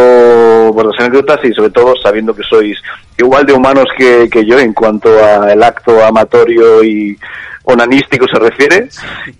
vuestras 0.73 0.99
anécdotas 0.99 1.40
y 1.44 1.53
sobre 1.53 1.69
todo 1.69 1.94
sabiendo 2.02 2.36
que 2.36 2.44
sois 2.44 2.78
igual 3.18 3.45
de 3.45 3.53
humanos 3.53 3.86
que, 3.95 4.28
que 4.30 4.45
yo 4.45 4.57
en 4.57 4.73
cuanto 4.73 5.10
al 5.23 5.61
acto 5.61 6.03
amatorio 6.03 6.84
y 6.84 7.18
onanístico 7.64 8.26
se 8.28 8.40
refiere. 8.40 8.90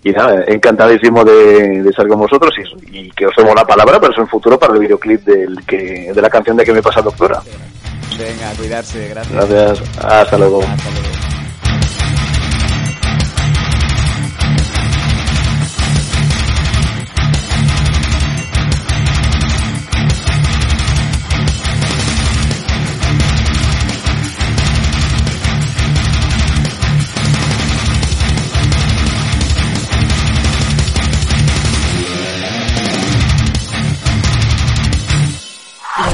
Y 0.04 0.12
nada, 0.12 0.44
encantadísimo 0.46 1.24
de, 1.24 1.82
de 1.82 1.90
estar 1.90 2.06
con 2.06 2.20
vosotros 2.20 2.54
y, 2.92 3.00
y 3.00 3.10
que 3.10 3.26
os 3.26 3.34
tomo 3.34 3.54
la 3.54 3.64
palabra 3.64 3.98
para 3.98 4.12
eso 4.12 4.22
en 4.22 4.28
futuro 4.28 4.58
para 4.58 4.74
el 4.74 4.80
videoclip 4.80 5.20
del 5.24 5.66
que, 5.66 6.12
de 6.14 6.22
la 6.22 6.30
canción 6.30 6.56
de 6.56 6.64
que 6.64 6.72
me 6.72 6.82
pasa 6.82 7.02
doctora. 7.02 7.40
Venga, 8.16 8.52
cuidarse, 8.56 9.08
gracias. 9.08 9.34
Gracias, 9.34 9.98
hasta 10.04 10.38
luego. 10.38 10.60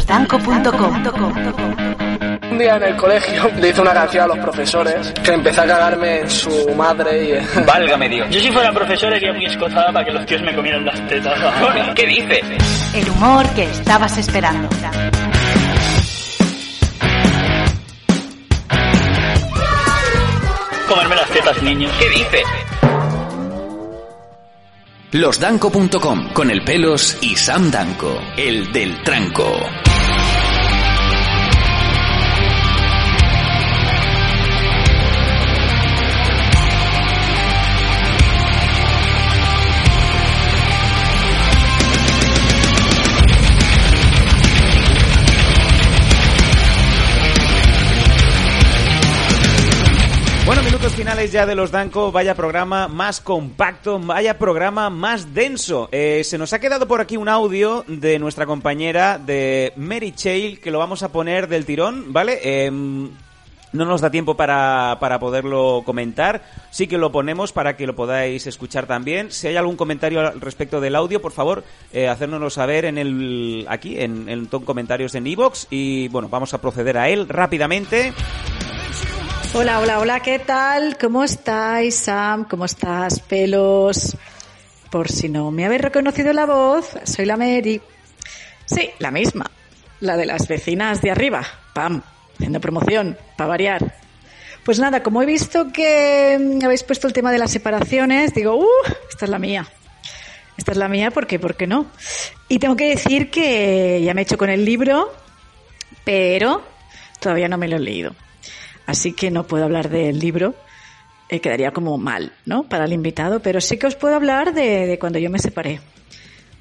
Losdanco.com 0.09 1.05
un 2.51 2.59
día 2.59 2.77
en 2.77 2.83
el 2.83 2.97
colegio 2.97 3.51
le 3.61 3.69
hice 3.69 3.81
una 3.83 3.93
canción 3.93 4.25
a 4.25 4.27
los 4.29 4.39
profesores 4.39 5.13
que 5.23 5.33
empecé 5.33 5.61
a 5.61 5.67
cagarme 5.67 6.21
en 6.21 6.31
su 6.31 6.75
madre 6.75 7.25
y... 7.25 7.61
Válgame 7.67 8.09
Dios. 8.09 8.27
Yo 8.31 8.41
si 8.41 8.51
fuera 8.51 8.73
profesor 8.73 9.15
iría 9.15 9.35
muy 9.35 9.45
escozada 9.45 9.93
para 9.93 10.07
que 10.07 10.13
los 10.13 10.25
tíos 10.25 10.41
me 10.41 10.55
comieran 10.55 10.85
las 10.87 11.07
tetas. 11.09 11.39
¿Qué 11.95 12.07
dices? 12.07 12.43
El 12.95 13.11
humor 13.11 13.47
que 13.51 13.65
estabas 13.65 14.17
esperando. 14.17 14.69
Comerme 20.89 21.17
las 21.17 21.29
tetas, 21.29 21.63
niños. 21.63 21.93
¿Qué 21.99 22.09
dices? 22.09 22.78
Losdanco.com 25.13 26.35
con 26.35 26.51
el 26.51 26.63
pelos 26.65 27.17
y 27.23 27.35
Sam 27.35 27.71
Danco, 27.71 28.21
el 28.37 28.71
del 28.71 29.03
tranco. 29.03 29.51
Finales 50.99 51.31
ya 51.31 51.47
de 51.47 51.55
los 51.55 51.71
Danco. 51.71 52.11
Vaya 52.11 52.35
programa 52.35 52.89
más 52.89 53.21
compacto, 53.21 54.01
vaya 54.01 54.37
programa 54.37 54.91
más 54.91 55.33
denso. 55.33 55.89
Eh, 55.93 56.23
se 56.25 56.39
nos 56.39 56.53
ha 56.53 56.59
quedado 56.59 56.89
por 56.89 57.01
aquí 57.01 57.17
un 57.17 57.29
audio 57.29 57.85
de 57.87 58.19
nuestra 58.19 58.47
compañera 58.47 59.17
de 59.17 59.73
Mary 59.77 60.11
Chail 60.11 60.59
que 60.59 60.73
lo 60.73 60.81
vamos 60.81 61.05
a 61.05 61.13
poner 61.13 61.47
del 61.47 61.67
tirón, 61.67 62.13
¿vale? 62.13 62.41
Em, 62.43 63.11
no 63.73 63.85
nos 63.85 64.01
da 64.01 64.11
tiempo 64.11 64.37
para, 64.37 64.97
para 64.99 65.21
poderlo 65.21 65.85
comentar. 65.87 66.43
Sí 66.73 66.89
que 66.89 66.99
lo 66.99 67.13
ponemos 67.13 67.53
para 67.53 67.77
que 67.77 67.87
lo 67.87 67.95
podáis 67.95 68.49
escuchar 68.49 68.87
también. 68.87 69.31
Si 69.31 69.47
hay 69.47 69.55
algún 69.55 69.77
comentario 69.77 70.19
al 70.19 70.41
respecto 70.41 70.81
del 70.81 70.97
audio, 70.97 71.23
por 71.23 71.31
favor, 71.31 71.63
eh, 71.93 72.13
saber 72.51 72.87
en 72.87 72.99
el 72.99 73.67
aquí, 73.69 74.01
en, 74.01 74.29
en 74.29 74.49
ton 74.49 74.65
comentarios 74.65 75.15
en 75.15 75.29
iVoox. 75.29 75.69
Y 75.71 76.09
bueno, 76.09 76.29
vamos 76.29 76.55
a 76.55 76.61
proceder 76.61 76.99
a 76.99 77.09
él 77.09 77.29
rápidamente. 77.29 78.13
Hola, 79.55 79.81
hola, 79.81 79.99
hola, 79.99 80.21
¿qué 80.21 80.39
tal? 80.39 80.99
¿Cómo 80.99 81.25
estáis, 81.25 81.97
Sam? 81.97 82.45
¿Cómo 82.45 82.67
estás, 82.67 83.21
pelos? 83.21 84.17
Por 84.91 85.11
si 85.11 85.29
no 85.29 85.51
me 85.51 85.65
habéis 85.65 85.81
reconocido 85.81 86.33
la 86.33 86.45
voz, 86.45 86.97
soy 87.05 87.25
la 87.25 87.37
Mary. 87.37 87.81
Sí, 88.67 88.91
la 88.99 89.11
misma. 89.11 89.51
La 90.01 90.17
de 90.17 90.27
las 90.27 90.47
vecinas 90.47 91.01
de 91.01 91.11
arriba. 91.11 91.45
Pam, 91.73 92.03
haciendo 92.35 92.61
promoción, 92.61 93.17
para 93.37 93.49
variar. 93.49 93.95
Pues 94.65 94.79
nada, 94.79 95.03
como 95.03 95.23
he 95.23 95.27
visto 95.27 95.73
que 95.73 96.39
mm, 96.39 96.65
habéis 96.65 96.85
puesto 96.85 97.07
el 97.07 97.15
tema 97.15 97.33
de 97.33 97.39
las 97.39 97.51
separaciones, 97.51 98.35
digo, 98.35 98.55
¡uh! 98.55 98.67
Esta 99.09 99.25
es 99.25 99.31
la 99.31 99.39
mía. 99.39 99.67
Esta 100.59 100.73
es 100.73 100.79
la 100.79 100.89
mía 100.89 101.11
porque, 101.11 101.39
¿por 101.39 101.57
qué 101.57 101.67
no? 101.67 101.87
Y 102.49 102.59
tengo 102.59 102.77
que 102.77 102.91
decir 102.91 103.31
que 103.31 104.03
ya 104.05 104.13
me 104.13 104.21
he 104.21 104.25
hecho 104.25 104.37
con 104.37 104.51
el 104.51 104.65
libro, 104.65 105.13
pero 106.05 106.63
todavía 107.19 107.49
no 107.49 107.57
me 107.57 107.67
lo 107.67 107.77
he 107.77 107.81
leído. 107.81 108.15
Así 108.89 109.13
que 109.13 109.31
no 109.31 109.47
puedo 109.47 109.65
hablar 109.65 109.91
del 109.91 110.19
libro, 110.19 110.55
eh, 111.29 111.41
quedaría 111.41 111.73
como 111.73 111.99
mal, 111.99 112.33
¿no? 112.47 112.63
Para 112.63 112.87
el 112.87 112.95
invitado, 112.95 113.41
pero 113.41 113.61
sí 113.61 113.77
que 113.77 113.87
os 113.87 113.97
puedo 113.97 114.15
hablar 114.15 114.55
de, 114.55 114.97
cuando 114.99 115.19
yo 115.19 115.29
me 115.29 115.39
separé. 115.39 115.83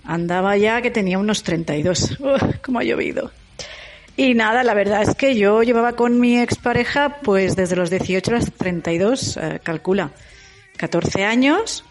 Andaba 0.03 0.57
ya 0.57 0.81
que 0.81 0.91
tenía 0.91 1.19
unos 1.19 1.43
32. 1.43 2.19
Uf, 2.19 2.57
cómo 2.61 2.79
ha 2.79 2.83
llovido. 2.83 3.31
Y 4.17 4.33
nada, 4.33 4.61
la 4.63 4.73
verdad 4.73 5.03
es 5.03 5.15
que 5.15 5.37
yo 5.37 5.63
llevaba 5.63 5.93
con 5.93 6.19
mi 6.19 6.37
expareja 6.37 7.19
pues 7.23 7.55
desde 7.55 7.77
los 7.77 7.89
18 7.89 8.29
a 8.29 8.33
los 8.33 8.51
32, 8.51 9.37
eh, 9.37 9.59
calcula, 9.63 10.11
14 10.75 11.23
años 11.23 11.85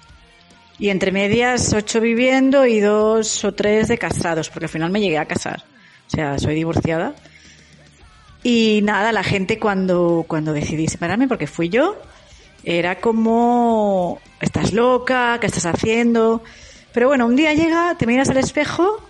y 0.79 0.91
entre 0.91 1.13
medias 1.13 1.73
8 1.73 1.99
viviendo 2.03 2.67
y 2.67 2.81
2 2.81 3.43
o 3.47 3.55
3 3.55 3.89
de 3.89 3.97
casados, 3.97 4.51
porque 4.51 4.67
al 4.67 4.71
final 4.71 4.91
me 4.91 5.01
llegué 5.01 5.17
a 5.17 5.25
casar. 5.25 5.65
O 6.09 6.11
sea, 6.11 6.39
soy 6.39 6.57
divorciada. 6.57 7.15
Y 8.49 8.81
nada, 8.85 9.11
la 9.11 9.25
gente 9.25 9.59
cuando, 9.59 10.25
cuando 10.29 10.53
decidí 10.53 10.87
separarme, 10.87 11.27
porque 11.27 11.49
fui 11.49 11.69
yo, 11.69 11.97
era 12.63 13.01
como, 13.01 14.21
estás 14.41 14.73
loca, 14.73 15.39
¿qué 15.41 15.49
estás 15.49 15.67
haciendo? 15.67 16.45
Pero 16.93 17.09
bueno, 17.09 17.27
un 17.27 17.35
día 17.35 17.55
llega, 17.55 17.97
te 17.99 18.07
miras 18.07 18.29
al 18.29 18.37
espejo 18.37 19.03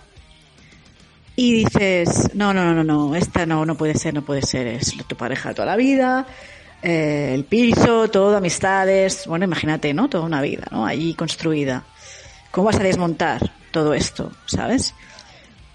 y 1.35 1.53
dices, 1.53 2.33
no, 2.33 2.51
no, 2.51 2.65
no, 2.65 2.73
no, 2.73 2.83
no, 2.83 3.15
esta 3.15 3.45
no, 3.45 3.63
no 3.63 3.77
puede 3.77 3.93
ser, 3.93 4.15
no 4.15 4.23
puede 4.23 4.41
ser, 4.41 4.65
es 4.65 4.97
tu 5.05 5.15
pareja 5.15 5.53
toda 5.53 5.67
la 5.67 5.75
vida, 5.75 6.25
eh, 6.81 7.33
el 7.35 7.43
piso, 7.43 8.09
todo, 8.09 8.37
amistades, 8.37 9.27
bueno, 9.27 9.45
imagínate, 9.45 9.93
¿no? 9.93 10.09
Toda 10.09 10.23
una 10.23 10.41
vida, 10.41 10.65
¿no? 10.71 10.83
Allí 10.83 11.13
construida. 11.13 11.83
¿Cómo 12.49 12.65
vas 12.65 12.79
a 12.79 12.83
desmontar 12.83 13.51
todo 13.69 13.93
esto, 13.93 14.31
sabes? 14.47 14.95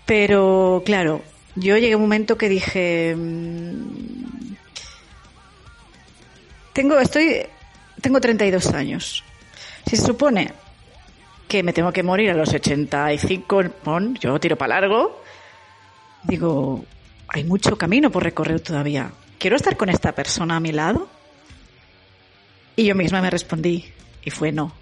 Pero, 0.04 0.82
claro, 0.84 1.22
yo 1.56 1.76
llegué 1.76 1.92
a 1.92 1.96
un 1.96 2.02
momento 2.02 2.38
que 2.38 2.48
dije, 2.48 3.14
mm, 3.16 4.54
tengo, 6.72 6.98
estoy, 6.98 7.42
tengo 8.00 8.20
32 8.20 8.72
años. 8.72 9.24
Si 9.86 9.96
se 9.96 10.06
supone 10.06 10.52
que 11.48 11.62
me 11.62 11.72
tengo 11.72 11.92
que 11.92 12.02
morir 12.02 12.30
a 12.30 12.34
los 12.34 12.52
85, 12.52 13.62
pon, 13.82 14.14
yo 14.14 14.38
tiro 14.40 14.56
para 14.56 14.80
largo, 14.80 15.22
digo, 16.22 16.84
hay 17.28 17.44
mucho 17.44 17.76
camino 17.76 18.10
por 18.10 18.22
recorrer 18.22 18.60
todavía. 18.60 19.12
¿Quiero 19.38 19.56
estar 19.56 19.76
con 19.76 19.90
esta 19.90 20.12
persona 20.12 20.56
a 20.56 20.60
mi 20.60 20.72
lado? 20.72 21.08
Y 22.76 22.84
yo 22.84 22.94
misma 22.94 23.20
me 23.20 23.28
respondí, 23.28 23.84
y 24.24 24.30
fue 24.30 24.52
no. 24.52 24.72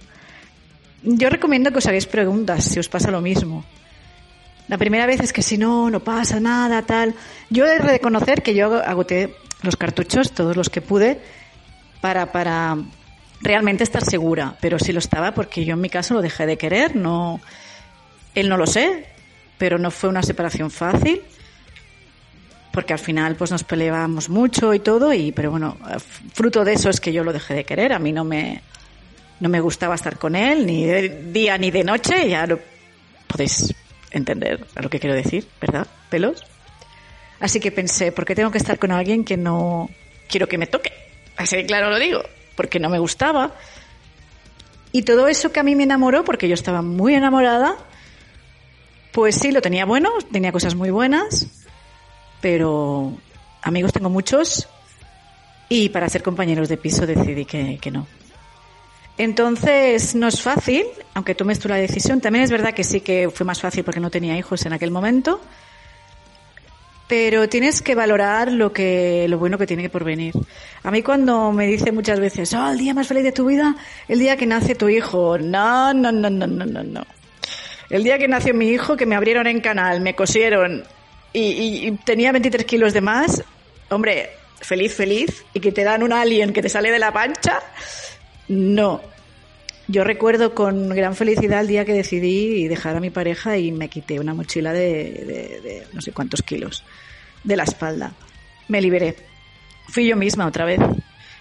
Yo 1.03 1.31
recomiendo 1.31 1.73
que 1.73 1.79
os 1.79 1.87
hagáis 1.87 2.07
preguntas 2.07 2.65
si 2.65 2.79
os 2.79 2.89
pasa 2.89 3.11
lo 3.11 3.21
mismo. 3.21 3.65
La 4.71 4.79
primera 4.79 5.05
vez 5.05 5.19
es 5.19 5.33
que 5.33 5.43
si 5.43 5.59
no, 5.59 5.91
no 5.91 5.99
pasa 5.99 6.39
nada, 6.39 6.83
tal. 6.83 7.17
Yo 7.51 7.67
he 7.67 7.71
de 7.71 7.79
reconocer 7.81 8.41
que 8.41 8.55
yo 8.55 8.77
agoté 8.77 9.35
los 9.63 9.75
cartuchos, 9.75 10.31
todos 10.31 10.57
los 10.57 10.71
que 10.71 10.81
pude, 10.81 11.21
para, 12.01 12.31
para 12.31 12.79
realmente 13.41 13.83
estar 13.83 14.05
segura. 14.05 14.57
Pero 14.61 14.79
sí 14.79 14.93
lo 14.93 15.01
estaba 15.01 15.35
porque 15.35 15.65
yo 15.65 15.75
en 15.75 15.81
mi 15.81 15.91
caso 15.91 16.15
lo 16.15 16.23
dejé 16.23 16.47
de 16.47 16.57
querer, 16.57 16.95
no. 16.95 17.41
Él 18.37 18.49
no 18.49 18.57
lo 18.57 18.69
sé, 18.69 19.07
pero 19.59 19.77
no 19.77 19.91
fue 19.91 20.09
una 20.09 20.23
separación 20.23 20.71
fácil. 20.71 21.21
Porque 22.71 22.93
al 22.93 23.01
final 23.01 23.35
pues 23.35 23.51
nos 23.51 23.65
peleábamos 23.65 24.29
mucho 24.29 24.73
y 24.73 24.79
todo, 24.79 25.13
y 25.13 25.33
pero 25.33 25.51
bueno, 25.51 25.79
fruto 26.33 26.65
de 26.65 26.75
eso 26.75 26.91
es 26.91 27.01
que 27.01 27.13
yo 27.13 27.25
lo 27.25 27.33
dejé 27.33 27.55
de 27.55 27.65
querer. 27.65 27.93
A 27.93 27.99
mí 27.99 28.13
no 28.13 28.23
me, 28.23 28.63
no 29.41 29.49
me 29.49 29.61
gustaba 29.61 29.97
estar 29.97 30.17
con 30.17 30.37
él, 30.37 30.65
ni 30.65 30.85
de 30.85 31.09
día 31.33 31.59
ni 31.59 31.73
de 31.73 31.83
noche, 31.83 32.29
ya 32.29 32.47
lo 32.47 32.61
podéis 33.27 33.75
entender 34.11 34.67
a 34.75 34.83
lo 34.83 34.91
que 34.91 35.01
quiero 35.01 35.15
decir, 35.15 35.47
¿verdad? 35.61 35.87
Pelos. 36.09 36.45
Así 37.41 37.61
que 37.61 37.73
pensé, 37.73 38.13
¿por 38.13 38.25
qué 38.25 38.35
tengo 38.35 38.51
que 38.51 38.59
estar 38.59 38.79
con 38.79 38.93
alguien 38.93 39.25
que 39.25 39.37
no 39.37 39.89
quiero 40.29 40.47
que 40.47 40.59
me 40.59 40.67
toque? 40.67 40.93
Así 41.37 41.57
de 41.57 41.67
claro 41.67 41.91
lo 41.91 41.99
digo, 41.99 42.23
porque 42.55 42.79
no 42.79 42.91
me 42.91 42.99
gustaba. 42.99 43.55
Y 44.93 45.03
todo 45.03 45.29
eso 45.29 45.53
que 45.53 45.61
a 45.61 45.63
mí 45.63 45.75
me 45.75 45.85
enamoró, 45.85 46.25
porque 46.25 46.49
yo 46.49 46.55
estaba 46.55 46.83
muy 46.83 47.15
enamorada, 47.15 47.77
pues 49.13 49.37
sí, 49.37 49.53
lo 49.53 49.63
tenía 49.63 49.85
bueno, 49.85 50.11
tenía 50.33 50.53
cosas 50.53 50.75
muy 50.75 50.91
buenas, 50.91 51.47
pero 52.41 53.17
amigos 53.63 53.93
tengo 53.93 54.11
muchos 54.11 54.69
y 55.69 55.89
para 55.91 56.09
ser 56.09 56.23
compañeros 56.23 56.69
de 56.69 56.77
piso 56.77 57.07
decidí 57.07 57.45
que, 57.45 57.79
que 57.81 57.91
no. 57.91 58.07
Entonces, 59.21 60.15
no 60.15 60.29
es 60.29 60.41
fácil, 60.41 60.87
aunque 61.13 61.35
tomes 61.35 61.59
tú 61.59 61.69
la 61.69 61.77
decisión. 61.77 62.23
También 62.23 62.43
es 62.43 62.51
verdad 62.51 62.73
que 62.73 62.83
sí 62.83 63.03
que 63.03 63.29
fue 63.29 63.45
más 63.45 63.61
fácil 63.61 63.85
porque 63.85 64.01
no 64.01 64.09
tenía 64.09 64.35
hijos 64.35 64.65
en 64.65 64.73
aquel 64.73 64.91
momento. 64.91 65.43
Pero 67.07 67.47
tienes 67.47 67.83
que 67.83 67.95
valorar 67.95 68.51
lo 68.51 68.73
que, 68.73 69.27
lo 69.29 69.37
bueno 69.37 69.59
que 69.59 69.67
tiene 69.67 69.91
por 69.91 70.05
venir. 70.05 70.33
A 70.83 70.91
mí 70.91 71.03
cuando 71.03 71.53
me 71.53 71.67
dice 71.67 71.93
muchas 71.93 72.19
veces, 72.19 72.55
oh, 72.55 72.71
el 72.71 72.79
día 72.79 72.95
más 72.95 73.09
feliz 73.09 73.25
de 73.25 73.33
tu 73.33 73.45
vida, 73.45 73.77
el 74.09 74.21
día 74.21 74.39
que 74.39 74.47
nace 74.47 74.75
tu 74.75 74.89
hijo. 74.89 75.37
No, 75.37 75.93
no, 75.93 76.11
no, 76.11 76.31
no, 76.31 76.47
no, 76.47 76.65
no, 76.65 76.83
no. 76.83 77.07
El 77.91 78.03
día 78.03 78.17
que 78.17 78.27
nació 78.27 78.55
mi 78.55 78.71
hijo, 78.71 78.97
que 78.97 79.05
me 79.05 79.17
abrieron 79.17 79.47
en 79.47 79.61
canal, 79.61 80.01
me 80.01 80.15
cosieron 80.15 80.83
y, 81.35 81.41
y, 81.41 81.89
y 81.89 81.91
tenía 82.07 82.33
23 82.33 82.65
kilos 82.65 82.95
de 82.95 83.03
más, 83.03 83.45
hombre, 83.91 84.31
feliz, 84.63 84.95
feliz, 84.95 85.45
y 85.53 85.61
que 85.61 85.73
te 85.73 85.85
dan 85.85 86.03
un 86.03 86.15
alien 86.15 86.55
que 86.55 86.63
te 86.63 86.71
sale 86.71 86.91
de 86.91 86.99
la 86.99 87.13
pancha, 87.13 87.61
no. 88.49 89.10
Yo 89.91 90.05
recuerdo 90.05 90.55
con 90.55 90.89
gran 90.91 91.17
felicidad 91.17 91.63
el 91.63 91.67
día 91.67 91.85
que 91.85 91.93
decidí 91.93 92.69
dejar 92.69 92.95
a 92.95 93.01
mi 93.01 93.11
pareja 93.11 93.59
y 93.59 93.73
me 93.73 93.89
quité 93.89 94.21
una 94.21 94.35
mochila 94.35 94.73
de, 94.73 95.59
de, 95.65 95.87
no 95.93 96.01
sé 96.01 96.13
cuántos 96.13 96.43
kilos 96.43 96.85
de 97.43 97.57
la 97.57 97.65
espalda. 97.65 98.13
Me 98.69 98.81
liberé. 98.81 99.17
Fui 99.89 100.07
yo 100.07 100.15
misma 100.15 100.47
otra 100.47 100.65
vez. 100.65 100.79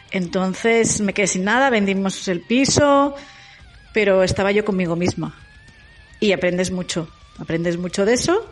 Entonces 0.10 1.00
me 1.00 1.14
quedé 1.14 1.28
sin 1.28 1.44
nada, 1.44 1.70
vendimos 1.70 2.28
el 2.28 2.42
piso, 2.42 3.14
pero 3.94 4.24
estaba 4.24 4.52
yo 4.52 4.66
conmigo 4.66 4.96
misma. 4.96 5.38
Y 6.20 6.32
aprendes 6.32 6.72
mucho. 6.72 7.08
Aprendes 7.38 7.78
mucho 7.78 8.04
de 8.04 8.14
eso. 8.14 8.50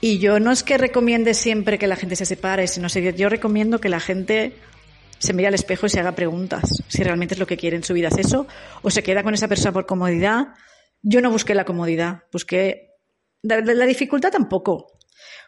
Y 0.00 0.18
yo 0.18 0.38
no 0.38 0.52
es 0.52 0.62
que 0.62 0.78
recomiende 0.78 1.34
siempre 1.34 1.80
que 1.80 1.88
la 1.88 1.96
gente 1.96 2.14
se 2.14 2.26
separe, 2.26 2.68
sino 2.68 2.86
que 2.88 3.12
yo 3.14 3.28
recomiendo 3.28 3.80
que 3.80 3.88
la 3.88 3.98
gente 3.98 4.54
se 5.24 5.32
mire 5.32 5.48
al 5.48 5.54
espejo 5.54 5.86
y 5.86 5.88
se 5.88 6.00
haga 6.00 6.12
preguntas. 6.12 6.82
Si 6.88 7.02
realmente 7.02 7.34
es 7.34 7.40
lo 7.40 7.46
que 7.46 7.56
quiere 7.56 7.76
en 7.76 7.82
su 7.82 7.94
vida 7.94 8.08
es 8.08 8.18
eso, 8.18 8.46
o 8.82 8.90
se 8.90 9.02
queda 9.02 9.22
con 9.22 9.34
esa 9.34 9.48
persona 9.48 9.72
por 9.72 9.86
comodidad. 9.86 10.48
Yo 11.02 11.20
no 11.20 11.30
busqué 11.30 11.54
la 11.54 11.64
comodidad, 11.64 12.24
busqué 12.32 12.90
la, 13.42 13.60
la 13.60 13.86
dificultad 13.86 14.30
tampoco. 14.30 14.98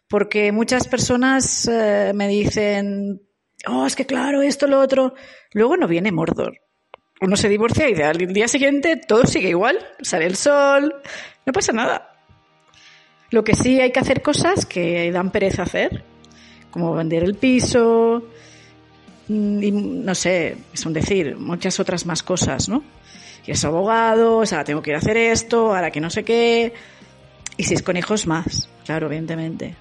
Porque 0.09 0.53
muchas 0.53 0.86
personas 0.86 1.69
eh, 1.69 2.12
me 2.15 2.28
dicen, 2.28 3.20
oh, 3.66 3.86
es 3.86 3.97
que 3.97 4.07
claro, 4.07 4.43
esto, 4.43 4.66
lo 4.66 4.81
otro. 4.81 5.15
Luego 5.53 5.77
no 5.77 5.89
viene 5.89 6.12
Mordor. 6.12 6.61
Uno 7.20 7.36
se 7.36 7.48
divorcia 7.48 7.89
y 7.89 7.94
al 8.03 8.19
día 8.19 8.47
siguiente 8.47 8.97
todo 8.97 9.24
sigue 9.27 9.48
igual. 9.48 9.78
Sale 10.01 10.27
el 10.27 10.36
sol, 10.36 10.94
no 11.44 11.53
pasa 11.53 11.73
nada. 11.73 12.12
Lo 13.31 13.43
que 13.43 13.55
sí 13.55 13.81
hay 13.81 13.90
que 13.90 14.01
hacer 14.01 14.23
cosas 14.23 14.66
que 14.66 15.11
dan 15.11 15.32
pereza 15.32 15.62
hacer, 15.62 16.05
como 16.70 16.94
vender 16.94 17.24
el 17.24 17.35
piso, 17.35 18.23
y 19.28 19.70
no 19.73 20.15
sé, 20.15 20.57
es 20.73 20.86
un 20.86 20.93
decir, 20.93 21.36
muchas 21.36 21.81
otras 21.81 22.07
más 22.07 22.23
cosas, 22.23 22.69
¿no? 22.69 22.82
Y 23.47 23.53
es 23.53 23.65
abogado, 23.65 24.39
o 24.39 24.47
sea, 24.47 24.65
tengo 24.65 24.82
que 24.82 24.90
ir 24.90 24.97
a 24.97 24.98
hacer 24.98 25.16
esto, 25.16 25.74
ahora 25.74 25.90
que 25.90 26.01
no 26.01 26.11
sé 26.11 26.24
qué. 26.24 26.73
Y 27.57 27.65
si 27.65 27.74
es 27.74 27.82
con 27.82 27.97
hijos 27.97 28.27
más, 28.27 28.69
claro, 28.85 29.07
evidentemente. 29.07 29.74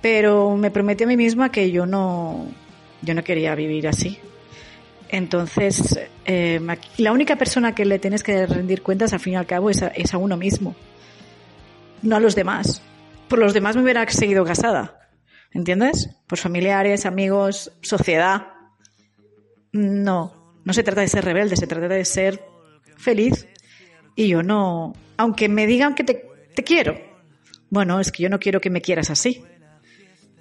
Pero 0.00 0.56
me 0.56 0.70
prometí 0.70 1.04
a 1.04 1.06
mí 1.06 1.16
misma 1.16 1.50
que 1.50 1.70
yo 1.70 1.86
no, 1.86 2.46
yo 3.02 3.14
no 3.14 3.24
quería 3.24 3.54
vivir 3.54 3.88
así. 3.88 4.18
Entonces, 5.08 5.98
eh, 6.24 6.60
la 6.98 7.12
única 7.12 7.36
persona 7.36 7.74
que 7.74 7.84
le 7.84 7.98
tienes 7.98 8.22
que 8.22 8.46
rendir 8.46 8.82
cuentas, 8.82 9.12
al 9.12 9.20
fin 9.20 9.34
y 9.34 9.36
al 9.36 9.46
cabo, 9.46 9.70
es 9.70 9.82
a, 9.82 9.88
es 9.88 10.14
a 10.14 10.18
uno 10.18 10.36
mismo 10.36 10.74
no 12.04 12.16
a 12.16 12.20
los 12.20 12.34
demás. 12.34 12.82
Por 13.28 13.38
los 13.38 13.54
demás 13.54 13.76
me 13.76 13.82
hubiera 13.82 14.08
seguido 14.08 14.44
casada. 14.44 15.00
¿Entiendes? 15.52 16.10
Por 16.26 16.38
familiares, 16.38 17.06
amigos, 17.06 17.72
sociedad. 17.80 18.48
No, 19.74 20.54
no 20.64 20.72
se 20.72 20.84
trata 20.84 21.00
de 21.00 21.08
ser 21.08 21.24
rebelde, 21.24 21.56
se 21.56 21.66
trata 21.66 21.88
de 21.88 22.04
ser 22.04 22.40
feliz. 22.96 23.48
Y 24.14 24.28
yo 24.28 24.42
no, 24.44 24.94
aunque 25.16 25.48
me 25.48 25.66
digan 25.66 25.96
que 25.96 26.04
te, 26.04 26.62
quiero, 26.64 26.96
bueno, 27.70 27.98
es 27.98 28.12
que 28.12 28.22
yo 28.22 28.28
no 28.28 28.38
quiero 28.38 28.60
que 28.60 28.70
me 28.70 28.80
quieras 28.80 29.10
así. 29.10 29.42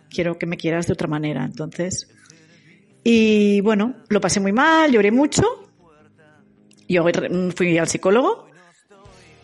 Quiero 0.09 0.37
que 0.37 0.45
me 0.45 0.55
quieras 0.55 0.85
de 0.85 0.93
otra 0.93 1.07
manera. 1.07 1.43
Entonces, 1.43 2.07
y 3.03 3.59
bueno, 3.61 3.95
lo 4.09 4.21
pasé 4.21 4.39
muy 4.39 4.51
mal, 4.53 4.91
lloré 4.91 5.11
mucho. 5.11 5.43
Yo 6.87 7.03
fui 7.55 7.77
al 7.79 7.87
psicólogo 7.87 8.47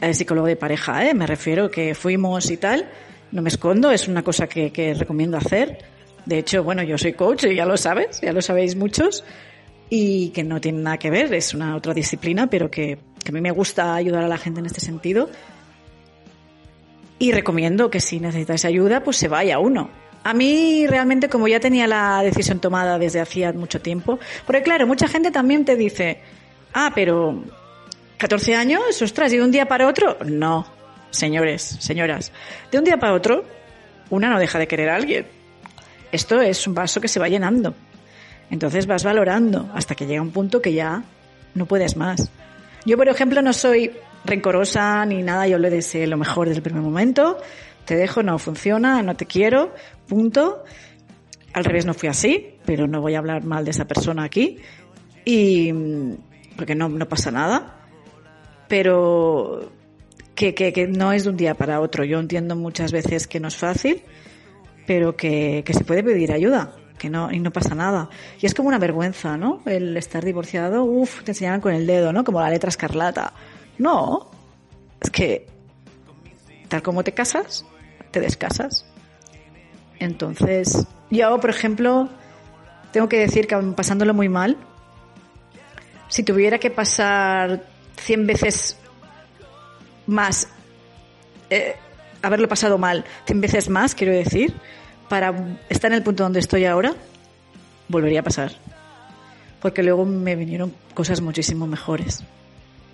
el 0.01 0.15
psicólogo 0.15 0.47
de 0.47 0.55
pareja, 0.55 1.09
¿eh? 1.09 1.13
me 1.13 1.27
refiero 1.27 1.69
que 1.69 1.93
fuimos 1.93 2.49
y 2.51 2.57
tal. 2.57 2.89
No 3.31 3.41
me 3.41 3.49
escondo, 3.49 3.91
es 3.91 4.07
una 4.07 4.23
cosa 4.23 4.47
que 4.47 4.95
recomiendo 4.97 5.35
hacer. 5.35 5.79
De 6.25 6.37
hecho, 6.37 6.63
bueno, 6.63 6.83
yo 6.83 6.97
soy 6.97 7.13
coach, 7.13 7.45
y 7.45 7.55
ya 7.55 7.65
lo 7.65 7.75
sabes, 7.75 8.21
ya 8.21 8.31
lo 8.33 8.41
sabéis 8.41 8.75
muchos, 8.75 9.23
y 9.89 10.29
que 10.29 10.43
no 10.43 10.61
tiene 10.61 10.81
nada 10.81 10.97
que 10.97 11.09
ver, 11.09 11.33
es 11.33 11.53
una 11.53 11.75
otra 11.75 11.93
disciplina, 11.93 12.47
pero 12.47 12.69
que, 12.69 12.99
que 13.23 13.29
a 13.29 13.31
mí 13.31 13.41
me 13.41 13.51
gusta 13.51 13.95
ayudar 13.95 14.23
a 14.23 14.27
la 14.27 14.37
gente 14.37 14.59
en 14.59 14.67
este 14.67 14.81
sentido. 14.81 15.29
Y 17.17 17.31
recomiendo 17.31 17.89
que 17.89 17.99
si 17.99 18.19
necesitáis 18.19 18.65
ayuda, 18.65 19.03
pues 19.03 19.17
se 19.17 19.27
vaya 19.27 19.59
uno. 19.59 19.89
A 20.23 20.33
mí 20.33 20.85
realmente, 20.87 21.27
como 21.27 21.47
ya 21.47 21.59
tenía 21.59 21.87
la 21.87 22.21
decisión 22.21 22.59
tomada 22.59 22.99
desde 22.99 23.19
hacía 23.19 23.51
mucho 23.53 23.81
tiempo, 23.81 24.19
porque 24.45 24.61
claro, 24.61 24.85
mucha 24.85 25.07
gente 25.07 25.31
también 25.31 25.65
te 25.65 25.75
dice, 25.75 26.21
ah, 26.73 26.91
pero 26.93 27.43
14 28.17 28.55
años, 28.55 29.01
ostras, 29.01 29.33
y 29.33 29.37
de 29.37 29.43
un 29.43 29.51
día 29.51 29.67
para 29.67 29.87
otro, 29.87 30.17
no, 30.25 30.67
señores, 31.09 31.77
señoras, 31.79 32.31
de 32.71 32.77
un 32.77 32.83
día 32.83 32.97
para 32.97 33.13
otro, 33.13 33.45
una 34.09 34.29
no 34.29 34.39
deja 34.39 34.59
de 34.59 34.67
querer 34.67 34.89
a 34.89 34.95
alguien. 34.95 35.25
Esto 36.11 36.41
es 36.41 36.67
un 36.67 36.73
vaso 36.73 36.99
que 36.99 37.07
se 37.07 37.19
va 37.19 37.27
llenando. 37.27 37.73
Entonces 38.49 38.87
vas 38.87 39.03
valorando 39.03 39.69
hasta 39.73 39.95
que 39.95 40.05
llega 40.05 40.21
un 40.21 40.31
punto 40.31 40.61
que 40.61 40.73
ya 40.73 41.03
no 41.55 41.65
puedes 41.65 41.95
más. 41.95 42.31
Yo, 42.85 42.97
por 42.97 43.07
ejemplo, 43.09 43.41
no 43.41 43.53
soy 43.53 43.91
rencorosa 44.25 45.05
ni 45.05 45.21
nada, 45.21 45.47
yo 45.47 45.57
le 45.57 45.69
deseo 45.69 46.07
lo 46.07 46.17
mejor 46.17 46.47
desde 46.47 46.59
el 46.59 46.63
primer 46.63 46.81
momento. 46.81 47.37
Te 47.85 47.95
dejo, 47.95 48.23
no 48.23 48.37
funciona, 48.39 49.01
no 49.01 49.15
te 49.15 49.25
quiero, 49.25 49.73
punto. 50.07 50.63
Al 51.53 51.65
revés 51.65 51.85
no 51.85 51.93
fui 51.93 52.09
así, 52.09 52.55
pero 52.65 52.87
no 52.87 53.01
voy 53.01 53.15
a 53.15 53.19
hablar 53.19 53.43
mal 53.43 53.65
de 53.65 53.71
esa 53.71 53.85
persona 53.85 54.23
aquí. 54.23 54.59
Y 55.25 55.73
porque 56.55 56.75
no, 56.75 56.89
no 56.89 57.07
pasa 57.07 57.31
nada 57.31 57.75
pero 58.69 59.71
que, 60.35 60.53
que, 60.53 60.87
no 60.87 61.11
es 61.11 61.25
de 61.25 61.31
un 61.31 61.35
día 61.35 61.55
para 61.55 61.81
otro. 61.81 62.05
Yo 62.05 62.19
entiendo 62.19 62.55
muchas 62.55 62.93
veces 62.93 63.27
que 63.27 63.41
no 63.41 63.49
es 63.49 63.57
fácil, 63.57 64.01
pero 64.87 65.17
que, 65.17 65.63
que 65.65 65.73
se 65.73 65.83
puede 65.83 66.01
pedir 66.03 66.31
ayuda 66.31 66.73
que 66.99 67.09
no, 67.09 67.31
y 67.31 67.39
no 67.39 67.51
pasa 67.51 67.73
nada. 67.73 68.09
Y 68.39 68.45
es 68.45 68.53
como 68.53 68.69
una 68.69 68.77
vergüenza, 68.77 69.37
¿no? 69.37 69.61
El 69.65 69.97
estar 69.97 70.23
divorciado, 70.23 70.83
uff, 70.83 71.23
te 71.23 71.31
enseñan 71.31 71.61
con 71.61 71.73
el 71.73 71.87
dedo, 71.87 72.13
¿no? 72.13 72.23
Como 72.23 72.39
la 72.39 72.51
letra 72.51 72.69
escarlata. 72.69 73.33
No, 73.79 74.29
es 75.01 75.09
que 75.09 75.47
tal 76.67 76.83
como 76.83 77.03
te 77.03 77.13
casas, 77.13 77.65
te 78.11 78.19
descasas. 78.19 78.85
Entonces, 79.97 80.85
yo, 81.09 81.39
por 81.39 81.49
ejemplo, 81.49 82.09
tengo 82.91 83.09
que 83.09 83.17
decir 83.17 83.47
que 83.47 83.55
pasándolo 83.75 84.13
muy 84.13 84.29
mal, 84.29 84.57
si 86.07 86.21
tuviera 86.21 86.59
que 86.59 86.69
pasar 86.69 87.63
100 87.97 88.27
veces 88.27 88.77
más 90.05 90.47
eh, 91.49 91.75
haberlo 92.21 92.47
pasado 92.47 92.77
mal, 92.77 93.05
100 93.25 93.41
veces 93.41 93.69
más, 93.69 93.95
quiero 93.95 94.13
decir, 94.13 94.53
para 95.09 95.57
estar 95.67 95.91
en 95.91 95.97
el 95.97 96.03
punto 96.03 96.23
donde 96.23 96.39
estoy 96.39 96.65
ahora, 96.65 96.93
volvería 97.87 98.21
a 98.21 98.23
pasar. 98.23 98.51
Porque 99.61 99.83
luego 99.83 100.05
me 100.05 100.35
vinieron 100.35 100.73
cosas 100.93 101.19
muchísimo 101.19 101.67
mejores. 101.67 102.23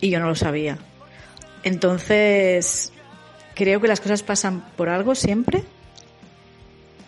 Y 0.02 0.10
yo 0.10 0.20
no 0.20 0.28
lo 0.28 0.36
sabía. 0.36 0.80
Entonces, 1.64 2.92
creo 3.54 3.80
que 3.82 3.88
las 3.88 4.00
cosas 4.00 4.24
pasan 4.24 4.66
por 4.76 4.90
algo 4.90 5.14
siempre. 5.14 5.64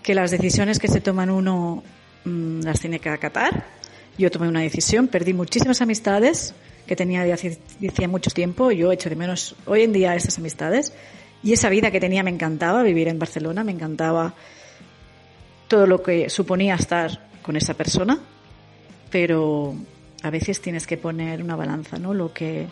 Que 0.04 0.14
las 0.14 0.30
decisiones 0.30 0.78
que 0.78 0.88
se 0.88 1.02
toman 1.02 1.30
uno 1.30 1.84
mm, 2.26 2.62
las 2.62 2.80
tiene 2.80 3.00
que 3.00 3.10
acatar. 3.10 3.66
Yo 4.18 4.30
tomé 4.32 4.48
una 4.48 4.62
decisión, 4.62 5.08
perdí 5.08 5.34
muchísimas 5.34 5.82
amistades 5.82 6.54
que 6.88 6.96
tenía 6.96 7.24
de 7.24 7.34
hace, 7.34 7.60
mucho 8.08 8.32
tiempo. 8.32 8.72
Yo 8.72 8.92
echo 8.92 9.10
de 9.10 9.16
menos 9.16 9.56
hoy 9.66 9.84
en 9.84 9.94
día 9.94 10.16
esas 10.16 10.38
amistades. 10.38 10.94
Y 11.44 11.54
esa 11.54 11.70
vida 11.70 11.92
que 11.92 12.00
tenía 12.00 12.24
me 12.24 12.32
encantaba, 12.32 12.82
vivir 12.84 13.08
en 13.08 13.20
Barcelona, 13.20 13.64
me 13.64 13.72
encantaba 13.72 14.34
todo 15.68 15.88
lo 15.88 16.02
que 16.02 16.30
suponía 16.30 16.76
estar 16.76 17.28
con 17.42 17.56
esa 17.56 17.74
persona. 17.74 18.20
Pero 19.10 19.76
a 20.24 20.30
veces 20.30 20.62
tienes 20.62 20.86
que 20.86 20.98
poner 20.98 21.42
una 21.42 21.56
balanza, 21.56 21.98
¿no? 21.98 22.14
Lo 22.14 22.34
que. 22.34 22.68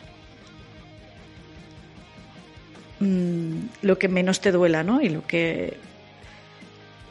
Mm, 3.00 3.68
lo 3.82 3.98
que 3.98 4.08
menos 4.08 4.42
te 4.42 4.52
duela, 4.52 4.84
¿no? 4.84 5.02
Y 5.02 5.10
lo 5.10 5.26
que. 5.26 5.78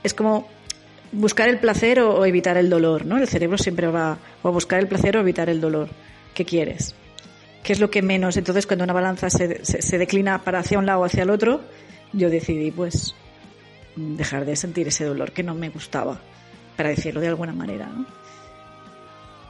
Es 0.02 0.12
como 0.12 0.48
buscar 1.12 1.48
el 1.48 1.58
placer 1.58 2.00
o, 2.00 2.24
evitar 2.26 2.56
el 2.56 2.68
dolor, 2.68 3.06
¿no? 3.06 3.16
El 3.16 3.28
cerebro 3.28 3.56
siempre 3.56 3.86
va 3.86 4.18
a 4.42 4.48
buscar 4.48 4.80
el 4.80 4.88
placer 4.88 5.16
o 5.16 5.20
evitar 5.20 5.48
el 5.48 5.60
dolor. 5.60 5.88
¿qué 6.34 6.44
quieres? 6.44 6.94
¿Qué 7.62 7.72
es 7.72 7.80
lo 7.80 7.90
que 7.90 8.02
menos? 8.02 8.36
Entonces, 8.36 8.66
cuando 8.66 8.84
una 8.84 8.92
balanza 8.92 9.30
se, 9.30 9.64
se, 9.64 9.98
declina 9.98 10.42
para 10.42 10.58
hacia 10.58 10.78
un 10.78 10.84
lado 10.84 11.00
o 11.00 11.04
hacia 11.04 11.22
el 11.22 11.30
otro, 11.30 11.62
yo 12.12 12.28
decidí, 12.28 12.70
pues, 12.70 13.14
dejar 13.96 14.44
de 14.44 14.56
sentir 14.56 14.88
ese 14.88 15.04
dolor 15.04 15.32
que 15.32 15.42
no 15.42 15.54
me 15.54 15.68
gustaba, 15.68 16.20
para 16.76 16.90
decirlo 16.90 17.20
de 17.20 17.28
alguna 17.28 17.52
manera. 17.52 17.88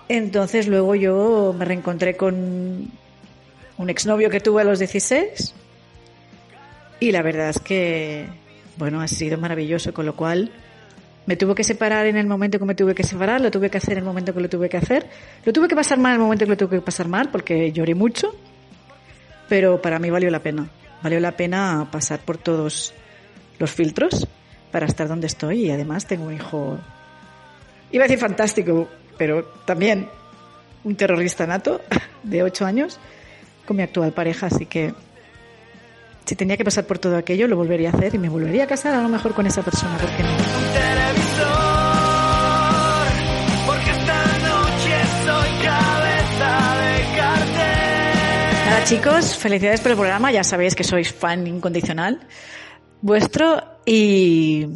Entonces, 0.09 0.69
luego 0.69 0.95
yo 0.95 1.55
me 1.57 1.65
reencontré 1.65 2.17
con 2.17 2.91
un 3.77 3.91
exnovio 3.91 4.31
que 4.31 4.41
tuve 4.41 4.63
a 4.63 4.65
los 4.65 4.79
16 4.79 5.55
y 7.01 7.13
la 7.13 7.23
verdad 7.23 7.49
es 7.49 7.59
que, 7.59 8.27
bueno, 8.77 9.01
ha 9.01 9.09
sido 9.09 9.39
maravilloso, 9.39 9.93
con 9.93 10.07
lo 10.07 10.15
cual 10.15 10.51
me 11.27 11.37
tuve 11.37 11.55
que 11.55 11.65
separar 11.65 12.07
en 12.07 12.17
el 12.17 12.27
momento 12.27 12.59
que 12.59 12.65
me 12.65 12.75
tuve 12.75 12.95
que 12.95 13.03
separar, 13.03 13.41
lo 13.41 13.51
tuve 13.51 13.71
que 13.71 13.79
hacer 13.79 13.95
en 13.95 13.99
el 14.01 14.05
momento 14.05 14.35
que 14.35 14.41
lo 14.41 14.49
tuve 14.49 14.69
que 14.69 14.77
hacer. 14.77 15.07
Lo 15.45 15.53
tuve 15.53 15.69
que 15.69 15.75
pasar 15.75 15.99
mal 15.99 16.15
en 16.15 16.21
el 16.21 16.25
momento 16.25 16.45
que 16.45 16.51
lo 16.51 16.57
tuve 16.57 16.77
que 16.77 16.83
pasar 16.83 17.09
mal 17.09 17.31
porque 17.31 17.73
lloré 17.73 17.95
mucho, 17.95 18.35
pero 19.49 19.81
para 19.81 19.99
mí 19.99 20.11
valió 20.11 20.31
la 20.31 20.41
pena. 20.41 20.69
Valió 21.03 21.21
la 21.21 21.33
pena 21.33 21.89
pasar 21.91 22.21
por 22.21 22.39
todos 22.39 22.95
los 23.59 23.71
filtros 23.71 24.27
para 24.71 24.87
estar 24.87 25.07
donde 25.09 25.27
estoy 25.27 25.67
y 25.67 25.71
además 25.71 26.07
tengo 26.07 26.27
un 26.27 26.35
hijo, 26.35 26.79
iba 27.93 28.05
a 28.05 28.09
decir 28.09 28.19
fantástico, 28.19 28.89
pero 29.17 29.45
también 29.65 30.09
un 30.83 30.97
terrorista 30.97 31.47
nato 31.47 31.81
de 32.23 32.43
8 32.43 32.67
años 32.67 32.99
con 33.67 33.77
mi 33.77 33.83
actual 33.83 34.13
pareja, 34.13 34.47
así 34.47 34.67
que 34.67 34.93
si 36.25 36.37
tenía 36.37 36.57
que 36.57 36.65
pasar 36.65 36.85
por 36.87 36.99
todo 36.99 37.17
aquello, 37.17 37.47
lo 37.47 37.57
volvería 37.57 37.91
a 37.91 37.93
hacer 37.93 38.15
y 38.15 38.19
me 38.19 38.29
volvería 38.29 38.65
a 38.65 38.67
casar 38.67 38.95
a 38.95 39.03
lo 39.03 39.09
mejor 39.09 39.35
con 39.35 39.47
esa 39.47 39.63
persona, 39.63 39.97
porque 39.99 40.23
no? 40.23 40.29
Nada 48.67 48.85
chicos, 48.85 49.37
felicidades 49.37 49.81
por 49.81 49.93
el 49.93 49.97
programa, 49.99 50.33
ya 50.33 50.43
sabéis 50.43 50.75
que 50.75 50.83
sois 50.83 51.13
fan 51.13 51.47
incondicional 51.47 52.19
vuestro 53.05 53.63
Y, 53.85 54.67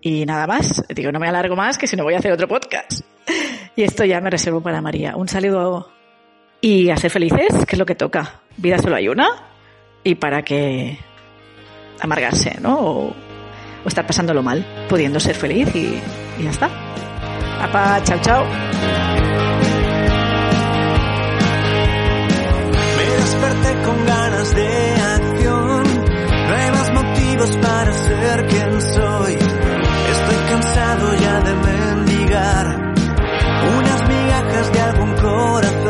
y 0.00 0.26
nada 0.26 0.46
más. 0.46 0.82
Digo, 0.88 1.12
no 1.12 1.20
me 1.20 1.28
alargo 1.28 1.54
más, 1.54 1.78
que 1.78 1.86
si 1.86 1.96
no 1.96 2.02
voy 2.02 2.14
a 2.14 2.18
hacer 2.18 2.32
otro 2.32 2.48
podcast. 2.48 3.00
Y 3.76 3.84
esto 3.84 4.04
ya 4.04 4.20
me 4.20 4.28
reservo 4.28 4.60
para 4.60 4.82
María. 4.82 5.16
Un 5.16 5.28
saludo 5.28 5.88
y 6.60 6.90
a 6.90 6.96
ser 6.96 7.10
felices, 7.10 7.64
que 7.64 7.76
es 7.76 7.78
lo 7.78 7.86
que 7.86 7.94
toca. 7.94 8.40
Vida 8.56 8.78
solo 8.78 8.96
hay 8.96 9.08
una. 9.08 9.28
Y 10.02 10.16
para 10.16 10.42
que 10.42 10.98
amargarse, 12.00 12.58
¿no? 12.60 12.80
O, 12.80 13.14
o 13.84 13.88
estar 13.88 14.04
pasándolo 14.04 14.42
mal, 14.42 14.66
pudiendo 14.88 15.20
ser 15.20 15.36
feliz 15.36 15.74
y, 15.76 16.00
y 16.40 16.42
ya 16.42 16.50
está. 16.50 16.68
Apa, 17.60 18.02
chao, 18.02 18.18
chao. 18.20 18.44
Me 22.96 23.04
desperté 23.16 23.82
con 23.84 24.06
ganas 24.06 24.54
de 24.56 24.92
para 27.50 27.92
ser 27.92 28.46
quien 28.46 28.80
soy. 28.80 29.32
Estoy 29.34 30.36
cansado 30.48 31.14
ya 31.16 31.40
de 31.40 31.54
mendigar 31.54 32.94
unas 33.78 34.08
migajas 34.08 34.72
de 34.72 34.80
algún 34.80 35.12
corazón. 35.16 35.81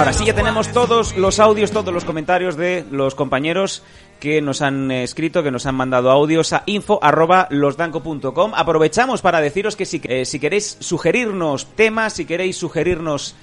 Ahora 0.00 0.14
sí, 0.14 0.24
ya 0.24 0.34
tenemos 0.34 0.68
todos 0.72 1.14
los 1.18 1.38
audios, 1.40 1.72
todos 1.72 1.92
los 1.92 2.06
comentarios 2.06 2.56
de 2.56 2.86
los 2.90 3.14
compañeros 3.14 3.82
que 4.18 4.40
nos 4.40 4.62
han 4.62 4.90
eh, 4.90 5.02
escrito, 5.02 5.42
que 5.42 5.50
nos 5.50 5.66
han 5.66 5.74
mandado 5.74 6.10
audios 6.10 6.54
a 6.54 6.62
info@losdanco.com. 6.64 8.52
Aprovechamos 8.56 9.20
para 9.20 9.42
deciros 9.42 9.76
que 9.76 9.84
si, 9.84 10.00
eh, 10.04 10.24
si 10.24 10.40
queréis 10.40 10.78
sugerirnos 10.80 11.66
temas, 11.76 12.14
si 12.14 12.24
queréis 12.24 12.56
sugerirnos 12.56 13.34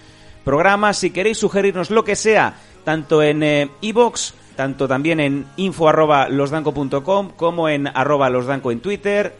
programas, 0.43 0.97
si 0.97 1.11
queréis 1.11 1.37
sugerirnos 1.37 1.91
lo 1.91 2.03
que 2.03 2.15
sea, 2.15 2.55
tanto 2.83 3.21
en 3.21 3.69
iBox, 3.81 4.33
tanto 4.55 4.87
también 4.87 5.19
en 5.19 5.45
info@losdanco.com 5.57 7.33
como 7.35 7.69
en 7.69 7.85
arroba 7.85 8.31
losdanco 8.31 8.71
en 8.71 8.79
Twitter, 8.79 9.35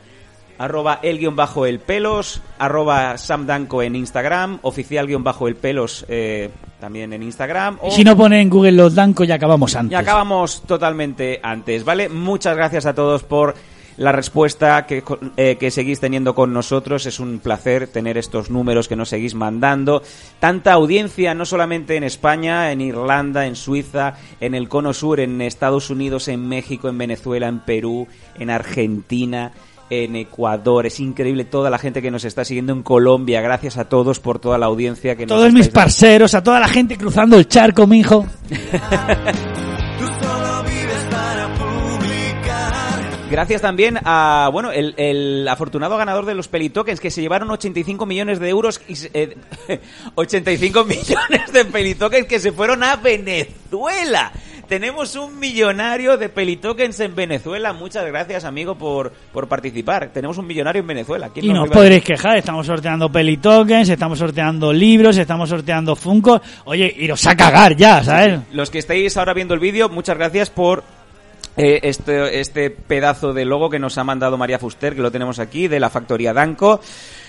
arroba 0.58 1.00
el 1.04 1.20
guion 1.20 1.36
bajo 1.36 1.66
el 1.66 1.80
pelos, 1.80 2.42
arroba 2.58 3.18
samdanco 3.18 3.82
en 3.84 3.96
Instagram, 3.96 4.60
oficial 4.64 5.08
guion 5.08 5.24
bajo 5.24 5.48
el 5.48 5.56
pelos 5.56 6.06
eh, 6.10 6.50
también 6.80 7.14
en 7.14 7.24
Instagram. 7.24 7.78
o- 7.82 7.92
Si 7.92 8.04
no 8.04 8.16
pone 8.18 8.42
en 8.42 8.50
Google 8.50 8.72
los 8.74 8.96
Danco, 8.96 9.24
ya 9.24 9.36
acabamos 9.36 9.76
antes. 9.76 9.98
acabamos 9.98 10.64
totalmente 10.64 11.40
antes, 11.44 11.84
¿vale? 11.84 12.10
Muchas 12.10 12.56
gracias 12.56 12.86
a 12.86 12.94
todos 12.94 13.24
por 13.24 13.56
la 13.98 14.12
respuesta 14.12 14.86
que, 14.86 15.04
eh, 15.38 15.58
que 15.60 15.72
seguís 15.72 16.00
teniendo 16.00 16.36
con 16.36 16.54
nosotros. 16.54 17.08
Es 17.08 17.20
un 17.20 17.40
placer 17.40 17.88
tener 17.88 18.16
estos 18.20 18.52
números 18.52 18.88
que 18.88 18.96
nos 18.96 19.10
seguís 19.10 19.34
mandando. 19.34 20.04
Tanta 20.40 20.74
audiencia, 20.74 21.34
no 21.34 21.46
solamente 21.46 21.96
en 21.96 22.04
España, 22.04 22.72
en 22.72 22.82
Irlanda, 22.82 23.48
en 23.48 23.56
Suiza, 23.56 24.14
en 24.40 24.54
el 24.54 24.70
Cono 24.70 24.94
Sur, 24.94 25.20
en 25.20 25.42
Estados 25.42 25.90
Unidos, 25.90 26.28
en 26.28 26.48
México, 26.48 26.90
en 26.90 26.98
Venezuela, 27.00 27.48
en 27.48 27.60
Perú, 27.62 28.08
en 28.38 28.52
Argentina. 28.52 29.52
En 29.90 30.16
Ecuador, 30.18 30.86
es 30.86 31.00
increíble 31.00 31.46
toda 31.46 31.70
la 31.70 31.78
gente 31.78 32.02
que 32.02 32.12
nos 32.12 32.26
está 32.26 32.44
siguiendo 32.44 32.74
en 32.74 32.84
Colombia. 32.84 33.40
Gracias 33.42 33.78
a 33.78 33.86
todos 33.88 34.20
por 34.20 34.38
toda 34.40 34.58
la 34.58 34.66
audiencia 34.66 35.16
que 35.16 35.26
nos 35.26 35.38
Todos 35.38 35.54
mis 35.54 35.68
dando. 35.68 35.74
parceros, 35.76 36.34
a 36.34 36.44
toda 36.44 36.60
la 36.60 36.68
gente 36.68 36.98
cruzando 36.98 37.38
el 37.38 37.48
charco, 37.48 37.88
mijo. 37.88 38.26
Gracias 43.30 43.62
también 43.62 44.00
a, 44.06 44.50
bueno, 44.54 44.72
el, 44.72 44.94
el 44.98 45.46
afortunado 45.50 45.98
ganador 45.98 46.26
de 46.26 46.34
los 46.34 46.48
Pelitokens 46.48 47.02
que 47.02 47.12
se 47.12 47.20
llevaron 47.20 47.52
85 47.52 48.06
millones 48.06 48.40
de 48.40 48.48
euros 48.48 48.80
y 48.88 48.96
se- 48.96 49.12
eh, 49.14 49.36
85 50.16 50.86
millones 50.86 51.52
de 51.52 51.66
Pelitokens 51.66 52.26
que 52.26 52.40
se 52.40 52.54
fueron 52.54 52.84
a 52.84 52.96
Venezuela. 52.96 54.32
Tenemos 54.68 55.16
un 55.16 55.40
millonario 55.40 56.18
de 56.18 56.28
Pelitokens 56.28 57.00
en 57.00 57.16
Venezuela. 57.16 57.72
Muchas 57.72 58.06
gracias, 58.06 58.44
amigo, 58.44 58.76
por, 58.76 59.12
por 59.32 59.48
participar. 59.48 60.10
Tenemos 60.14 60.38
un 60.38 60.46
millonario 60.46 60.82
en 60.82 60.88
Venezuela. 60.88 61.30
¿Quién 61.34 61.46
Y 61.46 61.48
nos 61.50 61.56
no 61.56 61.62
lo 61.62 61.64
os 61.64 61.70
iba 61.70 61.76
a 61.76 61.84
podréis 61.84 62.04
quejar, 62.04 62.38
estamos 62.38 62.66
sorteando 62.66 63.10
pelitokens, 63.10 63.88
estamos 63.88 64.20
sorteando 64.20 64.74
libros, 64.74 65.18
estamos 65.18 65.50
sorteando 65.50 65.96
Funko. 65.96 66.42
Oye, 66.66 66.94
iros 66.98 67.26
a 67.26 67.36
cagar 67.36 67.78
ya, 67.78 68.04
¿sabes? 68.04 68.42
Los 68.52 68.70
que 68.70 68.80
estáis 68.80 69.16
ahora 69.16 69.34
viendo 69.34 69.54
el 69.54 69.62
vídeo, 69.62 69.88
muchas 69.88 70.18
gracias 70.18 70.50
por 70.50 70.84
eh, 71.56 71.80
este, 71.84 72.40
este 72.40 72.70
pedazo 72.70 73.34
de 73.34 73.46
logo 73.46 73.70
que 73.70 73.80
nos 73.80 73.98
ha 73.98 74.04
mandado 74.04 74.38
María 74.38 74.60
Fuster, 74.60 74.96
que 74.96 75.02
lo 75.02 75.12
tenemos 75.12 75.40
aquí, 75.40 75.68
de 75.68 75.80
la 75.80 75.90
Factoría 75.90 76.34
Danco. 76.34 76.82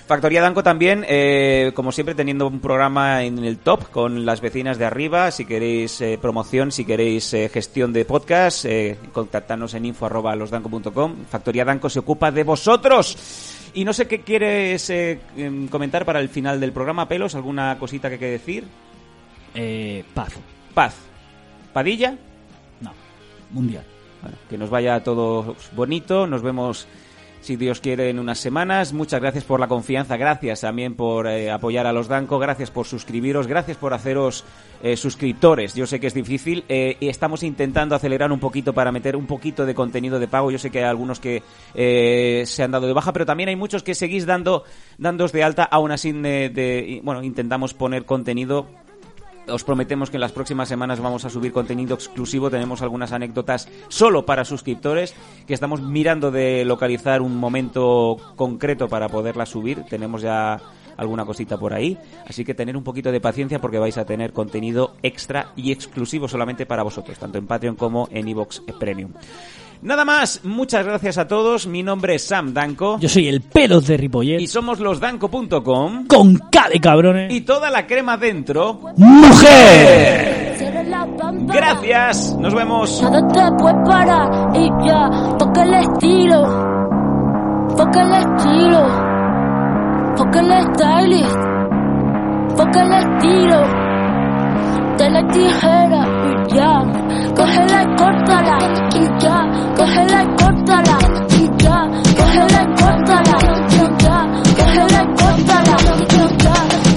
Factoría 0.09 0.41
Danco 0.41 0.63
también, 0.63 1.05
eh, 1.07 1.71
como 1.75 1.93
siempre, 1.93 2.15
teniendo 2.15 2.49
un 2.49 2.61
programa 2.61 3.23
en 3.25 3.45
el 3.45 3.59
top 3.59 3.91
con 3.91 4.25
las 4.25 4.41
vecinas 4.41 4.79
de 4.79 4.87
arriba. 4.87 5.31
Si 5.31 5.45
queréis 5.45 6.01
eh, 6.01 6.19
promoción, 6.21 6.73
si 6.73 6.87
queréis 6.87 7.33
eh, 7.35 7.51
gestión 7.53 7.93
de 7.93 8.07
podcast, 8.07 8.65
eh, 8.65 8.97
contactadnos 9.13 9.75
en 9.75 9.85
info 9.85 10.07
arroba 10.07 10.35
losdanco.com. 10.35 11.27
Factoría 11.29 11.67
Danco 11.67 11.91
se 11.91 11.99
ocupa 11.99 12.31
de 12.31 12.43
vosotros. 12.43 13.19
Y 13.75 13.85
no 13.85 13.93
sé 13.93 14.09
qué 14.09 14.23
quieres 14.23 14.89
em, 14.89 15.69
comentar 15.69 16.07
para 16.07 16.21
el 16.21 16.31
final 16.31 16.59
del 16.59 16.73
programa, 16.73 17.07
Pelos. 17.07 17.35
¿Alguna 17.35 17.79
cosita 17.79 18.09
que 18.09 18.15
hay 18.15 18.19
que 18.19 18.31
decir? 18.31 18.65
Eh, 19.55 20.05
paz. 20.15 20.33
Paz. 20.73 20.95
¿Padilla? 21.73 22.17
No. 22.81 22.93
Mundial. 23.51 23.85
Bueno, 24.23 24.37
que 24.49 24.57
nos 24.57 24.71
vaya 24.71 25.03
todo 25.03 25.55
bonito. 25.77 26.27
Nos 26.27 26.43
vemos, 26.43 26.89
si 27.41 27.57
Dios 27.57 27.81
quiere, 27.81 28.11
en 28.11 28.19
unas 28.19 28.39
semanas. 28.39 28.93
Muchas 28.93 29.21
gracias 29.21 29.45
por 29.45 29.61
la 29.61 29.69
confianza. 29.69 30.17
Gracias 30.17 30.61
también 30.61 30.95
por 30.95 31.27
eh, 31.27 31.51
apoyar 31.51 31.87
a 31.87 31.93
los 31.93 32.09
Danco. 32.09 32.39
Gracias 32.39 32.71
por 32.71 32.87
suscribiros. 32.87 33.47
Gracias 33.47 33.77
por 33.77 33.95
haceros 33.95 34.45
eh, 34.83 34.97
suscriptores. 34.97 35.75
Yo 35.75 35.87
sé 35.87 36.01
que 36.01 36.09
es 36.09 36.15
difícil 36.15 36.65
eh, 36.69 36.97
y 37.01 37.09
estamos 37.09 37.43
intentando 37.43 37.95
acelerar 37.95 38.33
un 38.33 38.41
poquito 38.41 38.73
para 38.73 38.93
meter 38.93 39.17
un 39.17 39.27
poquito 39.27 39.67
de 39.67 39.75
contenido 39.75 40.19
de 40.19 40.29
pago. 40.29 40.51
Yo 40.51 40.59
sé 40.59 40.71
que 40.71 40.79
hay 40.79 40.85
algunos 40.85 41.21
que 41.21 41.43
se 41.75 42.63
han 42.63 42.71
dado 42.71 42.87
de 42.87 42.93
baja, 42.93 43.13
pero 43.13 43.27
también 43.27 43.49
hay 43.49 43.57
muchos 43.57 43.83
que 43.83 43.95
seguís 43.95 44.27
dando 44.27 44.65
dándos 44.99 45.33
de 45.33 45.45
alta. 45.45 45.65
Aún 45.65 45.93
así, 45.93 46.13
bueno, 47.03 47.23
intentamos 47.23 47.75
poner 47.75 48.05
contenido 48.05 48.67
os 49.51 49.65
prometemos 49.65 50.11
que 50.11 50.17
en 50.17 50.21
las 50.21 50.33
próximas 50.33 50.69
semanas 50.69 51.01
vamos 51.01 51.25
a 51.25 51.31
subir 51.31 51.53
contenido 51.53 51.95
exclusivo. 51.95 52.51
Tenemos 52.51 52.83
algunas 52.83 53.13
anécdotas 53.13 53.69
solo 53.89 54.25
para 54.27 54.45
suscriptores 54.45 55.15
que 55.47 55.55
estamos 55.55 55.81
mirando 55.81 56.31
de 56.31 56.65
localizar 56.65 57.23
un 57.23 57.37
momento 57.37 58.17
concreto 58.37 58.89
para 58.89 59.09
poderlas 59.09 59.51
subir. 59.51 59.85
Tenemos 59.89 60.23
ya 60.23 60.61
alguna 60.97 61.25
cosita 61.25 61.57
por 61.57 61.73
ahí. 61.73 61.97
Así 62.27 62.45
que 62.45 62.55
tener 62.55 62.77
un 62.77 62.85
poquito 62.85 63.11
de 63.11 63.21
paciencia 63.21 63.61
porque 63.61 63.79
vais 63.79 63.97
a 63.97 64.05
tener 64.05 64.33
contenido 64.33 64.95
extra 65.03 65.53
y 65.57 65.73
exclusivo 65.73 66.29
solamente 66.29 66.67
para 66.67 66.83
vosotros, 66.83 67.19
tanto 67.19 67.39
en 67.39 67.47
Patreon 67.47 67.77
como 67.77 68.09
en 68.11 68.29
Evox 68.29 68.63
Premium. 68.79 69.13
Nada 69.83 70.05
más, 70.05 70.41
muchas 70.45 70.85
gracias 70.85 71.19
a 71.19 71.29
todos. 71.29 71.67
Mi 71.67 71.83
nombre 71.83 72.17
es 72.17 72.25
Sam 72.25 72.53
Danco. 72.53 72.99
Yo 72.99 73.09
soy 73.09 73.29
el 73.29 73.41
pelos 73.41 73.87
de 73.87 73.97
Ripollet. 73.97 74.41
Y 74.41 74.47
somos 74.47 74.81
losdanco.com. 74.81 76.07
Con 76.07 76.37
K 76.51 76.69
de 76.73 76.81
cabrones. 76.81 77.33
Y 77.33 77.43
toda 77.43 77.71
la 77.71 77.87
crema 77.87 78.17
dentro. 78.17 78.81
¡Mujer! 78.97 80.49
Gracias, 81.47 82.37
nos 82.39 82.55
vemos. 82.55 83.01
Nada 83.03 83.27
te 83.29 83.63
puede 83.63 83.85
parar 83.85 84.57
y 84.57 84.69
ya, 84.87 85.37
porque 85.39 85.61
el 85.63 85.75
estilo, 85.75 86.43
porque 87.77 88.01
el 88.01 88.13
estilo, 88.13 88.87
porque 90.17 90.39
el 90.39 90.53
stylist, 90.75 91.37
porque 92.57 92.81
el 92.81 92.93
estilo, 92.93 93.88
de 94.99 95.11
la 95.11 95.23
tijera 95.29 96.03
y 96.25 96.55
ya, 96.55 96.83
cógela 97.37 97.83
y 97.83 97.87
córtala 97.97 98.59
y 98.95 99.23
ya, 99.23 99.39
cógela 99.77 100.23
y 100.23 100.27
córtala 100.37 100.99
y 101.39 101.43
ya, 101.63 101.79
cógela 102.19 102.61
y 102.63 102.67
córtala 102.83 103.37
y 103.71 104.03
ya, 104.03 104.19
cógela 104.59 105.01
y 105.03 105.07
córtala 105.21 105.77
y 105.99 106.07
ya, 106.43 106.57
y 106.83 106.89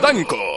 Danco. 0.00 0.53